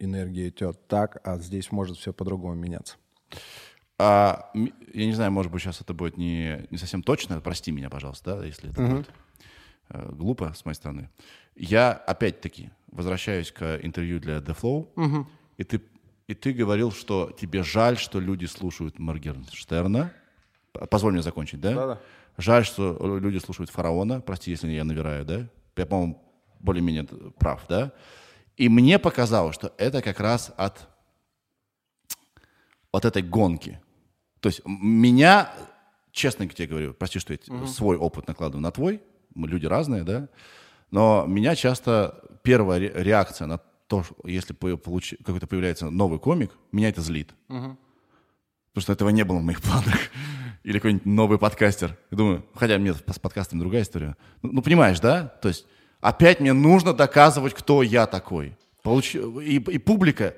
энергия 0.00 0.48
идет 0.48 0.88
так, 0.88 1.20
а 1.22 1.38
здесь 1.38 1.70
может 1.70 1.96
все 1.96 2.12
по-другому 2.12 2.54
меняться. 2.54 2.96
А, 4.02 4.50
я 4.94 5.06
не 5.06 5.12
знаю, 5.12 5.30
может 5.32 5.52
быть, 5.52 5.62
сейчас 5.62 5.80
это 5.80 5.92
будет 5.94 6.16
не, 6.16 6.66
не 6.70 6.78
совсем 6.78 7.02
точно. 7.02 7.40
Прости 7.40 7.70
меня, 7.72 7.90
пожалуйста, 7.90 8.36
да, 8.36 8.44
если 8.46 8.70
это 8.70 8.82
будет 8.94 9.10
э, 9.90 10.12
глупо 10.12 10.52
с 10.54 10.64
моей 10.64 10.74
стороны. 10.76 11.10
Я 11.54 11.92
опять-таки 11.92 12.70
возвращаюсь 12.92 13.52
к 13.52 13.78
интервью 13.82 14.18
для 14.20 14.38
The 14.38 14.56
Flow, 14.58 15.26
и 15.58 15.64
ты 15.64 15.80
и 16.28 16.34
ты 16.34 16.52
говорил, 16.52 16.92
что 16.92 17.30
тебе 17.38 17.62
жаль, 17.64 17.98
что 17.98 18.20
люди 18.20 18.46
слушают 18.46 18.98
Моргенштерна. 19.00 20.12
П- 20.72 20.86
Позволь 20.86 21.12
мне 21.12 21.22
закончить, 21.22 21.60
да? 21.60 21.74
Да-да. 21.74 22.00
Жаль, 22.38 22.64
что 22.64 23.18
люди 23.18 23.38
слушают 23.38 23.68
фараона. 23.68 24.20
Прости, 24.20 24.52
если 24.52 24.70
я 24.70 24.84
навираю, 24.84 25.24
да? 25.24 25.48
Я, 25.76 25.86
по-моему, 25.86 26.22
более-менее 26.60 27.04
прав, 27.38 27.66
да? 27.68 27.90
И 28.56 28.68
мне 28.68 28.98
показалось, 29.00 29.56
что 29.56 29.72
это 29.76 30.02
как 30.02 30.20
раз 30.20 30.52
от 30.56 30.88
от 32.92 33.04
этой 33.04 33.22
гонки. 33.22 33.80
То 34.40 34.48
есть 34.48 34.62
меня, 34.66 35.52
честно 36.12 36.46
тебе 36.48 36.66
говорю, 36.68 36.94
прости, 36.94 37.18
что 37.18 37.32
я 37.32 37.38
т- 37.38 37.66
свой 37.66 37.96
опыт 37.96 38.26
накладываю 38.28 38.62
на 38.62 38.70
твой, 38.70 39.00
мы 39.34 39.48
люди 39.48 39.66
разные, 39.66 40.02
да, 40.02 40.28
но 40.90 41.24
меня 41.26 41.54
часто 41.54 42.20
первая 42.42 42.80
ре- 42.80 42.92
реакция 42.94 43.46
на 43.46 43.58
то, 43.86 44.04
если 44.24 44.52
по- 44.54 44.76
получи- 44.76 45.16
какой-то 45.22 45.46
появляется 45.46 45.90
новый 45.90 46.18
комик, 46.18 46.52
меня 46.72 46.88
это 46.88 47.00
злит. 47.00 47.34
Потому 47.48 48.82
что 48.82 48.92
этого 48.92 49.08
не 49.10 49.24
было 49.24 49.38
в 49.38 49.42
моих 49.42 49.60
планах. 49.62 49.94
Или 50.62 50.78
какой-нибудь 50.78 51.06
новый 51.06 51.38
подкастер. 51.38 51.96
Я 52.10 52.16
думаю, 52.16 52.44
хотя 52.54 52.76
нет, 52.78 52.96
с 53.06 53.18
подкастами 53.18 53.58
другая 53.60 53.82
история. 53.82 54.16
Ну, 54.42 54.50
ну, 54.52 54.62
понимаешь, 54.62 55.00
да? 55.00 55.24
То 55.42 55.48
есть 55.48 55.66
опять 56.00 56.38
мне 56.40 56.52
нужно 56.52 56.92
доказывать, 56.94 57.54
кто 57.54 57.82
я 57.82 58.06
такой. 58.06 58.56
Получ- 58.84 59.42
И, 59.42 59.56
и 59.56 59.78
публика 59.78 60.34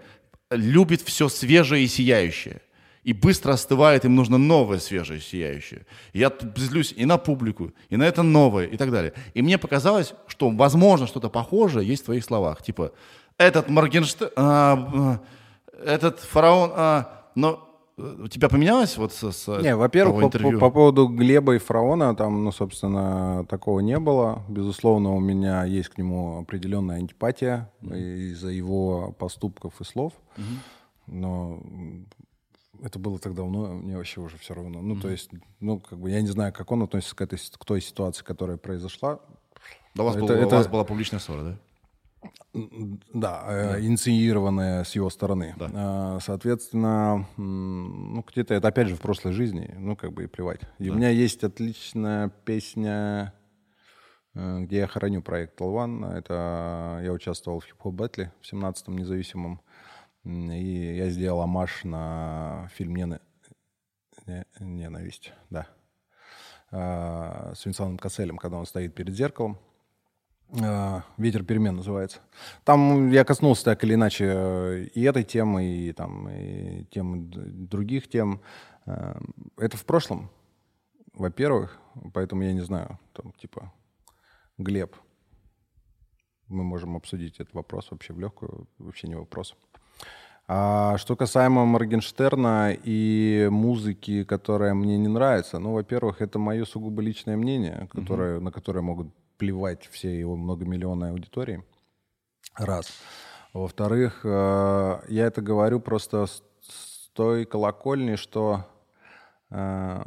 любит 0.50 1.02
все 1.02 1.28
свежее 1.28 1.84
и 1.84 1.88
сияющее. 1.88 2.62
И 3.04 3.12
быстро 3.12 3.52
остывает, 3.52 4.04
им 4.04 4.14
нужно 4.14 4.38
новое, 4.38 4.78
свежее, 4.78 5.20
сияющее. 5.20 5.86
Я 6.12 6.30
злюсь 6.56 6.94
и 6.96 7.04
на 7.04 7.18
публику, 7.18 7.72
и 7.90 7.96
на 7.96 8.04
это 8.04 8.22
новое, 8.22 8.66
и 8.66 8.76
так 8.76 8.90
далее. 8.92 9.12
И 9.34 9.42
мне 9.42 9.58
показалось, 9.58 10.14
что, 10.28 10.50
возможно, 10.50 11.06
что-то 11.06 11.28
похожее 11.28 11.86
есть 11.88 12.02
в 12.02 12.04
твоих 12.06 12.24
словах. 12.24 12.62
Типа, 12.62 12.92
этот 13.38 13.68
Моргенштерн, 13.68 14.30
а, 14.36 14.90
а, 14.94 15.20
этот 15.84 16.20
фараон, 16.20 16.70
а, 16.74 17.24
но 17.34 17.68
э, 17.98 18.22
у 18.24 18.28
тебя 18.28 18.48
поменялось 18.48 18.96
вот 18.96 19.12
с, 19.12 19.32
с 19.32 19.48
Не, 19.62 19.74
во-первых, 19.74 20.20
по, 20.20 20.38
по- 20.38 20.58
по 20.60 20.70
поводу 20.70 21.08
Глеба 21.08 21.56
и 21.56 21.58
Фараона, 21.58 22.14
там, 22.14 22.44
ну, 22.44 22.52
собственно, 22.52 23.44
такого 23.48 23.80
не 23.80 23.98
было. 23.98 24.44
Безусловно, 24.48 25.12
у 25.12 25.18
меня 25.20 25.64
есть 25.64 25.88
к 25.88 25.98
нему 25.98 26.38
определенная 26.42 26.98
антипатия 26.98 27.68
из-за 27.82 28.48
его 28.50 29.12
поступков 29.18 29.80
и 29.80 29.84
слов. 29.84 30.12
но 31.08 31.58
м, 31.64 32.06
это 32.82 32.98
было 32.98 33.18
так 33.18 33.34
давно, 33.34 33.68
мне 33.74 33.96
вообще 33.96 34.20
уже 34.20 34.36
все 34.38 34.54
равно. 34.54 34.82
Ну, 34.82 35.00
то 35.00 35.08
есть, 35.08 35.30
ну, 35.60 35.78
как 35.80 35.98
бы 35.98 36.10
я 36.10 36.20
не 36.20 36.28
знаю, 36.28 36.52
как 36.52 36.70
он 36.72 36.82
относится 36.82 37.14
к, 37.14 37.20
этой, 37.20 37.38
к 37.38 37.64
той 37.64 37.80
ситуации, 37.80 38.24
которая 38.24 38.56
произошла. 38.56 39.20
Да, 39.94 40.02
у, 40.02 40.06
вас 40.06 40.16
Это- 40.16 40.24
был- 40.26 40.34
у 40.34 40.38
это- 40.38 40.56
вас 40.56 40.66
была 40.68 40.84
публичная 40.84 41.20
ссора, 41.20 41.42
да? 41.42 41.58
Да, 43.12 43.44
э, 43.48 43.80
инициированная 43.80 44.84
с 44.84 44.94
его 44.94 45.10
стороны. 45.10 45.54
Да. 45.58 45.70
А, 45.74 46.18
Соответственно, 46.20 47.26
ну, 47.36 48.24
где-то 48.30 48.54
это 48.54 48.68
опять 48.68 48.88
же 48.88 48.94
в 48.96 49.00
прошлой 49.00 49.32
жизни, 49.32 49.74
ну, 49.78 49.96
как 49.96 50.12
бы 50.12 50.24
и 50.24 50.26
плевать. 50.26 50.60
И 50.78 50.88
у 50.90 50.94
меня 50.94 51.08
есть 51.08 51.42
отличная 51.42 52.28
песня, 52.44 53.32
э, 54.34 54.60
где 54.60 54.78
я 54.78 54.86
хороню 54.86 55.20
проект 55.22 55.56
Толван. 55.56 56.04
Это 56.04 57.00
я 57.02 57.12
участвовал 57.12 57.60
в 57.60 57.64
хип-хоп 57.66 57.94
батле 57.94 58.32
в 58.40 58.46
17-м 58.52 58.96
независимом. 58.96 59.60
И 60.24 60.96
я 60.96 61.08
сделал 61.10 61.40
амаш 61.42 61.84
на 61.84 62.68
фильм 62.74 62.94
«Нена- 62.96 63.20
Не- 64.26 64.46
«Ненависть», 64.60 65.32
да. 65.50 65.66
А, 66.70 67.52
С 67.54 67.64
Винсаном 67.66 67.98
Касселем, 67.98 68.38
когда 68.38 68.56
он 68.58 68.66
стоит 68.66 68.94
перед 68.94 69.14
зеркалом. 69.14 69.58
А, 70.62 71.02
Ветер 71.16 71.44
перемен 71.44 71.76
называется. 71.76 72.20
Там 72.64 73.10
я 73.10 73.24
коснулся 73.24 73.64
так 73.64 73.82
или 73.84 73.94
иначе 73.94 74.24
э, 74.26 74.84
и 74.94 75.02
этой 75.02 75.24
темы, 75.24 75.64
и 75.64 75.92
там 75.92 76.28
и 76.28 76.84
тем 76.90 77.30
д- 77.30 77.40
других 77.40 78.08
тем. 78.08 78.42
Э, 78.86 79.18
Это 79.56 79.76
в 79.76 79.84
прошлом, 79.84 80.30
во-первых, 81.14 81.78
поэтому 82.14 82.42
я 82.42 82.52
не 82.52 82.60
знаю, 82.60 82.98
там 83.12 83.32
типа 83.32 83.72
Глеб. 84.58 84.94
Мы 86.48 86.64
можем 86.64 86.96
обсудить 86.96 87.40
этот 87.40 87.54
вопрос 87.54 87.90
вообще 87.90 88.12
в 88.12 88.20
легкую, 88.20 88.68
вообще 88.78 89.08
не 89.08 89.14
вопрос. 89.14 89.56
А 90.48 90.98
что 90.98 91.16
касаемо 91.16 91.64
Моргенштерна 91.64 92.72
и 92.72 93.48
музыки, 93.50 94.24
которая 94.24 94.74
мне 94.74 94.98
не 94.98 95.08
нравится, 95.08 95.58
ну, 95.58 95.72
во-первых, 95.72 96.20
это 96.20 96.38
мое 96.38 96.64
сугубо 96.64 97.00
личное 97.00 97.36
мнение, 97.36 97.88
которое, 97.92 98.40
на 98.40 98.50
которое 98.50 98.82
могут 98.82 99.08
плевать 99.38 99.88
все 99.90 100.18
его 100.18 100.36
многомиллионной 100.36 101.10
аудитории. 101.10 101.64
Раз. 102.54 102.92
Во-вторых, 103.52 104.20
э, 104.24 105.00
я 105.08 105.26
это 105.26 105.42
говорю 105.42 105.80
просто 105.80 106.26
с, 106.26 106.42
с 106.60 107.08
той 107.12 107.44
колокольни, 107.44 108.16
что 108.16 108.66
э, 109.50 110.02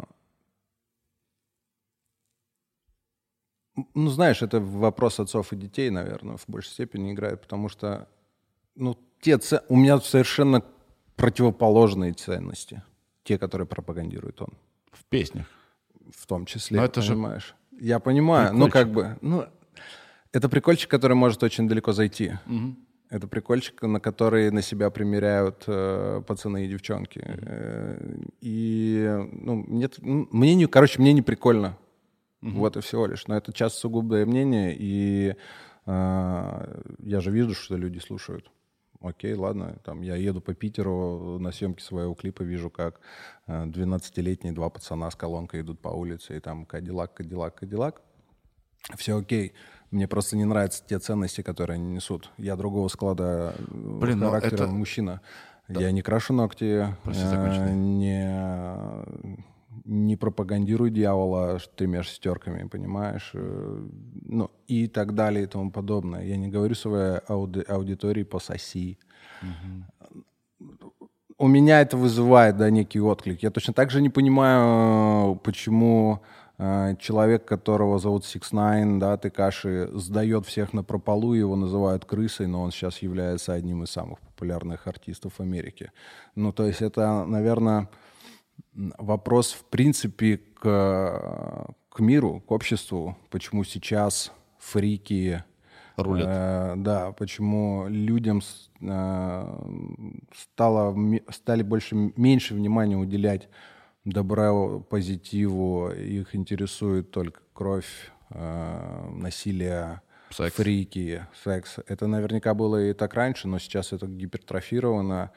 ну, 3.93 4.09
знаешь, 4.09 4.41
это 4.41 4.59
вопрос 4.59 5.19
отцов 5.19 5.53
и 5.53 5.55
детей, 5.55 5.89
наверное, 5.89 6.38
в 6.38 6.45
большей 6.47 6.71
степени 6.71 7.11
играет, 7.11 7.41
потому 7.41 7.69
что 7.69 8.07
ну, 8.75 8.97
те 9.22 9.38
у 9.70 9.76
меня 9.76 9.99
совершенно 9.99 10.61
противоположные 11.16 12.13
ценности, 12.13 12.84
те, 13.24 13.38
которые 13.38 13.68
пропагандирует 13.68 14.41
он, 14.41 14.49
В 14.91 15.05
песнях. 15.05 15.45
в 16.11 16.26
том 16.28 16.45
числе, 16.45 16.80
Но 16.80 16.86
это 16.86 17.01
же 17.01 17.13
понимаешь? 17.13 17.55
Я 17.80 17.99
понимаю, 17.99 18.53
ну 18.53 18.70
как 18.70 18.89
бы, 18.91 19.18
ну 19.22 19.45
это 20.32 20.49
прикольчик, 20.49 20.89
который 20.89 21.13
может 21.16 21.43
очень 21.43 21.68
далеко 21.68 21.93
зайти. 21.93 22.34
Это 23.09 23.28
прикольчик, 23.28 23.82
на 23.84 23.99
который 23.99 24.49
на 24.51 24.61
себя 24.63 24.89
примеряют 24.89 25.63
э, 25.68 26.24
пацаны 26.28 26.66
и 26.66 26.68
девчонки. 26.68 27.22
Э, 27.24 28.18
и 28.41 29.07
ну, 29.32 29.55
мне, 29.68 29.88
т- 29.88 30.01
ну, 30.01 30.28
мне 30.32 30.55
не, 30.55 30.66
короче, 30.66 30.99
мне 30.99 31.13
не 31.13 31.22
прикольно. 31.22 31.78
Вот 32.41 32.76
и 32.78 32.82
всего 32.82 33.05
лишь. 33.05 33.28
Но 33.28 33.38
это 33.38 33.53
часто 33.53 33.80
сугубое 33.80 34.26
мнение, 34.26 34.76
и 34.78 35.36
э, 35.86 36.82
я 36.99 37.22
же 37.22 37.30
вижу, 37.32 37.53
что 37.53 37.78
люди 37.78 37.99
слушают. 37.99 38.49
Окей, 39.07 39.33
ладно, 39.35 39.75
там 39.83 40.01
я 40.01 40.15
еду 40.15 40.41
по 40.41 40.53
Питеру 40.55 41.37
на 41.39 41.51
съемке 41.51 41.83
своего 41.83 42.15
клипа, 42.15 42.41
вижу, 42.43 42.69
как 42.71 42.99
э, 43.47 43.65
12-летние 43.65 44.51
два 44.53 44.69
пацана 44.69 45.11
с 45.11 45.15
колонкой 45.15 45.61
идут 45.61 45.79
по 45.79 45.89
улице, 45.89 46.37
и 46.37 46.39
там 46.39 46.65
Кадиллак, 46.65 47.13
Кадиллак, 47.13 47.55
Кадиллак. 47.55 48.01
Все 48.97 49.17
окей. 49.17 49.53
Мне 49.91 50.07
просто 50.07 50.35
не 50.37 50.45
нравятся 50.45 50.83
те 50.85 50.97
ценности, 50.99 51.41
которые 51.41 51.75
они 51.75 51.93
несут. 51.93 52.31
Я 52.37 52.55
другого 52.55 52.87
склада 52.87 53.55
э, 53.57 53.63
Блин, 53.69 54.19
ну 54.19 54.29
характера 54.31 54.63
это- 54.63 54.67
мужчина. 54.67 55.21
Я 55.67 55.91
не 55.91 56.01
крашу 56.01 56.33
ногти, 56.33 56.87
Прости, 57.03 57.23
э, 57.23 57.29
закончи. 57.29 57.59
не, 57.73 59.47
не 59.84 60.15
пропагандирую 60.15 60.89
дьявола 60.91 61.59
тремя 61.76 62.03
шестерками, 62.03 62.67
понимаешь? 62.67 63.32
Э, 63.34 63.88
Ну, 64.28 64.49
и 64.67 64.88
так 64.88 65.13
далее 65.13 65.43
и 65.43 65.47
тому 65.47 65.71
подобное. 65.71 66.23
Я 66.26 66.38
не 66.38 66.47
говорю 66.47 66.76
своей 66.76 67.19
ауди- 67.28 67.65
аудитории 67.67 68.23
пососи. 68.23 68.97
У 71.38 71.47
меня 71.47 71.82
это 71.82 71.97
вызывает, 71.97 72.57
да, 72.57 72.69
некий 72.69 73.01
отклик. 73.01 73.43
Я 73.43 73.51
точно 73.51 73.73
так 73.73 73.91
же 73.91 74.01
не 74.01 74.09
понимаю, 74.09 75.36
почему 75.36 76.19
э, 76.57 76.95
человек, 76.99 77.43
которого 77.45 77.99
зовут 77.99 78.23
Six 78.23 78.53
Nine, 78.53 78.99
да, 78.99 79.17
Текаши, 79.17 79.89
сдает 79.93 80.45
всех 80.45 80.73
на 80.73 80.84
прополу, 80.84 81.34
его 81.34 81.57
называют 81.57 82.05
крысой, 82.05 82.47
но 82.47 82.61
он 82.61 82.71
сейчас 82.71 82.99
является 83.03 83.51
одним 83.53 83.84
из 83.84 83.89
самых 83.89 84.19
популярных 84.21 84.88
артистов 84.88 85.41
Америки. 85.41 85.91
Ну, 86.36 86.53
то 86.53 86.65
есть 86.65 86.82
это, 86.82 87.26
наверное, 87.26 87.89
вопрос, 88.76 89.53
в 89.53 89.65
принципе, 89.65 90.38
к, 90.38 91.67
к 91.89 91.99
миру, 91.99 92.41
к 92.41 92.51
обществу, 92.51 93.17
почему 93.30 93.63
сейчас 93.63 94.32
фрики 94.59 95.43
Рулят. 95.97 96.28
Э, 96.28 96.73
да, 96.78 97.11
почему 97.13 97.88
людям 97.88 98.41
э, 98.82 100.17
стало, 100.36 100.95
стали 101.30 101.63
больше, 101.63 101.95
меньше 102.17 102.53
внимания 102.53 102.97
уделять 102.97 103.47
добру, 104.03 104.82
позитиву, 104.89 105.89
их 105.91 106.36
интересует 106.36 107.11
только 107.11 107.41
кровь, 107.53 108.11
э, 108.30 109.09
насилие, 109.11 110.01
Секс. 110.32 110.55
фрики, 110.55 111.26
секс. 111.43 111.80
Это 111.88 112.07
наверняка 112.07 112.53
было 112.53 112.89
и 112.89 112.93
так 112.93 113.13
раньше, 113.13 113.47
но 113.47 113.57
сейчас 113.57 113.93
это 113.93 114.07
гипертрофировано, 114.07 115.32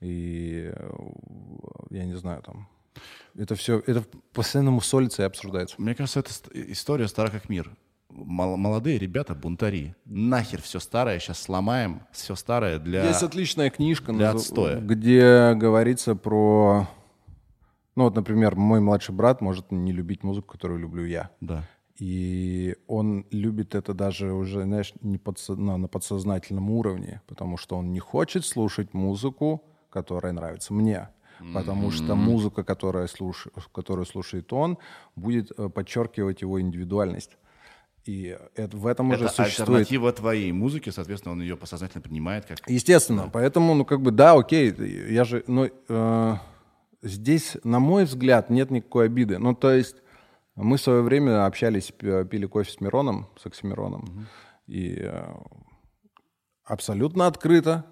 и 0.00 0.72
э, 0.74 0.90
я 1.90 2.06
не 2.06 2.14
знаю, 2.14 2.42
там, 2.42 2.68
это 3.36 3.54
все, 3.54 3.82
это 3.86 4.04
постоянно 4.32 4.70
мусолится 4.70 5.22
и 5.22 5.26
обсуждается. 5.26 5.76
Мне 5.78 5.94
кажется, 5.94 6.20
это 6.20 6.32
ст- 6.32 6.48
история 6.54 7.08
стара 7.08 7.30
как 7.30 7.48
мир. 7.48 7.70
Мол- 8.10 8.56
молодые 8.56 8.98
ребята 8.98 9.34
бунтари. 9.34 9.94
Нахер 10.06 10.62
все 10.62 10.80
старое 10.80 11.18
сейчас 11.18 11.40
сломаем, 11.42 12.02
все 12.12 12.34
старое 12.34 12.78
для... 12.78 13.04
Есть 13.06 13.22
отличная 13.22 13.70
книжка, 13.70 14.12
для 14.12 14.30
отстоя. 14.30 14.80
где 14.80 15.54
говорится 15.54 16.14
про... 16.14 16.88
Ну 17.96 18.04
вот, 18.04 18.14
например, 18.14 18.54
мой 18.56 18.80
младший 18.80 19.14
брат 19.14 19.40
может 19.40 19.72
не 19.72 19.92
любить 19.92 20.22
музыку, 20.22 20.52
которую 20.52 20.80
люблю 20.80 21.04
я. 21.04 21.30
Да. 21.40 21.64
И 21.98 22.76
он 22.86 23.26
любит 23.32 23.74
это 23.74 23.92
даже 23.92 24.32
уже, 24.32 24.62
знаешь, 24.62 24.92
не 25.00 25.18
подсо- 25.18 25.56
на, 25.56 25.76
на 25.76 25.88
подсознательном 25.88 26.70
уровне, 26.70 27.20
потому 27.26 27.56
что 27.56 27.76
он 27.76 27.92
не 27.92 27.98
хочет 27.98 28.46
слушать 28.46 28.94
музыку, 28.94 29.64
которая 29.90 30.32
нравится 30.32 30.72
мне. 30.72 31.08
Потому 31.54 31.90
что 31.90 32.14
музыка, 32.14 32.64
которая 32.64 33.06
слуш... 33.06 33.48
которую 33.72 34.06
слушает 34.06 34.52
он, 34.52 34.78
будет 35.16 35.52
э, 35.56 35.68
подчеркивать 35.68 36.42
его 36.42 36.60
индивидуальность. 36.60 37.36
И 38.04 38.36
это, 38.54 38.76
в 38.76 38.86
этом 38.86 39.10
уже 39.10 39.26
Это 39.26 39.34
существует 39.34 39.68
альтернатива 39.68 40.12
твоей 40.12 40.50
музыке, 40.52 40.92
соответственно, 40.92 41.32
он 41.32 41.42
ее 41.42 41.56
подсознательно 41.56 42.00
принимает 42.00 42.46
как... 42.46 42.58
Естественно, 42.66 43.28
поэтому, 43.30 43.74
ну, 43.74 43.84
как 43.84 44.00
бы, 44.00 44.10
да, 44.10 44.32
окей, 44.32 44.74
я 45.12 45.24
же, 45.24 45.44
ну, 45.46 45.68
э, 45.88 46.34
здесь, 47.02 47.56
на 47.64 47.80
мой 47.80 48.04
взгляд, 48.04 48.48
нет 48.48 48.70
никакой 48.70 49.06
обиды. 49.06 49.38
Ну, 49.38 49.54
то 49.54 49.70
есть, 49.70 49.96
мы 50.54 50.78
в 50.78 50.80
свое 50.80 51.02
время 51.02 51.44
общались, 51.44 51.92
пили 51.92 52.46
кофе 52.46 52.72
с 52.72 52.80
Мироном, 52.80 53.28
с 53.36 53.46
Оксимироном, 53.46 54.26
и 54.66 55.00
э, 55.00 55.34
абсолютно 56.64 57.26
открыто 57.26 57.84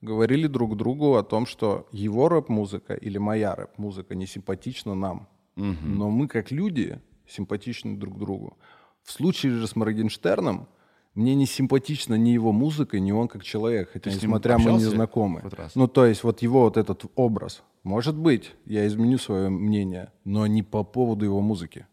говорили 0.00 0.46
друг 0.46 0.76
другу 0.76 1.16
о 1.16 1.22
том, 1.22 1.46
что 1.46 1.88
его 1.92 2.28
рэп-музыка 2.28 2.94
или 2.94 3.18
моя 3.18 3.54
рэп-музыка 3.54 4.14
не 4.14 4.26
симпатична 4.26 4.94
нам, 4.94 5.28
но 5.56 6.10
мы, 6.10 6.28
как 6.28 6.50
люди, 6.50 7.00
симпатичны 7.26 7.96
друг 7.96 8.18
другу. 8.18 8.56
В 9.02 9.12
случае 9.12 9.52
же 9.52 9.66
с 9.66 9.76
Моргенштерном 9.76 10.68
мне 11.14 11.34
не 11.34 11.46
симпатична 11.46 12.14
ни 12.14 12.30
его 12.30 12.52
музыка, 12.52 13.00
ни 13.00 13.12
он 13.12 13.28
как 13.28 13.42
человек, 13.42 13.90
хотя, 13.92 14.10
несмотря 14.10 14.58
мы 14.58 14.72
не 14.72 14.84
знакомы. 14.84 15.42
Ну, 15.74 15.88
то 15.88 16.06
есть 16.06 16.22
вот 16.24 16.42
его 16.42 16.62
вот 16.62 16.76
этот 16.76 17.04
образ. 17.14 17.62
Может 17.82 18.16
быть, 18.16 18.52
я 18.66 18.86
изменю 18.86 19.18
свое 19.18 19.48
мнение, 19.48 20.12
но 20.24 20.46
не 20.46 20.62
по 20.62 20.84
поводу 20.84 21.24
его 21.24 21.40
музыки. 21.40 21.86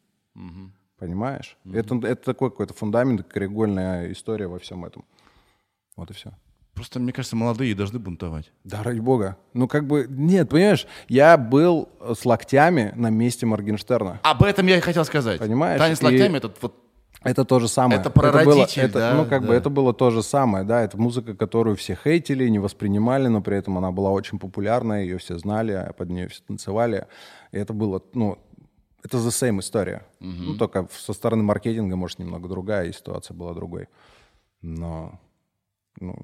Понимаешь? 0.97 1.57
Это, 1.71 1.95
это 1.95 2.23
такой 2.23 2.49
какой-то 2.49 2.73
фундамент, 2.73 3.23
краеугольная 3.23 4.11
история 4.11 4.47
во 4.47 4.59
всем 4.59 4.83
этом. 4.83 5.05
Вот 5.95 6.09
и 6.09 6.13
все. 6.13 6.31
Просто, 6.77 6.99
мне 6.99 7.11
кажется, 7.11 7.35
молодые 7.35 7.73
должны 7.73 7.97
бунтовать. 7.97 8.51
Да, 8.63 8.83
ради 8.83 8.99
бога. 8.99 9.35
Ну, 9.53 9.67
как 9.67 9.87
бы, 9.87 10.05
нет, 10.07 10.47
понимаешь, 10.47 10.85
я 11.09 11.35
был 11.35 11.89
с 12.13 12.23
локтями 12.23 12.93
на 12.95 13.09
месте 13.09 13.47
Моргенштерна. 13.47 14.19
Об 14.21 14.43
этом 14.43 14.67
я 14.67 14.77
и 14.77 14.79
хотел 14.79 15.03
сказать. 15.03 15.39
Понимаешь? 15.39 15.79
Танец 15.79 15.99
И- 16.03 16.05
локтями, 16.05 16.37
этот 16.37 16.61
вот 16.61 16.75
Это 17.23 17.45
то 17.45 17.59
же 17.59 17.67
самое. 17.67 17.99
Это 17.99 18.11
про 18.11 18.31
было- 18.31 18.61
родителей, 18.61 18.85
это, 18.85 18.99
да, 18.99 19.13
Ну, 19.15 19.25
как 19.25 19.41
бы 19.41 19.47
да. 19.47 19.55
это 19.55 19.71
было 19.71 19.91
то 19.91 20.11
же 20.11 20.21
самое, 20.21 20.63
да. 20.63 20.83
Это 20.83 20.99
музыка, 20.99 21.33
которую 21.33 21.75
все 21.75 21.95
хейтили, 21.95 22.47
не 22.47 22.59
воспринимали, 22.59 23.27
но 23.27 23.41
при 23.41 23.57
этом 23.57 23.75
она 23.79 23.91
была 23.91 24.11
очень 24.11 24.37
популярная, 24.37 25.01
ее 25.01 25.17
все 25.17 25.39
знали, 25.39 25.91
под 25.97 26.11
нее 26.11 26.27
все 26.27 26.43
танцевали. 26.47 27.07
И 27.51 27.57
это 27.57 27.73
было, 27.73 28.03
ну, 28.13 28.37
это 29.03 29.17
the 29.17 29.29
same 29.29 29.61
история. 29.61 30.05
Ну, 30.19 30.55
только 30.57 30.87
со 30.91 31.13
стороны 31.13 31.41
маркетинга, 31.41 31.95
может, 31.95 32.19
немного 32.19 32.47
другая, 32.47 32.85
и 32.87 32.93
ситуация 32.93 33.33
была 33.35 33.55
другой. 33.55 33.87
Но 34.61 35.19
ну, 35.99 36.15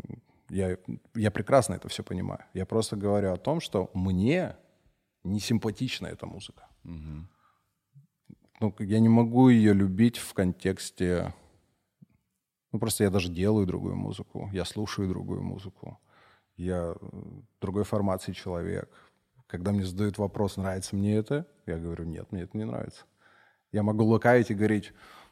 я, 0.54 0.78
я 1.16 1.32
прекрасно 1.32 1.74
это 1.76 1.90
все 1.90 2.04
понимаю. 2.04 2.46
Я 2.54 2.66
просто 2.66 2.96
говорю 2.96 3.34
о 3.34 3.38
том, 3.38 3.60
что 3.60 3.90
мне 3.94 4.56
не 5.24 5.40
симпатична 5.40 6.08
эта 6.08 6.26
музыка. 6.26 6.68
Ну, 8.60 8.72
как 8.72 8.88
я 8.88 9.00
не 9.00 9.10
могу 9.10 9.50
ее 9.50 9.74
любить 9.74 10.18
в 10.18 10.34
контексте... 10.34 11.34
Ну, 12.72 12.80
просто 12.80 13.04
я 13.04 13.10
даже 13.10 13.30
делаю 13.30 13.68
другую 13.68 13.96
музыку, 13.96 14.50
я 14.52 14.66
слушаю 14.66 15.08
другую 15.08 15.44
музыку, 15.44 16.00
я 16.58 16.96
э, 17.00 17.08
другой 17.62 17.84
формации 17.84 18.32
человек. 18.32 18.90
Когда 19.46 19.72
мне 19.72 19.86
задают 19.86 20.18
вопрос, 20.18 20.58
нравится 20.58 20.96
мне 20.96 21.16
это, 21.16 21.46
я 21.68 21.78
говорю, 21.78 22.06
нет, 22.06 22.32
мне 22.32 22.44
это 22.44 22.58
не 22.58 22.66
нравится. 22.66 23.06
Я 23.72 23.84
могу 23.84 24.04
лукавить 24.04 24.50
и 24.50 24.56
говорить, 24.56 24.92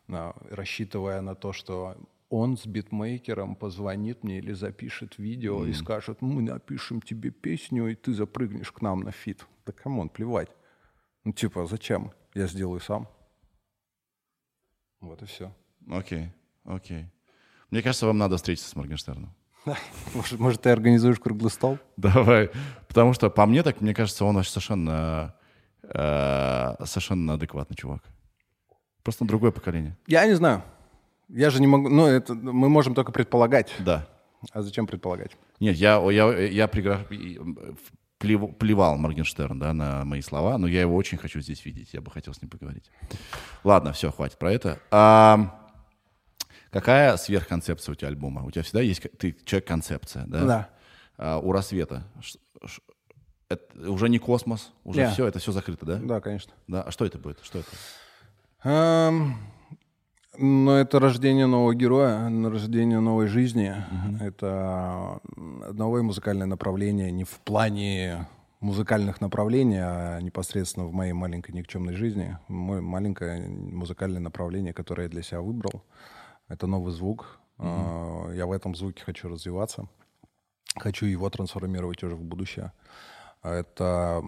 а, 0.10 0.36
рассчитывая 0.52 1.22
на 1.22 1.34
то, 1.34 1.52
что 1.52 1.98
он 2.32 2.58
с 2.58 2.66
битмейкером 2.66 3.56
позвонит 3.56 4.24
мне 4.24 4.38
или 4.38 4.54
запишет 4.54 5.18
видео 5.18 5.66
и 5.66 5.74
скажет, 5.74 6.22
мы 6.22 6.42
напишем 6.42 7.02
тебе 7.02 7.30
песню, 7.30 7.88
и 7.92 7.96
ты 7.96 8.14
запрыгнешь 8.14 8.72
к 8.72 8.82
нам 8.82 9.02
на 9.02 9.12
feat. 9.12 9.46
Да 9.66 9.74
come 9.74 9.93
on, 9.93 10.08
плевать. 10.08 10.50
Ну, 11.26 11.34
типа, 11.34 11.66
зачем? 11.66 12.14
Я 12.34 12.48
сделаю 12.48 12.80
сам. 12.80 13.10
Вот 15.02 15.22
и 15.22 15.26
все. 15.26 15.54
Окей, 15.90 16.32
окей. 16.64 17.08
Мне 17.70 17.82
кажется, 17.82 18.08
вам 18.08 18.18
надо 18.18 18.38
встретиться 18.38 18.70
с 18.70 18.76
Моргенштерном. 18.78 19.36
Может, 20.16 20.40
может, 20.40 20.62
ты 20.62 20.72
организуешь 20.72 21.20
круглый 21.20 21.52
стол? 21.52 21.78
Давай. 21.98 22.50
Потому 22.88 23.14
что 23.14 23.30
по 23.30 23.46
мне 23.46 23.62
так, 23.62 23.80
мне 23.82 23.94
кажется, 23.94 24.26
он 24.26 24.36
вообще 24.36 24.52
совершенно, 24.52 25.36
э, 25.84 26.86
совершенно 26.86 27.34
адекватный 27.34 27.76
чувак. 27.76 28.04
Просто 29.04 29.26
другое 29.26 29.52
поколение. 29.52 29.98
Я 30.08 30.26
не 30.26 30.34
знаю. 30.34 30.64
Я 31.34 31.50
же 31.50 31.62
не 31.62 31.68
могу... 31.68 31.90
Ну, 31.90 32.06
это 32.06 32.34
мы 32.34 32.70
можем 32.70 32.94
только 32.94 33.12
предполагать. 33.12 33.72
Да. 33.80 34.08
А 34.52 34.62
зачем 34.62 34.88
предполагать? 34.88 35.32
Нет, 35.60 35.76
я, 35.78 35.98
я, 36.12 36.38
я 36.38 36.66
м, 36.66 37.78
плев- 38.20 38.54
плевал 38.56 38.98
Моргенштерн 38.98 39.60
да, 39.60 39.74
на 39.74 40.04
мои 40.04 40.22
слова, 40.22 40.58
но 40.58 40.68
я 40.68 40.82
его 40.82 40.96
очень 40.96 41.18
хочу 41.18 41.40
здесь 41.42 41.64
видеть. 41.66 41.94
Я 41.94 42.02
бы 42.02 42.12
хотел 42.12 42.34
с 42.34 42.42
ним 42.42 42.50
поговорить. 42.50 42.92
Ладно, 43.64 43.94
все, 43.94 44.12
хватит 44.12 44.40
про 44.40 44.52
это. 44.52 44.80
А, 44.90 45.70
какая 46.72 47.16
сверхконцепция 47.18 47.94
у 47.94 47.96
тебя 47.96 48.08
альбома? 48.10 48.44
У 48.44 48.52
тебя 48.52 48.64
всегда 48.64 48.82
есть... 48.82 49.02
Ты 49.18 49.36
человек-концепция, 49.46 50.26
да? 50.28 50.46
Да. 50.46 50.70
А, 51.18 51.38
у 51.40 51.52
«Рассвета» 51.52 52.04
это 53.48 53.92
уже 53.92 54.08
не 54.10 54.18
космос, 54.18 54.72
уже 54.84 55.02
Не. 55.02 55.10
все, 55.12 55.28
это 55.28 55.40
все 55.40 55.52
закрыто, 55.52 55.86
да? 55.86 55.96
Да, 55.98 56.22
конечно. 56.22 56.54
Да. 56.68 56.84
А 56.84 56.92
что 56.92 57.06
это 57.06 57.18
будет? 57.18 57.40
Что 57.44 57.60
это? 57.60 57.70
Эм, 58.64 59.36
Ну, 60.38 60.72
это 60.72 61.00
рождение 61.00 61.46
нового 61.46 61.76
героя, 61.76 62.30
рождение 62.50 63.00
новой 63.00 63.28
жизни. 63.28 63.76
Это 64.22 65.20
м, 65.36 65.64
новое 65.76 66.04
музыкальное 66.04 66.48
направление 66.48 67.12
не 67.12 67.26
в 67.26 67.40
плане 67.42 68.28
музыкальных 68.62 69.20
направлений, 69.20 69.80
а 69.82 70.20
непосредственно 70.22 70.86
в 70.86 70.94
моей 70.94 71.14
маленькой 71.14 71.52
никчемной 71.52 71.96
жизни. 71.96 72.38
Мое 72.48 72.82
маленькое 72.82 73.48
музыкальное 73.50 74.22
направление, 74.22 74.74
которое 74.74 75.04
я 75.04 75.10
для 75.10 75.22
себя 75.22 75.42
выбрал, 75.42 75.84
это 76.48 76.66
новый 76.66 76.94
звук. 76.94 77.40
Э, 77.58 78.34
Я 78.36 78.46
в 78.46 78.52
этом 78.54 78.74
звуке 78.76 79.04
хочу 79.04 79.28
развиваться. 79.28 79.88
Хочу 80.78 81.06
его 81.08 81.30
трансформировать 81.30 82.04
уже 82.04 82.16
в 82.16 82.24
будущее. 82.24 82.72
Это 83.44 84.24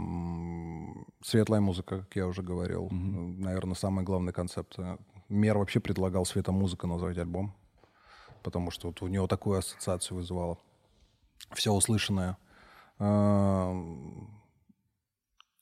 светлая 1.21 1.61
музыка, 1.61 1.99
как 1.99 2.15
я 2.15 2.27
уже 2.27 2.41
говорил. 2.41 2.89
Наверное, 2.91 3.75
самый 3.75 4.03
главный 4.03 4.33
концепт. 4.33 4.75
Э, 5.33 5.35
Мер 5.35 5.57
вообще 5.57 5.79
предлагал 5.79 6.25
светомузыка 6.25 6.87
назвать 6.87 7.17
альбом, 7.17 7.55
потому 8.43 8.71
что 8.71 8.87
вот 8.87 9.01
у 9.01 9.07
него 9.07 9.27
такую 9.27 9.59
ассоциацию 9.59 10.17
вызывало. 10.17 10.57
Все 11.51 11.71
услышанное. 11.71 12.37
Эм, 12.99 14.29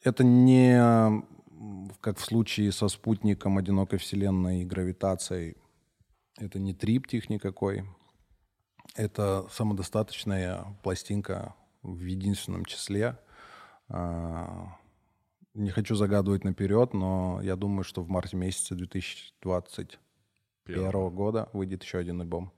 Это 0.03 0.23
не 0.23 1.23
как 2.01 2.17
в 2.17 2.25
случае 2.25 2.71
со 2.71 2.87
спутником 2.87 3.57
одинокой 3.59 3.99
вселенной 3.99 4.61
и 4.61 4.65
гравитацией. 4.65 5.57
Это 6.37 6.57
не 6.57 6.73
триптих 6.73 7.29
никакой. 7.29 7.85
Это 8.95 9.45
самодостаточная 9.51 10.65
пластинка 10.81 11.53
в 11.83 12.03
единственном 12.03 12.65
числе. 12.65 13.19
Не 15.53 15.69
хочу 15.69 15.95
загадывать 15.95 16.45
наперед, 16.45 16.93
но 16.93 17.41
я 17.41 17.55
думаю, 17.55 17.83
что 17.83 18.01
в 18.01 18.09
марте 18.09 18.37
месяце 18.37 18.75
2021 18.75 21.09
года 21.09 21.49
выйдет 21.53 21.83
еще 21.83 21.97
один 21.97 22.21
альбом. 22.21 22.51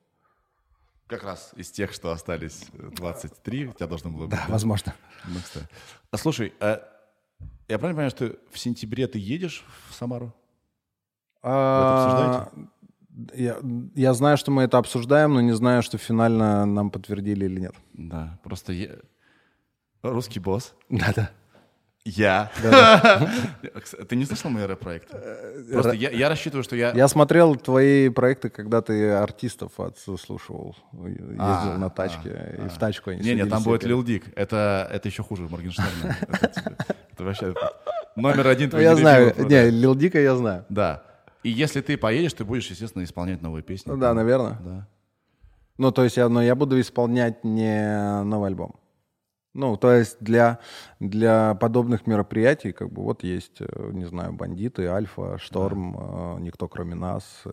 Как 1.08 1.24
раз 1.24 1.54
из 1.56 1.72
тех, 1.72 1.92
что 1.92 2.12
остались 2.12 2.68
э, 2.74 2.90
23, 2.96 3.68
у 3.68 3.74
тебя 3.74 3.88
должно 3.88 4.10
было 4.10 4.28
быть. 4.28 4.32
Да, 4.32 4.46
возможно. 4.48 4.94
Ну, 5.28 5.40
кстати. 5.44 5.68
А 6.12 6.18
слушай, 6.18 6.54
а 6.60 6.82
я 7.68 7.80
правильно 7.80 7.98
понимаю, 7.98 8.10
что 8.12 8.38
в 8.52 8.60
сентябре 8.60 9.08
ты 9.08 9.20
едешь 9.20 9.66
в 9.90 9.96
Самару? 9.96 10.34
А, 11.42 12.50
Я, 13.34 13.58
я 13.96 14.14
знаю, 14.14 14.38
что 14.38 14.52
мы 14.52 14.64
это 14.64 14.78
обсуждаем, 14.78 15.34
но 15.34 15.42
не 15.42 15.54
знаю, 15.54 15.84
что 15.84 15.98
финально 15.98 16.66
нам 16.66 16.90
подтвердили 16.90 17.46
или 17.46 17.60
нет. 17.60 17.76
Да, 17.94 18.40
просто 18.44 18.72
я... 18.74 18.96
Русский 20.04 20.40
босс. 20.40 20.74
Да-да. 20.90 21.32
Я. 22.06 22.52
Ты 24.10 24.16
не 24.18 24.26
слышал 24.26 24.50
мой 24.50 24.66
рэп-проект? 24.66 25.10
Просто 25.72 25.94
я, 25.94 26.10
я 26.10 26.28
рассчитываю, 26.28 26.64
что 26.64 26.76
я... 26.76 26.92
Я 26.92 27.08
смотрел 27.08 27.56
твои 27.56 28.10
проекты, 28.10 28.50
когда 28.50 28.82
ты 28.82 29.12
артистов 29.12 29.80
отслушивал, 29.80 30.76
ездил 30.92 31.36
А, 31.40 31.78
на 31.78 31.90
тачке, 31.90 32.60
и 32.66 32.68
в 32.68 32.78
тачку 32.78 33.12
они 33.12 33.22
Не, 33.22 33.36
не, 33.36 33.46
там 33.46 33.64
будет 33.64 33.84
Лил 33.84 34.04
Дик. 34.04 34.26
Это, 34.36 34.90
это 34.92 35.08
еще 35.08 35.24
хуже 35.24 35.44
Моргенштерна. 35.44 36.18
Это, 36.28 36.48
типа, 36.48 36.76
это 37.14 37.24
вообще 37.24 37.54
номер 38.16 38.48
один 38.48 38.70
твой 38.70 38.84
я 38.84 38.96
знаю, 38.96 39.34
не. 39.38 39.70
Лил 39.70 39.96
Дика 39.96 40.20
я 40.20 40.36
знаю. 40.36 40.66
Да. 40.70 41.04
И 41.44 41.50
если 41.50 41.82
ты 41.82 41.98
поедешь, 41.98 42.34
ты 42.34 42.44
будешь, 42.44 42.70
естественно, 42.70 43.04
исполнять 43.04 43.42
новые 43.42 43.64
песни. 43.64 43.92
Ну 43.92 43.98
да, 43.98 44.14
наверное. 44.14 44.58
Да. 44.64 44.88
Ну, 45.78 45.92
то 45.92 46.04
есть 46.04 46.18
я, 46.18 46.30
но 46.30 46.42
я 46.42 46.56
буду 46.56 46.80
исполнять 46.80 47.44
не 47.44 48.24
новый 48.24 48.50
альбом. 48.50 48.76
Ну, 49.54 49.78
то 49.78 49.92
есть 49.92 50.18
для, 50.20 50.60
для 51.00 51.54
подобных 51.56 52.08
мероприятий, 52.08 52.72
как 52.72 52.92
бы, 52.92 53.04
вот 53.04 53.24
есть, 53.24 53.58
э, 53.60 53.90
не 53.94 54.06
знаю, 54.06 54.34
бандиты, 54.34 54.88
Альфа, 54.88 55.38
Шторм, 55.38 55.96
э, 55.98 56.40
никто 56.40 56.68
кроме 56.68 56.96
нас. 56.96 57.44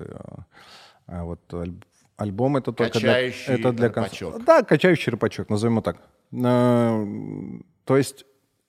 А 1.06 1.24
вот 1.24 1.40
аль- 1.52 1.84
альбом 2.16 2.56
это 2.56 2.72
только 2.72 2.92
Качающий 2.94 3.46
для... 3.46 3.54
Это 3.54 3.72
для 3.72 3.88
рыбачок. 3.88 4.44
Да, 4.44 4.62
качающий 4.62 5.10
рыбачок, 5.10 5.50
назовем 5.50 5.74
его 5.74 5.82
так. 5.82 5.98
То 6.30 7.96
есть, 7.96 8.24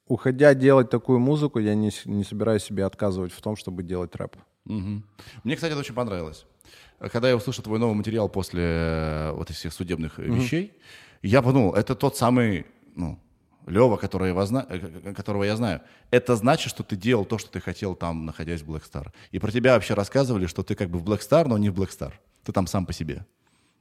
уходя 0.08 0.54
делать 0.54 0.90
такую 0.90 1.20
музыку, 1.20 1.60
я 1.60 1.76
не, 1.76 1.92
не 2.06 2.24
собираюсь 2.24 2.64
себе 2.64 2.86
отказывать 2.86 3.32
в 3.32 3.42
том, 3.42 3.56
чтобы 3.56 3.84
делать 3.84 4.16
рэп. 4.16 4.36
Мгм. 4.66 5.04
Мне, 5.44 5.56
кстати, 5.56 5.72
это 5.72 5.80
очень 5.80 5.96
понравилось. 5.96 6.46
Когда 7.00 7.30
я 7.30 7.36
услышал 7.36 7.64
твой 7.64 7.80
новый 7.80 7.96
материал 7.96 8.30
после 8.30 9.30
вот 9.34 9.50
этих 9.50 9.58
всех 9.58 9.74
судебных 9.74 10.20
э, 10.20 10.24
вещей, 10.24 10.74
я 11.22 11.42
подумал, 11.42 11.74
это 11.74 11.96
тот 11.96 12.18
самый, 12.18 12.66
ну, 12.96 13.20
Лева, 13.68 13.98
который 13.98 14.30
я 14.30 14.34
возна- 14.34 14.66
э, 14.70 15.14
которого 15.14 15.44
я 15.44 15.56
знаю. 15.56 15.82
Это 16.10 16.36
значит, 16.36 16.70
что 16.70 16.84
ты 16.84 16.96
делал 16.96 17.26
то, 17.26 17.38
что 17.38 17.52
ты 17.52 17.60
хотел 17.60 17.96
там, 17.96 18.26
находясь 18.26 18.62
в 18.62 18.70
Black 18.72 18.84
Star. 18.92 19.08
И 19.32 19.40
про 19.40 19.52
тебя 19.52 19.74
вообще 19.76 19.94
рассказывали, 19.94 20.48
что 20.48 20.64
ты 20.64 20.76
как 20.76 20.90
бы 20.90 21.00
в 21.00 21.04
Black 21.04 21.20
Star, 21.20 21.48
но 21.48 21.58
не 21.58 21.70
в 21.70 21.74
Black 21.80 21.90
Star. 21.90 22.12
Ты 22.44 22.52
там 22.52 22.68
сам 22.68 22.86
по 22.86 22.94
себе. 22.94 23.26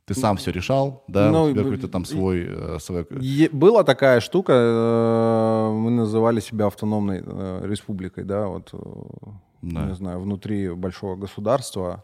Ты 0.06 0.14
сам 0.14 0.36
все 0.38 0.50
решал, 0.50 1.04
да, 1.06 1.30
Ну, 1.30 1.44
у 1.44 1.50
тебя 1.52 1.62
какой-то 1.62 1.86
там 1.88 2.04
свой... 2.04 2.44
э, 2.48 2.78
свой... 2.80 3.06
Была 3.52 3.84
такая 3.84 4.18
штука, 4.20 4.52
э, 4.54 5.72
мы 5.72 5.90
называли 5.90 6.40
себя 6.40 6.66
автономной 6.66 7.22
э, 7.24 7.61
республикой, 7.64 8.24
да, 8.24 8.48
вот, 8.48 8.70
э, 8.72 8.78
Да. 9.62 9.84
не 9.84 9.94
знаю, 9.94 10.20
внутри 10.20 10.70
большого 10.70 11.14
государства. 11.16 12.02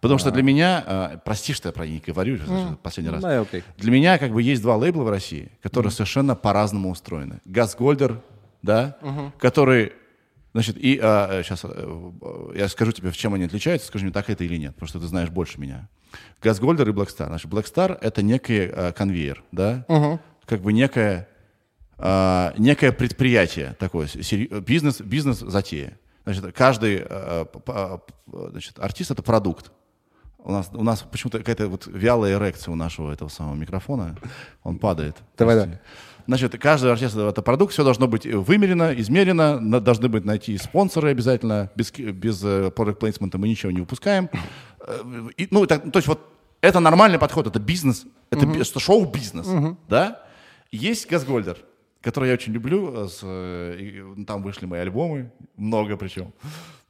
Потому 0.00 0.18
что 0.18 0.30
для 0.30 0.42
меня, 0.42 0.84
э, 0.86 1.18
прости, 1.24 1.52
что 1.52 1.68
я 1.68 1.72
про 1.72 1.86
них 1.86 2.04
говорю 2.04 2.36
в 2.36 2.76
последний 2.76 3.10
раз, 3.12 3.22
окей. 3.42 3.62
Для 3.76 3.90
меня 3.90 4.18
как 4.18 4.32
бы 4.32 4.42
есть 4.42 4.62
два 4.62 4.76
лейбла 4.76 5.02
в 5.04 5.10
России, 5.10 5.50
которые 5.62 5.92
совершенно 5.92 6.34
по-разному 6.34 6.90
устроены. 6.90 7.40
Газгольдер, 7.44 8.20
да, 8.62 8.96
который, 9.38 9.92
значит, 10.54 10.76
и 10.78 10.96
сейчас 10.96 11.64
я 12.54 12.68
скажу 12.68 12.92
тебе, 12.92 13.10
в 13.10 13.16
чем 13.16 13.34
они 13.34 13.44
отличаются, 13.44 13.88
скажи 13.88 14.04
мне, 14.06 14.12
так 14.12 14.30
это 14.30 14.42
или 14.44 14.56
нет, 14.56 14.74
потому 14.74 14.88
что 14.88 15.00
ты 15.00 15.06
знаешь 15.06 15.28
больше 15.30 15.60
меня. 15.60 15.88
Газгольдер 16.42 16.88
и 16.88 16.92
Blackstar. 16.92 17.26
Значит, 17.26 17.50
Blackstar 17.50 17.96
это 18.00 18.22
некий 18.22 18.70
э, 18.72 18.92
конвейер, 18.92 19.44
да, 19.52 19.84
как 20.46 20.60
бы 20.62 20.72
некое 20.72 21.28
а, 21.98 22.54
некое 22.56 22.92
предприятие 22.92 23.76
такое, 23.78 24.06
сери- 24.06 24.48
бизнес, 24.60 25.00
бизнес 25.00 25.40
затея. 25.40 25.98
Значит, 26.24 26.52
каждый 26.56 27.02
э, 27.06 27.44
п- 27.52 27.60
п- 27.60 28.00
значит, 28.50 28.78
артист 28.78 29.10
это 29.10 29.22
продукт. 29.22 29.70
У 30.44 30.52
нас, 30.52 30.70
у 30.72 30.82
нас 30.82 31.02
почему-то 31.02 31.38
какая-то 31.38 31.68
вот 31.68 31.86
вялая 31.86 32.38
эрекция 32.38 32.72
у 32.72 32.76
нашего 32.76 33.12
этого 33.12 33.28
самого 33.28 33.54
микрофона. 33.54 34.16
Он 34.62 34.78
падает. 34.78 35.16
Давай, 35.36 35.56
Прости. 35.56 35.78
Значит, 36.26 36.58
каждый 36.60 36.92
оркестр 36.92 37.22
это 37.22 37.42
продукт, 37.42 37.72
все 37.72 37.82
должно 37.82 38.06
быть 38.06 38.24
вымерено, 38.24 38.92
измерено, 38.94 39.80
должны 39.80 40.08
быть 40.08 40.24
найти 40.24 40.56
спонсоры 40.58 41.10
обязательно, 41.10 41.70
без, 41.74 41.90
без 41.90 42.44
э, 42.44 42.68
product 42.68 43.00
placement 43.00 43.36
мы 43.36 43.48
ничего 43.48 43.72
не 43.72 43.80
выпускаем. 43.80 44.30
Э, 44.86 45.28
и, 45.36 45.48
ну, 45.50 45.66
так, 45.66 45.90
то 45.90 45.98
есть 45.98 46.06
вот 46.06 46.20
это 46.60 46.78
нормальный 46.78 47.18
подход, 47.18 47.48
это 47.48 47.58
бизнес, 47.58 48.06
это, 48.30 48.46
это 48.46 48.80
шоу-бизнес, 48.80 49.76
да? 49.88 50.22
Есть 50.70 51.10
Газгольдер, 51.10 51.56
который 52.00 52.28
я 52.28 52.34
очень 52.34 52.52
люблю, 52.52 52.92
э, 52.94 53.08
с, 53.08 53.24
и, 53.24 54.00
ну, 54.16 54.24
там 54.24 54.42
вышли 54.42 54.66
мои 54.66 54.80
альбомы, 54.82 55.32
много 55.56 55.96
причем, 55.96 56.32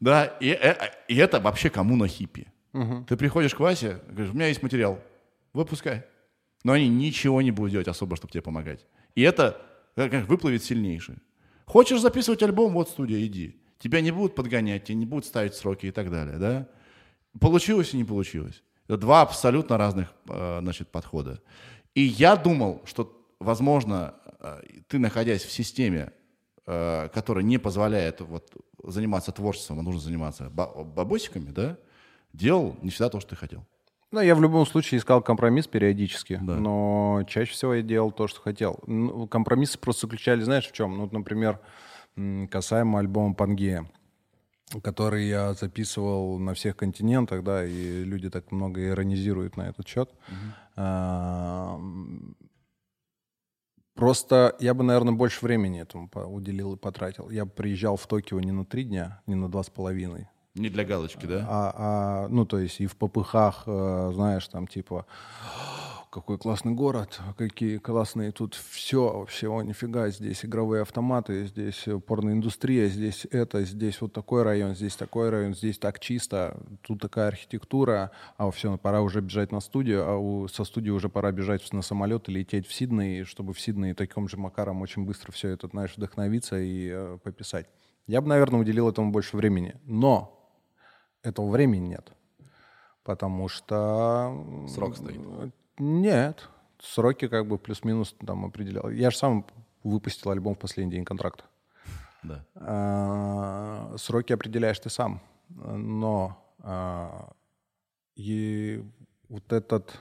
да, 0.00 0.26
и, 0.40 0.58
и 1.08 1.16
это 1.16 1.40
вообще 1.40 1.70
коммуна 1.70 2.08
хиппи. 2.08 2.46
Ты 2.72 3.16
приходишь 3.16 3.54
к 3.54 3.60
Васе, 3.60 4.00
говоришь, 4.08 4.30
у 4.30 4.34
меня 4.34 4.46
есть 4.46 4.62
материал, 4.62 5.00
выпускай. 5.52 6.04
Но 6.62 6.72
они 6.72 6.88
ничего 6.88 7.42
не 7.42 7.50
будут 7.50 7.72
делать 7.72 7.88
особо, 7.88 8.16
чтобы 8.16 8.32
тебе 8.32 8.42
помогать. 8.42 8.86
И 9.14 9.22
это 9.22 9.60
как, 9.96 10.10
как 10.10 10.28
выплывет 10.28 10.62
сильнейший. 10.62 11.16
Хочешь 11.66 12.00
записывать 12.00 12.42
альбом, 12.42 12.72
вот 12.72 12.88
студия, 12.88 13.24
иди. 13.24 13.60
Тебя 13.78 14.00
не 14.00 14.10
будут 14.10 14.34
подгонять, 14.34 14.84
тебе 14.84 14.96
не 14.96 15.06
будут 15.06 15.24
ставить 15.24 15.54
сроки 15.54 15.86
и 15.86 15.90
так 15.90 16.10
далее, 16.10 16.38
да? 16.38 16.68
Получилось 17.40 17.94
и 17.94 17.96
не 17.96 18.04
получилось. 18.04 18.62
Это 18.86 18.98
два 18.98 19.22
абсолютно 19.22 19.78
разных, 19.78 20.12
э, 20.28 20.58
значит, 20.60 20.88
подхода. 20.88 21.40
И 21.94 22.02
я 22.02 22.36
думал, 22.36 22.82
что, 22.84 23.24
возможно, 23.38 24.14
э, 24.40 24.62
ты, 24.88 24.98
находясь 24.98 25.44
в 25.44 25.52
системе, 25.52 26.12
э, 26.66 27.08
которая 27.14 27.44
не 27.44 27.58
позволяет 27.58 28.20
вот, 28.20 28.52
заниматься 28.84 29.32
творчеством, 29.32 29.78
а 29.78 29.82
нужно 29.82 30.00
заниматься 30.00 30.50
ба- 30.50 30.84
бабосиками, 30.84 31.50
да, 31.52 31.78
делал 32.32 32.76
не 32.82 32.90
всегда 32.90 33.08
то, 33.10 33.20
что 33.20 33.30
ты 33.30 33.36
хотел. 33.36 33.64
Ну, 34.12 34.20
я 34.20 34.34
в 34.34 34.42
любом 34.42 34.66
случае 34.66 34.98
искал 34.98 35.22
компромисс 35.22 35.66
периодически, 35.68 36.40
Да. 36.42 36.56
но 36.56 37.22
чаще 37.28 37.52
всего 37.52 37.74
я 37.74 37.82
делал 37.82 38.10
то, 38.10 38.26
что 38.26 38.40
хотел. 38.40 38.80
Ну, 38.86 39.28
компромиссы 39.28 39.78
просто 39.78 40.06
заключались, 40.06 40.44
знаешь, 40.44 40.68
в 40.68 40.72
чем? 40.72 40.96
Ну, 40.96 41.02
вот, 41.04 41.12
например, 41.12 41.60
касаемо 42.50 42.98
альбома 42.98 43.34
Пангея, 43.34 43.88
который 44.82 45.28
я 45.28 45.54
записывал 45.54 46.38
на 46.40 46.54
всех 46.54 46.76
континентах, 46.76 47.44
да, 47.44 47.64
и 47.64 48.02
люди 48.02 48.28
так 48.30 48.50
много 48.50 48.88
иронизируют 48.88 49.56
на 49.56 49.68
этот 49.68 49.86
счет. 49.86 50.10
А, 50.76 51.78
Просто 53.94 54.56
я 54.60 54.72
бы, 54.72 54.82
наверное, 54.82 55.12
больше 55.12 55.44
времени 55.44 55.82
этому 55.82 56.08
уделил 56.28 56.74
и 56.74 56.78
потратил. 56.78 57.28
Я 57.28 57.44
приезжал 57.44 57.96
в 57.96 58.06
Токио 58.06 58.40
не 58.40 58.50
на 58.52 58.64
три 58.64 58.84
дня, 58.84 59.20
не 59.26 59.34
на 59.34 59.50
два 59.50 59.62
с 59.62 59.68
половиной, 59.68 60.28
Не 60.54 60.68
для 60.68 60.84
галочки, 60.84 61.26
да? 61.26 61.46
а, 61.48 61.74
а, 61.76 62.28
ну, 62.28 62.44
то 62.44 62.58
есть 62.58 62.80
и 62.80 62.86
в 62.86 62.96
попыхах, 62.96 63.62
э, 63.66 64.10
знаешь, 64.12 64.48
там 64.48 64.66
типа, 64.66 65.06
какой 66.10 66.38
классный 66.38 66.72
город, 66.72 67.20
какие 67.38 67.78
классные 67.78 68.32
тут 68.32 68.54
все 68.54 69.20
вообще, 69.20 69.48
о, 69.48 69.62
нифига, 69.62 70.10
здесь 70.10 70.44
игровые 70.44 70.82
автоматы, 70.82 71.46
здесь 71.46 71.86
порноиндустрия, 72.04 72.88
здесь 72.88 73.28
это, 73.30 73.62
здесь 73.62 74.00
вот 74.00 74.12
такой 74.12 74.42
район, 74.42 74.74
здесь 74.74 74.96
такой 74.96 75.30
район, 75.30 75.54
здесь 75.54 75.78
так 75.78 76.00
чисто, 76.00 76.56
тут 76.82 77.00
такая 77.00 77.28
архитектура, 77.28 78.10
а 78.36 78.50
все, 78.50 78.76
пора 78.76 79.02
уже 79.02 79.20
бежать 79.20 79.52
на 79.52 79.60
студию, 79.60 80.04
а 80.04 80.16
у, 80.16 80.48
со 80.48 80.64
студии 80.64 80.90
уже 80.90 81.08
пора 81.08 81.30
бежать 81.30 81.72
на 81.72 81.82
самолет 81.82 82.28
и 82.28 82.32
лететь 82.32 82.66
в 82.66 82.72
Сидней, 82.72 83.22
чтобы 83.22 83.54
в 83.54 83.60
Сиднее 83.60 83.94
таким 83.94 84.28
же 84.28 84.36
макаром 84.36 84.82
очень 84.82 85.04
быстро 85.04 85.30
все 85.30 85.50
это, 85.50 85.68
знаешь, 85.68 85.96
вдохновиться 85.96 86.58
и 86.58 86.88
э, 86.90 87.18
пописать. 87.22 87.68
Я 88.08 88.20
бы, 88.20 88.26
наверное, 88.26 88.58
уделил 88.58 88.88
этому 88.88 89.12
больше 89.12 89.36
времени. 89.36 89.76
Но 89.84 90.39
этого 91.22 91.48
времени 91.48 91.88
нет. 91.88 92.12
Потому 93.02 93.48
что... 93.48 94.66
Срок 94.68 94.96
стоит. 94.96 95.20
Нет. 95.78 96.48
Сроки 96.80 97.28
как 97.28 97.46
бы 97.46 97.58
плюс-минус 97.58 98.14
там 98.26 98.44
определял. 98.44 98.90
Я 98.90 99.10
же 99.10 99.16
сам 99.16 99.46
выпустил 99.82 100.30
альбом 100.30 100.54
в 100.54 100.58
последний 100.58 100.92
день 100.92 101.04
контракта. 101.04 101.44
Да. 102.22 102.44
А, 102.54 103.94
Сроки 103.96 104.32
определяешь 104.32 104.78
ты 104.78 104.90
сам. 104.90 105.20
Но 105.48 106.38
а, 106.58 107.32
и 108.14 108.84
вот 109.28 109.52
этот 109.52 110.00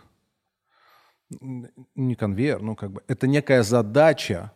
не 1.95 2.15
конвейер, 2.15 2.61
ну 2.61 2.75
как 2.75 2.91
бы 2.91 3.03
это 3.07 3.27
некая 3.27 3.63
задача 3.63 4.51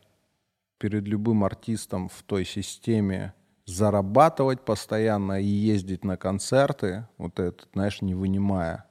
перед 0.77 1.03
любым 1.07 1.43
артистом 1.43 2.09
в 2.09 2.23
той 2.23 2.45
системе 2.45 3.33
зарабатывать 3.65 4.61
постоянно 4.61 5.41
и 5.41 5.45
ездить 5.45 6.03
на 6.03 6.17
концерты, 6.17 7.07
вот 7.17 7.39
это, 7.39 7.65
знаешь, 7.73 8.01
не 8.01 8.15
вынимая, 8.15 8.85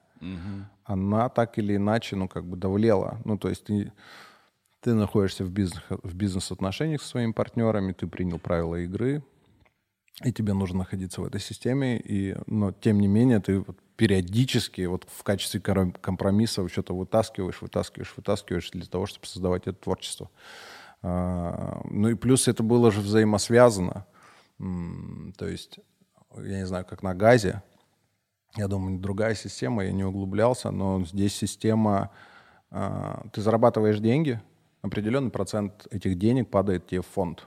она 0.84 1.28
так 1.28 1.58
или 1.58 1.76
иначе, 1.76 2.16
ну, 2.16 2.28
как 2.28 2.44
бы 2.44 2.56
давлела. 2.56 3.20
Ну, 3.24 3.38
то 3.38 3.48
есть 3.48 3.64
ты, 3.64 3.92
ты 4.80 4.94
находишься 4.94 5.44
в, 5.44 5.50
бизнес, 5.50 5.82
в 5.88 6.14
бизнес-отношениях 6.14 7.02
со 7.02 7.08
своими 7.08 7.32
партнерами, 7.32 7.92
ты 7.92 8.06
принял 8.06 8.38
правила 8.38 8.76
игры, 8.76 9.22
и 10.24 10.32
тебе 10.32 10.52
нужно 10.52 10.80
находиться 10.80 11.20
в 11.20 11.24
этой 11.24 11.40
системе, 11.40 11.98
и, 11.98 12.36
но 12.46 12.72
тем 12.72 13.00
не 13.00 13.08
менее 13.08 13.40
ты 13.40 13.64
периодически 13.96 14.82
вот 14.82 15.06
в 15.08 15.22
качестве 15.22 15.60
компромисса 15.60 16.66
что-то 16.68 16.94
вытаскиваешь, 16.94 17.62
вытаскиваешь, 17.62 18.14
вытаскиваешь 18.16 18.70
для 18.70 18.86
того, 18.86 19.06
чтобы 19.06 19.26
создавать 19.26 19.66
это 19.66 19.78
творчество. 19.78 20.30
А, 21.02 21.80
Ну 21.84 22.08
и 22.08 22.14
плюс 22.14 22.48
это 22.48 22.62
было 22.62 22.90
же 22.90 23.00
взаимосвязано. 23.00 24.06
То 25.36 25.48
есть, 25.48 25.78
я 26.36 26.58
не 26.58 26.66
знаю, 26.66 26.84
как 26.84 27.02
на 27.02 27.14
газе, 27.14 27.62
я 28.56 28.68
думаю, 28.68 28.98
другая 28.98 29.34
система, 29.34 29.84
я 29.84 29.92
не 29.92 30.04
углублялся, 30.04 30.70
но 30.70 31.04
здесь 31.04 31.34
система, 31.34 32.10
а, 32.70 33.26
ты 33.32 33.40
зарабатываешь 33.40 33.98
деньги, 33.98 34.40
определенный 34.82 35.30
процент 35.30 35.86
этих 35.90 36.18
денег 36.18 36.50
падает 36.50 36.86
тебе 36.86 37.00
в 37.00 37.06
фонд. 37.06 37.46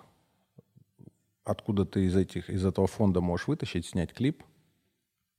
Откуда 1.43 1.86
ты 1.86 2.05
из, 2.05 2.16
этих, 2.16 2.49
из 2.49 2.66
этого 2.66 2.88
фонда 2.88 3.22
можешь 3.22 3.47
вытащить, 3.47 3.86
снять 3.86 4.13
клип, 4.13 4.43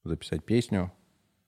записать 0.04 0.44
песню, 0.44 0.92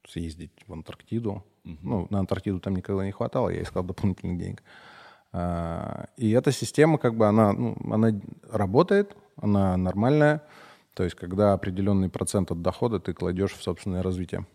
съездить 0.06 0.64
в 0.66 0.72
Антарктиду. 0.72 1.44
Ну, 1.62 2.08
на 2.10 2.18
Антарктиду 2.18 2.58
там 2.60 2.74
никогда 2.74 3.04
не 3.04 3.12
хватало, 3.12 3.50
я 3.50 3.62
искал 3.62 3.84
дополнительных 3.84 4.38
денег. 4.38 4.62
А, 5.32 6.08
И 6.16 6.30
эта 6.32 6.50
система, 6.50 6.98
как 6.98 7.14
бы, 7.14 7.26
она, 7.26 7.52
ну, 7.52 7.76
она 7.92 8.20
работает, 8.50 9.16
она 9.40 9.76
нормальная. 9.76 10.42
То 10.94 11.04
есть, 11.04 11.16
когда 11.16 11.52
определенный 11.52 12.08
процент 12.08 12.50
от 12.50 12.62
дохода 12.62 12.98
ты 12.98 13.14
кладешь 13.14 13.52
в 13.52 13.62
собственное 13.62 14.02
развитие. 14.02 14.46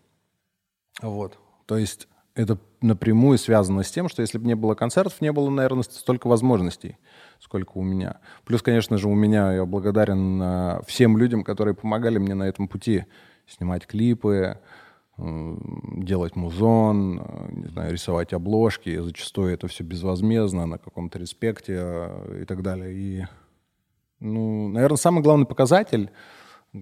Вот. 1.00 1.38
То 1.66 1.78
есть, 1.78 2.08
это 2.34 2.58
напрямую 2.80 3.38
связано 3.38 3.82
с 3.82 3.90
тем, 3.90 4.08
что 4.08 4.22
если 4.22 4.38
бы 4.38 4.46
не 4.46 4.56
было 4.56 4.74
концертов, 4.74 5.20
не 5.20 5.32
было, 5.32 5.48
наверное, 5.50 5.84
столько 5.84 6.26
возможностей, 6.26 6.98
сколько 7.38 7.78
у 7.78 7.82
меня. 7.82 8.18
Плюс, 8.44 8.60
конечно 8.60 8.98
же, 8.98 9.08
у 9.08 9.14
меня 9.14 9.52
я 9.52 9.64
благодарен 9.64 10.40
а, 10.42 10.82
всем 10.86 11.16
людям, 11.16 11.44
которые 11.44 11.74
помогали 11.74 12.18
мне 12.18 12.34
на 12.34 12.44
этом 12.44 12.66
пути 12.66 13.04
снимать 13.46 13.86
клипы, 13.86 14.58
м, 15.16 16.02
делать 16.04 16.34
музон, 16.34 17.20
э, 17.20 17.48
не 17.52 17.66
знаю, 17.68 17.92
рисовать 17.92 18.32
обложки. 18.32 18.98
Зачастую 18.98 19.52
это 19.52 19.68
все 19.68 19.84
безвозмездно, 19.84 20.66
на 20.66 20.78
каком-то 20.78 21.18
респекте 21.20 21.76
э, 21.78 22.40
и 22.42 22.44
так 22.46 22.62
далее. 22.62 22.92
И, 22.94 23.24
ну, 24.24 24.68
наверное, 24.68 24.96
самый 24.96 25.22
главный 25.22 25.44
показатель, 25.46 26.10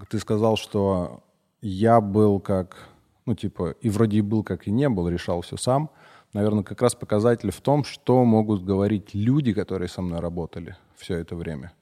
ты 0.08 0.18
сказал, 0.20 0.56
что 0.56 1.24
я 1.60 2.00
был 2.00 2.38
как, 2.38 2.88
ну, 3.26 3.34
типа, 3.34 3.72
и 3.80 3.90
вроде 3.90 4.18
и 4.18 4.20
был, 4.20 4.44
как 4.44 4.68
и 4.68 4.70
не 4.70 4.88
был, 4.88 5.08
решал 5.08 5.40
все 5.42 5.56
сам. 5.56 5.90
Наверное, 6.32 6.62
как 6.62 6.80
раз 6.80 6.94
показатель 6.94 7.50
в 7.50 7.60
том, 7.60 7.84
что 7.84 8.24
могут 8.24 8.64
говорить 8.64 9.12
люди, 9.12 9.52
которые 9.52 9.88
со 9.88 10.02
мной 10.02 10.20
работали 10.20 10.76
все 10.96 11.16
это 11.16 11.34
время. 11.34 11.72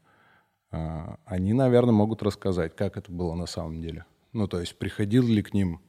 А, 0.73 1.17
Они, 1.27 1.53
наверное, 1.53 1.93
могут 1.93 2.23
рассказать, 2.23 2.75
как 2.75 2.97
это 2.97 3.13
было 3.13 3.35
на 3.35 3.47
самом 3.47 3.83
деле. 3.83 4.07
Ну, 4.33 4.49
то 4.49 4.61
есть 4.61 4.79
приходил 4.79 5.27
ли 5.27 5.43
к 5.43 5.53
ним 5.53 5.81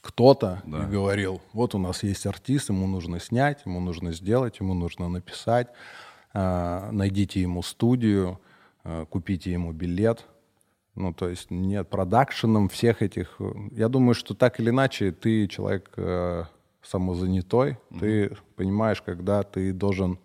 кто-то 0.00 0.62
и 0.66 0.90
говорил, 0.90 1.40
вот 1.52 1.74
у 1.74 1.78
нас 1.78 2.02
есть 2.02 2.26
артист, 2.26 2.70
ему 2.70 2.86
нужно 2.86 3.20
снять, 3.20 3.64
ему 3.66 3.80
нужно 3.80 4.12
сделать, 4.12 4.58
ему 4.60 4.74
нужно 4.74 5.08
написать, 5.08 5.68
найдите 6.34 7.40
ему 7.40 7.62
студию, 7.62 8.40
а, 8.84 9.04
купите 9.06 9.52
ему 9.52 9.72
билет. 9.72 10.26
Ну, 10.94 11.14
то 11.14 11.28
есть 11.28 11.50
нет, 11.50 11.88
продакшеном 11.88 12.68
всех 12.68 13.00
этих... 13.00 13.36
э, 13.38 13.52
Я 13.70 13.88
думаю, 13.88 14.14
что 14.14 14.34
так 14.34 14.60
или 14.60 14.70
иначе 14.70 15.10
ты 15.10 15.46
человек 15.48 15.90
э, 15.96 16.44
самозанятой, 16.82 17.78
ты 17.98 18.36
понимаешь, 18.56 19.00
когда 19.00 19.42
ты 19.42 19.72
должен 19.72 20.18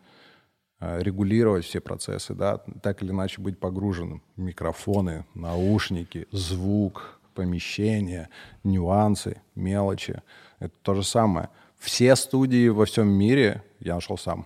э, 0.82 1.02
регулировать 1.02 1.64
все 1.64 1.80
процессы, 1.80 2.34
да, 2.34 2.58
так 2.82 3.02
или 3.02 3.12
иначе 3.12 3.42
быть 3.42 3.58
погруженным. 3.60 4.22
Микрофоны, 4.36 5.26
наушники, 5.36 6.28
звук, 6.32 7.22
помещение, 7.34 8.28
нюансы, 8.66 9.42
мелочи. 9.56 10.22
Это 10.60 10.74
то 10.82 10.96
же 10.96 11.04
самое. 11.04 11.50
Все 11.78 12.16
студии 12.18 12.68
во 12.68 12.86
всем 12.86 13.08
мире 13.08 13.64
я 13.80 13.96
нашел 13.96 14.18
сам. 14.18 14.46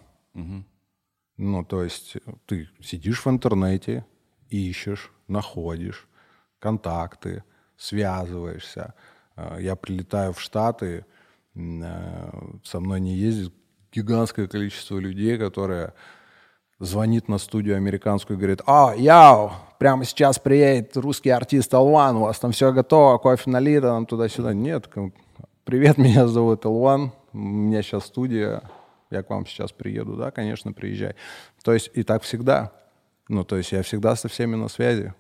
Ну, 1.42 1.64
то 1.66 1.84
есть 1.84 2.18
ты 2.46 2.70
сидишь 2.82 3.26
в 3.26 3.30
интернете, 3.30 4.06
ищешь, 4.50 5.12
находишь 5.28 6.08
контакты, 6.60 7.44
связываешься, 7.78 8.94
Э, 9.42 9.58
я 9.60 9.76
прилетаю 9.76 10.34
в 10.34 10.42
Штаты, 10.42 11.06
э, 11.56 12.30
со 12.64 12.80
мной 12.80 13.00
не 13.00 13.16
ездит 13.16 13.54
гигантское 13.92 14.48
количество 14.48 14.98
людей, 14.98 15.38
которые 15.38 15.94
звонит 16.80 17.28
на 17.28 17.38
студию 17.38 17.76
американскую 17.76 18.38
и 18.38 18.40
говорит, 18.40 18.62
«А, 18.66 18.94
яу, 18.96 19.52
прямо 19.80 20.04
сейчас 20.06 20.40
приедет 20.40 20.98
русский 20.98 21.30
артист 21.30 21.74
Алван, 21.74 22.16
у 22.18 22.22
вас 22.22 22.40
там 22.40 22.52
все 22.52 22.72
готово, 22.72 23.18
кофе 23.18 23.50
налито, 23.50 23.88
там 23.88 24.06
туда-сюда». 24.06 24.54
Нет, 24.54 24.90
привет, 25.64 25.98
меня 25.98 26.28
зовут 26.28 26.66
Алван, 26.66 27.12
у 27.34 27.38
меня 27.38 27.82
сейчас 27.84 28.06
студия, 28.06 28.64
я 29.12 29.24
к 29.24 29.30
вам 29.30 29.46
сейчас 29.46 29.72
приеду, 29.72 30.16
да, 30.16 30.32
конечно, 30.32 30.74
приезжай. 30.74 31.16
То 31.64 31.74
есть 31.74 31.92
и 31.94 32.04
так 32.04 32.24
всегда. 32.24 32.72
Ну, 33.28 33.44
то 33.44 33.58
есть 33.58 33.72
я 33.72 33.82
всегда 33.84 34.16
со 34.16 34.28
всеми 34.28 34.56
на 34.56 34.68
связи. 34.68 35.14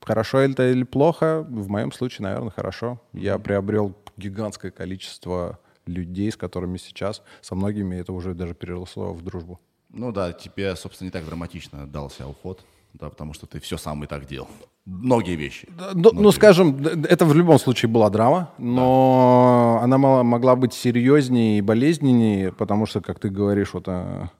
Хорошо 0.00 0.38
это 0.38 0.70
или 0.70 0.84
плохо? 0.84 1.44
В 1.48 1.68
моем 1.68 1.92
случае, 1.92 2.24
наверное, 2.24 2.50
хорошо. 2.50 3.00
Я 3.12 3.38
приобрел 3.38 3.96
гигантское 4.16 4.70
количество 4.70 5.58
людей, 5.86 6.30
с 6.30 6.36
которыми 6.36 6.76
сейчас, 6.76 7.22
со 7.40 7.54
многими 7.54 7.96
это 7.96 8.12
уже 8.12 8.34
даже 8.34 8.54
переросло 8.54 9.12
в 9.12 9.22
дружбу. 9.22 9.58
Ну 9.90 10.12
да, 10.12 10.32
тебе, 10.32 10.76
собственно, 10.76 11.06
не 11.06 11.10
так 11.10 11.24
драматично 11.24 11.86
дался 11.86 12.28
уход, 12.28 12.64
да, 12.94 13.10
потому 13.10 13.32
что 13.34 13.46
ты 13.46 13.60
все 13.60 13.76
сам 13.76 14.04
и 14.04 14.06
так 14.06 14.26
делал. 14.26 14.48
Многие 14.84 15.36
вещи. 15.36 15.68
Да, 15.78 15.90
ну, 15.92 16.10
ну, 16.12 16.32
скажем, 16.32 16.78
это 16.86 17.26
в 17.26 17.34
любом 17.34 17.58
случае 17.58 17.90
была 17.90 18.08
драма, 18.08 18.54
но 18.56 19.76
да. 19.78 19.84
она 19.84 19.98
могла 19.98 20.56
быть 20.56 20.72
серьезнее 20.72 21.58
и 21.58 21.60
болезненнее, 21.60 22.52
потому 22.52 22.86
что, 22.86 23.02
как 23.02 23.18
ты 23.18 23.28
говоришь, 23.28 23.74
вот 23.74 23.84
а, 23.86 24.30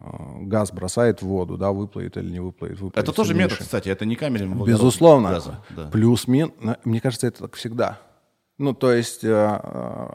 газ 0.00 0.70
бросает 0.72 1.22
в 1.22 1.26
воду, 1.26 1.56
да, 1.56 1.72
выплывет 1.72 2.16
или 2.16 2.30
не 2.30 2.40
выплывет. 2.40 2.80
выплывет 2.80 2.98
это 2.98 3.12
тоже 3.12 3.34
меньше. 3.34 3.54
метод, 3.54 3.58
кстати, 3.64 3.88
это 3.88 4.04
не 4.04 4.16
камерами 4.16 4.64
Безусловно. 4.64 5.30
Газа, 5.30 5.60
да. 5.70 5.88
Плюс 5.90 6.28
мин, 6.28 6.52
мне 6.84 7.00
кажется, 7.00 7.26
это 7.26 7.42
так 7.42 7.54
всегда. 7.54 8.00
Ну, 8.58 8.74
то 8.74 8.92
есть 8.92 9.24
э, 9.24 10.10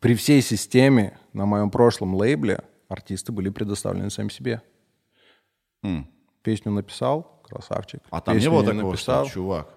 при 0.00 0.16
всей 0.16 0.42
системе 0.42 1.18
на 1.32 1.46
моем 1.46 1.70
прошлом 1.70 2.16
лейбле 2.16 2.64
артисты 2.88 3.30
были 3.30 3.50
предоставлены 3.50 4.10
сами 4.10 4.28
себе. 4.28 4.62
Mm. 5.84 6.04
Песню 6.42 6.72
написал, 6.72 7.40
красавчик. 7.42 8.00
А 8.10 8.20
там 8.20 8.34
Песню 8.34 8.50
не 8.50 8.56
было 8.56 8.66
такого, 8.66 8.90
написал. 8.90 9.24
что, 9.24 9.34
чувак, 9.34 9.68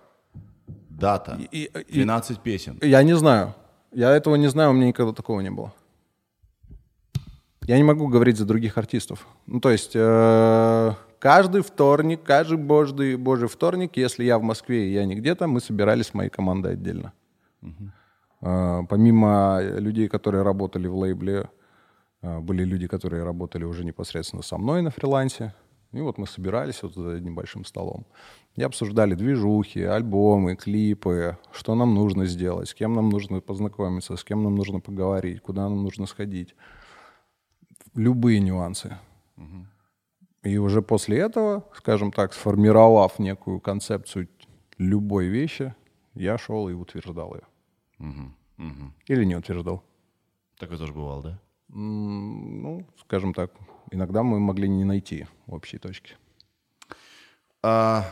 дата, 0.89 1.39
и, 1.51 1.69
и, 1.87 1.93
12 1.93 2.39
песен. 2.39 2.79
Я 2.81 3.03
не 3.03 3.15
знаю. 3.15 3.53
Я 3.91 4.11
этого 4.11 4.35
не 4.35 4.47
знаю, 4.47 4.71
у 4.71 4.73
меня 4.73 4.87
никогда 4.87 5.13
такого 5.13 5.41
не 5.41 5.51
было. 5.51 5.73
Я 7.67 7.77
не 7.77 7.83
могу 7.83 8.07
говорить 8.07 8.37
за 8.37 8.45
других 8.45 8.77
артистов. 8.77 9.25
Ну, 9.47 9.59
то 9.59 9.71
есть 9.71 9.93
э, 9.95 10.93
каждый 11.19 11.61
вторник, 11.61 12.21
каждый 12.23 12.57
божий, 12.57 13.15
божий 13.15 13.47
вторник, 13.47 13.97
если 13.97 14.23
я 14.23 14.37
в 14.37 14.43
Москве 14.43 14.87
и 14.87 14.93
я 14.93 15.05
не 15.05 15.15
где-то, 15.15 15.47
мы 15.47 15.61
собирались 15.61 16.07
с 16.07 16.13
моей 16.13 16.29
командой 16.29 16.73
отдельно. 16.73 17.13
Угу. 17.61 17.91
Э, 18.41 18.81
помимо 18.87 19.59
людей, 19.61 20.07
которые 20.07 20.43
работали 20.43 20.87
в 20.87 20.95
лейбле, 20.95 21.49
э, 22.21 22.39
были 22.39 22.63
люди, 22.63 22.87
которые 22.87 23.23
работали 23.23 23.63
уже 23.63 23.83
непосредственно 23.83 24.43
со 24.43 24.57
мной 24.57 24.81
на 24.83 24.91
фрилансе. 24.91 25.53
И 25.95 26.01
вот 26.01 26.17
мы 26.17 26.27
собирались 26.27 26.83
вот 26.83 26.93
за 26.93 27.15
одним 27.15 27.35
большим 27.35 27.63
столом. 27.63 28.05
И 28.55 28.63
обсуждали 28.63 29.15
движухи, 29.15 29.79
альбомы, 29.79 30.55
клипы, 30.55 31.37
что 31.53 31.73
нам 31.73 31.95
нужно 31.95 32.25
сделать, 32.25 32.67
с 32.67 32.73
кем 32.73 32.93
нам 32.93 33.09
нужно 33.09 33.39
познакомиться, 33.39 34.17
с 34.17 34.23
кем 34.23 34.43
нам 34.43 34.55
нужно 34.55 34.81
поговорить, 34.81 35.41
куда 35.41 35.69
нам 35.69 35.83
нужно 35.83 36.05
сходить 36.05 36.53
любые 37.93 38.41
нюансы. 38.41 38.97
Угу. 39.37 39.67
И 40.43 40.57
уже 40.57 40.81
после 40.81 41.19
этого, 41.19 41.63
скажем 41.73 42.11
так, 42.11 42.33
сформировав 42.33 43.17
некую 43.19 43.61
концепцию 43.61 44.27
любой 44.77 45.27
вещи, 45.27 45.73
я 46.13 46.37
шел 46.37 46.67
и 46.67 46.73
утверждал 46.73 47.35
ее. 47.35 47.47
Угу. 47.99 48.67
Угу. 48.67 48.93
Или 49.07 49.23
не 49.23 49.35
утверждал. 49.35 49.81
Такое 50.59 50.77
тоже 50.77 50.93
бывало, 50.93 51.23
да? 51.23 51.39
Ну, 51.69 52.85
скажем 52.99 53.33
так, 53.33 53.51
иногда 53.95 54.23
мы 54.23 54.39
могли 54.39 54.69
не 54.69 54.83
найти 54.83 55.27
общей 55.47 55.77
точки. 55.77 56.15
А, 57.63 58.05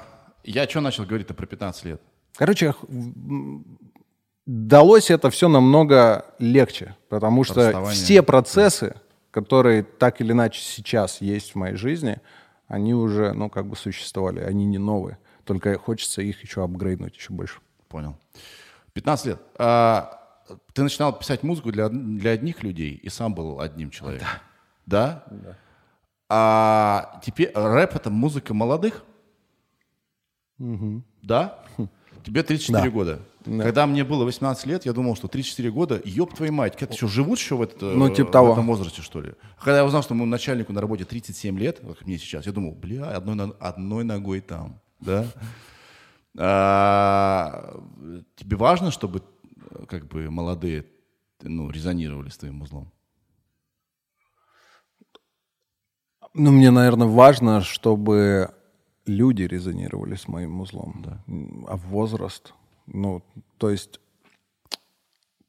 я 0.44 0.68
что 0.68 0.82
начал 0.82 1.06
говорить-то 1.06 1.34
про 1.34 1.46
15 1.46 1.86
лет? 1.86 2.02
Короче, 2.36 2.74
далось 4.46 5.12
это 5.12 5.30
все 5.30 5.48
намного 5.48 6.26
легче, 6.40 6.96
потому 7.10 7.44
что 7.44 7.86
все 7.92 8.24
процессы, 8.24 8.96
которые 9.30 9.84
так 9.84 10.22
или 10.22 10.32
иначе 10.32 10.62
сейчас 10.62 11.22
есть 11.22 11.52
в 11.52 11.56
моей 11.56 11.76
жизни, 11.76 12.20
они 12.68 12.96
уже, 12.96 13.34
ну, 13.34 13.50
как 13.50 13.68
бы 13.68 13.76
существовали, 13.76 14.40
они 14.40 14.66
не 14.66 14.80
новые. 14.80 15.20
Только 15.44 15.78
хочется 15.78 16.22
их 16.22 16.42
еще 16.42 16.64
апгрейднуть 16.64 17.16
еще 17.16 17.34
больше. 17.34 17.60
Понял. 17.90 18.18
15 18.94 19.26
лет. 19.26 19.42
А, 19.58 20.20
ты 20.74 20.82
начинал 20.82 21.18
писать 21.18 21.44
музыку 21.44 21.72
для, 21.72 21.90
для 21.90 22.32
одних 22.32 22.64
людей 22.64 22.96
и 22.96 23.10
сам 23.10 23.36
был 23.36 23.60
одним 23.60 23.92
человеком. 23.92 24.28
Да. 24.86 25.24
Да? 25.30 25.38
Да. 25.38 25.58
А 26.30 27.20
теперь 27.24 27.52
рэп— 27.54 27.96
это 27.96 28.10
музыка 28.10 28.54
молодых? 28.54 29.04
Угу. 30.60 31.04
Да? 31.22 31.60
Тебе 32.24 32.44
34 32.44 32.84
да. 32.84 32.90
года. 32.90 33.20
Да. 33.46 33.64
Когда 33.64 33.86
мне 33.86 34.04
было 34.06 34.24
18 34.24 34.66
лет, 34.66 34.86
я 34.86 34.94
думал, 34.94 35.16
что 35.16 35.28
34 35.28 35.72
года, 35.72 36.02
ёб 36.06 36.34
твою 36.34 36.54
мать, 36.54 36.78
как 36.78 36.94
что, 36.94 37.08
живут 37.08 37.40
еще 37.40 37.56
в, 37.56 37.62
это, 37.62 37.88
ну, 37.88 38.10
типа 38.10 38.32
того. 38.32 38.50
в 38.50 38.52
этом 38.54 38.68
возрасте, 38.68 39.02
что 39.02 39.20
ли? 39.20 39.34
Когда 39.58 39.78
я 39.78 39.86
узнал, 39.86 40.02
что 40.04 40.14
моему 40.14 40.28
начальнику 40.28 40.72
на 40.72 40.80
работе 40.80 41.04
37 41.04 41.60
лет, 41.60 41.80
как 41.80 42.06
мне 42.06 42.18
сейчас, 42.18 42.46
я 42.46 42.54
думал, 42.54 42.72
бля, 42.72 43.10
одной, 43.10 43.54
одной 43.60 44.04
ногой 44.06 44.40
там, 44.40 44.80
да? 45.02 45.26
А, 46.38 47.80
тебе 48.36 48.56
важно, 48.56 48.92
чтобы 48.92 49.22
как 49.88 50.08
бы 50.08 50.30
молодые 50.32 50.86
ну, 51.42 51.70
резонировали 51.70 52.30
с 52.30 52.38
твоим 52.38 52.62
узлом? 52.62 52.92
Ну, 56.34 56.52
мне, 56.52 56.72
наверное, 56.72 57.08
важно, 57.08 57.62
чтобы 57.62 58.54
люди 59.06 59.44
резонировали 59.44 60.16
с 60.16 60.28
моим 60.28 60.62
узлом. 60.62 61.04
Да. 61.04 61.24
А 61.68 61.78
возраст, 61.78 62.54
ну, 62.88 63.22
то 63.58 63.70
есть, 63.70 64.00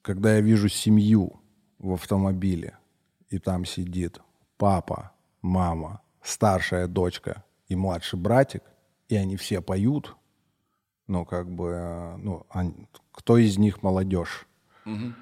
когда 0.01 0.35
я 0.35 0.41
вижу 0.41 0.69
семью 0.69 1.39
в 1.79 1.93
автомобиле, 1.93 2.77
и 3.29 3.39
там 3.39 3.65
сидит 3.65 4.21
папа, 4.57 5.11
мама, 5.41 6.01
старшая 6.21 6.87
дочка 6.87 7.43
и 7.67 7.75
младший 7.75 8.19
братик, 8.19 8.63
и 9.09 9.15
они 9.15 9.37
все 9.37 9.61
поют, 9.61 10.15
ну, 11.07 11.25
как 11.25 11.49
бы, 11.49 12.15
ну, 12.17 12.45
они, 12.49 12.87
кто 13.11 13.37
из 13.37 13.57
них 13.57 13.83
молодежь? 13.83 14.47
Угу. 14.85 15.13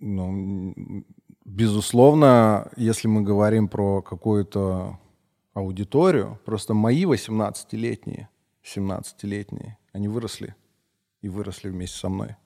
Ну, 0.00 1.04
безусловно, 1.48 2.70
если 2.76 3.08
мы 3.08 3.22
говорим 3.22 3.68
про 3.68 4.02
какую-то 4.02 4.98
аудиторию, 5.54 6.38
просто 6.44 6.74
мои 6.74 7.04
18-летние, 7.04 8.28
17-летние, 8.62 9.78
они 9.92 10.08
выросли 10.08 10.54
и 11.22 11.28
выросли 11.28 11.70
вместе 11.70 11.98
со 11.98 12.08
мной. 12.08 12.36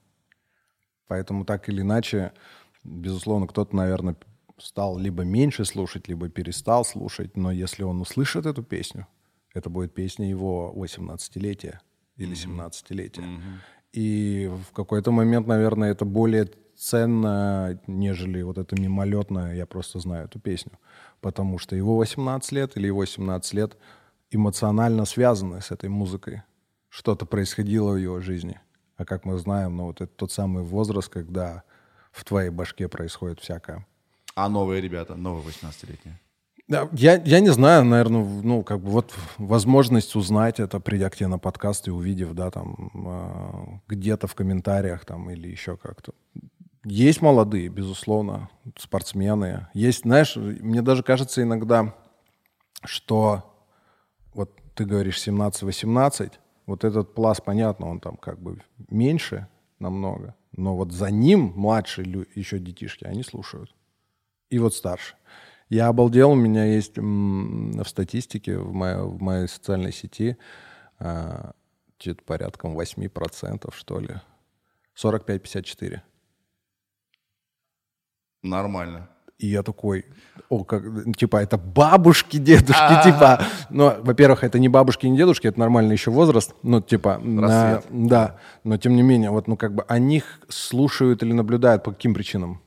Поэтому 1.07 1.45
так 1.45 1.69
или 1.69 1.81
иначе, 1.81 2.31
безусловно, 2.83 3.45
кто-то, 3.47 3.75
наверное, 3.75 4.15
стал 4.57 4.97
либо 4.97 5.23
меньше 5.23 5.65
слушать, 5.65 6.07
либо 6.07 6.29
перестал 6.29 6.85
слушать, 6.85 7.35
но 7.35 7.51
если 7.51 7.83
он 7.83 8.01
услышит 8.01 8.45
эту 8.45 8.63
песню, 8.63 9.07
это 9.53 9.69
будет 9.69 9.93
песня 9.93 10.29
его 10.29 10.73
18-летия 10.75 11.79
или 12.15 12.35
17-летия. 12.35 13.23
Mm-hmm. 13.23 13.57
И 13.93 14.51
в 14.69 14.73
какой-то 14.73 15.11
момент, 15.11 15.45
наверное, 15.45 15.91
это 15.91 16.05
более 16.05 16.49
ценно, 16.83 17.79
нежели 17.87 18.41
вот 18.41 18.57
это 18.57 18.79
мимолетное 18.79 19.55
«я 19.55 19.65
просто 19.65 19.99
знаю 19.99 20.25
эту 20.25 20.39
песню». 20.39 20.73
Потому 21.21 21.57
что 21.57 21.75
его 21.75 21.97
18 21.97 22.51
лет 22.51 22.77
или 22.77 22.87
его 22.87 23.05
17 23.05 23.53
лет 23.53 23.77
эмоционально 24.31 25.05
связаны 25.05 25.61
с 25.61 25.71
этой 25.71 25.89
музыкой 25.89 26.43
что-то 26.89 27.25
происходило 27.25 27.93
в 27.93 27.97
его 27.97 28.19
жизни. 28.19 28.59
А 28.97 29.05
как 29.05 29.25
мы 29.25 29.37
знаем, 29.37 29.77
ну 29.77 29.85
вот 29.85 30.01
это 30.01 30.11
тот 30.15 30.31
самый 30.31 30.63
возраст, 30.63 31.09
когда 31.09 31.63
в 32.11 32.23
твоей 32.23 32.49
башке 32.49 32.87
происходит 32.87 33.39
всякое. 33.39 33.87
А 34.35 34.49
новые 34.49 34.81
ребята, 34.81 35.15
новые 35.15 35.45
18-летние? 35.45 36.19
Да, 36.67 36.89
я, 36.93 37.21
я 37.25 37.39
не 37.39 37.49
знаю, 37.49 37.83
наверное, 37.83 38.23
ну, 38.23 38.63
как 38.63 38.79
бы 38.79 38.89
вот 38.89 39.13
возможность 39.37 40.15
узнать 40.15 40.59
это, 40.59 40.79
придя 40.79 41.09
к 41.09 41.15
тебе 41.15 41.27
на 41.27 41.37
подкаст 41.37 41.87
и 41.87 41.91
увидев, 41.91 42.33
да, 42.33 42.51
там, 42.51 42.91
э, 42.93 43.79
где-то 43.89 44.27
в 44.27 44.35
комментариях 44.35 45.05
там 45.05 45.29
или 45.29 45.49
еще 45.49 45.75
как-то. 45.75 46.13
Есть 46.85 47.21
молодые, 47.21 47.69
безусловно, 47.69 48.49
спортсмены. 48.77 49.67
Есть, 49.73 50.01
знаешь, 50.01 50.35
мне 50.35 50.81
даже 50.81 51.01
кажется 51.01 51.41
иногда, 51.41 51.95
что 52.83 53.53
вот 54.33 54.51
ты 54.75 54.83
говоришь 54.85 55.25
17-18, 55.25 56.33
вот 56.65 56.83
этот 56.83 57.13
пласт, 57.13 57.43
понятно, 57.43 57.89
он 57.89 57.99
там 57.99 58.17
как 58.17 58.39
бы 58.41 58.61
меньше 58.89 59.47
намного, 59.79 60.35
но 60.51 60.75
вот 60.75 60.91
за 60.91 61.09
ним 61.09 61.53
младшие 61.55 62.27
еще 62.35 62.59
детишки, 62.59 63.05
они 63.05 63.23
слушают. 63.23 63.73
И 64.49 64.59
вот 64.59 64.73
старше. 64.73 65.15
Я 65.69 65.87
обалдел, 65.87 66.31
у 66.31 66.35
меня 66.35 66.65
есть 66.65 66.97
в 66.97 67.85
статистике, 67.85 68.57
в 68.57 68.73
моей, 68.73 68.97
в 68.97 69.21
моей 69.21 69.47
социальной 69.47 69.91
сети, 69.91 70.37
э, 70.99 71.51
порядком 72.25 72.77
8%, 72.77 73.73
что 73.73 73.99
ли. 73.99 74.15
45-54. 74.95 76.01
Нормально. 78.43 79.09
И 79.39 79.47
я 79.47 79.63
такой, 79.63 80.05
о, 80.47 80.63
как, 80.63 80.83
типа, 81.17 81.37
это 81.37 81.57
бабушки, 81.57 82.37
дедушки, 82.37 82.79
А-а-а. 82.79 83.03
типа. 83.03 83.43
Ну, 83.69 83.93
во-первых, 84.01 84.43
это 84.43 84.59
не 84.59 84.69
бабушки, 84.69 85.07
не 85.07 85.17
дедушки, 85.17 85.47
это 85.47 85.59
нормальный 85.59 85.93
еще 85.93 86.11
возраст. 86.11 86.53
Ну, 86.63 86.79
типа, 86.81 87.17
на- 87.17 87.81
да. 87.89 88.37
Но 88.63 88.77
тем 88.77 88.95
не 88.95 89.01
менее, 89.01 89.31
вот, 89.31 89.47
ну, 89.47 89.57
как 89.57 89.73
бы, 89.73 89.83
о 89.87 89.99
них 89.99 90.39
слушают 90.49 91.23
или 91.23 91.33
наблюдают 91.33 91.83
по 91.83 91.91
каким 91.91 92.13
причинам? 92.13 92.61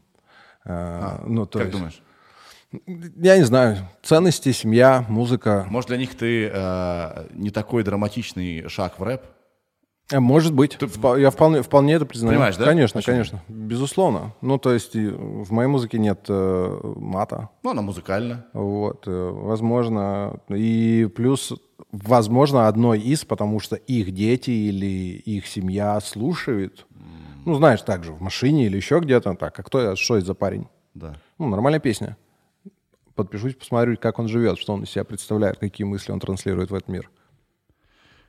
А, 0.65 1.23
ну, 1.27 1.47
то 1.47 1.59
как 1.61 1.69
есть, 1.69 1.79
думаешь? 1.79 2.03
я 3.17 3.39
не 3.39 3.45
знаю, 3.45 3.89
ценности, 4.03 4.53
семья, 4.53 5.05
музыка. 5.09 5.65
Может, 5.71 5.89
для 5.89 5.97
них 5.99 6.17
ты 6.17 6.51
э, 6.53 7.27
не 7.33 7.51
такой 7.51 7.85
драматичный 7.85 8.69
шаг 8.69 8.99
в 8.99 9.03
рэп? 9.03 9.23
А, 10.13 10.21
Может 10.21 10.53
быть. 10.55 10.77
Впо- 10.77 11.21
Я 11.21 11.31
вполне, 11.31 11.63
вполне 11.63 11.95
это 11.95 12.07
признаю. 12.07 12.35
Понимаешь, 12.35 12.57
да? 12.57 12.65
Конечно, 12.65 13.01
Почему? 13.01 13.15
конечно. 13.15 13.43
Безусловно. 13.49 14.35
Ну, 14.41 14.57
то 14.59 14.73
есть 14.73 14.95
в 14.95 15.51
моей 15.53 15.69
музыке 15.69 15.99
нет 15.99 16.27
э, 16.29 16.81
мата. 16.97 17.49
Ну, 17.65 17.71
она 17.71 17.83
музыкальна. 17.83 18.47
Вот, 18.53 19.09
э, 19.09 19.31
возможно. 19.33 20.39
И 20.49 21.09
плюс, 21.17 21.53
возможно, 21.91 22.69
одной 22.69 23.01
из, 23.01 23.25
потому 23.25 23.59
что 23.59 23.75
их 23.75 24.13
дети 24.13 24.51
или 24.51 24.87
их 25.17 25.47
семья 25.49 25.99
слушают. 26.01 26.87
Ну, 27.45 27.55
знаешь, 27.55 27.83
так 27.83 28.05
же 28.05 28.13
в 28.13 28.21
машине 28.21 28.67
или 28.67 28.77
еще 28.77 29.01
где-то. 29.01 29.35
Так, 29.35 29.59
а 29.59 29.63
кто, 29.65 29.81
я- 29.81 29.97
что 29.97 30.17
это 30.17 30.27
за 30.27 30.35
парень? 30.35 30.69
Да. 30.95 31.15
Ну, 31.39 31.49
нормальная 31.49 31.81
песня. 31.81 32.17
Подпишусь, 33.17 33.55
посмотрю, 33.55 33.97
как 33.97 34.19
он 34.19 34.29
живет, 34.29 34.59
что 34.59 34.73
он 34.75 34.83
из 34.85 34.91
себя 34.91 35.03
представляет, 35.05 35.59
какие 35.59 35.85
мысли 35.87 36.13
он 36.13 36.21
транслирует 36.21 36.71
в 36.71 36.75
этот 36.75 36.89
мир. 36.89 37.11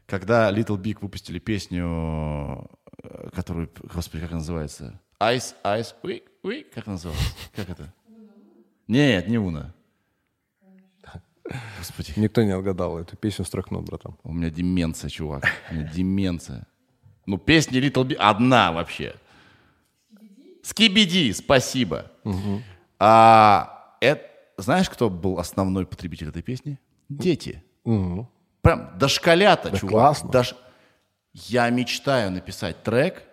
Когда 0.07 0.49
Little 0.51 0.77
Big 0.81 0.97
выпустили 1.01 1.37
песню, 1.37 2.69
э, 3.03 3.29
которую, 3.35 3.69
господи, 3.93 4.21
как 4.23 4.31
она 4.31 4.39
называется? 4.39 4.99
Ice, 5.19 5.53
Ice, 5.63 5.93
уи, 6.01 6.23
уи, 6.43 6.63
как 6.63 6.87
она 6.87 6.93
называлась? 6.93 7.35
Как 7.55 7.69
это? 7.69 7.93
Нет, 8.87 9.27
не 9.27 9.37
Уна. 9.37 9.73
Господи, 11.77 12.13
Никто 12.17 12.43
не 12.43 12.51
отгадал 12.51 12.97
эту 12.99 13.15
песню 13.17 13.45
строкнут, 13.45 13.85
братан. 13.85 14.17
у 14.23 14.33
меня 14.33 14.49
деменция, 14.49 15.09
чувак. 15.09 15.45
У 15.71 15.75
меня 15.75 15.91
деменция. 15.93 16.67
Ну, 17.25 17.37
песня 17.37 17.79
Little 17.81 18.05
Big 18.07 18.15
одна 18.15 18.71
вообще. 18.71 19.15
Скибиди, 20.63 21.31
спасибо. 21.33 22.11
А 22.99 23.95
это, 24.01 24.23
знаешь, 24.57 24.89
кто 24.89 25.09
был 25.09 25.37
основной 25.39 25.85
потребитель 25.85 26.29
этой 26.29 26.41
песни? 26.41 26.79
Дети. 27.09 27.63
Мгм. 27.83 28.27
Прям 28.61 28.91
дошколята, 28.97 29.69
Да 29.69 29.77
чувак. 29.77 29.91
классно. 29.91 30.29
Дош- 30.29 30.55
Я 31.33 31.69
мечтаю 31.69 32.31
написать 32.31 32.83
трек, 32.83 33.23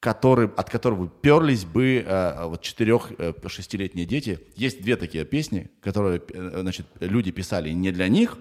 который, 0.00 0.48
от 0.56 0.68
которого 0.68 1.08
перлись 1.08 1.64
бы 1.64 2.04
э, 2.06 2.44
вот 2.46 2.62
4-6-летние 2.62 4.04
дети. 4.06 4.38
Есть 4.56 4.82
две 4.82 4.96
такие 4.96 5.24
песни, 5.24 5.70
которые 5.80 6.20
э, 6.34 6.58
значит, 6.60 6.86
люди 7.00 7.30
писали 7.30 7.70
не 7.70 7.90
для 7.92 8.08
них, 8.08 8.36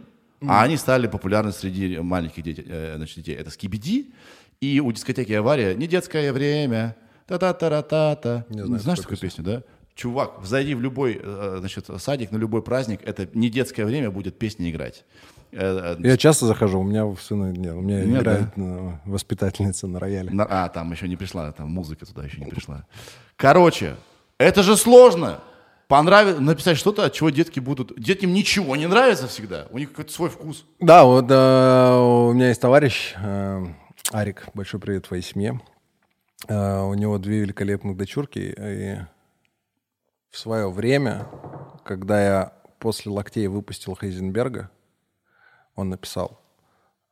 а 0.47 0.63
они 0.63 0.75
стали 0.77 1.05
популярны 1.07 1.51
среди 1.51 1.99
маленьких 1.99 2.43
детей, 2.43 2.65
э, 2.67 2.93
значит, 2.97 3.17
детей. 3.17 3.35
Это 3.35 3.51
«Скибиди» 3.51 4.11
и 4.59 4.79
у 4.79 4.91
дискотеки 4.91 5.31
«Авария» 5.33 5.75
«Не 5.75 5.87
детское 5.87 6.33
время», 6.33 6.95
та-та-та-та-та. 7.27 8.45
Не 8.49 8.65
знаю 8.65 8.81
Знаешь 8.81 8.99
такую 8.99 9.19
песню, 9.19 9.43
да? 9.43 9.63
Чувак, 9.93 10.39
зайди 10.43 10.73
в 10.73 10.81
любой 10.81 11.19
э, 11.21 11.57
значит, 11.59 11.85
садик, 11.99 12.31
на 12.31 12.37
любой 12.37 12.63
праздник, 12.63 13.01
это 13.05 13.27
не 13.33 13.49
детское 13.49 13.85
время 13.85 14.09
будет 14.09 14.39
песня 14.39 14.69
играть. 14.71 15.05
Э, 15.51 15.95
э, 15.99 16.07
Я 16.07 16.17
часто 16.17 16.45
захожу, 16.45 16.79
у 16.79 16.83
меня 16.83 17.13
сына 17.19 17.51
нет, 17.51 17.73
у 17.73 17.81
меня 17.81 18.03
Нет, 18.05 18.21
играет 18.21 18.47
э, 18.55 18.91
воспитательница 19.05 19.87
на 19.87 19.99
рояле. 19.99 20.29
На- 20.31 20.45
а, 20.49 20.69
там 20.69 20.91
еще 20.91 21.07
не 21.07 21.15
пришла, 21.17 21.51
там 21.51 21.69
музыка 21.69 22.05
туда 22.05 22.23
еще 22.23 22.39
не 22.39 22.49
пришла. 22.49 22.85
Короче, 23.35 23.95
это 24.37 24.63
же 24.63 24.77
сложно. 24.77 25.39
Понравится 25.87 26.41
написать 26.41 26.77
что-то, 26.77 27.05
от 27.05 27.11
чего 27.13 27.29
детки 27.31 27.59
будут. 27.59 27.99
Детям 28.01 28.31
ничего 28.33 28.77
не 28.77 28.87
нравится 28.87 29.27
всегда. 29.27 29.67
У 29.71 29.77
них 29.77 29.89
какой-то 29.89 30.13
свой 30.13 30.29
вкус. 30.29 30.65
Да, 30.79 31.03
вот 31.03 31.25
э, 31.29 31.97
у 31.97 32.31
меня 32.31 32.47
есть 32.47 32.61
товарищ 32.61 33.13
э, 33.17 33.65
Арик, 34.13 34.47
большой 34.53 34.79
привет 34.79 35.07
твоей 35.07 35.21
семье. 35.21 35.59
Э, 36.47 36.81
у 36.83 36.93
него 36.93 37.17
две 37.17 37.41
великолепных 37.41 37.97
дочурки, 37.97 38.39
и 38.57 38.99
в 40.29 40.37
свое 40.37 40.71
время, 40.71 41.27
когда 41.83 42.23
я 42.23 42.53
после 42.79 43.11
локтей 43.11 43.47
выпустил 43.47 43.97
Хейзенберга, 43.99 44.71
он 45.75 45.89
написал, 45.89 46.41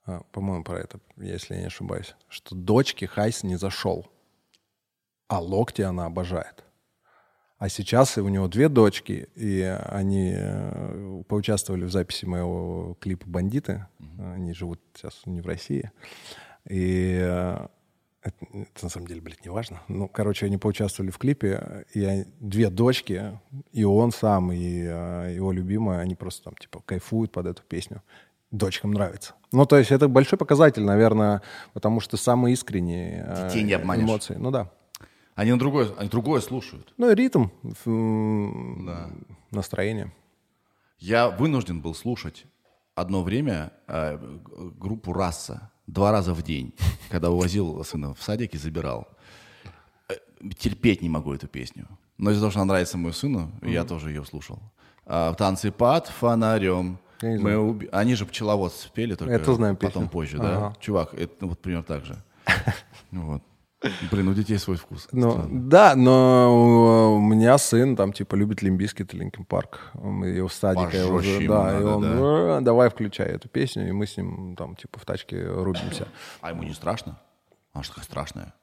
э, 0.07 0.19
по-моему, 0.31 0.63
про 0.63 0.79
это, 0.79 0.99
если 1.17 1.55
я 1.55 1.61
не 1.61 1.67
ошибаюсь, 1.67 2.15
что 2.27 2.55
дочке 2.55 3.07
Хайс 3.07 3.43
не 3.43 3.55
зашел, 3.57 4.07
а 5.27 5.39
локти 5.39 5.81
она 5.81 6.05
обожает. 6.05 6.63
А 7.57 7.67
сейчас 7.67 8.17
у 8.17 8.27
него 8.29 8.47
две 8.47 8.69
дочки, 8.69 9.27
и 9.35 9.61
они 9.89 10.33
э, 10.35 11.23
поучаствовали 11.27 11.83
в 11.83 11.91
записи 11.91 12.23
моего 12.25 12.95
клипа 13.01 13.25
«Бандиты». 13.27 13.85
Они 14.17 14.53
живут 14.53 14.79
сейчас 14.95 15.21
не 15.25 15.41
в 15.41 15.45
России. 15.45 15.91
И 16.69 17.19
э, 17.21 17.67
это, 18.21 18.35
это 18.53 18.83
на 18.83 18.89
самом 18.89 19.07
деле, 19.07 19.19
блядь, 19.19 19.43
не 19.43 19.51
важно. 19.51 19.81
Ну, 19.89 20.07
короче, 20.07 20.45
они 20.45 20.57
поучаствовали 20.57 21.11
в 21.11 21.17
клипе, 21.17 21.85
и 21.93 22.03
они- 22.05 22.25
две 22.39 22.69
дочки, 22.69 23.37
и 23.73 23.83
он 23.83 24.11
сам, 24.13 24.53
и 24.53 24.57
его 24.57 25.51
любимая, 25.51 25.99
они 25.99 26.15
просто 26.15 26.45
там, 26.45 26.55
типа, 26.55 26.81
кайфуют 26.85 27.33
под 27.33 27.47
эту 27.47 27.63
песню. 27.63 28.01
Дочкам 28.51 28.91
нравится. 28.91 29.33
Ну, 29.51 29.65
то 29.65 29.77
есть 29.77 29.91
это 29.91 30.07
большой 30.07 30.37
показатель, 30.39 30.83
наверное, 30.83 31.41
потому 31.73 31.99
что 31.99 32.17
самые 32.17 32.53
искренние 32.53 33.25
э, 33.27 33.47
Детей 33.47 33.63
не 33.63 33.73
обманешь. 33.73 34.03
эмоции. 34.05 34.35
Ну 34.35 34.49
да. 34.51 34.71
Они 35.35 35.51
на 35.51 35.59
другое, 35.59 35.89
они 35.97 36.09
другое 36.09 36.41
слушают. 36.41 36.93
Ну, 36.97 37.09
и 37.11 37.15
ритм, 37.15 37.47
м, 37.85 39.25
настроение. 39.51 40.11
Я 40.97 41.29
вынужден 41.29 41.81
был 41.81 41.93
слушать 41.95 42.45
одно 42.95 43.23
время 43.23 43.71
э, 43.87 44.17
группу 44.77 45.13
«Раса» 45.13 45.71
два 45.87 46.11
раза 46.11 46.33
в 46.33 46.41
день, 46.43 46.73
когда 47.09 47.29
увозил 47.31 47.83
сына 47.83 48.13
в 48.13 48.21
садик 48.21 48.53
и 48.53 48.57
забирал. 48.57 49.07
Э, 50.09 50.15
Терпеть 50.57 51.01
не 51.01 51.09
могу 51.09 51.33
эту 51.33 51.47
песню. 51.47 51.87
Но 52.17 52.31
из-за 52.31 52.41
того, 52.41 52.51
что 52.51 52.59
она 52.61 52.73
нравится 52.73 52.97
моему 52.97 53.13
сыну, 53.13 53.51
я 53.61 53.85
тоже 53.85 54.09
ее 54.09 54.25
слушал. 54.25 54.59
А, 55.05 55.33
«Танцы 55.35 55.71
под 55.71 56.07
фонарем». 56.07 56.99
Я 57.21 57.39
Мы 57.39 57.55
уби- 57.57 57.89
Они 57.91 58.15
же 58.15 58.25
«Пчеловод» 58.25 58.71
спели, 58.73 59.15
только 59.15 59.33
Это 59.33 59.53
знаю 59.53 59.75
потом 59.75 60.03
песню. 60.03 60.09
позже, 60.09 60.37
да? 60.37 60.57
Ага. 60.57 60.75
Чувак, 60.79 61.13
это 61.13 61.33
ну, 61.41 61.47
вот 61.49 61.59
примерно 61.59 61.83
так 61.83 62.05
же. 62.05 62.15
Вот. 63.11 63.41
Блин, 64.11 64.27
у 64.27 64.33
детей 64.33 64.57
свой 64.57 64.75
вкус. 64.75 65.07
Ну, 65.13 65.31
Странно. 65.31 65.69
да, 65.69 65.95
но 65.95 67.15
у 67.15 67.19
меня 67.21 67.57
сын 67.57 67.95
там 67.95 68.11
типа 68.11 68.35
любит 68.35 68.61
Limp 68.61 68.82
Bizkit 68.82 69.13
и 69.13 69.17
Linkin 69.17 69.45
Park. 69.45 69.91
Его 69.95 70.49
садика 70.49 70.85
Пожестче 70.87 71.11
уже, 71.13 71.47
да, 71.47 71.63
надо, 71.63 71.79
и 71.79 71.83
он, 71.85 72.01
да. 72.01 72.09
«Э, 72.57 72.61
давай 72.61 72.89
включай 72.89 73.27
эту 73.27 73.47
песню, 73.47 73.87
и 73.87 73.91
мы 73.93 74.05
с 74.05 74.17
ним 74.17 74.55
там 74.57 74.75
типа 74.75 74.99
в 74.99 75.05
тачке 75.05 75.45
рубимся. 75.47 76.09
А 76.41 76.49
ему 76.49 76.63
не 76.63 76.73
страшно? 76.73 77.19
Она 77.71 77.83
же 77.83 77.89
такая 77.89 78.03
страшная. 78.03 78.53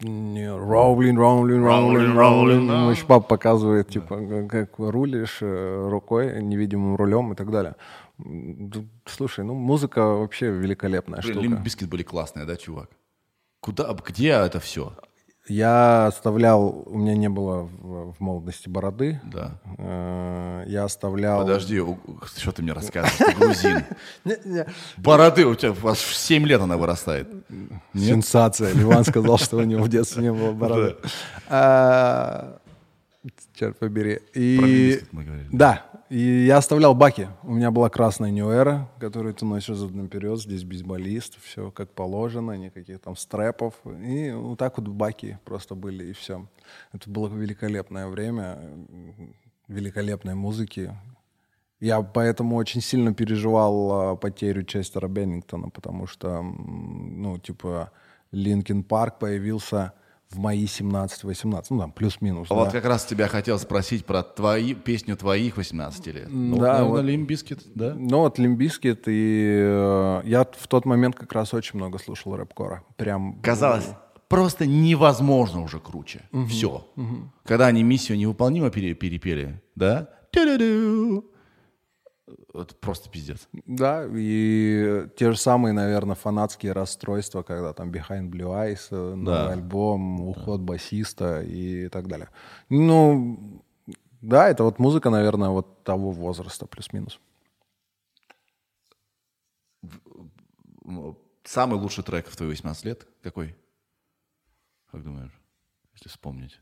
Не, 0.00 0.50
Rollin', 0.54 1.16
rollin', 1.16 1.64
rollin', 1.64 2.14
rollin'. 2.18 2.90
Еще 2.90 3.06
папа 3.06 3.26
показывает, 3.28 3.88
типа, 3.88 4.18
как- 4.18 4.50
как 4.50 4.78
рулишь 4.78 5.38
э, 5.40 5.88
рукой, 5.88 6.42
невидимым 6.42 6.96
рулем 6.96 7.32
и 7.32 7.36
так 7.36 7.50
далее. 7.50 7.76
Слушай, 9.04 9.44
ну 9.44 9.54
музыка 9.54 10.00
вообще 10.06 10.50
великолепная 10.50 11.20
Блин, 11.20 11.32
штука. 11.32 11.44
Limp 11.46 11.60
Bizkit 11.60 11.88
были 11.88 12.02
классные, 12.02 12.46
да, 12.46 12.56
чувак? 12.56 12.90
Куда, 13.60 13.92
где 14.04 14.28
это 14.28 14.60
все? 14.60 14.96
Я 15.48 16.06
оставлял, 16.06 16.82
у 16.86 16.98
меня 16.98 17.14
не 17.14 17.28
было 17.28 17.62
в, 17.62 18.12
в 18.14 18.20
молодости 18.20 18.68
бороды. 18.68 19.20
Да. 19.24 19.60
Э, 19.78 20.64
Я 20.66 20.84
оставлял... 20.84 21.40
Подожди, 21.42 21.80
что 22.36 22.50
ты 22.52 22.62
мне 22.62 22.72
рассказываешь? 22.72 23.16
Ты 23.16 23.32
грузин. 23.32 23.84
Бороды 24.96 25.46
у 25.46 25.54
тебя 25.54 25.72
вас 25.72 25.98
в 25.98 26.16
7 26.16 26.44
лет 26.46 26.60
она 26.60 26.76
вырастает. 26.76 27.28
Сенсация. 27.94 28.72
Леван 28.72 29.04
сказал, 29.04 29.38
что 29.38 29.58
у 29.58 29.62
него 29.62 29.84
в 29.84 29.88
детстве 29.88 30.24
не 30.24 30.32
было 30.32 30.52
бороды. 30.52 30.96
А, 31.48 32.58
Черт 33.54 33.78
побери. 33.78 34.16
Про 34.16 34.40
И... 34.40 34.56
Limp 34.56 34.78
Bizkit 34.78 35.12
мы 35.12 35.24
говорили. 35.24 35.48
Да, 35.52 35.86
и 36.08 36.46
я 36.46 36.58
оставлял 36.58 36.94
баки. 36.94 37.28
У 37.42 37.52
меня 37.52 37.70
была 37.70 37.90
красная 37.90 38.30
New 38.30 38.48
Era, 38.48 38.86
которую 39.00 39.34
ты 39.34 39.44
носишь 39.44 39.76
задом 39.76 40.04
наперед. 40.04 40.40
Здесь 40.40 40.62
бейсболист, 40.62 41.38
все 41.42 41.70
как 41.70 41.90
положено, 41.92 42.52
никаких 42.52 43.00
там 43.00 43.16
strap 43.16 43.52
ов. 43.52 43.74
И 43.84 44.30
вот 44.30 44.58
так 44.58 44.78
вот 44.78 44.86
баки 44.88 45.38
просто 45.44 45.74
были, 45.74 46.04
и 46.04 46.12
все. 46.12 46.46
Это 46.92 47.10
было 47.10 47.28
великолепное 47.28 48.06
время, 48.06 48.58
великолепной 49.68 50.34
музыки. 50.34 50.96
Я 51.80 52.00
поэтому 52.00 52.56
очень 52.56 52.80
сильно 52.80 53.12
переживал 53.12 53.92
а, 53.92 54.16
потерю 54.16 54.62
Честера 54.62 55.08
Беннингтона, 55.08 55.68
потому 55.68 56.06
что, 56.06 56.40
ну, 56.40 57.38
типа, 57.38 57.90
Linkin 58.30 58.82
Park 58.82 59.18
появился 59.18 59.92
в 60.30 60.38
мои 60.38 60.64
17-18, 60.64 61.66
ну 61.70 61.78
там 61.78 61.92
плюс-минус. 61.92 62.48
А 62.50 62.54
да. 62.54 62.60
Вот 62.60 62.72
как 62.72 62.84
раз 62.84 63.04
тебя 63.04 63.28
хотел 63.28 63.58
спросить 63.58 64.04
про 64.04 64.22
твои, 64.22 64.74
песню 64.74 65.16
твоих 65.16 65.56
18 65.56 66.06
лет. 66.08 66.26
Ну, 66.28 66.58
Да, 66.58 66.78
наверное, 66.80 67.16
вот. 67.18 67.26
Bizkit, 67.30 67.62
да? 67.74 67.94
Ну 67.96 68.18
вот 68.18 68.38
Limp 68.38 68.62
Bizkit, 68.62 69.04
и 69.06 69.58
э, 69.62 70.22
я 70.24 70.44
в 70.44 70.66
тот 70.68 70.84
момент 70.84 71.14
как 71.14 71.32
раз 71.32 71.54
очень 71.54 71.78
много 71.78 71.98
слушал 71.98 72.36
рэп-кора. 72.36 72.82
Прям... 72.96 73.40
Казалось, 73.40 73.88
просто 74.28 74.66
невозможно 74.66 75.62
уже 75.62 75.78
круче. 75.78 76.22
Все. 76.48 76.86
Когда 77.44 77.66
они 77.66 77.82
миссию 77.82 78.18
невыполнимо 78.18 78.70
пере- 78.70 78.94
перепели, 78.94 79.62
да? 79.74 80.08
Тю-ду-ду. 80.32 81.24
Это 82.52 82.74
просто 82.74 83.08
пиздец. 83.08 83.48
Да, 83.66 84.04
и 84.12 85.08
те 85.16 85.30
же 85.30 85.36
самые, 85.38 85.72
наверное, 85.72 86.16
фанатские 86.16 86.72
расстройства, 86.72 87.42
когда 87.42 87.72
там 87.72 87.90
Behind 87.92 88.28
Blue 88.30 88.50
Eyes, 88.52 88.88
э, 88.90 89.14
новый 89.14 89.24
Да. 89.24 89.52
альбом, 89.52 90.20
уход 90.22 90.60
басиста 90.60 91.42
и 91.42 91.88
так 91.88 92.08
далее. 92.08 92.28
Ну, 92.68 93.62
да, 94.20 94.48
это 94.48 94.64
вот 94.64 94.80
музыка, 94.80 95.10
наверное, 95.10 95.50
вот 95.50 95.84
того 95.84 96.10
возраста, 96.10 96.66
плюс-минус. 96.66 97.20
Самый 101.44 101.78
лучший 101.78 102.02
трек 102.02 102.26
в 102.28 102.36
твои 102.36 102.48
18 102.48 102.84
лет 102.84 103.06
какой? 103.22 103.54
Как 104.90 105.04
думаешь, 105.04 105.32
если 105.94 106.08
вспомнить? 106.08 106.60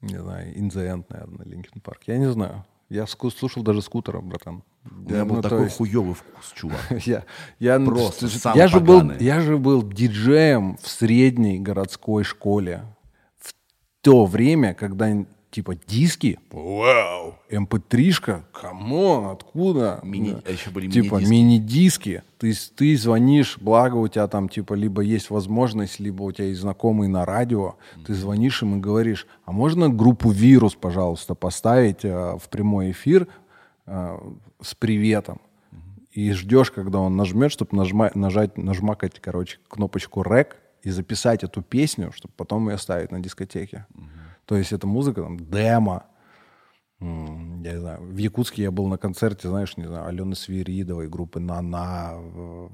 Не 0.00 0.20
знаю, 0.20 0.54
In 0.54 0.68
the 0.68 0.86
End, 0.86 1.06
наверное, 1.08 1.46
Linkin 1.46 1.82
Park. 1.82 2.02
Я 2.06 2.18
не 2.18 2.30
знаю. 2.30 2.64
Я 2.88 3.06
слушал 3.06 3.62
даже 3.62 3.82
скутера, 3.82 4.20
братан. 4.20 4.62
У 4.84 5.10
меня 5.10 5.24
был 5.24 5.42
такой 5.42 5.68
хуёвый 5.68 6.14
вкус, 6.14 6.52
чувак. 6.54 6.80
Я, 7.06 7.24
я, 7.58 7.78
Просто 7.80 8.26
я, 8.54 8.68
же 8.68 8.80
был, 8.80 9.10
я 9.18 9.40
же 9.40 9.58
был 9.58 9.82
диджеем 9.82 10.76
в 10.82 10.88
средней 10.88 11.58
городской 11.58 12.24
школе 12.24 12.82
в 13.40 13.52
то 14.02 14.24
время, 14.26 14.74
когда 14.74 15.08
типа 15.50 15.74
диски, 15.86 16.38
вау, 16.50 17.34
mp3-шка, 17.50 18.42
come 18.52 18.94
on, 18.94 19.26
откуда? 19.30 19.98
Мини- 20.02 20.32
Да. 20.32 20.42
а 20.46 20.50
еще 20.52 20.70
были 20.70 20.88
типа 20.90 21.16
мини-диски. 21.16 21.30
мини-диски. 21.30 22.22
Ты, 22.38 22.54
ты 22.76 22.96
звонишь, 22.96 23.56
благо 23.60 23.96
у 23.96 24.08
тебя 24.08 24.28
там 24.28 24.48
типа 24.48 24.74
либо 24.74 25.00
есть 25.02 25.30
возможность, 25.30 26.00
либо 26.00 26.22
у 26.24 26.32
тебя 26.32 26.48
есть 26.48 26.60
знакомый 26.60 27.08
на 27.08 27.24
радио, 27.24 27.76
ты 28.06 28.14
звонишь 28.14 28.62
им 28.62 28.76
и 28.76 28.80
говоришь, 28.80 29.26
а 29.44 29.52
можно 29.52 29.88
группу 29.88 30.30
«Вирус», 30.30 30.74
пожалуйста, 30.74 31.34
поставить 31.34 32.04
э, 32.04 32.36
в 32.38 32.48
прямой 32.50 32.90
эфир 32.92 33.26
с 34.60 34.74
приветом? 34.74 35.40
И 36.10 36.32
ждешь, 36.32 36.70
когда 36.70 36.98
он 36.98 37.16
нажмет, 37.16 37.52
чтобы 37.52 37.76
нажма, 37.76 38.10
нажать, 38.14 38.56
нажмакать, 38.58 39.20
короче, 39.20 39.58
кнопочку 39.68 40.22
«Рек» 40.22 40.56
и 40.82 40.90
записать 40.90 41.44
эту 41.44 41.62
песню, 41.62 42.12
чтобы 42.12 42.34
потом 42.36 42.68
ее 42.70 42.78
ставить 42.78 43.12
на 43.12 43.20
дискотеке. 43.20 43.86
То 44.46 44.56
есть 44.56 44.72
это 44.72 44.86
музыка, 44.86 45.22
там, 45.22 45.38
демо. 45.38 46.06
Я 47.00 47.06
не 47.06 47.78
знаю, 47.78 48.02
в 48.02 48.16
Якутске 48.16 48.62
я 48.62 48.70
был 48.70 48.88
на 48.88 48.98
концерте, 48.98 49.48
знаешь, 49.48 49.76
не 49.76 49.86
знаю, 49.86 50.06
Алены 50.06 50.34
Свиридовой, 50.34 51.08
группы 51.08 51.38
«Нана», 51.38 52.14
э, 52.14 52.68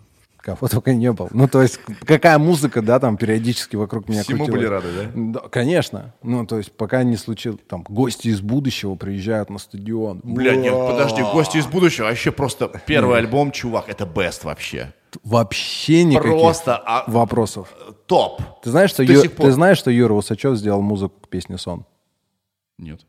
кого 0.45 0.69
только 0.69 0.95
не 0.95 1.11
был. 1.12 1.29
Ну, 1.33 1.49
то 1.49 1.62
есть 1.62 1.81
какая 2.07 2.39
музыка, 2.39 2.83
да, 2.83 3.01
там 3.01 3.16
периодически 3.16 3.77
вокруг 3.77 4.09
меня 4.09 4.23
Всему 4.23 4.45
крутилась. 4.47 4.61
были 4.61 4.71
рады, 4.71 4.89
да? 5.15 5.41
Да, 5.41 5.49
конечно. 5.49 6.15
Ну, 6.23 6.47
то 6.47 6.59
есть 6.59 6.73
пока 6.73 7.03
не 7.03 7.16
случилось, 7.16 7.61
там, 7.69 7.83
гости 7.89 8.29
из 8.29 8.41
будущего 8.41 8.95
приезжают 8.95 9.51
на 9.51 9.59
стадион. 9.59 10.21
Бля, 10.23 10.55
нет, 10.57 10.73
подожди, 10.75 11.23
гости 11.23 11.57
из 11.59 11.66
будущего, 11.66 12.07
вообще 12.07 12.31
просто 12.33 12.71
первый 12.87 13.19
альбом, 13.19 13.51
чувак, 13.53 13.89
это 13.89 14.05
best 14.05 14.41
вообще. 14.45 14.93
Вообще 15.23 16.03
никаких 16.05 16.33
Просто 16.33 16.77
а, 16.77 17.05
вопросов. 17.07 17.73
топ. 18.07 18.43
Ты 18.62 18.71
знаешь, 18.71 18.91
что 18.91 19.03
Ю- 19.05 19.23
ты 19.31 19.53
знаешь, 19.53 19.79
что 19.79 19.91
Юра 19.93 20.12
Усачев 20.12 20.57
сделал 20.57 20.83
музыку 20.83 21.15
к 21.21 21.29
песне 21.29 21.57
«Сон»? 21.57 21.87
Нет. 22.79 23.01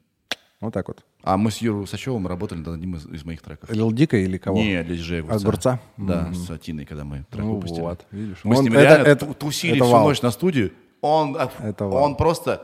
Вот 0.62 0.72
так 0.74 0.88
вот. 0.88 1.04
А 1.28 1.38
мы 1.38 1.50
с 1.50 1.58
Юрой 1.58 1.84
Усачевым 1.84 2.28
работали 2.28 2.60
над 2.60 2.68
одним 2.68 2.96
из, 2.98 3.06
из 3.08 3.26
моих 3.26 3.42
треков. 3.42 3.72
Лил 3.72 3.92
Дика 3.92 4.16
или 4.16 4.38
кого? 4.38 4.58
Не, 4.60 4.84
для 4.84 4.96
диджея 4.96 5.22
Огурца. 5.24 5.38
Огурца? 5.48 5.80
Да, 5.98 6.32
с 6.34 6.50
Атиной, 6.52 6.86
когда 6.86 7.04
мы 7.04 7.26
трек 7.32 7.44
Ну 7.44 7.56
выпустили. 7.56 7.82
вот, 7.82 8.06
видишь. 8.12 8.42
Мы 8.44 8.56
с 8.56 8.60
Он- 8.60 8.64
ним 8.66 8.74
это- 8.74 8.82
реально 8.84 9.08
это- 9.08 9.26
ту- 9.26 9.34
тусили 9.34 9.76
это 9.78 9.86
всю 9.86 9.94
вау. 9.94 10.08
ночь 10.08 10.22
на 10.22 10.30
студии. 10.30 10.72
Он, 11.02 11.36
а, 11.36 11.50
Это 11.64 11.86
вау. 11.86 12.04
он 12.04 12.16
просто, 12.16 12.62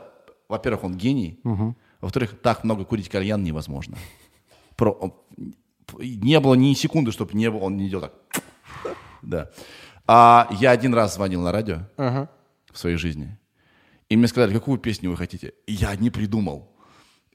во-первых, 0.48 0.84
он 0.84 0.94
гений. 0.96 1.40
Во-вторых, 2.00 2.36
так 2.40 2.62
много 2.64 2.84
курить 2.84 3.08
кальян 3.08 3.42
невозможно. 3.42 3.96
Про, 4.76 4.92
он- 4.92 5.14
не 5.98 6.38
было 6.40 6.54
ни 6.54 6.72
секунды, 6.74 7.10
чтобы 7.10 7.34
не 7.34 7.50
было, 7.50 7.60
он 7.64 7.76
не 7.76 7.88
делал 7.88 8.10
так. 8.32 8.44
Да. 9.22 9.50
А 10.06 10.48
я 10.60 10.70
один 10.70 10.94
раз 10.94 11.14
звонил 11.14 11.42
на 11.42 11.50
радио 11.52 11.80
в 11.96 12.28
своей 12.78 12.96
жизни. 12.96 13.38
И 14.08 14.16
мне 14.16 14.28
сказали, 14.28 14.52
какую 14.52 14.78
песню 14.78 15.10
вы 15.10 15.16
хотите. 15.16 15.52
И 15.66 15.72
я 15.72 15.96
не 15.96 16.10
придумал. 16.10 16.68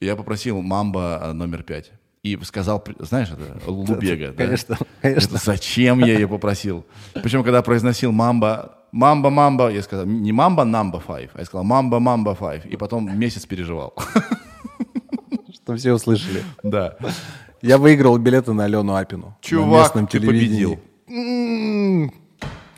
Я 0.00 0.16
попросил 0.16 0.62
«Мамба» 0.62 1.32
номер 1.34 1.62
пять. 1.62 1.90
И 2.22 2.36
сказал, 2.42 2.84
знаешь, 3.00 3.28
это 3.30 3.70
Лубега. 3.70 4.28
да? 4.36 4.44
Конечно, 4.44 4.76
конечно. 5.00 5.36
Это 5.36 5.44
зачем 5.44 6.00
я 6.00 6.14
ее 6.14 6.28
попросил? 6.28 6.84
Причем, 7.14 7.42
когда 7.42 7.62
произносил 7.62 8.12
«Мамба», 8.12 8.74
«Мамба, 8.90 9.28
мамба», 9.30 9.70
я 9.70 9.82
сказал, 9.82 10.06
не 10.06 10.32
«Мамба, 10.32 10.62
number 10.62 11.02
five», 11.06 11.30
а 11.34 11.40
я 11.40 11.44
сказал 11.44 11.64
«Мамба, 11.64 11.98
мамба 12.00 12.36
five». 12.38 12.66
И 12.68 12.76
потом 12.76 13.18
месяц 13.18 13.44
переживал. 13.44 13.94
Что 15.52 15.76
все 15.76 15.92
услышали. 15.92 16.42
Да. 16.62 16.96
Я 17.60 17.76
выиграл 17.76 18.16
билеты 18.18 18.52
на 18.52 18.64
Алену 18.64 18.94
Апину. 18.94 19.26
на 19.26 19.36
Чувак, 19.42 19.82
местном 19.94 20.06
ты 20.06 20.18
телевидении. 20.18 20.78
победил. 21.06 22.14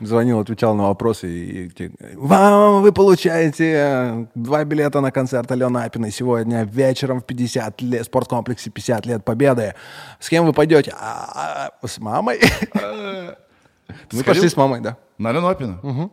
Звонил, 0.01 0.39
отвечал 0.39 0.73
на 0.75 0.87
вопросы. 0.87 1.27
И, 1.29 1.69
те- 1.69 1.91
Вам 2.15 2.81
вы 2.81 2.91
получаете 2.91 3.71
э, 3.75 4.25
два 4.35 4.63
билета 4.65 4.99
на 4.99 5.11
концерт 5.11 5.51
Алены 5.51 5.77
Апиной 5.79 6.11
сегодня 6.11 6.63
вечером 6.63 7.21
в 7.21 7.25
50 7.25 7.81
лет, 7.83 8.05
спорткомплексе 8.05 8.71
50 8.71 9.05
лет 9.05 9.23
Победы. 9.23 9.75
С 10.19 10.27
кем 10.29 10.45
вы 10.45 10.53
пойдете? 10.53 10.93
«А, 10.99 11.71
а, 11.83 11.87
с 11.87 11.99
мамой. 11.99 12.39
Мы 12.73 13.35
Сходил? 14.09 14.23
пошли 14.25 14.49
с 14.49 14.57
мамой, 14.57 14.81
да. 14.81 14.97
На 15.17 15.29
Алену 15.29 15.47
Апину? 15.47 16.11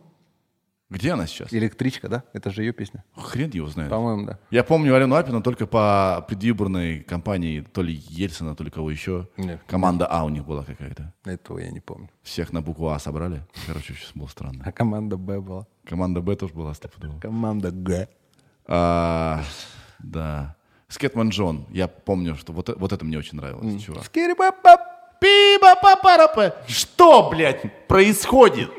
Где 0.89 1.11
она 1.13 1.27
сейчас? 1.27 1.53
Электричка, 1.53 2.09
да? 2.09 2.23
Это 2.33 2.49
же 2.49 2.63
ее 2.63 2.73
песня. 2.73 3.03
Хрен 3.15 3.51
его 3.51 3.67
знает. 3.67 3.91
По-моему, 3.91 4.25
да. 4.25 4.39
Я 4.49 4.63
помню 4.63 4.95
Алену 4.95 5.15
Апину 5.15 5.43
только 5.43 5.67
по 5.67 6.25
предвыборной 6.27 7.01
кампании 7.01 7.61
то 7.61 7.83
ли 7.83 7.93
Ельцина, 7.93 8.55
то 8.55 8.63
ли 8.63 8.71
кого 8.71 8.89
еще. 8.89 9.27
Нет. 9.37 9.61
Команда 9.67 10.07
А 10.07 10.23
у 10.23 10.29
них 10.29 10.45
была 10.45 10.63
какая-то. 10.63 11.13
Этого 11.25 11.59
я 11.59 11.69
не 11.69 11.79
помню. 11.79 12.09
Всех 12.23 12.51
на 12.51 12.61
букву 12.61 12.89
А 12.89 12.97
собрали. 12.97 13.43
Короче, 13.67 13.93
сейчас 13.93 14.11
было 14.15 14.25
странно. 14.27 14.63
А 14.65 14.71
команда 14.71 15.15
Б 15.17 15.39
была. 15.39 15.67
Команда 15.85 16.21
Б 16.21 16.35
тоже 16.35 16.53
была 16.55 16.73
стопудово. 16.73 17.19
Команда 17.19 17.69
Г. 17.69 18.07
А, 18.65 19.43
да. 19.99 20.55
Scatman 20.87 21.29
John. 21.29 21.67
Я 21.69 21.87
помню, 21.87 22.35
что 22.35 22.51
вот, 22.51 22.75
вот 22.75 22.91
это 22.93 23.05
мне 23.05 23.19
очень 23.19 23.37
нравилось, 23.37 23.83
чувак. 23.83 24.05
Скири-пап-пап. 24.05 24.81
Пиба-па-пара-па. 25.21 26.55
Что, 26.67 27.29
блядь, 27.29 27.87
происходит? 27.87 28.71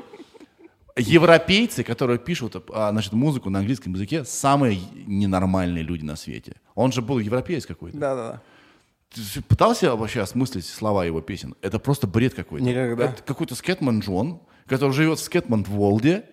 Европейцы, 1.00 1.82
которые 1.82 2.18
пишут 2.18 2.56
а, 2.72 2.90
значит, 2.90 3.12
музыку 3.12 3.50
на 3.50 3.60
английском 3.60 3.94
языке, 3.94 4.24
самые 4.24 4.80
ненормальные 5.06 5.82
люди 5.82 6.04
на 6.04 6.16
свете. 6.16 6.56
Он 6.74 6.92
же 6.92 7.02
был 7.02 7.18
европеец 7.18 7.66
какой-то. 7.66 7.96
Да-да-да. 7.96 8.42
Ты 9.10 9.42
пытался 9.42 9.96
вообще 9.96 10.20
осмыслить 10.20 10.66
слова 10.66 11.04
его 11.04 11.20
песен? 11.20 11.56
Это 11.62 11.78
просто 11.78 12.06
бред 12.06 12.34
какой-то. 12.34 12.64
Никогда. 12.64 13.06
Это 13.06 13.22
какой-то 13.22 13.54
Scatman 13.56 14.00
John, 14.00 14.40
который 14.66 14.92
живет 14.92 15.18
в 15.18 15.22
Scatman 15.22 15.64
World 15.64 16.07
е, 16.07 16.24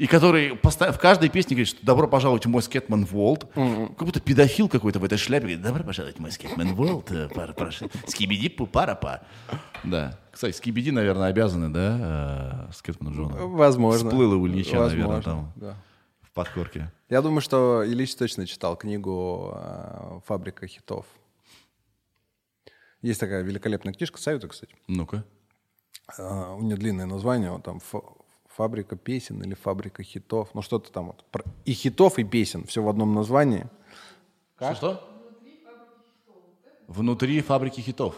и 0.00 0.06
который 0.06 0.58
в 0.62 0.98
каждой 0.98 1.28
песне 1.28 1.56
говорит, 1.56 1.68
что 1.68 1.84
добро 1.84 2.08
пожаловать 2.08 2.46
в 2.46 2.48
мой 2.48 2.62
Scatman 2.62 3.04
World. 3.04 3.44
Как 3.52 4.02
будто 4.02 4.18
педофил 4.18 4.66
какой-то 4.66 4.98
в 4.98 5.04
этой 5.04 5.18
шляпе 5.18 5.42
говорит, 5.42 5.60
добро 5.60 5.84
пожаловать 5.84 6.16
в 6.16 6.20
мой 6.20 6.32
Scatman 6.32 6.74
World. 6.74 7.12
э. 7.12 7.28
Скибиди 8.06 8.48
пу 8.48 8.66
парапа. 8.66 9.20
Да. 9.84 10.18
Кстати, 10.32 10.56
Скибиди, 10.56 10.88
наверное, 10.88 11.26
обязаны, 11.28 11.68
да, 11.68 12.68
э, 12.70 12.72
Scatman 12.72 13.14
у 13.14 13.19
John 13.19 13.38
у? 13.38 13.48
Возможно. 13.48 14.08
Всплыло 14.08 14.36
у 14.36 14.46
Ильича, 14.48 14.78
наверное, 14.78 15.20
там, 15.20 15.52
да. 15.56 15.76
в 16.22 16.32
подкорке. 16.32 16.90
Я 17.10 17.20
думаю, 17.20 17.42
что 17.42 17.84
Ильич 17.86 18.14
точно 18.16 18.46
читал 18.46 18.76
книгу 18.78 19.52
э, 19.54 20.20
«Фабрика 20.24 20.66
хитов». 20.66 21.04
Есть 23.02 23.20
такая 23.20 23.42
великолепная 23.42 23.92
книжка, 23.92 24.18
советую, 24.18 24.48
кстати. 24.48 24.74
Ну-ка. 24.88 25.24
У 26.16 26.62
нее 26.62 26.76
длинное 26.76 27.04
название, 27.04 27.60
там 27.62 27.80
«Фа- 27.80 28.00
«Фабрика 28.60 28.94
песен» 28.94 29.42
или 29.42 29.54
«Фабрика 29.54 30.02
хитов». 30.02 30.50
Ну, 30.52 30.60
что-то 30.60 30.92
там 30.92 31.06
вот. 31.06 31.24
И 31.64 31.72
хитов, 31.72 32.18
и 32.18 32.24
песен. 32.24 32.66
Все 32.66 32.82
в 32.82 32.90
одном 32.90 33.14
названии. 33.14 33.66
Что-что? 34.56 35.02
Внутри 36.86 37.40
фабрики 37.40 37.80
хитов. 37.80 38.16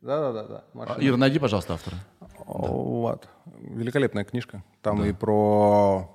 Да-да-да. 0.00 0.64
А, 0.72 0.96
Ира, 0.98 1.18
найди, 1.18 1.38
пожалуйста, 1.38 1.74
автора. 1.74 1.98
Вот. 2.46 3.28
Великолепная 3.60 4.24
книжка. 4.24 4.64
Там 4.80 5.04
и 5.04 5.12
про 5.12 6.10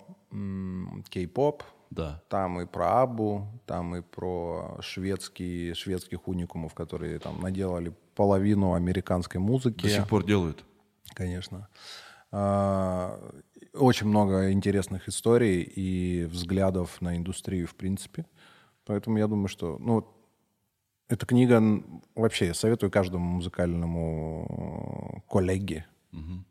кей-поп, 1.11 1.63
Да. 1.91 2.23
там 2.29 2.61
и 2.61 2.65
про 2.65 3.03
Абу, 3.03 3.45
там 3.67 3.95
и 3.95 4.01
про 4.01 4.77
шведские, 4.81 5.75
шведских 5.75 6.27
уникумов, 6.27 6.73
которые 6.73 7.19
там 7.19 7.41
наделали 7.41 7.93
половину 8.15 8.73
американской 8.73 9.39
музыки. 9.39 9.83
До 9.83 9.89
сих 9.89 10.07
пор 10.07 10.23
делают. 10.25 10.65
Конечно. 11.13 11.67
А, 12.31 13.19
очень 13.73 14.07
много 14.07 14.51
интересных 14.51 15.07
историй 15.09 15.61
и 15.61 16.25
взглядов 16.25 17.01
на 17.01 17.17
индустрию 17.17 17.67
в 17.67 17.75
принципе. 17.75 18.25
Поэтому 18.85 19.17
я 19.17 19.27
думаю, 19.27 19.47
что 19.47 19.77
ну, 19.79 20.07
эта 21.07 21.25
книга 21.25 21.61
вообще 22.15 22.47
я 22.47 22.53
советую 22.53 22.89
каждому 22.91 23.25
музыкальному 23.25 25.23
коллеге, 25.29 25.85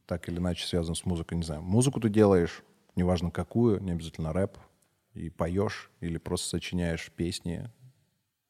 так 0.06 0.28
или 0.28 0.38
иначе 0.38 0.66
связан 0.66 0.94
с 0.94 1.04
музыкой, 1.04 1.38
не 1.38 1.44
знаю, 1.44 1.62
музыку 1.62 2.00
ты 2.00 2.08
делаешь, 2.08 2.62
неважно 2.96 3.30
какую, 3.30 3.82
не 3.82 3.92
обязательно 3.92 4.32
рэп, 4.32 4.58
и 5.14 5.28
поешь, 5.28 5.90
или 6.00 6.18
просто 6.18 6.48
сочиняешь 6.48 7.10
песни. 7.10 7.70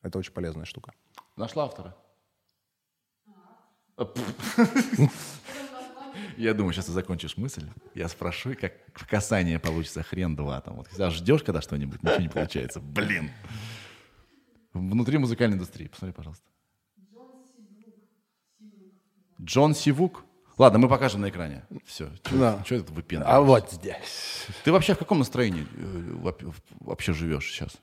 Это 0.02 0.18
очень 0.18 0.32
полезная 0.32 0.64
штука. 0.64 0.92
Нашла 1.36 1.64
автора? 1.64 1.96
Я 6.36 6.54
думаю, 6.54 6.72
сейчас 6.72 6.86
ты 6.86 6.92
закончишь 6.92 7.36
мысль. 7.36 7.68
Я 7.94 8.08
спрошу, 8.08 8.54
как 8.60 8.72
в 8.94 9.06
касание 9.06 9.58
получится 9.58 10.02
хрен 10.02 10.36
два. 10.36 10.60
Там. 10.60 10.76
Вот, 10.76 10.88
когда 10.88 11.10
ждешь, 11.10 11.42
когда 11.42 11.60
что-нибудь, 11.60 12.02
ничего 12.02 12.20
не 12.20 12.28
получается. 12.28 12.80
Блин. 12.80 13.30
Внутри 14.72 15.18
музыкальной 15.18 15.56
индустрии. 15.56 15.88
Посмотри, 15.88 16.14
пожалуйста. 16.14 16.44
Джон 19.40 19.74
Сивук. 19.74 20.24
Ладно, 20.58 20.78
мы 20.78 20.88
покажем 20.88 21.22
на 21.22 21.30
экране. 21.30 21.64
Все. 21.86 22.10
Да. 22.30 22.62
Что 22.64 22.74
это 22.74 22.92
выпендриваешь? 22.92 23.34
А 23.34 23.40
вот 23.40 23.70
здесь. 23.72 24.46
Ты 24.62 24.72
вообще 24.72 24.94
в 24.94 24.98
каком 24.98 25.18
настроении 25.18 25.66
э, 25.74 26.50
вообще 26.80 27.14
живешь 27.14 27.50
сейчас? 27.50 27.78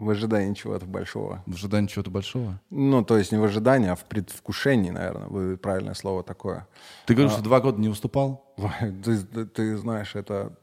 В 0.00 0.10
ожидании 0.10 0.54
чего-то 0.54 0.86
большого. 0.86 1.42
В 1.46 1.54
ожидании 1.54 1.88
чего-то 1.88 2.10
большого? 2.10 2.60
Ну, 2.70 3.04
то 3.04 3.18
есть 3.18 3.32
не 3.32 3.38
в 3.38 3.44
ожидании, 3.44 3.88
а 3.88 3.96
в 3.96 4.04
предвкушении, 4.04 4.90
наверное, 4.90 5.26
будет 5.28 5.60
правильное 5.60 5.94
слово 5.94 6.22
такое. 6.22 6.68
Ты 7.06 7.14
говоришь, 7.14 7.32
что 7.32 7.42
два 7.42 7.60
года 7.60 7.80
не 7.80 7.88
выступал? 7.88 8.54
Ты, 9.04 9.18
ты- 9.18 9.46
ты 9.46 9.76
знаешь, 9.76 10.14
это... 10.14 10.56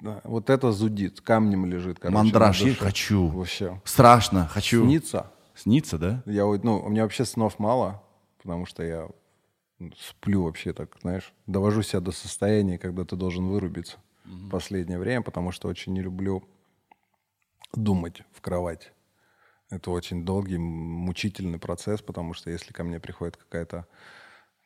да, 0.00 0.20
Вот 0.24 0.50
это 0.50 0.70
зудит, 0.70 1.20
камнем 1.20 1.66
лежит, 1.66 1.98
короче. 1.98 2.16
Мандраж, 2.16 2.60
я 2.62 2.74
хочу. 2.74 3.26
Вообще. 3.28 3.80
Страшно, 3.84 4.46
хочу. 4.46 4.84
Снится. 4.84 5.32
Снится, 5.54 5.98
да? 5.98 6.22
Я, 6.26 6.44
ну, 6.44 6.80
у 6.80 6.88
меня 6.88 7.02
вообще 7.02 7.24
снов 7.24 7.58
мало, 7.58 8.02
потому 8.40 8.66
что 8.66 8.82
я 8.84 9.08
сплю 9.98 10.44
вообще 10.44 10.72
так, 10.72 10.96
знаешь, 11.02 11.32
довожу 11.46 11.82
себя 11.82 12.00
до 12.00 12.12
состояния, 12.12 12.78
когда 12.78 13.04
ты 13.04 13.16
должен 13.16 13.48
вырубиться 13.48 13.98
в 14.24 14.50
последнее 14.50 14.98
время, 14.98 15.22
потому 15.22 15.52
что 15.52 15.68
очень 15.68 15.92
не 15.92 16.02
люблю 16.02 16.44
думать 17.74 18.22
в 18.32 18.40
кровать. 18.40 18.92
Это 19.70 19.90
очень 19.90 20.24
долгий, 20.24 20.58
мучительный 20.58 21.58
процесс, 21.58 22.02
потому 22.02 22.34
что 22.34 22.50
если 22.50 22.72
ко 22.72 22.84
мне 22.84 23.00
приходит 23.00 23.36
какая-то 23.36 23.86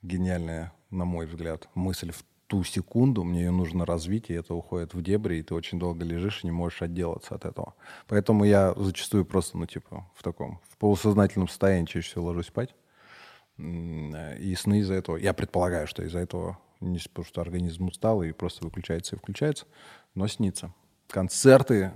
гениальная, 0.03 0.73
на 0.91 1.05
мой 1.05 1.27
взгляд, 1.27 1.69
мысль 1.75 2.11
в 2.11 2.25
ту 2.47 2.65
секунду, 2.65 3.25
мне 3.25 3.45
ее 3.45 3.51
нужно 3.51 3.85
развить, 3.85 4.31
и 4.31 4.35
это 4.35 4.55
уходит 4.55 4.95
в 4.95 5.03
дебри, 5.03 5.37
и 5.37 5.43
ты 5.43 5.55
очень 5.55 5.79
долго 5.79 6.05
лежишь 6.05 6.43
и 6.43 6.47
не 6.47 6.53
можешь 6.53 6.83
отделаться 6.83 7.35
от 7.35 7.45
этого. 7.45 7.75
Поэтому 8.07 8.45
я 8.45 8.73
зачастую 8.75 9.25
просто, 9.25 9.59
ну, 9.59 9.67
типа, 9.67 10.09
в 10.15 10.23
таком, 10.23 10.61
в 10.69 10.77
полусознательном 10.77 11.49
состоянии 11.49 11.87
чаще 11.87 12.09
всего 12.09 12.27
ложусь 12.27 12.47
спать. 12.47 12.75
Э, 13.59 14.39
И 14.39 14.55
сны 14.55 14.81
из-за 14.81 14.95
этого, 14.95 15.17
я 15.17 15.33
предполагаю, 15.33 15.87
что 15.87 16.05
из-за 16.05 16.21
этого, 16.21 16.59
не 16.81 16.99
потому 16.99 17.25
что 17.25 17.41
организм 17.41 17.87
устал 17.87 18.23
и 18.23 18.33
просто 18.33 18.65
выключается 18.65 19.17
и 19.17 19.19
включается, 19.19 19.65
но 20.15 20.27
снится. 20.29 20.73
Концерты 21.09 21.93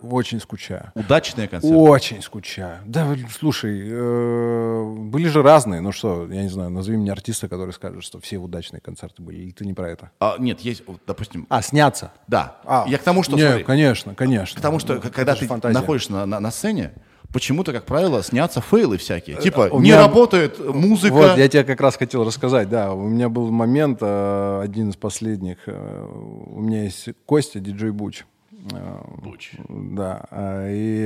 очень 0.00 0.38
скучаю. 0.40 0.92
Удачные 0.94 1.48
концерты. 1.48 1.76
Очень 1.76 2.22
скучаю. 2.22 2.78
Да, 2.86 3.14
слушай, 3.36 3.80
э, 3.84 4.84
были 5.08 5.26
же 5.28 5.42
разные. 5.42 5.80
Ну 5.80 5.90
что, 5.90 6.30
я 6.30 6.42
не 6.42 6.48
знаю, 6.48 6.70
назови 6.70 6.96
мне 6.96 7.10
артиста, 7.10 7.48
который 7.48 7.72
скажет, 7.72 8.04
что 8.04 8.20
все 8.20 8.38
удачные 8.38 8.80
концерты 8.80 9.20
были. 9.22 9.38
Или 9.38 9.50
ты 9.50 9.66
не 9.66 9.74
про 9.74 9.90
это? 9.90 10.10
А, 10.20 10.36
нет, 10.38 10.60
есть, 10.60 10.86
вот, 10.86 11.00
допустим, 11.06 11.46
А, 11.50 11.60
снятся. 11.62 12.12
да. 12.28 12.58
А, 12.64 12.84
Я 12.88 12.98
к 12.98 13.02
тому, 13.02 13.24
что, 13.24 13.34
не, 13.36 13.42
смотри, 13.42 13.64
конечно, 13.64 14.14
конечно. 14.14 14.58
к 14.58 14.62
тому, 14.62 14.78
что 14.78 14.94
Ну, 14.94 15.00
когда 15.00 15.34
ты 15.34 15.46
фантазия. 15.46 15.78
находишься 15.78 16.12
на, 16.12 16.26
на- 16.26 16.40
на 16.40 16.50
сцене, 16.52 16.92
почему-то, 17.32 17.72
как 17.72 17.84
правило, 17.84 18.22
снятся 18.22 18.60
фейлы 18.60 18.96
всякие. 18.98 19.36
Типа, 19.40 19.68
Э, 19.68 19.70
у 19.70 19.76
не 19.80 19.90
меня- 19.90 19.98
работает 20.02 20.58
музыка. 20.74 21.12
Вот, 21.14 21.38
я 21.38 21.48
тебе 21.48 21.64
как 21.64 21.80
раз 21.80 21.96
хотел 21.96 22.24
рассказать, 22.24 22.68
да. 22.68 22.92
У 22.92 23.08
меня 23.08 23.28
был 23.28 23.50
момент, 23.50 23.98
э, 24.02 24.60
один 24.62 24.90
из 24.90 24.96
последних. 24.96 25.58
э, 25.66 26.06
У 26.46 26.60
меня 26.60 26.84
есть 26.84 27.08
Костя, 27.26 27.60
диджей 27.60 27.90
Буч. 27.90 28.24
Э, 28.72 29.00
Буч. 29.22 29.52
Да. 29.68 30.26
И 30.70 31.02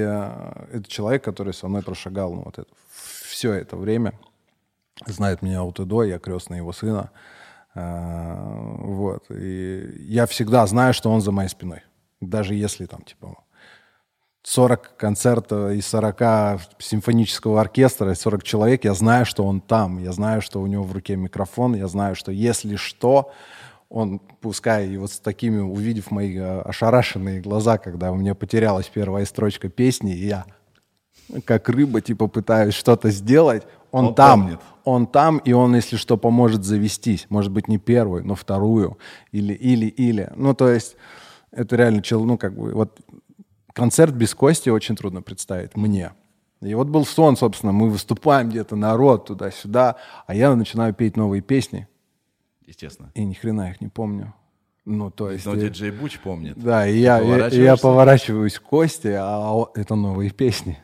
это 0.72 0.84
человек, 0.88 1.24
который 1.24 1.54
со 1.54 1.68
мной 1.68 1.82
прошагал 1.82 2.34
ну, 2.34 2.42
вот 2.44 2.58
это, 2.58 2.68
все 3.28 3.52
это 3.52 3.76
время. 3.76 4.12
Знает 5.06 5.42
меня 5.42 5.62
от 5.62 5.78
и 5.80 5.84
до, 5.84 6.04
я 6.04 6.18
крестный 6.18 6.58
его 6.58 6.72
сына. 6.72 7.10
Вот. 7.74 9.24
И 9.30 9.94
я 10.08 10.24
всегда 10.26 10.66
знаю, 10.66 10.94
что 10.94 11.10
он 11.10 11.20
за 11.20 11.32
моей 11.32 11.48
спиной. 11.50 11.80
Даже 12.22 12.54
если 12.54 12.86
там, 12.86 13.02
типа, 13.02 13.36
40 14.46 14.96
концертов 14.96 15.72
из 15.72 15.88
40 15.88 16.60
симфонического 16.78 17.60
оркестра, 17.60 18.14
40 18.14 18.44
человек, 18.44 18.84
я 18.84 18.94
знаю, 18.94 19.26
что 19.26 19.44
он 19.44 19.60
там, 19.60 19.98
я 19.98 20.12
знаю, 20.12 20.40
что 20.40 20.62
у 20.62 20.68
него 20.68 20.84
в 20.84 20.92
руке 20.92 21.16
микрофон, 21.16 21.74
я 21.74 21.88
знаю, 21.88 22.14
что 22.14 22.30
если 22.30 22.76
что, 22.76 23.32
он, 23.88 24.20
пускай 24.40 24.86
и 24.86 24.96
вот 24.98 25.10
с 25.10 25.18
такими, 25.18 25.58
увидев 25.58 26.12
мои 26.12 26.36
э, 26.36 26.60
ошарашенные 26.60 27.40
глаза, 27.40 27.76
когда 27.76 28.12
у 28.12 28.14
меня 28.14 28.36
потерялась 28.36 28.86
первая 28.86 29.24
строчка 29.24 29.68
песни, 29.68 30.14
и 30.14 30.28
я 30.28 30.44
как 31.44 31.68
рыба, 31.68 32.00
типа, 32.00 32.28
пытаюсь 32.28 32.74
что-то 32.74 33.10
сделать, 33.10 33.64
он, 33.90 34.06
Он 34.06 34.14
там, 34.14 34.42
помнит. 34.42 34.60
он 34.84 35.06
там, 35.08 35.38
и 35.38 35.52
он, 35.52 35.74
если 35.74 35.96
что, 35.96 36.16
поможет 36.16 36.62
завестись. 36.62 37.26
Может 37.30 37.50
быть, 37.50 37.66
не 37.66 37.78
первую, 37.78 38.24
но 38.24 38.36
вторую. 38.36 38.96
Или, 39.32 39.54
или, 39.54 39.86
или. 39.86 40.30
Ну, 40.36 40.54
то 40.54 40.68
есть, 40.68 40.94
это 41.50 41.74
реально, 41.74 42.02
ну, 42.10 42.38
как 42.38 42.56
бы, 42.56 42.72
вот 42.74 43.00
концерт 43.76 44.14
без 44.14 44.34
Кости 44.34 44.70
очень 44.70 44.96
трудно 44.96 45.20
представить 45.20 45.76
мне. 45.76 46.12
И 46.62 46.74
вот 46.74 46.88
был 46.88 47.04
сон, 47.04 47.36
собственно, 47.36 47.72
мы 47.72 47.90
выступаем 47.90 48.48
где-то, 48.48 48.74
народ 48.74 49.26
туда-сюда, 49.26 49.96
а 50.26 50.34
я 50.34 50.54
начинаю 50.56 50.94
петь 50.94 51.16
новые 51.18 51.42
песни, 51.42 51.86
Естественно. 52.66 53.12
и 53.14 53.22
ни 53.22 53.34
хрена 53.34 53.70
их 53.70 53.82
не 53.82 53.88
помню. 53.88 54.34
Ну, 54.86 55.10
то 55.10 55.30
есть... 55.30 55.44
Но 55.44 55.54
э, 55.54 55.68
диджей 55.68 55.90
Буч 55.90 56.18
помнит. 56.20 56.56
Да, 56.56 56.86
и 56.86 56.96
я, 56.96 57.18
я 57.18 57.22
поворачиваешься. 57.22 57.82
поворачиваюсь 57.82 58.58
к 58.58 58.62
Косте, 58.62 59.18
а 59.20 59.66
это 59.74 59.94
новые 59.94 60.30
песни. 60.30 60.78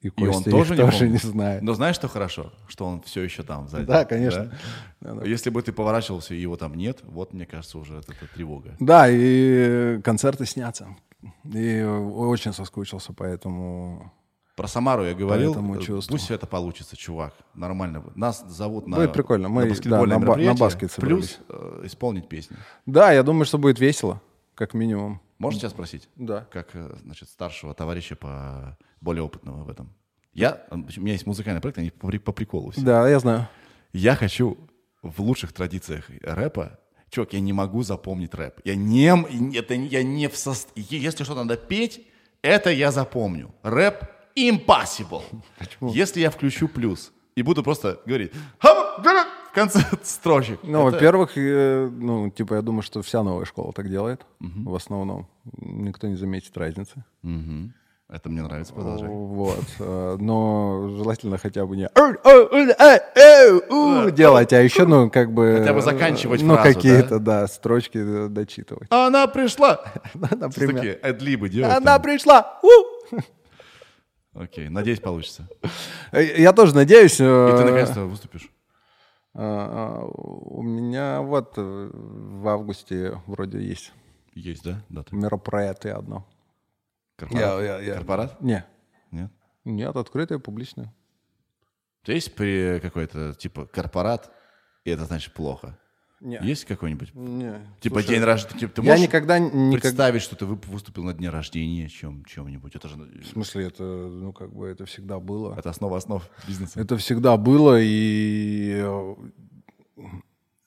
И 0.00 0.08
И 0.08 0.26
он 0.26 0.42
тоже, 0.42 0.74
тоже, 0.74 1.06
не, 1.06 1.12
не, 1.12 1.18
помнит. 1.18 1.22
знает. 1.22 1.62
Но 1.62 1.74
знаешь, 1.74 1.94
что 1.94 2.08
хорошо? 2.08 2.52
Что 2.66 2.86
он 2.86 3.02
все 3.02 3.22
еще 3.22 3.44
там 3.44 3.68
сзади. 3.68 3.84
Да, 3.84 4.04
конечно. 4.04 4.52
Да? 5.00 5.22
Если 5.24 5.50
бы 5.50 5.62
ты 5.62 5.72
поворачивался, 5.72 6.34
и 6.34 6.40
его 6.40 6.56
там 6.56 6.74
нет, 6.74 7.00
вот, 7.04 7.34
мне 7.34 7.46
кажется, 7.46 7.78
уже 7.78 7.98
это, 7.98 8.12
это 8.12 8.26
тревога. 8.34 8.74
Да, 8.80 9.06
и 9.08 10.00
концерты 10.02 10.44
снятся. 10.44 10.96
И 11.44 11.82
очень 11.82 12.52
соскучился, 12.52 13.12
поэтому... 13.12 14.12
Про 14.56 14.68
Самару 14.68 15.04
я 15.04 15.14
говорил. 15.14 15.54
Э. 15.54 16.00
Пусть 16.08 16.30
это 16.30 16.46
получится, 16.46 16.94
чувак. 16.96 17.32
Нормально. 17.54 18.04
Нас 18.14 18.44
зовут 18.46 18.86
на, 18.86 18.96
Будет 18.98 19.14
прикольно. 19.14 19.48
Мы, 19.48 19.62
на 19.62 19.68
баскетбольное 19.70 20.18
да, 20.18 20.36
на 20.36 20.36
на 20.36 20.54
баскет 20.54 20.92
собрались. 20.92 21.38
плюс 21.38 21.40
э, 21.48 21.80
исполнить 21.84 22.28
песню. 22.28 22.58
Да, 22.84 23.12
я 23.12 23.22
думаю, 23.22 23.46
что 23.46 23.56
будет 23.56 23.80
весело, 23.80 24.20
как 24.54 24.74
минимум. 24.74 25.22
Можно 25.38 25.60
тебя 25.60 25.70
спросить? 25.70 26.08
Да. 26.16 26.46
Как, 26.50 26.68
э, 26.74 26.96
значит, 27.02 27.30
старшего 27.30 27.74
товарища 27.74 28.14
по 28.14 28.76
более 29.00 29.22
опытного 29.22 29.64
в 29.64 29.70
этом. 29.70 29.94
Я, 30.34 30.64
э, 30.70 30.74
у 30.74 31.00
меня 31.00 31.12
есть 31.12 31.26
музыкальный 31.26 31.62
проект, 31.62 31.78
они 31.78 31.90
по, 31.90 32.10
по 32.18 32.32
приколу 32.32 32.70
все. 32.72 32.82
Да, 32.82 33.08
я 33.08 33.18
знаю. 33.20 33.48
Я 33.94 34.16
хочу 34.16 34.58
в 35.02 35.20
лучших 35.20 35.52
традициях 35.52 36.10
рэпа 36.22 36.78
Чувак, 37.12 37.34
я 37.34 37.40
не 37.40 37.52
могу 37.52 37.82
запомнить 37.82 38.34
рэп. 38.34 38.60
Я 38.64 38.74
не, 38.74 39.08
это, 39.54 39.74
я 39.74 40.02
не 40.02 40.28
в 40.28 40.36
состоянии. 40.36 41.06
Если 41.06 41.24
что 41.24 41.34
надо 41.34 41.56
петь, 41.58 42.00
это 42.40 42.70
я 42.70 42.90
запомню. 42.90 43.50
Рэп 43.62 44.04
impossible. 44.34 45.22
Если 45.82 46.20
я 46.20 46.30
включу 46.30 46.68
плюс 46.68 47.12
и 47.36 47.42
буду 47.42 47.62
просто 47.62 48.00
говорить 48.06 48.32
в 48.60 49.54
конце 49.54 49.80
строчек. 50.02 50.60
Ну, 50.62 50.88
это- 50.88 50.96
во-первых, 50.96 51.36
э, 51.36 51.86
ну, 51.92 52.30
типа, 52.30 52.54
я 52.54 52.62
думаю, 52.62 52.82
что 52.82 53.02
вся 53.02 53.22
новая 53.22 53.44
школа 53.44 53.74
так 53.74 53.90
делает. 53.90 54.24
В 54.40 54.74
основном. 54.74 55.26
Никто 55.60 56.08
не 56.08 56.16
заметит 56.16 56.56
разницы. 56.56 57.04
Мгм. 57.22 57.74
Это 58.12 58.28
мне 58.28 58.42
нравится, 58.42 58.74
продолжай. 58.74 59.08
Вот. 59.08 59.64
э, 59.78 60.16
Но 60.20 60.90
желательно 60.98 61.38
хотя 61.38 61.64
бы 61.64 61.78
не 61.78 61.88
делать, 64.10 64.52
а 64.52 64.60
еще, 64.60 64.84
ну, 64.84 65.08
как 65.10 65.32
бы... 65.32 65.56
Хотя 65.60 65.72
бы 65.72 65.80
заканчивать 65.80 66.42
Ну, 66.42 66.56
какие-то, 66.58 67.18
да, 67.18 67.46
строчки 67.46 67.96
э, 67.96 68.28
дочитывать. 68.28 68.86
Она 68.90 69.26
пришла. 69.28 69.82
Например. 70.14 70.74
Такие 70.74 70.98
эдлибы 71.02 71.48
делать. 71.48 71.74
Она 71.74 71.98
пришла! 71.98 72.60
Окей, 74.34 74.68
надеюсь, 74.68 75.00
получится. 75.00 75.48
Э, 76.12 76.22
Я 76.22 76.52
тоже 76.52 76.74
надеюсь. 76.74 77.18
И 77.18 77.24
э, 77.24 77.54
ты 77.56 77.64
наконец-то 77.64 78.00
выступишь. 78.04 78.50
У 79.34 80.62
меня 80.62 81.22
вот 81.22 81.54
э, 81.56 81.90
в 81.94 82.46
августе 82.46 83.18
вроде 83.26 83.62
есть 83.66 83.90
Есть, 84.34 84.64
да? 84.64 84.82
Дата? 84.90 85.16
мероприятие 85.16 85.94
одно. 85.94 86.26
Корпорат? 87.16 87.42
Я- 87.42 87.60
я- 87.60 87.80
я- 87.80 87.94
Корпорат? 87.94 88.40
Не, 88.40 88.64
Нет? 89.10 89.30
нет, 89.64 89.96
открытое, 89.96 90.38
публичное. 90.38 90.92
Тебя 92.02 92.14
есть 92.14 92.34
при 92.34 92.80
какой-то, 92.80 93.34
типа, 93.34 93.66
корпорат, 93.66 94.32
и 94.84 94.90
это 94.90 95.04
значит 95.04 95.34
плохо? 95.34 95.78
Не. 96.20 96.38
Есть 96.40 96.66
какой-нибудь? 96.66 97.14
Не. 97.14 97.66
Типа 97.80 97.96
Слушай, 98.00 98.14
день 98.14 98.24
рождения. 98.24 98.60
Типа, 98.60 98.72
ты 98.74 98.82
Я 98.82 98.96
никогда, 98.96 99.40
никогда... 99.40 99.70
представить, 99.80 100.22
что 100.22 100.36
ты 100.36 100.46
выступил 100.46 101.02
на 101.02 101.12
дне 101.14 101.30
рождения 101.30 101.88
чем, 101.88 102.24
чем-нибудь? 102.24 102.76
Это 102.76 102.86
же 102.88 102.96
В 102.96 103.26
смысле, 103.26 103.66
это, 103.66 103.82
ну, 103.82 104.32
как 104.32 104.52
бы, 104.54 104.68
это 104.68 104.84
всегда 104.86 105.18
было. 105.18 105.56
это 105.58 105.70
основа 105.70 105.96
основ 105.96 106.28
бизнеса. 106.46 106.80
Это 106.80 106.96
всегда 106.96 107.36
было, 107.36 107.76
и 107.80 108.72
э, 108.84 109.14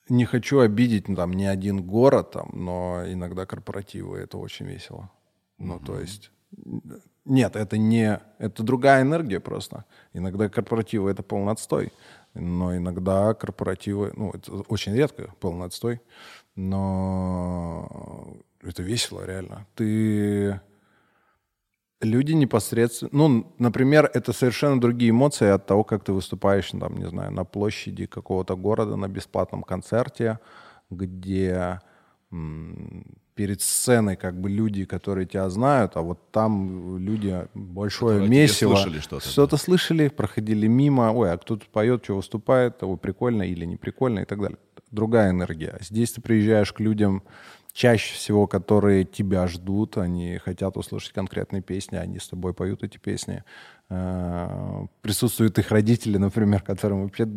не 0.09 0.26
хочу 0.26 0.59
обидеть 0.59 1.07
ну, 1.07 1.15
там 1.15 1.31
ни 1.31 1.45
один 1.45 1.85
город, 1.85 2.31
там, 2.31 2.49
но 2.53 3.03
иногда 3.07 3.45
корпоративы 3.45 4.17
это 4.19 4.38
очень 4.38 4.65
весело. 4.65 5.09
Ну, 5.57 5.80
то 5.80 5.97
есть, 5.99 6.31
нет, 7.26 7.56
это 7.56 7.77
не, 7.77 8.19
это 8.40 8.64
другая 8.64 9.02
энергия 9.02 9.40
просто. 9.40 9.86
Иногда 10.14 10.49
корпоративы 10.49 11.11
это 11.11 11.23
полный 11.23 11.53
но 12.34 12.76
иногда 12.76 13.34
корпоративы, 13.34 14.11
ну, 14.15 14.32
это 14.32 14.52
очень 14.68 14.94
редко 14.95 15.34
полный 15.40 15.65
но 16.56 18.38
это 18.61 18.84
весело 18.84 19.26
реально. 19.26 19.65
Ты 19.76 20.61
люди 22.02 22.34
непосредственно, 22.34 23.10
ну, 23.14 23.56
например, 23.57 24.10
это 24.14 24.34
совершенно 24.34 24.80
другие 24.80 25.11
эмоции 25.11 25.48
от 25.48 25.65
того, 25.65 25.84
как 25.84 26.03
ты 26.03 26.14
выступаешь, 26.14 26.69
там, 26.72 26.98
не 26.98 27.07
знаю, 27.07 27.32
на 27.32 27.44
площади 27.44 28.06
какого-то 28.06 28.56
города 28.56 28.95
на 28.95 29.07
бесплатном 29.07 29.64
концерте, 29.64 30.40
где 30.90 31.82
перед 33.35 33.61
сценой 33.61 34.15
как 34.15 34.39
бы 34.39 34.49
люди, 34.49 34.85
которые 34.85 35.27
тебя 35.27 35.49
знают, 35.49 35.91
а 35.95 36.01
вот 36.01 36.31
там 36.31 36.97
люди 36.97 37.47
большое 37.53 38.19
Которые 38.19 38.29
месиво. 38.29 38.75
слышали 38.75 38.99
что-то, 38.99 39.27
Что-то 39.27 39.57
слышали, 39.57 40.07
проходили 40.07 40.67
мимо, 40.67 41.11
ой, 41.11 41.31
а 41.31 41.37
кто 41.37 41.57
тут 41.57 41.67
поет, 41.67 42.03
что 42.03 42.15
выступает, 42.15 42.81
ой, 42.81 42.97
прикольно 42.97 43.43
или 43.43 43.65
не 43.65 43.75
прикольно 43.75 44.19
и 44.19 44.25
так 44.25 44.39
далее. 44.39 44.57
Другая 44.89 45.31
энергия. 45.31 45.77
Здесь 45.81 46.13
ты 46.13 46.21
приезжаешь 46.21 46.71
к 46.71 46.79
людям, 46.79 47.23
чаще 47.73 48.13
всего, 48.15 48.47
которые 48.47 49.03
тебя 49.03 49.47
ждут, 49.47 49.97
они 49.97 50.37
хотят 50.37 50.77
услышать 50.77 51.11
конкретные 51.11 51.61
песни, 51.61 51.97
они 51.97 52.19
с 52.19 52.29
тобой 52.29 52.53
поют 52.53 52.83
эти 52.83 52.97
песни. 52.97 53.43
Э, 53.89 54.85
Присутствуют 55.01 55.59
их 55.59 55.71
родители, 55.71 56.17
например, 56.19 56.61
которым 56.61 57.03
вообще 57.03 57.27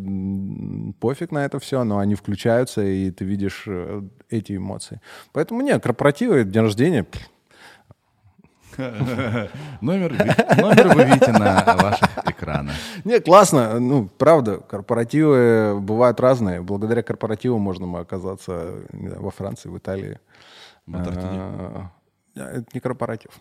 пофиг 1.01 1.31
на 1.31 1.45
это 1.45 1.59
все, 1.59 1.85
но 1.85 1.99
они 1.99 2.15
включаются, 2.15 2.83
и 2.83 3.11
ты 3.11 3.25
видишь 3.25 3.65
э, 3.67 4.03
эти 4.31 4.57
эмоции. 4.57 5.01
Поэтому 5.33 5.61
нет, 5.63 5.83
корпоративы, 5.83 6.45
день 6.45 6.63
рождения, 6.63 7.07
Номер, 9.81 10.13
номер 10.57 10.95
вы 10.95 11.03
видите 11.03 11.33
на 11.33 11.65
ваших 11.83 12.17
экранах. 12.25 12.77
Не, 13.05 13.19
классно. 13.19 13.81
Ну, 13.81 14.09
правда, 14.19 14.59
корпоративы 14.59 15.81
бывают 15.81 16.21
разные. 16.21 16.61
Благодаря 16.61 17.03
корпоративу 17.03 17.59
можно 17.59 17.99
оказаться 17.99 18.85
не 18.93 19.09
во 19.09 19.33
Франции, 19.33 19.69
в 19.69 19.77
Италии. 19.79 20.21
А, 20.93 21.91
Это 22.37 22.65
не 22.73 22.79
корпоратив. 22.79 23.33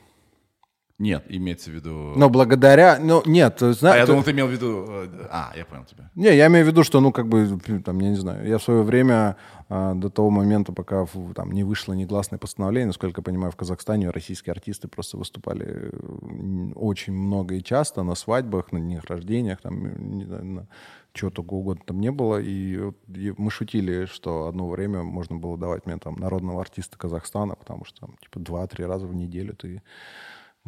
Нет, 0.99 1.25
имеется 1.29 1.69
в 1.69 1.73
виду... 1.73 2.13
Но 2.15 2.27
благодаря... 2.27 2.97
Ну, 2.99 3.21
нет, 3.25 3.61
а 3.61 3.73
знаешь... 3.73 3.99
я 3.99 4.05
думал, 4.07 4.23
ты 4.23 4.31
имел 4.31 4.47
в 4.47 4.51
виду... 4.51 4.85
э, 4.89 5.27
А, 5.29 5.53
я 5.55 5.63
понял 5.63 5.85
тебя. 5.85 6.09
Не, 6.15 6.35
я 6.35 6.47
имею 6.47 6.65
в 6.65 6.67
виду, 6.67 6.83
что, 6.83 6.99
ну, 7.01 7.11
как 7.11 7.27
бы, 7.27 7.59
там, 7.85 7.99
я 7.99 8.09
не 8.09 8.15
знаю, 8.15 8.47
я 8.47 8.57
в 8.57 8.63
свое 8.63 8.81
время, 8.81 9.37
а, 9.69 9.93
до 9.93 10.09
того 10.09 10.31
момента, 10.31 10.73
пока 10.73 11.05
там 11.35 11.51
не 11.51 11.63
вышло 11.63 11.93
негласное 11.93 12.39
постановление, 12.39 12.87
насколько 12.87 13.19
я 13.19 13.23
понимаю, 13.23 13.51
в 13.51 13.55
Казахстане 13.55 14.09
российские 14.09 14.53
артисты 14.53 14.87
просто 14.87 15.17
выступали 15.17 15.91
э, 15.91 16.71
очень 16.73 17.13
много 17.13 17.53
и 17.53 17.63
часто 17.63 18.01
на 18.01 18.15
свадьбах, 18.15 18.71
на 18.71 18.79
днях 18.79 19.05
рождениях, 19.05 19.61
там, 19.61 19.85
э, 19.85 19.95
не 19.99 20.25
знаю, 20.25 20.45
на 20.45 20.67
чего 21.13 21.29
только 21.29 21.53
угодно 21.53 21.83
там 21.85 21.99
не 21.99 22.11
было. 22.11 22.41
И, 22.41 22.91
и 23.13 23.33
мы 23.37 23.51
шутили, 23.51 24.05
что 24.05 24.47
одно 24.47 24.67
время 24.67 25.03
можно 25.03 25.35
было 25.35 25.57
давать 25.57 25.85
мне 25.85 25.97
там 25.97 26.15
народного 26.15 26.61
артиста 26.61 26.97
Казахстана, 26.97 27.55
потому 27.55 27.85
что 27.85 28.01
там, 28.01 28.15
типа, 28.21 28.39
два-три 28.39 28.85
раза 28.85 29.05
в 29.05 29.13
неделю 29.13 29.53
ты 29.55 29.83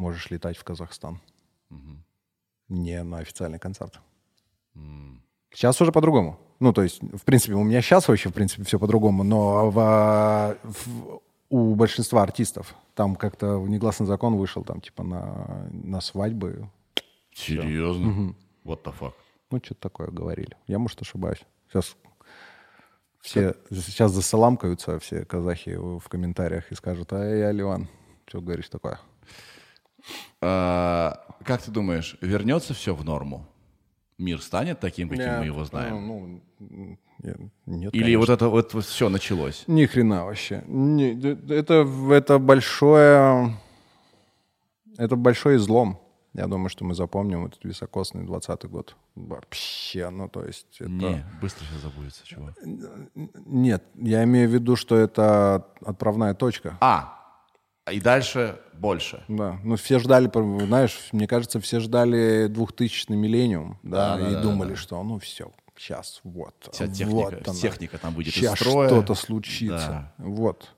можешь 0.00 0.30
летать 0.30 0.56
в 0.56 0.64
Казахстан. 0.64 1.20
Не 2.68 3.02
на 3.02 3.18
официальный 3.18 3.58
концерт. 3.58 4.00
Сейчас 5.52 5.80
уже 5.80 5.92
по-другому. 5.92 6.38
Ну, 6.60 6.72
то 6.72 6.82
есть, 6.82 7.02
в 7.02 7.24
принципе, 7.24 7.54
у 7.54 7.64
меня 7.64 7.82
сейчас 7.82 8.06
вообще, 8.08 8.28
в 8.28 8.32
принципе, 8.32 8.62
все 8.64 8.78
по-другому, 8.78 9.24
но 9.24 9.70
в- 9.70 10.56
в- 10.62 11.20
у 11.48 11.74
большинства 11.74 12.22
артистов 12.22 12.74
там 12.94 13.16
как-то 13.16 13.58
негласный 13.66 14.06
закон 14.06 14.36
вышел, 14.36 14.62
там, 14.62 14.80
типа, 14.80 15.02
на, 15.02 15.68
на 15.72 16.00
свадьбы. 16.00 16.68
Серьезно? 17.34 18.34
What 18.64 18.84
the 18.84 18.94
fuck? 18.98 19.14
Ну, 19.50 19.58
что-то 19.64 19.80
такое 19.80 20.08
говорили. 20.08 20.56
Я, 20.68 20.78
может, 20.78 21.02
ошибаюсь. 21.02 21.42
Сейчас 21.68 21.96
все 23.20 23.54
сейчас 23.70 24.12
засаламкаются 24.12 24.98
все 25.00 25.24
казахи 25.24 25.76
в 25.76 26.02
комментариях 26.08 26.70
и 26.70 26.74
скажут, 26.74 27.12
а 27.12 27.18
я 27.24 27.50
Ливан, 27.52 27.88
что 28.26 28.40
говоришь 28.40 28.68
такое? 28.68 29.00
А, 30.40 31.24
Как 31.44 31.62
ты 31.62 31.70
думаешь, 31.70 32.16
вернется 32.20 32.74
все 32.74 32.94
в 32.94 33.04
норму? 33.04 33.46
Мир 34.18 34.40
станет 34.42 34.80
таким, 34.80 35.08
каким 35.08 35.38
мы 35.38 35.46
его 35.46 35.60
Ну, 35.60 35.64
знаем? 35.64 36.06
ну, 36.06 36.98
я- 37.22 37.36
нет, 37.66 37.94
Или 37.94 38.14
вот 38.16 38.28
это 38.28 38.48
вот 38.48 38.72
все 38.84 39.08
началось? 39.08 39.64
Ни 39.66 39.86
хрена 39.86 40.24
вообще. 40.26 40.62
Не, 40.66 41.12
это, 41.52 41.84
это 41.84 42.38
большое... 42.38 43.56
Это 44.98 45.16
большой 45.16 45.56
излом. 45.56 45.98
Я 46.34 46.46
думаю, 46.46 46.68
что 46.68 46.84
мы 46.84 46.94
запомним 46.94 47.46
этот 47.46 47.64
високосный 47.64 48.24
20 48.24 48.64
год. 48.66 48.94
Вообще, 49.16 50.10
ну 50.10 50.28
то 50.28 50.44
есть 50.44 50.76
это... 50.80 50.88
Не, 50.90 51.24
быстро 51.40 51.64
все 51.64 51.78
забудется, 51.78 52.26
чувак. 52.26 52.54
Нет, 53.46 53.82
я 53.96 54.22
имею 54.24 54.48
в 54.48 54.52
виду, 54.52 54.76
что 54.76 54.96
это 54.96 55.66
отправная 55.84 56.34
точка. 56.34 56.76
А, 56.80 57.19
и 57.90 58.00
дальше 58.00 58.60
больше. 58.74 59.22
Да, 59.28 59.58
ну 59.64 59.76
все 59.76 59.98
ждали, 59.98 60.30
знаешь, 60.66 61.08
мне 61.12 61.26
кажется, 61.26 61.60
все 61.60 61.80
ждали 61.80 62.46
2000 62.48 63.10
миллениум, 63.12 63.78
да, 63.82 64.16
Да, 64.16 64.22
да, 64.24 64.30
и 64.30 64.34
да, 64.34 64.42
думали, 64.42 64.70
да. 64.70 64.76
что 64.76 65.02
ну 65.02 65.18
все, 65.18 65.50
сейчас 65.76 66.20
вот, 66.24 66.68
Вся 66.72 66.86
техника, 66.88 67.14
вот 67.14 67.48
она. 67.48 67.56
техника 67.58 67.98
там 67.98 68.20
из 68.20 68.32
Сейчас 68.34 68.58
что-то 68.58 69.14
случится. 69.14 70.12
Да. 70.18 70.24
Вот. 70.24 70.74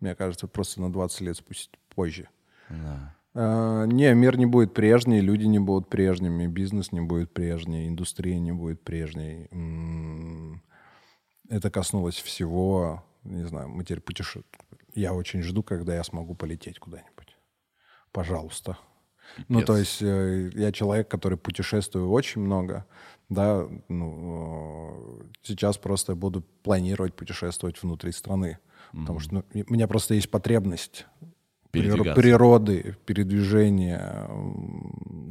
Мне 0.00 0.14
кажется, 0.14 0.46
просто 0.48 0.80
на 0.80 0.90
20 0.92 1.20
лет 1.20 1.36
спустить 1.36 1.70
позже. 1.94 2.28
Да. 2.70 3.14
А, 3.34 3.84
не, 3.84 4.12
мир 4.14 4.36
не 4.38 4.46
будет 4.46 4.74
прежний, 4.74 5.20
люди 5.20 5.44
не 5.44 5.58
будут 5.58 5.88
прежними, 5.88 6.46
бизнес 6.46 6.90
не 6.90 7.00
будет 7.00 7.32
прежний, 7.32 7.86
индустрия 7.86 8.38
не 8.38 8.52
будет 8.52 8.82
прежней. 8.82 9.46
М, 9.52 10.62
Это 11.48 11.70
коснулось 11.70 12.16
всего, 12.20 13.04
не 13.24 13.44
знаю, 13.44 13.68
мы 13.68 13.82
теперь 13.84 14.00
путешествуем. 14.00 14.44
Я 14.94 15.14
очень 15.14 15.42
жду, 15.42 15.62
когда 15.62 15.94
я 15.94 16.04
смогу 16.04 16.34
полететь 16.34 16.78
куда-нибудь. 16.78 17.36
Пожалуйста. 18.12 18.78
Ну, 19.48 19.60
Пипец. 19.60 19.66
то 19.66 19.76
есть 19.76 20.02
э, 20.02 20.50
я 20.54 20.72
человек, 20.72 21.08
который 21.08 21.38
путешествую 21.38 22.10
очень 22.10 22.40
много, 22.40 22.86
да, 23.28 23.66
ну, 23.88 25.20
э, 25.20 25.24
сейчас 25.42 25.78
просто 25.78 26.14
буду 26.14 26.42
планировать 26.62 27.14
путешествовать 27.14 27.80
внутри 27.82 28.12
страны, 28.12 28.58
потому 28.92 29.20
что 29.20 29.34
ну, 29.34 29.44
у 29.68 29.72
меня 29.72 29.86
просто 29.86 30.14
есть 30.14 30.30
потребность 30.30 31.06
природы, 31.70 32.96
передвижения, 33.06 34.28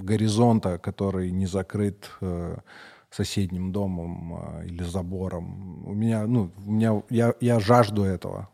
горизонта, 0.02 0.77
который 0.77 1.31
не 1.31 1.45
закрыт 1.45 2.10
э, 2.22 2.57
соседним 3.11 3.73
домом 3.73 4.64
или 4.64 4.84
забором. 4.84 5.86
У 5.86 5.94
меня, 5.94 6.26
ну, 6.26 6.52
у 6.65 6.72
меня, 6.72 7.03
я, 7.10 7.34
я 7.41 7.60
жажду 7.60 8.03
этого. 8.03 8.49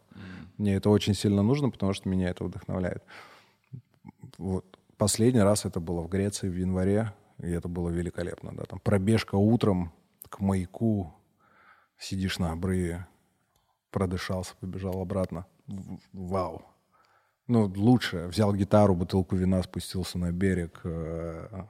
Мне 0.58 0.76
это 0.76 0.90
очень 0.90 1.14
сильно 1.14 1.42
нужно, 1.42 1.70
потому 1.70 1.94
что 1.94 2.08
меня 2.10 2.30
это 2.30 2.44
вдохновляет. 2.44 3.04
Вот. 4.38 4.66
Последний 4.98 5.42
раз 5.42 5.66
это 5.66 5.80
было 5.80 6.02
в 6.02 6.08
Греции 6.08 6.48
в 6.48 6.56
январе, 6.56 7.14
и 7.40 7.50
это 7.50 7.68
было 7.68 7.90
великолепно. 7.90 8.54
Да? 8.56 8.64
Там 8.64 8.80
пробежка 8.80 9.36
утром 9.36 9.92
к 10.30 10.40
маяку, 10.40 11.14
сидишь 11.98 12.40
на 12.40 12.52
обрыве, 12.52 13.06
продышался, 13.92 14.54
побежал 14.60 15.02
обратно. 15.02 15.46
Вау. 16.14 16.64
Ну, 17.48 17.72
лучше. 17.76 18.28
Взял 18.28 18.54
гитару, 18.54 18.96
бутылку 18.96 19.36
вина, 19.36 19.62
спустился 19.64 20.18
на 20.18 20.32
берег, 20.32 20.82
э, 20.84 21.66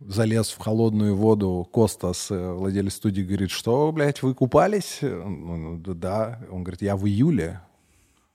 залез 0.00 0.50
в 0.50 0.58
холодную 0.58 1.16
воду. 1.16 1.68
Костас, 1.72 2.30
э, 2.30 2.52
владелец 2.52 2.94
студии, 2.94 3.22
говорит, 3.22 3.50
что, 3.50 3.90
блядь, 3.92 4.22
вы 4.22 4.34
купались? 4.34 4.98
Ну, 5.00 5.56
ну, 5.56 5.94
да. 5.94 6.40
Он 6.50 6.62
говорит, 6.62 6.82
я 6.82 6.96
в 6.96 7.06
июле, 7.06 7.60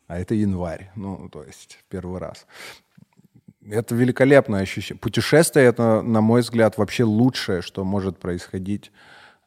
а 0.07 0.17
это 0.19 0.33
январь. 0.35 0.91
Ну, 0.95 1.29
то 1.29 1.43
есть 1.43 1.79
первый 1.89 2.19
раз. 2.19 2.45
Это 3.69 3.93
великолепное 3.95 4.61
ощущение. 4.61 4.99
Путешествие— 4.99 5.65
это, 5.67 6.01
на 6.01 6.21
мой 6.21 6.41
взгляд, 6.41 6.77
вообще 6.77 7.03
лучшее, 7.03 7.61
что 7.61 7.83
может 7.83 8.17
происходить 8.17 8.91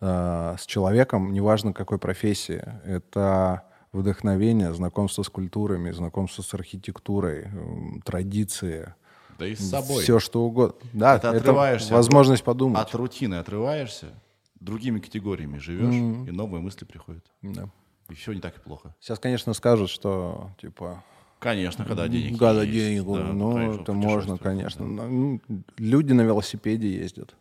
э, 0.02 0.56
с 0.58 0.66
человеком, 0.66 1.32
неважно 1.32 1.72
какой 1.72 1.98
профессии. 1.98 2.62
Это 2.84 3.62
вдохновение, 3.92 4.72
знакомство 4.74 5.22
с 5.22 5.28
культурами, 5.30 5.90
знакомство 5.90 6.42
с 6.42 6.52
архитектурой, 6.54 7.44
м, 7.44 8.02
традиции. 8.04 8.94
Да 9.38 9.46
и 9.46 9.54
с 9.54 9.70
собой. 9.70 10.02
Все 10.02 10.18
что 10.20 10.42
угодно. 10.44 10.78
Да, 10.92 11.16
Это 11.16 11.28
это, 11.28 11.38
отрываешься 11.38 11.94
возможность 11.94 12.44
подумать. 12.44 12.82
От 12.82 12.94
рутины 12.94 13.36
отрываешься, 13.36 14.08
другими 14.60 15.00
категориями 15.00 15.56
живешь, 15.58 15.94
и 15.94 16.30
новые 16.30 16.60
мысли 16.60 16.84
приходят. 16.84 17.24
Да. 17.40 17.70
Все 18.14 18.32
не 18.32 18.40
так 18.40 18.56
и 18.56 18.60
плохо. 18.60 18.94
Сейчас, 19.00 19.18
конечно, 19.18 19.52
скажут, 19.54 19.90
что, 19.90 20.50
типа, 20.60 21.02
Конечно, 21.38 21.86
когда 21.86 22.06
денег 22.06 22.36
Гада 22.36 22.62
есть, 22.62 22.72
денег, 22.72 23.04
да, 23.06 23.32
ну, 23.32 23.52
конечно, 23.54 23.80
это 23.82 23.92
можно, 23.94 24.36
конечно. 24.38 24.84
да. 24.96 25.06
Ну, 25.06 25.40
Люди 25.78 26.12
на 26.12 26.20
велосипеде 26.20 26.90
ездят 26.94 27.34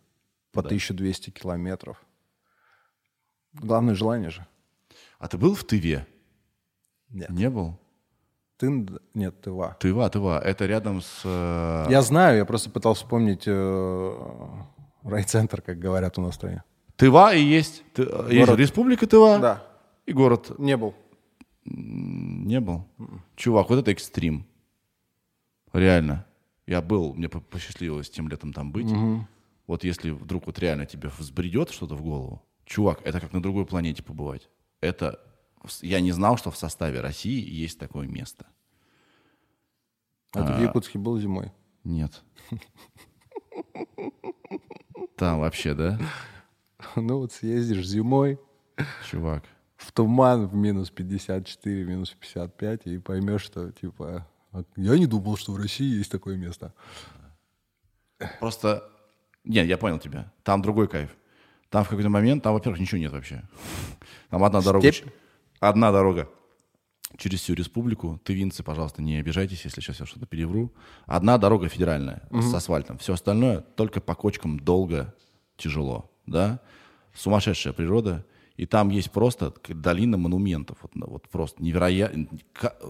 по 0.54 0.62
Да. 0.62 0.68
1200 0.70 1.32
километров. 1.32 2.02
Главное 3.54 3.96
желание 3.96 4.30
же. 4.30 4.46
А 5.18 5.28
ты 5.28 5.38
был 5.38 5.54
в 5.54 5.64
Тыве? 5.66 6.08
Нет. 7.10 7.30
Не 7.30 7.50
был? 7.50 7.78
Ты, 8.58 8.86
нет, 9.14 9.42
Тыва. 9.42 9.76
Тыва, 9.80 10.10
Тыва. 10.10 10.40
Это 10.40 10.66
рядом 10.66 11.02
с... 11.02 11.22
э, 11.26 11.86
Я 11.90 12.02
знаю, 12.02 12.38
я 12.38 12.46
просто 12.46 12.70
пытался 12.70 13.04
вспомнить 13.04 13.44
э, 13.48 14.18
райцентр, 15.04 15.62
как 15.62 15.80
говорят 15.80 16.18
у 16.18 16.22
нас 16.22 16.32
в 16.32 16.36
стране. 16.36 16.64
Тыва 16.96 17.34
и 17.34 17.42
есть. 17.42 17.84
Ты- 17.94 18.04
э, 18.04 18.28
есть 18.32 18.46
Город. 18.48 18.60
республика 18.60 19.08
Тыва 19.08 19.40
Да, 19.40 19.64
и 20.10 20.14
город. 20.14 20.58
не 20.60 20.76
был. 20.76 20.96
Не 21.66 22.60
был? 22.60 22.86
Чувак, 23.36 23.70
вот 23.70 23.80
это 23.80 23.92
экстрим. 23.92 24.46
Реально. 25.72 26.26
Я 26.66 26.82
был, 26.82 27.14
мне 27.14 27.30
по- 27.30 27.42
посчастливилось 27.42 28.10
тем 28.10 28.28
летом 28.28 28.54
там 28.54 28.72
быть. 28.72 28.92
Вот 29.68 29.84
если 29.84 30.10
вдруг 30.10 30.48
вот 30.48 30.58
реально 30.60 30.86
тебе 30.88 31.10
взбредет 31.10 31.70
что-то 31.70 31.96
в 31.96 32.02
голову, 32.02 32.42
чувак, 32.66 33.02
это 33.04 33.20
как 33.20 33.34
на 33.34 33.42
другой 33.42 33.66
планете 33.66 34.02
побывать. 34.04 34.50
Это... 34.82 35.20
Я 35.82 36.00
не 36.00 36.12
знал, 36.12 36.38
что 36.38 36.50
в 36.52 36.58
составе 36.58 37.02
России 37.02 37.48
есть 37.48 37.78
такое 37.78 38.08
место. 38.08 38.48
А 40.34 40.44
ты 40.46 40.54
в 40.54 40.62
Якутске 40.62 40.98
был 40.98 41.20
зимой? 41.20 41.52
Нет. 41.84 42.24
Там 45.18 45.40
вообще, 45.40 45.74
да, 45.74 46.00
Ну 46.96 47.18
вот 47.20 47.34
съездишь 47.34 47.86
зимой 47.86 48.40
чувак? 49.10 49.44
В 49.80 49.94
туман 49.94 50.48
в 50.48 50.54
минус 50.54 50.90
54, 50.92 51.86
минус 51.86 52.12
55 52.12 52.82
и 52.86 52.98
поймешь, 53.00 53.42
что 53.42 53.72
типа... 53.72 54.28
«А 54.52 54.64
Я 54.76 54.98
не 54.98 55.06
думал, 55.06 55.38
что 55.38 55.54
в 55.54 55.58
России 55.58 55.98
есть 55.98 56.12
такое 56.12 56.36
место. 56.36 56.74
Просто... 58.40 58.84
Нет, 59.46 59.68
я 59.68 59.78
понял 59.78 60.00
тебя. 60.00 60.34
Там 60.44 60.62
другой 60.62 60.88
кайф. 60.88 61.16
Там 61.70 61.86
в 61.86 61.90
какой-то 61.90 62.10
момент, 62.10 62.44
там, 62.44 62.54
во-первых, 62.54 62.82
ничего 62.82 63.00
нет 63.00 63.14
вообще. 63.14 63.44
Там 64.30 64.44
одна 64.44 64.62
дорога. 64.62 64.92
Степь? 64.92 65.08
Одна 65.60 65.92
дорога. 65.92 66.30
Через 67.18 67.40
всю 67.40 67.54
республику. 67.54 68.20
Тывинцы, 68.26 68.64
пожалуйста, 68.64 69.02
не 69.02 69.18
обижайтесь, 69.18 69.64
если 69.64 69.80
сейчас 69.80 70.02
я 70.02 70.06
что-то 70.06 70.26
перевру. 70.26 70.74
Одна 71.06 71.38
дорога 71.38 71.70
федеральная 71.70 72.28
с 72.32 72.54
асфальтом. 72.54 72.98
Все 72.98 73.14
остальное 73.14 73.62
только 73.62 74.02
по 74.02 74.14
кочкам 74.14 74.60
долго, 74.60 75.16
тяжело. 75.56 76.12
Да? 76.26 76.60
Сумасшедшая 77.14 77.72
природа. 77.72 78.26
И 78.60 78.66
там 78.66 78.90
есть 78.90 79.10
просто 79.12 79.54
долина 79.70 80.18
монументов. 80.18 80.80
Вот, 80.82 80.94
на- 80.94 81.06
вот 81.06 81.30
просто 81.30 81.64
невероятно. 81.64 82.28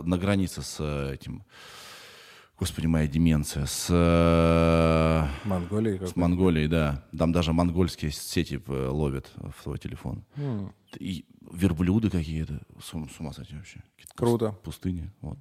На 0.03 0.17
границе 0.17 0.63
с 0.63 0.77
э, 0.79 1.13
этим... 1.13 1.43
Господи, 2.57 2.87
моя 2.87 3.07
деменция. 3.07 3.67
С... 3.67 3.85
э, 3.87 5.47
Монголии 5.47 6.03
с 6.03 6.15
Монголией, 6.15 6.67
да. 6.67 7.05
Там 7.15 7.31
даже 7.31 7.53
монгольские 7.53 8.09
сети 8.09 8.59
э, 8.65 8.87
ловят 8.87 9.31
в 9.35 9.61
твой 9.63 9.77
телефон. 9.77 10.23
И 10.97 11.25
верблюды 11.51 12.09
какие-то. 12.09 12.61
С, 12.81 12.87
с 12.87 13.19
ума 13.19 13.31
сойти 13.31 13.55
вообще. 13.55 13.83
Круто. 14.15 14.55
Пустыни. 14.63 15.11
Вот. 15.21 15.37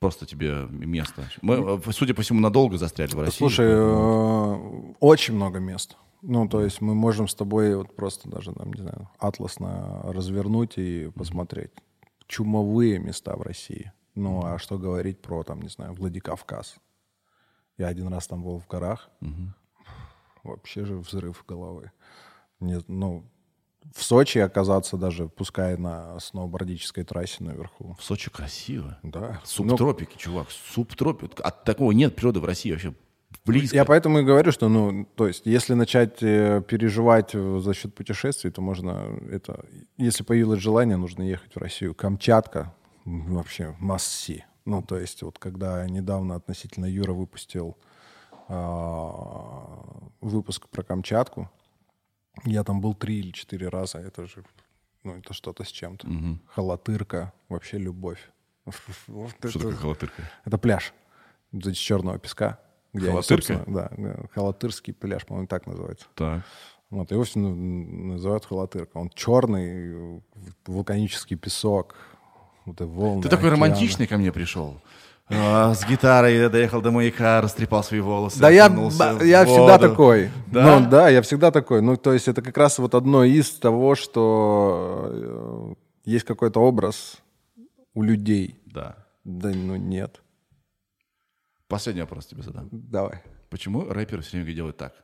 Просто 0.00 0.26
тебе 0.26 0.66
место. 0.70 1.24
Мы, 1.42 1.80
судя 1.92 2.14
по 2.14 2.22
всему, 2.22 2.40
надолго 2.40 2.78
застряли 2.78 3.10
в 3.14 3.18
России. 3.20 3.38
Слушай, 3.38 3.66
поэтому- 3.66 4.90
э, 4.92 4.94
очень 5.00 5.34
много 5.34 5.58
мест. 5.58 5.96
Ну, 6.22 6.48
то 6.48 6.62
есть 6.62 6.80
мы 6.80 6.94
можем 6.94 7.26
с 7.28 7.34
тобой 7.34 7.74
вот 7.76 7.94
просто 7.96 8.28
даже, 8.28 8.52
там, 8.52 8.72
не 8.72 8.80
знаю, 8.82 9.08
атласно 9.18 10.00
развернуть 10.04 10.76
и 10.78 11.10
посмотреть. 11.14 11.70
Чумовые 12.26 12.98
места 12.98 13.36
в 13.36 13.42
России. 13.42 13.92
Ну, 14.14 14.44
а 14.44 14.58
что 14.58 14.78
говорить 14.78 15.20
про, 15.22 15.42
там, 15.44 15.62
не 15.62 15.68
знаю, 15.68 15.94
Владикавказ. 15.94 16.76
Я 17.76 17.86
один 17.88 18.08
раз 18.08 18.26
там 18.26 18.42
был 18.42 18.58
в 18.58 18.66
горах. 18.66 19.10
Вообще 20.44 20.84
же 20.84 20.96
взрыв 20.96 21.44
головы. 21.46 21.90
Не, 22.60 22.80
ну, 22.88 23.24
в 23.94 24.02
Сочи 24.02 24.38
оказаться 24.38 24.96
даже, 24.96 25.28
пускай 25.28 25.76
на 25.76 26.18
сноубордической 26.20 27.04
трассе 27.04 27.42
наверху. 27.44 27.96
В 27.98 28.04
Сочи 28.04 28.30
красиво. 28.30 28.98
Да. 29.02 29.40
Ну, 29.40 29.46
Субтропики, 29.46 30.16
чувак, 30.16 30.48
субтропики. 30.50 31.40
От 31.42 31.64
такого 31.64 31.92
нет 31.92 32.14
природы 32.14 32.40
в 32.40 32.44
России 32.44 32.70
вообще 32.70 32.94
близко. 33.44 33.76
Я 33.76 33.84
поэтому 33.84 34.20
и 34.20 34.24
говорю, 34.24 34.52
что, 34.52 34.68
ну, 34.68 35.06
то 35.16 35.26
есть, 35.26 35.46
если 35.46 35.74
начать 35.74 36.22
э, 36.22 36.62
переживать 36.66 37.34
э, 37.34 37.60
за 37.60 37.74
счет 37.74 37.94
путешествий, 37.94 38.50
то 38.50 38.60
можно 38.60 39.18
это... 39.30 39.64
Если 39.96 40.22
появилось 40.22 40.60
желание, 40.60 40.96
нужно 40.96 41.22
ехать 41.22 41.54
в 41.54 41.58
Россию. 41.58 41.94
Камчатка 41.94 42.74
вообще 43.04 43.74
масси. 43.78 44.44
Ну, 44.64 44.82
то 44.82 44.98
есть, 44.98 45.22
вот 45.22 45.38
когда 45.38 45.86
недавно 45.88 46.34
относительно 46.34 46.84
Юра 46.84 47.14
выпустил 47.14 47.78
а, 48.48 49.78
выпуск 50.20 50.68
про 50.68 50.82
Камчатку, 50.82 51.50
я 52.44 52.64
там 52.64 52.80
был 52.80 52.94
три 52.94 53.18
или 53.20 53.30
четыре 53.30 53.68
раза. 53.68 53.98
Это 53.98 54.26
же, 54.26 54.44
ну, 55.04 55.16
это 55.16 55.32
что-то 55.34 55.64
с 55.64 55.68
чем-то. 55.68 56.06
Халатырка, 56.54 57.32
вообще 57.48 57.78
любовь. 57.78 58.30
Вот 59.06 59.30
Что 59.38 59.48
это- 59.48 59.58
такое 59.58 59.76
халатырка? 59.76 60.22
это 60.44 60.58
пляж 60.58 60.92
из 61.52 61.76
черного 61.76 62.18
песка. 62.18 62.60
Где 62.92 63.06
они, 63.06 63.12
Халатырка? 63.12 63.54
собственно, 63.54 63.90
да, 63.90 64.28
Халатырский 64.34 64.92
пляж, 64.94 65.24
по-моему, 65.26 65.46
так 65.46 65.66
называется. 65.66 66.06
Так. 66.14 66.44
Вот, 66.90 67.10
его 67.10 67.22
все 67.24 67.38
называют 67.38 68.46
Халатырка. 68.46 68.96
Он 68.96 69.10
черный, 69.10 70.22
вулканический 70.66 71.36
песок, 71.36 71.96
вот 72.64 72.80
волны. 72.80 73.22
Ты 73.22 73.28
такой 73.28 73.48
океаны. 73.48 73.56
романтичный 73.66 74.06
ко 74.06 74.16
мне 74.16 74.32
пришел. 74.32 74.80
А, 75.30 75.74
с 75.74 75.86
гитарой 75.86 76.36
я 76.36 76.48
доехал 76.48 76.80
до 76.80 76.90
маяка, 76.90 77.40
растрепал 77.40 77.84
свои 77.84 78.00
волосы. 78.00 78.40
Да 78.40 78.48
я, 78.48 78.66
я 79.22 79.44
всегда 79.44 79.78
такой. 79.78 80.30
Да? 80.46 80.80
Ну, 80.80 80.88
да, 80.88 81.08
я 81.08 81.22
всегда 81.22 81.50
такой. 81.50 81.82
Ну, 81.82 81.96
то 81.96 82.12
есть 82.12 82.28
это 82.28 82.40
как 82.40 82.56
раз 82.56 82.78
вот 82.78 82.94
одно 82.94 83.24
из 83.24 83.50
того, 83.50 83.94
что 83.94 85.08
э, 85.10 85.74
есть 86.04 86.24
какой-то 86.24 86.60
образ 86.60 87.18
у 87.94 88.02
людей. 88.02 88.58
Да. 88.66 88.96
Да, 89.24 89.50
ну 89.50 89.76
нет. 89.76 90.22
Последний 91.66 92.00
вопрос 92.00 92.26
тебе 92.26 92.42
задам. 92.42 92.68
Давай. 92.72 93.22
Почему 93.50 93.84
рэперы 93.84 94.22
все 94.22 94.38
время 94.38 94.54
делают 94.54 94.78
так? 94.78 94.94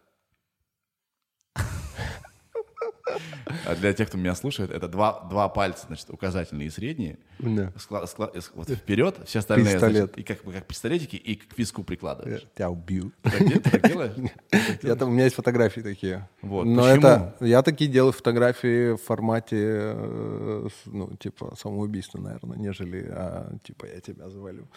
А 3.67 3.75
для 3.75 3.93
тех, 3.93 4.09
кто 4.09 4.19
меня 4.19 4.35
слушает, 4.35 4.71
это 4.71 4.89
два, 4.89 5.21
два 5.31 5.49
пальца, 5.49 5.87
значит, 5.87 6.11
указательные 6.11 6.69
и 6.69 6.71
средние. 6.71 7.19
Да. 7.39 7.73
Скла- 7.77 8.05
скла- 8.05 8.31
э, 8.35 8.41
вот 8.55 8.69
вперед, 8.71 9.17
все 9.27 9.41
остальные, 9.41 9.75
Пистолет. 9.75 9.97
значит, 10.15 10.19
и 10.19 10.23
как, 10.23 10.43
как 10.43 10.67
пистолетики, 10.67 11.17
и 11.17 11.35
к 11.35 11.59
виску 11.59 11.81
Я 11.83 11.85
прикладываешь. 11.87 12.47
тебя 12.55 12.71
убью. 12.71 13.13
Ты 13.23 13.31
так, 13.31 13.63
ты 13.63 13.71
так 13.71 13.89
делаешь? 13.89 14.13
Я 14.83 14.95
там, 14.97 15.09
у 15.09 15.13
меня 15.13 15.25
есть 15.25 15.37
фотографии 15.37 15.81
такие. 15.81 16.29
Вот, 16.43 16.65
Но 16.65 16.83
почему? 16.83 16.99
это 17.07 17.35
я 17.41 17.63
такие 17.63 17.91
делаю 17.91 18.13
фотографии 18.13 18.93
в 18.93 18.99
формате, 18.99 19.57
э, 19.61 20.69
ну, 20.87 21.17
типа, 21.17 21.55
самоубийства, 21.61 22.19
наверное, 22.19 22.57
нежели, 22.59 23.07
а, 23.11 23.53
типа, 23.65 23.87
я 23.87 24.01
тебя 24.01 24.29
завалю. 24.29 24.69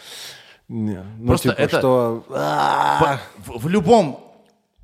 Не, 0.68 1.04
ну, 1.20 1.28
Просто 1.28 1.50
типа, 1.50 1.62
это- 1.62 1.80
что... 1.80 2.26
В, 3.38 3.60
в 3.64 3.68
любом, 3.70 4.37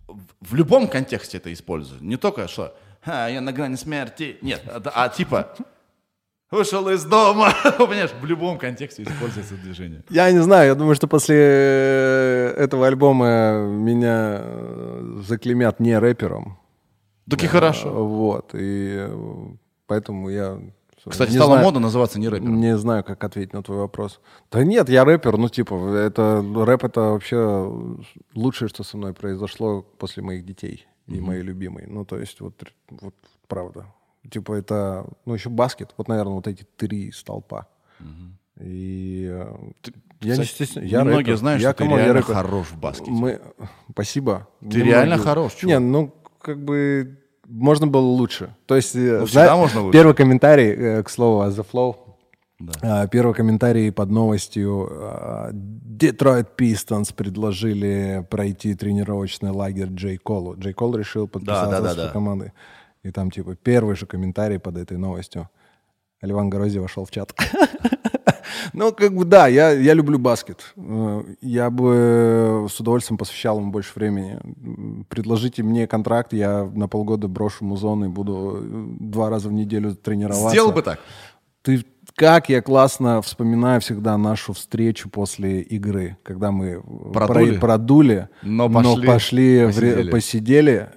в 0.07 0.55
любом 0.55 0.87
контексте 0.87 1.37
это 1.37 1.51
использую. 1.51 2.03
Не 2.03 2.17
только 2.17 2.47
что 2.47 2.75
«Ха, 3.01 3.27
я 3.27 3.41
на 3.41 3.51
грани 3.51 3.75
смерти. 3.75 4.37
Нет, 4.41 4.63
а, 4.65 4.81
а 4.95 5.09
типа 5.09 5.55
вышел 6.53 6.87
из 6.89 7.03
дома. 7.03 7.53
Понимаешь, 7.77 8.11
в 8.21 8.25
любом 8.25 8.57
контексте 8.57 9.03
используется 9.03 9.55
движение. 9.55 10.03
Я 10.09 10.31
не 10.31 10.39
знаю, 10.39 10.67
я 10.67 10.75
думаю, 10.75 10.95
что 10.95 11.07
после 11.07 11.35
этого 12.57 12.87
альбома 12.87 13.65
меня 13.67 14.39
э, 14.41 15.21
заклемят 15.27 15.79
не 15.79 15.97
рэпером. 15.97 16.59
Так 17.29 17.43
и 17.43 17.47
хорошо. 17.47 17.89
Вот, 18.05 18.51
и 18.53 18.95
э, 18.97 19.47
поэтому 19.87 20.29
я... 20.29 20.59
Кстати, 21.11 21.31
не 21.31 21.35
стало 21.35 21.51
знаю- 21.53 21.63
модно 21.65 21.79
называться 21.79 22.19
не 22.19 22.29
рэпером. 22.29 22.59
Не 22.59 22.77
знаю, 22.77 23.03
как 23.03 23.23
ответить 23.23 23.53
на 23.53 23.61
твой 23.63 23.77
вопрос. 23.79 24.19
Да 24.51 24.63
нет, 24.63 24.89
я 24.89 25.03
рэпер, 25.05 25.37
ну 25.37 25.49
типа, 25.49 25.73
это 25.95 26.43
рэп 26.55 26.83
это 26.85 27.01
вообще 27.01 27.71
лучшее, 28.33 28.69
что 28.69 28.83
со 28.83 28.97
мной 28.97 29.13
произошло 29.13 29.81
после 29.81 30.23
моих 30.23 30.45
детей 30.45 30.85
и 31.07 31.19
моей 31.19 31.41
любимой. 31.41 31.85
Ну 31.87 32.05
то 32.05 32.17
есть 32.17 32.39
вот, 32.41 32.61
вот 32.89 33.15
правда. 33.47 33.85
Типа 34.29 34.53
это, 34.53 35.05
ну 35.25 35.33
еще 35.33 35.49
баскет, 35.49 35.93
вот 35.97 36.07
наверное 36.07 36.35
вот 36.35 36.47
эти 36.47 36.65
три 36.77 37.11
столпа. 37.11 37.67
И 38.59 39.27
э, 39.31 39.55
я 40.21 40.35
не 40.37 40.43
Кстати, 40.43 40.47
стесняюсь. 40.47 40.91
Я 40.91 41.03
многие 41.03 41.19
рэпер. 41.25 41.35
знают, 41.37 41.61
я, 41.61 41.69
что 41.69 41.77
ты 41.79 41.83
come 41.85 41.92
on, 41.92 41.97
я 41.99 42.05
реально 42.05 42.21
рэпер. 42.21 42.33
хорош 42.35 42.67
в 42.67 42.77
баскете. 42.77 43.11
Мы... 43.11 43.41
Спасибо. 43.91 44.47
Ты 44.61 44.79
Ну, 44.79 44.85
реально 44.85 45.15
многие- 45.15 45.23
хорош, 45.27 45.53
чувак. 45.55 45.73
Не, 45.73 45.79
ну 45.79 46.13
как 46.39 46.63
бы 46.63 47.17
можно 47.47 47.87
было 47.87 48.05
лучше. 48.05 48.55
То 48.65 48.75
есть, 48.75 48.95
э, 48.95 49.19
Ну, 49.19 49.27
зна- 49.27 49.55
можно 49.55 49.81
лучше. 49.81 49.93
Первый 49.97 50.15
комментарий, 50.15 50.71
э, 50.71 51.03
к 51.03 51.09
слову, 51.09 51.41
о 51.41 51.49
The 51.49 51.65
Flow. 51.71 51.95
Да. 52.59 52.73
А, 53.03 53.07
Первый 53.07 53.33
комментарий 53.33 53.91
под 53.91 54.09
новостью. 54.09 54.87
а, 54.91 55.49
Detroit 55.51 56.47
Pistons 56.57 57.13
предложили 57.13 58.25
пройти 58.29 58.73
тренировочный 58.75 59.51
лагерь 59.51 59.89
J. 59.89 60.17
Cole 60.17 60.42
у. 60.42 60.55
J. 60.57 60.73
Cole 60.73 60.95
решил 60.95 61.27
подписаться 61.27 61.71
да, 61.71 61.81
да, 61.81 61.93
с 61.93 61.95
да. 61.95 62.09
командой. 62.09 62.53
И 63.03 63.11
там 63.11 63.31
типа 63.31 63.55
первый 63.55 63.95
же 63.95 64.05
комментарий 64.05 64.59
под 64.59 64.77
этой 64.77 64.97
новостью. 64.97 65.49
Ливан 66.23 66.49
Горози 66.49 66.79
вошел 66.79 67.05
в 67.05 67.11
чат. 67.11 67.33
Ну, 68.71 68.91
как 68.91 69.13
бы 69.15 69.25
да, 69.25 69.47
я, 69.47 69.71
я 69.71 69.93
люблю 69.93 70.17
баскет. 70.17 70.73
Э, 70.77 71.23
Я 71.41 71.69
бы 71.69 72.67
с 72.71 72.79
удовольствием 72.79 73.17
посвящал 73.17 73.59
ему 73.59 73.71
больше 73.71 73.91
времени. 73.95 74.39
Предложите 75.09 75.61
мне 75.63 75.85
контракт, 75.85 76.33
я 76.33 76.63
на 76.73 76.87
полгода 76.87 77.27
брошу 77.27 77.65
музон 77.65 78.05
и 78.05 78.07
буду 78.07 78.57
э, 78.61 78.85
два 78.99 79.29
раза 79.29 79.49
в 79.49 79.53
неделю 79.53 79.95
тренироваться. 79.95 80.49
Сделал 80.49 80.71
бы 80.71 80.81
так. 80.81 80.99
Ты 81.61 81.83
как 82.15 82.49
я 82.49 82.61
классно 82.61 83.21
вспоминаю 83.21 83.81
всегда 83.81 84.17
нашу 84.17 84.53
встречу 84.53 85.09
после 85.09 85.61
игры, 85.61 86.17
когда 86.23 86.51
мы 86.51 86.81
Продули? 87.11 87.51
про- 87.53 87.59
продули, 87.59 88.29
Но 88.43 88.69
пошли, 88.69 89.07
пошли 89.07 89.65
в 89.65 89.79
ре- 89.79 90.05
посидели. 90.05 90.89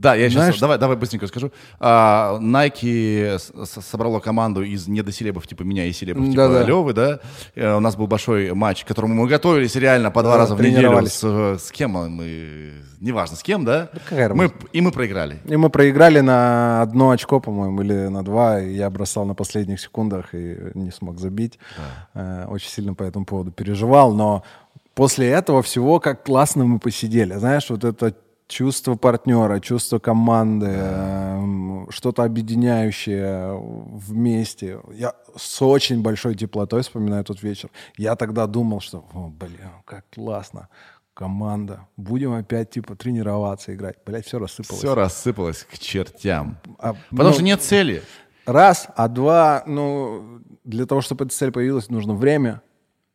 Да, 0.00 0.14
я 0.14 0.30
сейчас, 0.30 0.44
Знаешь- 0.44 0.58
давай, 0.60 0.78
давай 0.78 0.96
быстренько 0.96 1.26
скажу. 1.26 1.52
А, 1.78 2.38
Nike 2.40 3.38
с- 3.38 3.52
с- 3.68 3.82
собрала 3.82 4.18
команду 4.20 4.62
из 4.62 4.88
недоселебов 4.88 5.46
типа 5.46 5.62
меня 5.62 5.84
и 5.84 5.92
селебов 5.92 6.24
типа 6.24 6.36
Да-да. 6.36 6.62
Левы, 6.64 6.94
да. 6.94 7.20
Э, 7.54 7.76
У 7.76 7.80
нас 7.80 7.96
был 7.96 8.06
большой 8.06 8.54
матч, 8.54 8.82
к 8.84 8.88
которому 8.88 9.12
мы 9.14 9.28
готовились 9.28 9.76
реально 9.76 10.10
по 10.10 10.22
два 10.22 10.32
Да, 10.32 10.38
раза 10.38 10.54
в 10.54 10.62
неделю. 10.62 11.06
С, 11.06 11.22
с 11.22 11.70
кем 11.70 11.90
мы, 11.90 12.72
неважно 12.98 13.36
с 13.36 13.42
кем, 13.42 13.66
да. 13.66 13.90
какая 13.92 14.30
мы, 14.32 14.50
и 14.72 14.80
мы 14.80 14.90
проиграли. 14.90 15.38
И 15.44 15.56
мы 15.56 15.68
проиграли 15.68 16.20
на 16.20 16.80
одно 16.80 17.10
очко, 17.10 17.38
по-моему, 17.38 17.82
или 17.82 18.08
на 18.08 18.22
два. 18.24 18.58
И 18.60 18.72
я 18.74 18.88
бросал 18.88 19.26
на 19.26 19.34
последних 19.34 19.80
секундах 19.80 20.34
и 20.34 20.56
не 20.74 20.90
смог 20.92 21.18
забить. 21.18 21.58
Э, 22.14 22.46
Очень 22.48 22.70
сильно 22.70 22.94
по 22.94 23.02
этому 23.02 23.26
поводу 23.26 23.50
переживал. 23.52 24.14
Но 24.14 24.44
после 24.94 25.28
этого 25.28 25.60
всего, 25.62 26.00
как 26.00 26.24
классно 26.24 26.64
мы 26.64 26.78
посидели. 26.78 27.34
Знаешь, 27.34 27.68
вот 27.68 27.84
это 27.84 28.14
чувство 28.50 28.96
партнера, 28.96 29.60
чувство 29.60 29.98
команды, 29.98 30.66
эм, 30.66 31.88
что-то 31.90 32.24
объединяющее 32.24 33.56
вместе. 33.56 34.80
Я 34.92 35.14
с 35.36 35.62
очень 35.62 36.02
большой 36.02 36.34
теплотой 36.34 36.82
вспоминаю 36.82 37.24
тот 37.24 37.42
вечер. 37.42 37.70
Я 37.96 38.16
тогда 38.16 38.46
думал, 38.46 38.80
что, 38.80 39.04
о, 39.14 39.28
блин, 39.28 39.70
как 39.84 40.04
классно. 40.10 40.68
Команда. 41.14 41.86
Будем 41.96 42.32
опять, 42.32 42.70
типа, 42.70 42.96
тренироваться, 42.96 43.74
играть. 43.74 43.96
Блять, 44.06 44.26
все 44.26 44.38
рассыпалось. 44.38 44.78
Все 44.78 44.94
рассыпалось 44.94 45.66
к 45.70 45.78
чертям. 45.78 46.58
А, 46.78 46.94
Потому 47.10 47.28
ну, 47.28 47.32
что 47.34 47.42
нет 47.42 47.62
цели. 47.62 48.02
Раз, 48.46 48.88
а 48.96 49.08
два, 49.08 49.62
ну, 49.66 50.40
для 50.64 50.86
того, 50.86 51.02
чтобы 51.02 51.26
эта 51.26 51.34
цель 51.34 51.52
появилась, 51.52 51.88
нужно 51.88 52.14
время. 52.14 52.62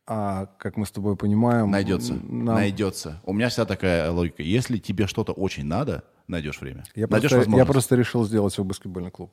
А, 0.08 0.46
как 0.58 0.76
мы 0.76 0.86
с 0.86 0.90
тобой 0.92 1.16
понимаем... 1.16 1.70
Найдется. 1.70 2.14
нам- 2.14 2.54
Найдется. 2.56 3.20
У 3.24 3.32
меня 3.32 3.48
всегда 3.48 3.64
такая 3.64 4.10
логика. 4.10 4.42
Если 4.42 4.78
тебе 4.78 5.06
что-то 5.08 5.32
очень 5.32 5.64
надо, 5.66 6.04
найдешь 6.28 6.60
время. 6.60 6.84
Я, 6.94 7.08
найдешь 7.08 7.30
просто, 7.32 7.50
я 7.56 7.64
просто 7.64 7.96
решил 7.96 8.24
сделать 8.24 8.52
свой 8.54 8.66
баскетбольный 8.66 9.10
клуб. 9.10 9.32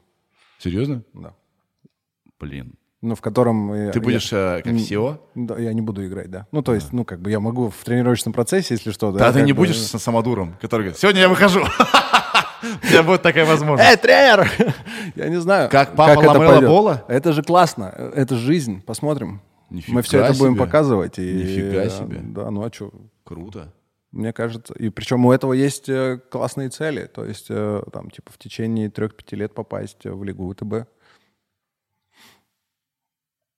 Серьезно? 0.57 1.03
Да. 1.13 1.35
Блин. 2.39 2.73
Ну, 3.01 3.15
в 3.15 3.21
котором... 3.21 3.71
э, 3.71 3.91
Ты 3.91 3.99
я- 3.99 4.03
будешь 4.03 4.31
э, 4.33 4.61
как 4.63 4.73
SEO? 4.73 5.19
Да, 5.35 5.59
я 5.59 5.73
не 5.73 5.81
буду 5.81 6.05
играть, 6.07 6.31
да. 6.31 6.47
Ну, 6.51 6.63
то 6.63 6.73
есть, 6.73 6.91
ну, 6.93 7.03
как 7.05 7.19
бы 7.21 7.29
я 7.29 7.39
могу 7.39 7.69
в 7.69 7.83
тренировочном 7.83 8.33
процессе, 8.33 8.73
если 8.75 8.91
что. 8.91 9.11
Да, 9.11 9.31
ты 9.31 9.39
как 9.39 9.45
не 9.45 9.53
бы- 9.53 9.57
будешь 9.57 9.77
с 9.77 9.99
самодуром, 9.99 10.55
который 10.59 10.83
говорит, 10.83 10.97
сегодня 10.97 11.21
я 11.21 11.29
выхожу. 11.29 11.61
У 12.63 12.87
тебя 12.87 13.03
будет 13.03 13.21
такая 13.21 13.45
возможность. 13.45 13.89
Эй, 13.91 13.97
тренер! 13.97 14.49
Я 15.15 15.27
не 15.27 15.39
знаю, 15.41 15.69
Как 15.69 15.95
папа 15.97 16.17
Ламела. 16.19 16.61
Бола? 16.61 17.03
Это 17.09 17.33
же 17.33 17.43
классно, 17.43 17.83
это 18.15 18.37
жизнь. 18.37 18.81
Посмотрим. 18.81 19.41
Нифига 19.73 19.95
Мы 19.95 20.01
все 20.03 20.23
это 20.23 20.37
будем 20.37 20.55
показывать. 20.55 21.17
И, 21.17 21.33
Нифига 21.33 21.89
себе. 21.89 22.21
Да, 22.21 22.51
ну 22.51 22.63
а 22.63 22.71
что? 22.71 22.91
Круто. 23.23 23.73
Мне 24.11 24.31
кажется, 24.31 24.75
и 24.75 24.89
причем 24.89 25.25
у 25.25 25.31
этого 25.31 25.53
есть 25.53 25.89
э, 25.89 26.19
классные 26.29 26.69
цели, 26.69 27.07
то 27.07 27.25
есть 27.25 27.47
э, 27.49 27.81
там 27.91 28.11
типа 28.11 28.31
в 28.31 28.37
течение 28.37 28.91
трех-пяти 28.91 29.35
лет 29.35 29.55
попасть 29.55 30.05
в 30.05 30.23
лигу 30.23 30.45
УТБ. 30.45 30.87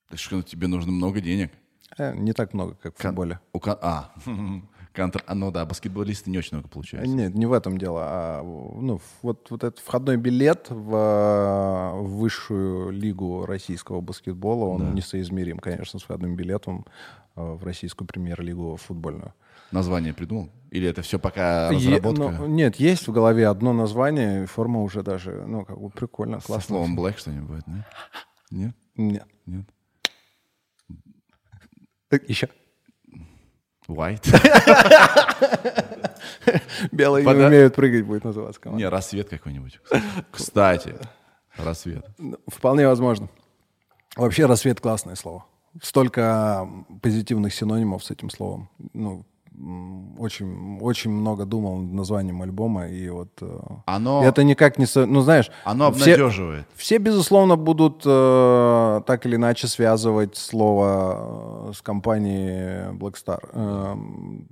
Так 0.10 0.18
что 0.20 0.42
тебе 0.42 0.68
нужно 0.68 0.94
много 0.94 1.20
денег. 1.20 1.52
Э, 1.98 2.16
не 2.16 2.32
так 2.32 2.54
много, 2.54 2.76
как 2.76 2.96
в 2.98 3.02
Кон- 3.02 3.10
футболе. 3.12 3.42
у 3.52 3.60
А, 3.66 4.14
контр... 4.96 5.24
а, 5.28 5.36
ну 5.36 5.52
да, 5.52 5.66
баскетболисты 5.66 6.30
не 6.32 6.38
очень 6.38 6.58
много 6.58 6.70
получается. 6.70 7.14
Нет, 7.14 7.36
не 7.36 7.46
в 7.46 7.54
этом 7.54 7.78
дело, 7.78 8.02
а 8.04 8.42
ну 8.44 9.00
вот 9.22 9.50
вот 9.50 9.64
этот 9.64 9.80
входной 9.80 10.18
билет 10.18 10.68
в, 10.70 10.96
э, 10.96 12.00
в 12.02 12.18
высшую 12.18 12.92
лигу 12.92 13.46
российского 13.46 14.02
баскетбола, 14.02 14.66
он 14.66 14.96
несоизмерим, 14.96 15.60
конечно, 15.60 16.00
с 16.00 16.04
входным 16.04 16.36
билетом 16.36 16.86
э, 17.36 17.42
в 17.42 17.64
российскую 17.64 18.08
премьер-лигу 18.08 18.78
футбольную. 18.78 19.34
Название 19.72 20.14
придумал? 20.14 20.50
Или 20.72 20.88
это 20.88 21.02
все 21.02 21.20
пока 21.20 21.70
Е- 21.72 21.78
разработка? 21.96 22.38
ну, 22.40 22.48
нет, 22.48 22.76
есть 22.78 23.08
в 23.08 23.12
голове 23.12 23.48
одно 23.48 23.74
название, 23.74 24.46
форма 24.46 24.82
уже 24.84 25.04
даже, 25.04 25.44
ну 25.46 25.66
как 25.66 25.80
бы 25.80 25.90
прикольно, 25.90 26.40
Со 26.40 26.48
классно. 26.48 26.68
словом 26.68 27.00
black 27.00 27.18
что-нибудь 27.18 27.66
нет? 27.68 27.86
Нет? 28.52 28.76
Нет. 28.96 29.28
Нет? 29.46 29.66
Еще. 32.28 32.50
White? 33.88 34.28
Белые 36.92 37.26
Пода- 37.26 37.40
не 37.40 37.46
умеют 37.46 37.76
прыгать, 37.76 38.06
будет 38.06 38.24
называться 38.24 38.60
команда. 38.60 38.84
Не, 38.84 38.90
рассвет 38.90 39.30
какой-нибудь. 39.30 39.80
Кстати, 40.32 40.96
рассвет. 41.58 42.06
Вполне 42.48 42.88
возможно. 42.88 43.30
Вообще 44.16 44.46
рассвет 44.46 44.80
классное 44.80 45.16
слово. 45.16 45.46
Столько 45.82 46.68
позитивных 47.02 47.54
синонимов 47.54 48.04
с 48.04 48.12
этим 48.12 48.30
словом. 48.30 48.70
Ну, 48.94 49.26
очень, 50.18 50.80
очень 50.82 51.12
много 51.12 51.46
думал 51.46 51.78
над 51.78 51.94
названием 51.94 52.42
альбома, 52.42 52.88
и 52.88 53.10
вот 53.10 53.30
э, 53.42 53.60
Оно, 53.86 54.24
это 54.24 54.44
никак 54.44 54.78
не... 54.78 54.86
Ну, 55.06 55.22
знаешь, 55.22 55.50
оно 55.64 55.92
все, 55.92 56.14
обнадеживает. 56.14 56.66
все, 56.76 56.98
безусловно, 56.98 57.56
будут 57.56 58.02
э, 58.06 59.02
так 59.06 59.26
или 59.26 59.36
иначе 59.36 59.68
связывать 59.68 60.36
слово 60.36 61.70
э, 61.70 61.74
с 61.74 61.82
компанией 61.82 62.92
Black 62.98 63.16
Star. 63.16 63.40
Эм, 63.54 64.48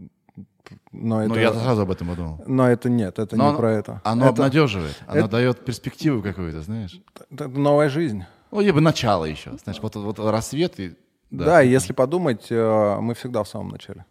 но 0.91 1.21
это, 1.23 1.29
Ну, 1.33 1.39
я 1.39 1.53
сразу 1.53 1.81
об 1.81 1.91
этом 1.91 2.07
подумал. 2.07 2.41
но 2.47 2.69
это 2.69 2.89
нет, 2.89 3.19
это 3.19 3.35
Но 3.35 3.43
не 3.43 3.49
оно- 3.49 3.57
про 3.57 3.71
это. 3.73 4.01
Оно 4.03 4.25
это, 4.25 4.29
обнадеживает. 4.33 4.95
Оно 5.07 5.19
это- 5.21 5.27
дает 5.29 5.65
перспективу 5.65 6.21
какую-то, 6.21 6.61
знаешь. 6.61 6.99
это 7.31 7.47
новая 7.47 7.89
жизнь. 7.89 8.23
Ну, 8.51 8.61
либо 8.61 8.79
начало 8.79 9.25
еще. 9.25 9.51
Знаешь, 9.63 9.79
вот, 9.81 9.95
вот 9.95 10.19
рассвет 10.19 10.79
и... 10.79 10.95
Да, 11.31 11.63
и 11.63 11.69
если 11.69 11.93
подумать, 11.93 12.45
э, 12.51 12.97
мы 13.01 13.15
всегда 13.15 13.43
в 13.43 13.47
самом 13.47 13.69
начале. 13.69 14.05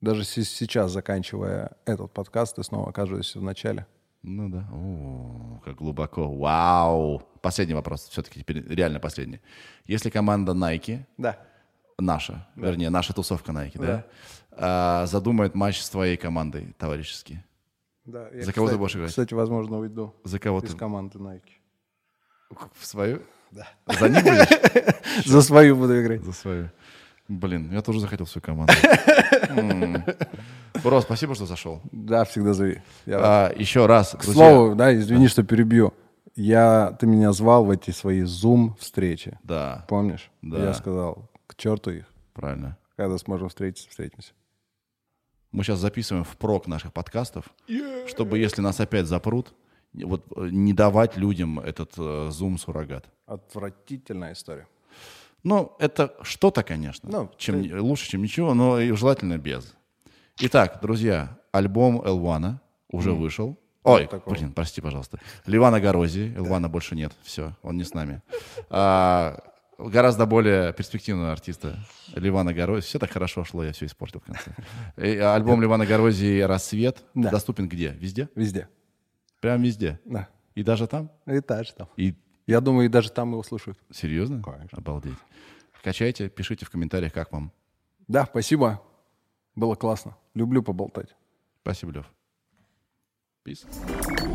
Даже 0.00 0.24
се- 0.24 0.44
сейчас, 0.44 0.90
заканчивая 0.92 1.72
этот 1.86 2.12
подкаст, 2.12 2.56
ты 2.56 2.62
снова 2.62 2.88
оказываешься 2.90 3.38
в 3.38 3.42
начале. 3.42 3.86
Ну 4.22 4.48
да. 4.48 4.66
О, 4.72 5.60
как 5.64 5.76
глубоко. 5.76 6.28
Вау. 6.36 7.22
Последний 7.40 7.74
вопрос. 7.74 8.08
Все-таки 8.08 8.40
теперь 8.40 8.66
реально 8.68 9.00
последний. 9.00 9.40
Если 9.86 10.10
команда 10.10 10.52
Nike, 10.52 11.04
Да. 11.16 11.38
наша, 11.98 12.46
вернее, 12.56 12.90
наша 12.90 13.12
тусовка 13.14 13.52
Nike, 13.52 13.78
да, 13.78 14.04
а, 14.52 15.06
задумает 15.06 15.54
матч 15.54 15.80
с 15.80 15.88
твоей 15.90 16.16
командой 16.16 16.74
товарищеский, 16.78 17.42
да 18.04 18.28
За 18.34 18.52
кого 18.52 18.68
ты 18.68 18.76
будешь 18.76 18.96
играть? 18.96 19.10
Кстати, 19.10 19.32
возможно, 19.34 19.78
уйду 19.78 20.14
за 20.24 20.38
кого 20.38 20.58
из 20.60 20.70
ты? 20.72 20.76
команды 20.76 21.18
Nike. 21.18 21.42
В 22.74 22.84
свою? 22.86 23.22
Да. 23.50 23.66
За 23.98 24.08
них 24.08 24.22
будешь? 24.22 25.24
За 25.26 25.40
свою 25.42 25.76
буду 25.76 26.00
играть. 26.02 26.22
За 26.24 26.32
свою. 26.32 26.70
Блин, 27.28 27.70
я 27.72 27.80
тоже 27.82 28.00
захотел 28.00 28.26
свою 28.26 28.42
команду. 28.44 28.72
Бро, 30.82 31.00
спасибо, 31.00 31.34
что 31.34 31.46
зашел. 31.46 31.80
Да, 31.92 32.24
всегда 32.24 32.52
зови. 32.52 32.80
А, 33.06 33.52
еще 33.56 33.86
раз, 33.86 34.10
К 34.10 34.22
друзья. 34.22 34.32
слову, 34.34 34.74
да, 34.74 34.94
извини, 34.94 35.28
что 35.28 35.42
перебью. 35.42 35.94
Я, 36.34 36.96
ты 37.00 37.06
меня 37.06 37.32
звал 37.32 37.64
в 37.64 37.70
эти 37.70 37.90
свои 37.92 38.22
Zoom-встречи. 38.22 39.38
Да, 39.42 39.84
Помнишь? 39.88 40.30
Да. 40.42 40.58
Я 40.58 40.74
сказал, 40.74 41.30
к 41.46 41.54
черту 41.56 41.90
их. 41.90 42.04
правильно. 42.34 42.76
Когда 42.96 43.16
сможем 43.18 43.48
встретиться, 43.48 43.88
встретимся. 43.88 44.32
Мы 45.52 45.64
сейчас 45.64 45.78
записываем 45.78 46.24
в 46.24 46.36
прок 46.36 46.66
наших 46.66 46.92
подкастов, 46.92 47.46
чтобы, 48.06 48.38
если 48.38 48.60
нас 48.60 48.80
опять 48.80 49.06
запрут, 49.06 49.54
вот 49.94 50.24
э, 50.36 50.48
не 50.50 50.74
давать 50.74 51.16
людям 51.16 51.58
этот 51.60 51.92
э, 51.96 52.28
зум-суррогат. 52.30 53.06
Отвратительная 53.26 54.32
история. 54.34 54.66
Ну, 55.46 55.76
это 55.78 56.12
что-то, 56.22 56.64
конечно, 56.64 57.08
Ну, 57.08 57.30
чем, 57.38 57.60
не- 57.62 57.72
лучше, 57.72 58.08
чем 58.10 58.20
ничего, 58.22 58.52
но 58.52 58.80
и 58.80 58.90
желательно 58.90 59.38
без. 59.38 59.74
Итак, 60.40 60.80
друзья, 60.82 61.38
альбом 61.52 62.02
Элвана 62.04 62.60
уже 62.90 63.12
вышел. 63.12 63.56
Ой, 63.84 64.08
такого. 64.08 64.34
блин, 64.34 64.52
прости, 64.52 64.80
пожалуйста. 64.80 65.20
Ливана 65.46 65.80
Горози. 65.80 66.34
Элвана 66.36 66.68
больше 66.68 66.96
нет. 66.96 67.12
Все, 67.22 67.54
он 67.62 67.76
не 67.76 67.84
с 67.84 67.94
нами. 67.94 68.22
А, 68.70 69.38
гораздо 69.78 70.26
более 70.26 70.72
перспективного 70.72 71.30
артиста 71.30 71.78
Ливана 72.16 72.52
Горози. 72.52 72.84
Все 72.84 72.98
так 72.98 73.12
хорошо 73.12 73.44
шло, 73.44 73.62
я 73.62 73.72
все 73.72 73.86
испортил 73.86 74.18
в 74.18 74.24
конце. 74.24 74.50
И 74.96 75.16
альбом 75.18 75.62
Ливана 75.62 75.86
Горози 75.86 76.40
«Рассвет» 76.40 77.04
Да. 77.14 77.30
доступен 77.30 77.68
где? 77.68 77.90
Везде? 77.92 78.28
Везде. 78.34 78.68
Прям 79.40 79.62
везде? 79.62 80.00
Да. 80.04 80.28
И 80.56 80.64
даже 80.64 80.88
там? 80.88 81.12
Этаж 81.24 81.70
там. 81.70 81.86
И 81.96 82.16
Я 82.46 82.60
думаю, 82.60 82.86
и 82.86 82.88
даже 82.88 83.10
там 83.10 83.32
его 83.32 83.42
слушают. 83.42 83.78
серьезно? 83.90 84.42
Конечно. 84.42 84.78
Обалдеть. 84.78 85.18
Качайте, 85.82 86.28
пишите 86.28 86.64
в 86.64 86.70
комментариях, 86.70 87.12
как 87.12 87.32
вам. 87.32 87.52
Да, 88.08 88.24
спасибо. 88.26 88.82
Было 89.54 89.74
классно. 89.74 90.16
Люблю 90.34 90.62
поболтать. 90.62 91.14
Спасибо, 91.62 91.92
Лев. 91.92 92.12
Peace. 93.44 94.25